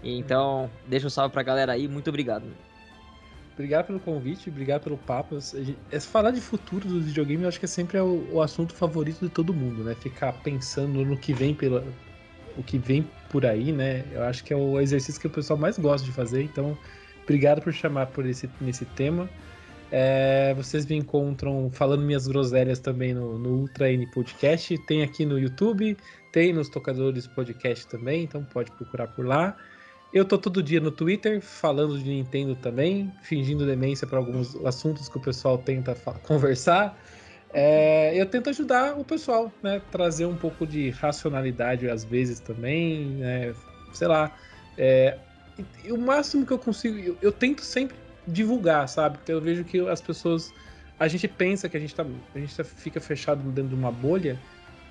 Então, 0.04 0.70
deixa 0.88 1.08
um 1.08 1.10
salve 1.10 1.34
pra 1.34 1.44
galera 1.44 1.74
aí. 1.74 1.88
Muito 1.88 2.08
obrigado. 2.10 2.46
Obrigado 3.54 3.88
pelo 3.88 4.00
convite, 4.00 4.50
obrigado 4.50 4.84
pelo 4.84 4.98
papo. 4.98 5.38
É, 5.92 6.00
falar 6.00 6.30
de 6.30 6.40
futuro 6.40 6.88
do 6.88 7.02
videogame 7.02 7.42
eu 7.42 7.50
acho 7.50 7.60
que 7.60 7.66
é 7.66 7.68
sempre 7.68 8.00
o, 8.00 8.28
o 8.32 8.42
assunto 8.42 8.74
favorito 8.76 9.26
de 9.26 9.30
todo 9.30 9.52
mundo, 9.52 9.84
né? 9.84 9.96
Ficar 9.96 10.32
pensando 10.32 11.04
no 11.04 11.18
que 11.18 11.34
vem 11.34 11.56
pela, 11.56 11.84
o 12.56 12.62
que 12.62 12.78
vem 12.78 13.04
por 13.30 13.46
aí, 13.46 13.72
né? 13.72 14.04
Eu 14.12 14.24
acho 14.24 14.44
que 14.44 14.54
é 14.54 14.56
o 14.56 14.80
exercício 14.80 15.20
que 15.20 15.28
o 15.28 15.30
pessoal 15.30 15.58
mais 15.58 15.78
gosta 15.78 16.06
de 16.06 16.12
fazer. 16.12 16.44
Então, 16.44 16.78
obrigado 17.24 17.62
por 17.62 17.74
chamar 17.74 18.08
por 18.08 18.26
esse 18.26 18.50
nesse 18.60 18.86
tema. 18.86 19.30
É, 19.90 20.54
vocês 20.54 20.86
me 20.86 20.96
encontram 20.96 21.70
falando 21.72 22.04
minhas 22.04 22.28
groselhas 22.28 22.80
também 22.80 23.14
no, 23.14 23.40
no 23.40 23.50
Ultra 23.62 23.92
N 23.92 24.06
Podcast. 24.08 24.78
Tem 24.86 25.02
aqui 25.02 25.26
no 25.26 25.40
YouTube, 25.40 25.98
tem 26.32 26.52
nos 26.52 26.70
tocadores 26.70 27.26
podcast 27.28 27.88
também, 27.88 28.24
então 28.24 28.44
pode 28.44 28.72
procurar 28.72 29.08
por 29.08 29.26
lá. 29.26 29.56
Eu 30.14 30.26
tô 30.26 30.38
todo 30.38 30.64
dia 30.64 30.80
no 30.80 30.92
Twitter 30.92 31.42
falando 31.42 31.98
de 32.00 32.10
Nintendo 32.10 32.56
também, 32.56 33.12
fingindo 33.22 33.66
demência 33.66 34.08
para 34.08 34.18
alguns 34.18 34.56
assuntos 34.66 35.10
que 35.10 35.18
o 35.18 35.22
pessoal 35.22 35.58
tenta 35.58 35.96
conversar. 36.24 36.98
É, 37.54 38.20
eu 38.20 38.30
tento 38.30 38.50
ajudar 38.50 38.98
o 39.00 39.06
pessoal, 39.06 39.52
né? 39.64 39.80
Trazer 39.92 40.26
um 40.26 40.38
pouco 40.38 40.66
de 40.68 40.90
racionalidade 40.90 41.90
às 41.90 42.04
vezes 42.04 42.40
também, 42.40 43.16
né? 43.16 43.54
sei 43.92 44.08
lá. 44.08 44.36
é, 44.78 45.20
o 45.90 45.98
máximo 45.98 46.46
que 46.46 46.54
eu 46.54 46.60
consigo, 46.60 46.98
eu, 46.98 47.18
eu 47.22 47.32
tento 47.32 47.62
sempre 47.62 47.98
divulgar, 48.28 48.88
sabe? 48.90 49.18
Porque 49.18 49.32
eu 49.32 49.42
vejo 49.42 49.64
que 49.64 49.80
as 49.88 50.02
pessoas, 50.02 50.54
a 51.00 51.08
gente 51.08 51.28
pensa 51.28 51.70
que 51.70 51.78
a 51.78 51.80
gente 51.80 51.96
tá, 51.96 52.06
a 52.36 52.40
gente 52.40 52.56
tá- 52.56 52.64
fica 52.64 53.00
fechado 53.02 53.52
dentro 53.52 53.70
de 53.70 53.76
uma 53.76 53.92
bolha 53.92 54.44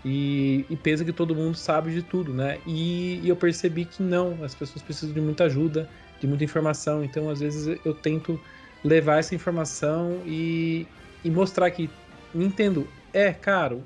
e, 0.05 0.67
e 0.69 0.77
pensa 0.77 1.05
que 1.05 1.13
todo 1.13 1.35
mundo 1.35 1.57
sabe 1.57 1.93
de 1.93 2.03
tudo, 2.03 2.33
né? 2.35 2.61
E, 2.67 3.21
e 3.25 3.29
eu 3.29 3.37
percebi 3.37 3.85
que 3.85 4.03
não, 4.03 4.43
as 4.43 4.55
pessoas 4.55 4.83
precisam 4.83 5.15
de 5.15 5.21
muita 5.21 5.45
ajuda, 5.45 5.89
de 6.21 6.27
muita 6.27 6.45
informação. 6.45 7.03
Então, 7.05 7.29
às 7.29 7.41
vezes, 7.41 7.79
eu 7.85 7.95
tento 7.95 8.41
levar 8.85 9.19
essa 9.19 9.35
informação 9.35 10.23
e, 10.25 10.87
e 11.25 11.31
mostrar 11.31 11.71
que 11.71 11.91
Nintendo 12.35 12.87
é 13.13 13.33
caro. 13.33 13.83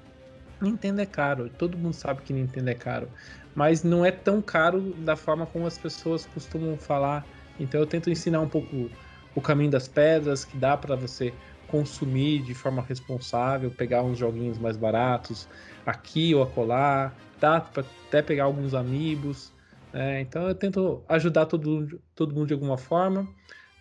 Nintendo 0.60 1.00
é 1.00 1.06
caro, 1.06 1.48
todo 1.48 1.78
mundo 1.78 1.94
sabe 1.94 2.20
que 2.22 2.34
Nintendo 2.34 2.68
é 2.68 2.74
caro, 2.74 3.08
mas 3.54 3.82
não 3.82 4.04
é 4.04 4.10
tão 4.10 4.42
caro 4.42 4.92
da 4.98 5.16
forma 5.16 5.46
como 5.46 5.66
as 5.66 5.78
pessoas 5.78 6.26
costumam 6.26 6.76
falar. 6.76 7.26
Então, 7.58 7.80
eu 7.80 7.86
tento 7.86 8.10
ensinar 8.10 8.40
um 8.40 8.48
pouco 8.48 8.90
o 9.34 9.40
caminho 9.40 9.70
das 9.70 9.88
pedras, 9.88 10.44
que 10.44 10.56
dá 10.58 10.76
para 10.76 10.96
você 10.96 11.32
consumir 11.66 12.42
de 12.42 12.52
forma 12.52 12.82
responsável, 12.82 13.70
pegar 13.70 14.02
uns 14.02 14.18
joguinhos 14.18 14.58
mais 14.58 14.76
baratos 14.76 15.48
aqui 15.86 16.34
ou 16.34 16.42
acolá, 16.42 17.14
dá 17.40 17.60
para 17.60 17.84
até 18.08 18.20
pegar 18.20 18.44
alguns 18.44 18.74
amigos. 18.74 19.52
né? 19.92 20.20
então 20.20 20.48
eu 20.48 20.54
tento 20.54 21.02
ajudar 21.08 21.46
todo, 21.46 22.00
todo 22.14 22.34
mundo 22.34 22.48
de 22.48 22.54
alguma 22.54 22.76
forma. 22.76 23.26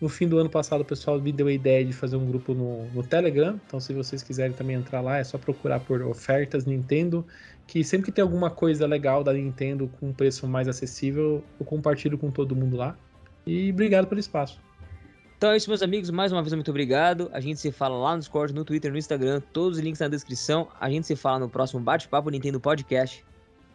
No 0.00 0.08
fim 0.08 0.26
do 0.26 0.38
ano 0.38 0.48
passado, 0.48 0.80
o 0.80 0.84
pessoal 0.84 1.20
me 1.20 1.30
deu 1.30 1.46
a 1.46 1.52
ideia 1.52 1.84
de 1.84 1.92
fazer 1.92 2.16
um 2.16 2.26
grupo 2.26 2.54
no, 2.54 2.86
no 2.86 3.02
Telegram. 3.02 3.60
Então, 3.66 3.78
se 3.78 3.92
vocês 3.92 4.22
quiserem 4.22 4.52
também 4.52 4.76
entrar 4.76 5.02
lá, 5.02 5.18
é 5.18 5.24
só 5.24 5.36
procurar 5.36 5.80
por 5.80 6.00
ofertas 6.02 6.64
Nintendo. 6.64 7.26
Que 7.66 7.84
sempre 7.84 8.06
que 8.06 8.12
tem 8.12 8.22
alguma 8.22 8.50
coisa 8.50 8.86
legal 8.86 9.22
da 9.22 9.32
Nintendo 9.32 9.90
com 10.00 10.08
um 10.08 10.12
preço 10.12 10.46
mais 10.46 10.66
acessível, 10.66 11.44
eu 11.58 11.66
compartilho 11.66 12.16
com 12.16 12.30
todo 12.30 12.56
mundo 12.56 12.76
lá. 12.76 12.96
E 13.46 13.70
obrigado 13.70 14.06
pelo 14.06 14.18
espaço. 14.18 14.58
Então 15.36 15.52
é 15.52 15.56
isso, 15.56 15.70
meus 15.70 15.82
amigos. 15.82 16.10
Mais 16.10 16.32
uma 16.32 16.42
vez, 16.42 16.52
muito 16.54 16.70
obrigado. 16.70 17.30
A 17.32 17.40
gente 17.40 17.60
se 17.60 17.70
fala 17.70 17.96
lá 17.96 18.12
no 18.14 18.20
Discord, 18.20 18.54
no 18.54 18.64
Twitter, 18.64 18.90
no 18.90 18.98
Instagram. 18.98 19.40
Todos 19.52 19.78
os 19.78 19.84
links 19.84 20.00
na 20.00 20.08
descrição. 20.08 20.68
A 20.80 20.90
gente 20.90 21.06
se 21.06 21.16
fala 21.16 21.38
no 21.38 21.48
próximo 21.48 21.80
Bate-Papo 21.80 22.30
Nintendo 22.30 22.58
Podcast. 22.58 23.24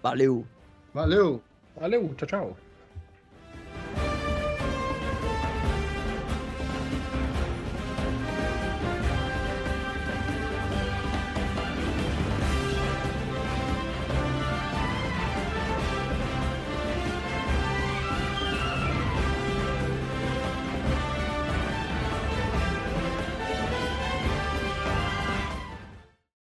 Valeu! 0.01 0.45
Valeu! 0.93 1.41
Valeu, 1.75 2.13
tchau, 2.15 2.27
tchau. 2.27 2.64